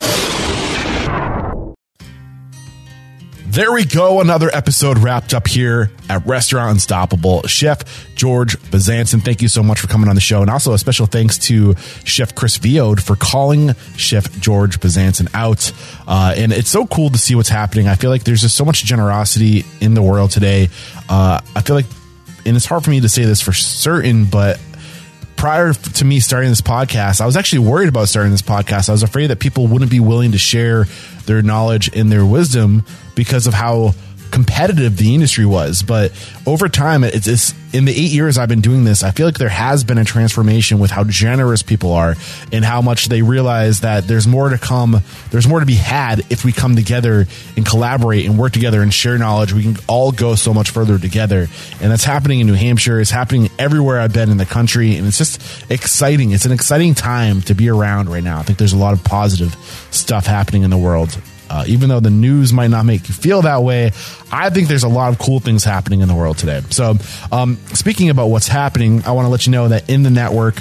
There 3.55 3.71
we 3.71 3.85
go. 3.85 4.19
Another 4.19 4.49
episode 4.51 4.97
wrapped 4.97 5.33
up 5.33 5.47
here 5.47 5.89
at 6.09 6.25
Restaurant 6.25 6.71
Unstoppable. 6.71 7.43
Chef 7.43 8.13
George 8.13 8.59
Bezanson, 8.59 9.23
thank 9.23 9.41
you 9.41 9.47
so 9.47 9.63
much 9.63 9.79
for 9.79 9.87
coming 9.87 10.09
on 10.09 10.15
the 10.15 10.19
show. 10.21 10.41
And 10.41 10.49
also 10.49 10.73
a 10.73 10.77
special 10.77 11.05
thanks 11.05 11.37
to 11.47 11.73
Chef 12.03 12.35
Chris 12.35 12.57
Viode 12.57 12.99
for 12.99 13.15
calling 13.15 13.73
Chef 13.95 14.29
George 14.41 14.81
Bezanson 14.81 15.29
out. 15.33 15.71
Uh, 16.05 16.33
and 16.35 16.51
it's 16.51 16.69
so 16.69 16.85
cool 16.85 17.09
to 17.11 17.17
see 17.17 17.33
what's 17.33 17.47
happening. 17.47 17.87
I 17.87 17.95
feel 17.95 18.09
like 18.09 18.25
there's 18.25 18.41
just 18.41 18.57
so 18.57 18.65
much 18.65 18.83
generosity 18.83 19.63
in 19.79 19.93
the 19.93 20.01
world 20.01 20.31
today. 20.31 20.67
Uh, 21.07 21.39
I 21.55 21.61
feel 21.61 21.77
like, 21.77 21.85
and 22.45 22.57
it's 22.57 22.65
hard 22.65 22.83
for 22.83 22.89
me 22.89 22.99
to 22.99 23.07
say 23.07 23.23
this 23.23 23.39
for 23.39 23.53
certain, 23.53 24.25
but 24.25 24.59
prior 25.37 25.71
to 25.71 26.03
me 26.03 26.19
starting 26.19 26.49
this 26.49 26.59
podcast, 26.59 27.21
I 27.21 27.25
was 27.25 27.37
actually 27.37 27.59
worried 27.59 27.87
about 27.87 28.09
starting 28.09 28.33
this 28.33 28.41
podcast. 28.41 28.89
I 28.89 28.91
was 28.91 29.03
afraid 29.03 29.27
that 29.27 29.39
people 29.39 29.67
wouldn't 29.67 29.91
be 29.91 30.01
willing 30.01 30.33
to 30.33 30.37
share 30.37 30.87
their 31.25 31.41
knowledge 31.41 31.89
and 31.95 32.11
their 32.11 32.25
wisdom 32.25 32.83
because 33.15 33.47
of 33.47 33.53
how 33.53 33.93
competitive 34.31 34.97
the 34.97 35.13
industry 35.13 35.45
was. 35.45 35.81
But 35.81 36.11
over 36.45 36.67
time, 36.67 37.05
it's, 37.05 37.25
it's 37.25 37.53
in 37.73 37.85
the 37.85 37.91
eight 37.91 38.11
years 38.11 38.37
I've 38.37 38.49
been 38.49 38.61
doing 38.61 38.83
this, 38.83 39.01
I 39.01 39.11
feel 39.11 39.25
like 39.25 39.37
there 39.37 39.47
has 39.47 39.85
been 39.85 39.97
a 39.97 40.03
transformation 40.03 40.79
with 40.79 40.91
how 40.91 41.05
generous 41.05 41.61
people 41.61 41.93
are 41.93 42.15
and 42.51 42.65
how 42.65 42.81
much 42.81 43.07
they 43.07 43.21
realize 43.21 43.79
that 43.79 44.07
there's 44.07 44.27
more 44.27 44.49
to 44.49 44.57
come. 44.57 45.01
There's 45.31 45.47
more 45.47 45.61
to 45.61 45.65
be 45.65 45.75
had 45.75 46.19
if 46.29 46.43
we 46.43 46.51
come 46.51 46.75
together 46.75 47.27
and 47.55 47.65
collaborate 47.65 48.25
and 48.25 48.37
work 48.37 48.51
together 48.51 48.81
and 48.81 48.93
share 48.93 49.17
knowledge. 49.17 49.53
We 49.53 49.63
can 49.63 49.77
all 49.87 50.11
go 50.11 50.35
so 50.35 50.53
much 50.53 50.69
further 50.69 50.99
together. 50.99 51.47
And 51.81 51.91
that's 51.91 52.03
happening 52.03 52.41
in 52.41 52.47
New 52.47 52.55
Hampshire. 52.55 52.99
It's 52.99 53.11
happening 53.11 53.49
everywhere 53.57 54.01
I've 54.01 54.13
been 54.13 54.29
in 54.29 54.37
the 54.37 54.45
country. 54.45 54.97
And 54.97 55.07
it's 55.07 55.17
just 55.17 55.41
exciting. 55.71 56.31
It's 56.31 56.45
an 56.45 56.51
exciting 56.51 56.93
time 56.93 57.41
to 57.43 57.55
be 57.55 57.69
around 57.69 58.09
right 58.09 58.23
now. 58.23 58.39
I 58.39 58.43
think 58.43 58.57
there's 58.57 58.73
a 58.73 58.77
lot 58.77 58.93
of 58.93 59.03
positive 59.03 59.55
stuff 59.91 60.25
happening 60.25 60.63
in 60.63 60.69
the 60.69 60.77
world. 60.77 61.17
Uh, 61.55 61.63
even 61.67 61.87
though 61.87 62.01
the 62.01 62.09
news 62.09 62.51
might 62.51 62.69
not 62.69 62.85
make 62.85 63.07
you 63.07 63.13
feel 63.13 63.43
that 63.43 63.63
way, 63.63 63.93
I 64.29 64.49
think 64.49 64.67
there's 64.67 64.83
a 64.83 64.89
lot 64.89 65.13
of 65.13 65.19
cool 65.19 65.39
things 65.39 65.63
happening 65.63 66.01
in 66.01 66.09
the 66.09 66.15
world 66.15 66.37
today. 66.37 66.61
So, 66.69 66.95
um, 67.31 67.55
speaking 67.73 68.09
about 68.09 68.27
what's 68.27 68.49
happening, 68.49 69.03
I 69.05 69.11
want 69.11 69.25
to 69.25 69.29
let 69.29 69.45
you 69.45 69.53
know 69.53 69.69
that 69.69 69.89
in 69.89 70.03
the 70.03 70.09
network, 70.09 70.55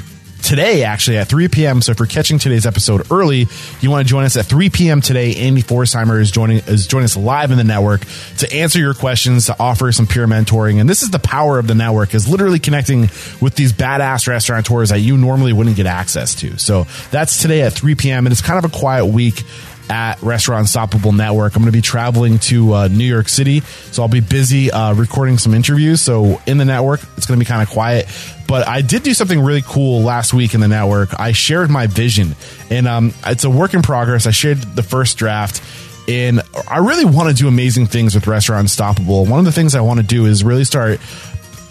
today, 0.44 0.84
actually 0.84 1.16
at 1.16 1.26
3 1.26 1.48
p.m. 1.48 1.82
So 1.82 1.90
if 1.90 1.98
you're 1.98 2.06
catching 2.06 2.38
today's 2.38 2.64
episode 2.64 3.10
early, 3.10 3.46
you 3.80 3.90
want 3.90 4.06
to 4.06 4.08
join 4.08 4.24
us 4.24 4.36
at 4.36 4.46
3 4.46 4.70
p.m. 4.70 5.00
today. 5.00 5.34
Andy 5.34 5.62
Forsheimer 5.62 6.20
is 6.20 6.30
joining 6.30 6.58
is 6.58 6.86
joining 6.86 7.06
us 7.06 7.16
live 7.16 7.50
in 7.50 7.56
the 7.56 7.64
network 7.64 8.02
to 8.38 8.52
answer 8.52 8.78
your 8.78 8.94
questions, 8.94 9.46
to 9.46 9.56
offer 9.58 9.90
some 9.90 10.06
peer 10.06 10.26
mentoring. 10.26 10.80
And 10.80 10.88
this 10.88 11.02
is 11.02 11.10
the 11.10 11.18
power 11.18 11.58
of 11.58 11.66
the 11.66 11.74
network 11.74 12.14
is 12.14 12.28
literally 12.28 12.58
connecting 12.58 13.02
with 13.40 13.56
these 13.56 13.72
badass 13.72 14.28
restaurateurs 14.28 14.90
that 14.90 15.00
you 15.00 15.16
normally 15.16 15.52
wouldn't 15.52 15.76
get 15.76 15.86
access 15.86 16.34
to. 16.36 16.58
So 16.58 16.86
that's 17.10 17.40
today 17.40 17.62
at 17.62 17.72
3 17.72 17.94
p.m. 17.94 18.26
And 18.26 18.32
it's 18.32 18.42
kind 18.42 18.62
of 18.62 18.70
a 18.70 18.76
quiet 18.76 19.06
week 19.06 19.42
at 19.90 20.23
Restaurant 20.23 20.61
Unstoppable 20.61 21.12
Network. 21.12 21.55
I'm 21.55 21.62
going 21.62 21.73
to 21.73 21.77
be 21.77 21.82
traveling 21.82 22.39
to 22.40 22.74
uh, 22.74 22.89
New 22.89 23.05
York 23.05 23.28
City, 23.28 23.61
so 23.61 24.02
I'll 24.02 24.09
be 24.09 24.20
busy 24.20 24.70
uh, 24.70 24.94
recording 24.94 25.39
some 25.39 25.55
interviews. 25.55 26.01
So 26.01 26.40
in 26.47 26.59
the 26.59 26.65
network, 26.65 27.01
it's 27.16 27.27
going 27.27 27.39
to 27.39 27.44
be 27.44 27.48
kind 27.48 27.62
of 27.62 27.70
quiet. 27.70 28.06
But 28.47 28.69
I 28.69 28.82
did 28.82 29.02
do 29.02 29.15
something 29.15 29.40
really 29.40 29.62
cool 29.62 30.02
last 30.02 30.35
week 30.35 30.55
in 30.55 30.61
the 30.61 30.69
network. 30.69 31.19
I 31.19 31.32
shared 31.32 31.70
my 31.70 31.86
vision, 31.86 32.35
and 32.70 32.86
um, 32.86 33.15
it's 33.27 33.44
a 33.44 33.51
work 33.51 33.74
in 33.74 33.82
progress. 33.82 34.27
I 34.27 34.31
shared 34.31 34.59
the 34.59 34.82
first 34.82 35.19
draft. 35.19 35.62
And 36.06 36.43
I 36.69 36.78
really 36.78 37.06
want 37.06 37.31
to 37.31 37.35
do 37.35 37.48
amazing 37.48 37.86
things 37.86 38.15
with 38.15 38.27
Restaurant 38.27 38.61
Unstoppable. 38.61 39.24
One 39.24 39.39
of 39.39 39.47
the 39.47 39.52
things 39.52 39.74
I 39.74 39.81
want 39.81 40.01
to 40.01 40.06
do 40.06 40.27
is 40.27 40.44
really 40.44 40.65
start 40.65 41.01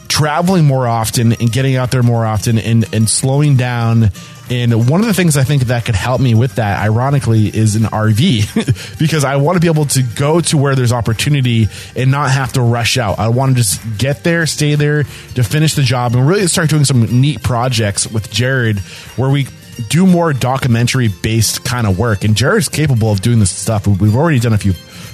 traveling 0.07 0.65
more 0.65 0.87
often 0.87 1.33
and 1.33 1.51
getting 1.51 1.75
out 1.75 1.91
there 1.91 2.03
more 2.03 2.25
often 2.25 2.57
and, 2.57 2.85
and 2.93 3.09
slowing 3.09 3.57
down 3.57 4.11
and 4.49 4.89
one 4.89 4.99
of 4.99 5.07
the 5.07 5.13
things 5.13 5.37
I 5.37 5.43
think 5.43 5.63
that 5.63 5.85
could 5.85 5.95
help 5.95 6.19
me 6.19 6.35
with 6.35 6.55
that, 6.55 6.83
ironically, 6.83 7.47
is 7.47 7.75
an 7.75 7.83
RV 7.83 8.97
because 8.99 9.23
I 9.23 9.37
want 9.37 9.55
to 9.55 9.59
be 9.61 9.67
able 9.67 9.85
to 9.85 10.03
go 10.03 10.41
to 10.41 10.57
where 10.57 10.75
there's 10.75 10.91
opportunity 10.91 11.67
and 11.95 12.11
not 12.11 12.29
have 12.29 12.53
to 12.53 12.61
rush 12.61 12.97
out. 12.97 13.19
I 13.19 13.29
want 13.29 13.51
to 13.51 13.55
just 13.55 13.81
get 13.97 14.23
there, 14.23 14.45
stay 14.45 14.75
there 14.75 15.03
to 15.03 15.43
finish 15.43 15.75
the 15.75 15.81
job 15.81 16.15
and 16.15 16.27
really 16.27 16.47
start 16.47 16.69
doing 16.69 16.83
some 16.83 17.21
neat 17.21 17.41
projects 17.41 18.05
with 18.05 18.29
Jared 18.31 18.79
where 19.15 19.29
we 19.29 19.47
do 19.89 20.05
more 20.05 20.33
documentary 20.33 21.07
based 21.07 21.63
kind 21.63 21.87
of 21.87 21.97
work. 21.97 22.23
And 22.23 22.35
Jared's 22.35 22.69
capable 22.69 23.11
of 23.11 23.21
doing 23.21 23.39
this 23.39 23.49
stuff. 23.49 23.87
We've 23.87 24.15
already 24.15 24.39
done 24.39 24.53
a 24.53 24.57
few 24.57 24.73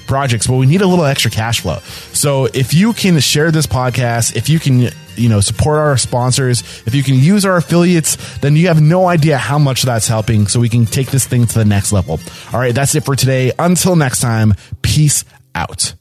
projects, 0.10 0.48
but 0.48 0.56
we 0.56 0.66
need 0.66 0.82
a 0.82 0.88
little 0.88 1.06
extra 1.06 1.32
cash 1.32 1.62
flow. 1.62 1.78
So 2.12 2.46
if 2.46 2.74
you 2.74 2.94
can 2.94 3.20
share 3.20 3.52
this 3.52 3.68
podcast, 3.68 4.36
if 4.36 4.50
you 4.50 4.60
can, 4.60 4.90
you 5.16 5.30
know, 5.30 5.40
support 5.40 5.78
our 5.78 5.98
sponsors, 5.98 6.62
if 6.88 6.96
you 6.96 7.04
can 7.04 7.16
use 7.16 7.46
our 7.46 7.58
affiliates, 7.58 8.18
then 8.40 8.56
you 8.56 8.68
have 8.68 8.82
no 8.82 9.08
idea 9.08 9.38
how 9.38 9.60
much 9.60 9.84
that's 9.84 10.08
helping. 10.08 10.48
So 10.48 10.60
we 10.60 10.68
can 10.68 10.86
take 10.86 11.12
this 11.12 11.26
thing 11.28 11.46
to 11.46 11.54
the 11.60 11.66
next 11.66 11.92
level. 11.94 12.20
All 12.52 12.60
right. 12.60 12.74
That's 12.74 12.96
it 12.96 13.06
for 13.06 13.16
today. 13.16 13.52
Until 13.60 13.96
next 13.96 14.20
time, 14.20 14.56
peace 14.82 15.24
out. 15.54 15.94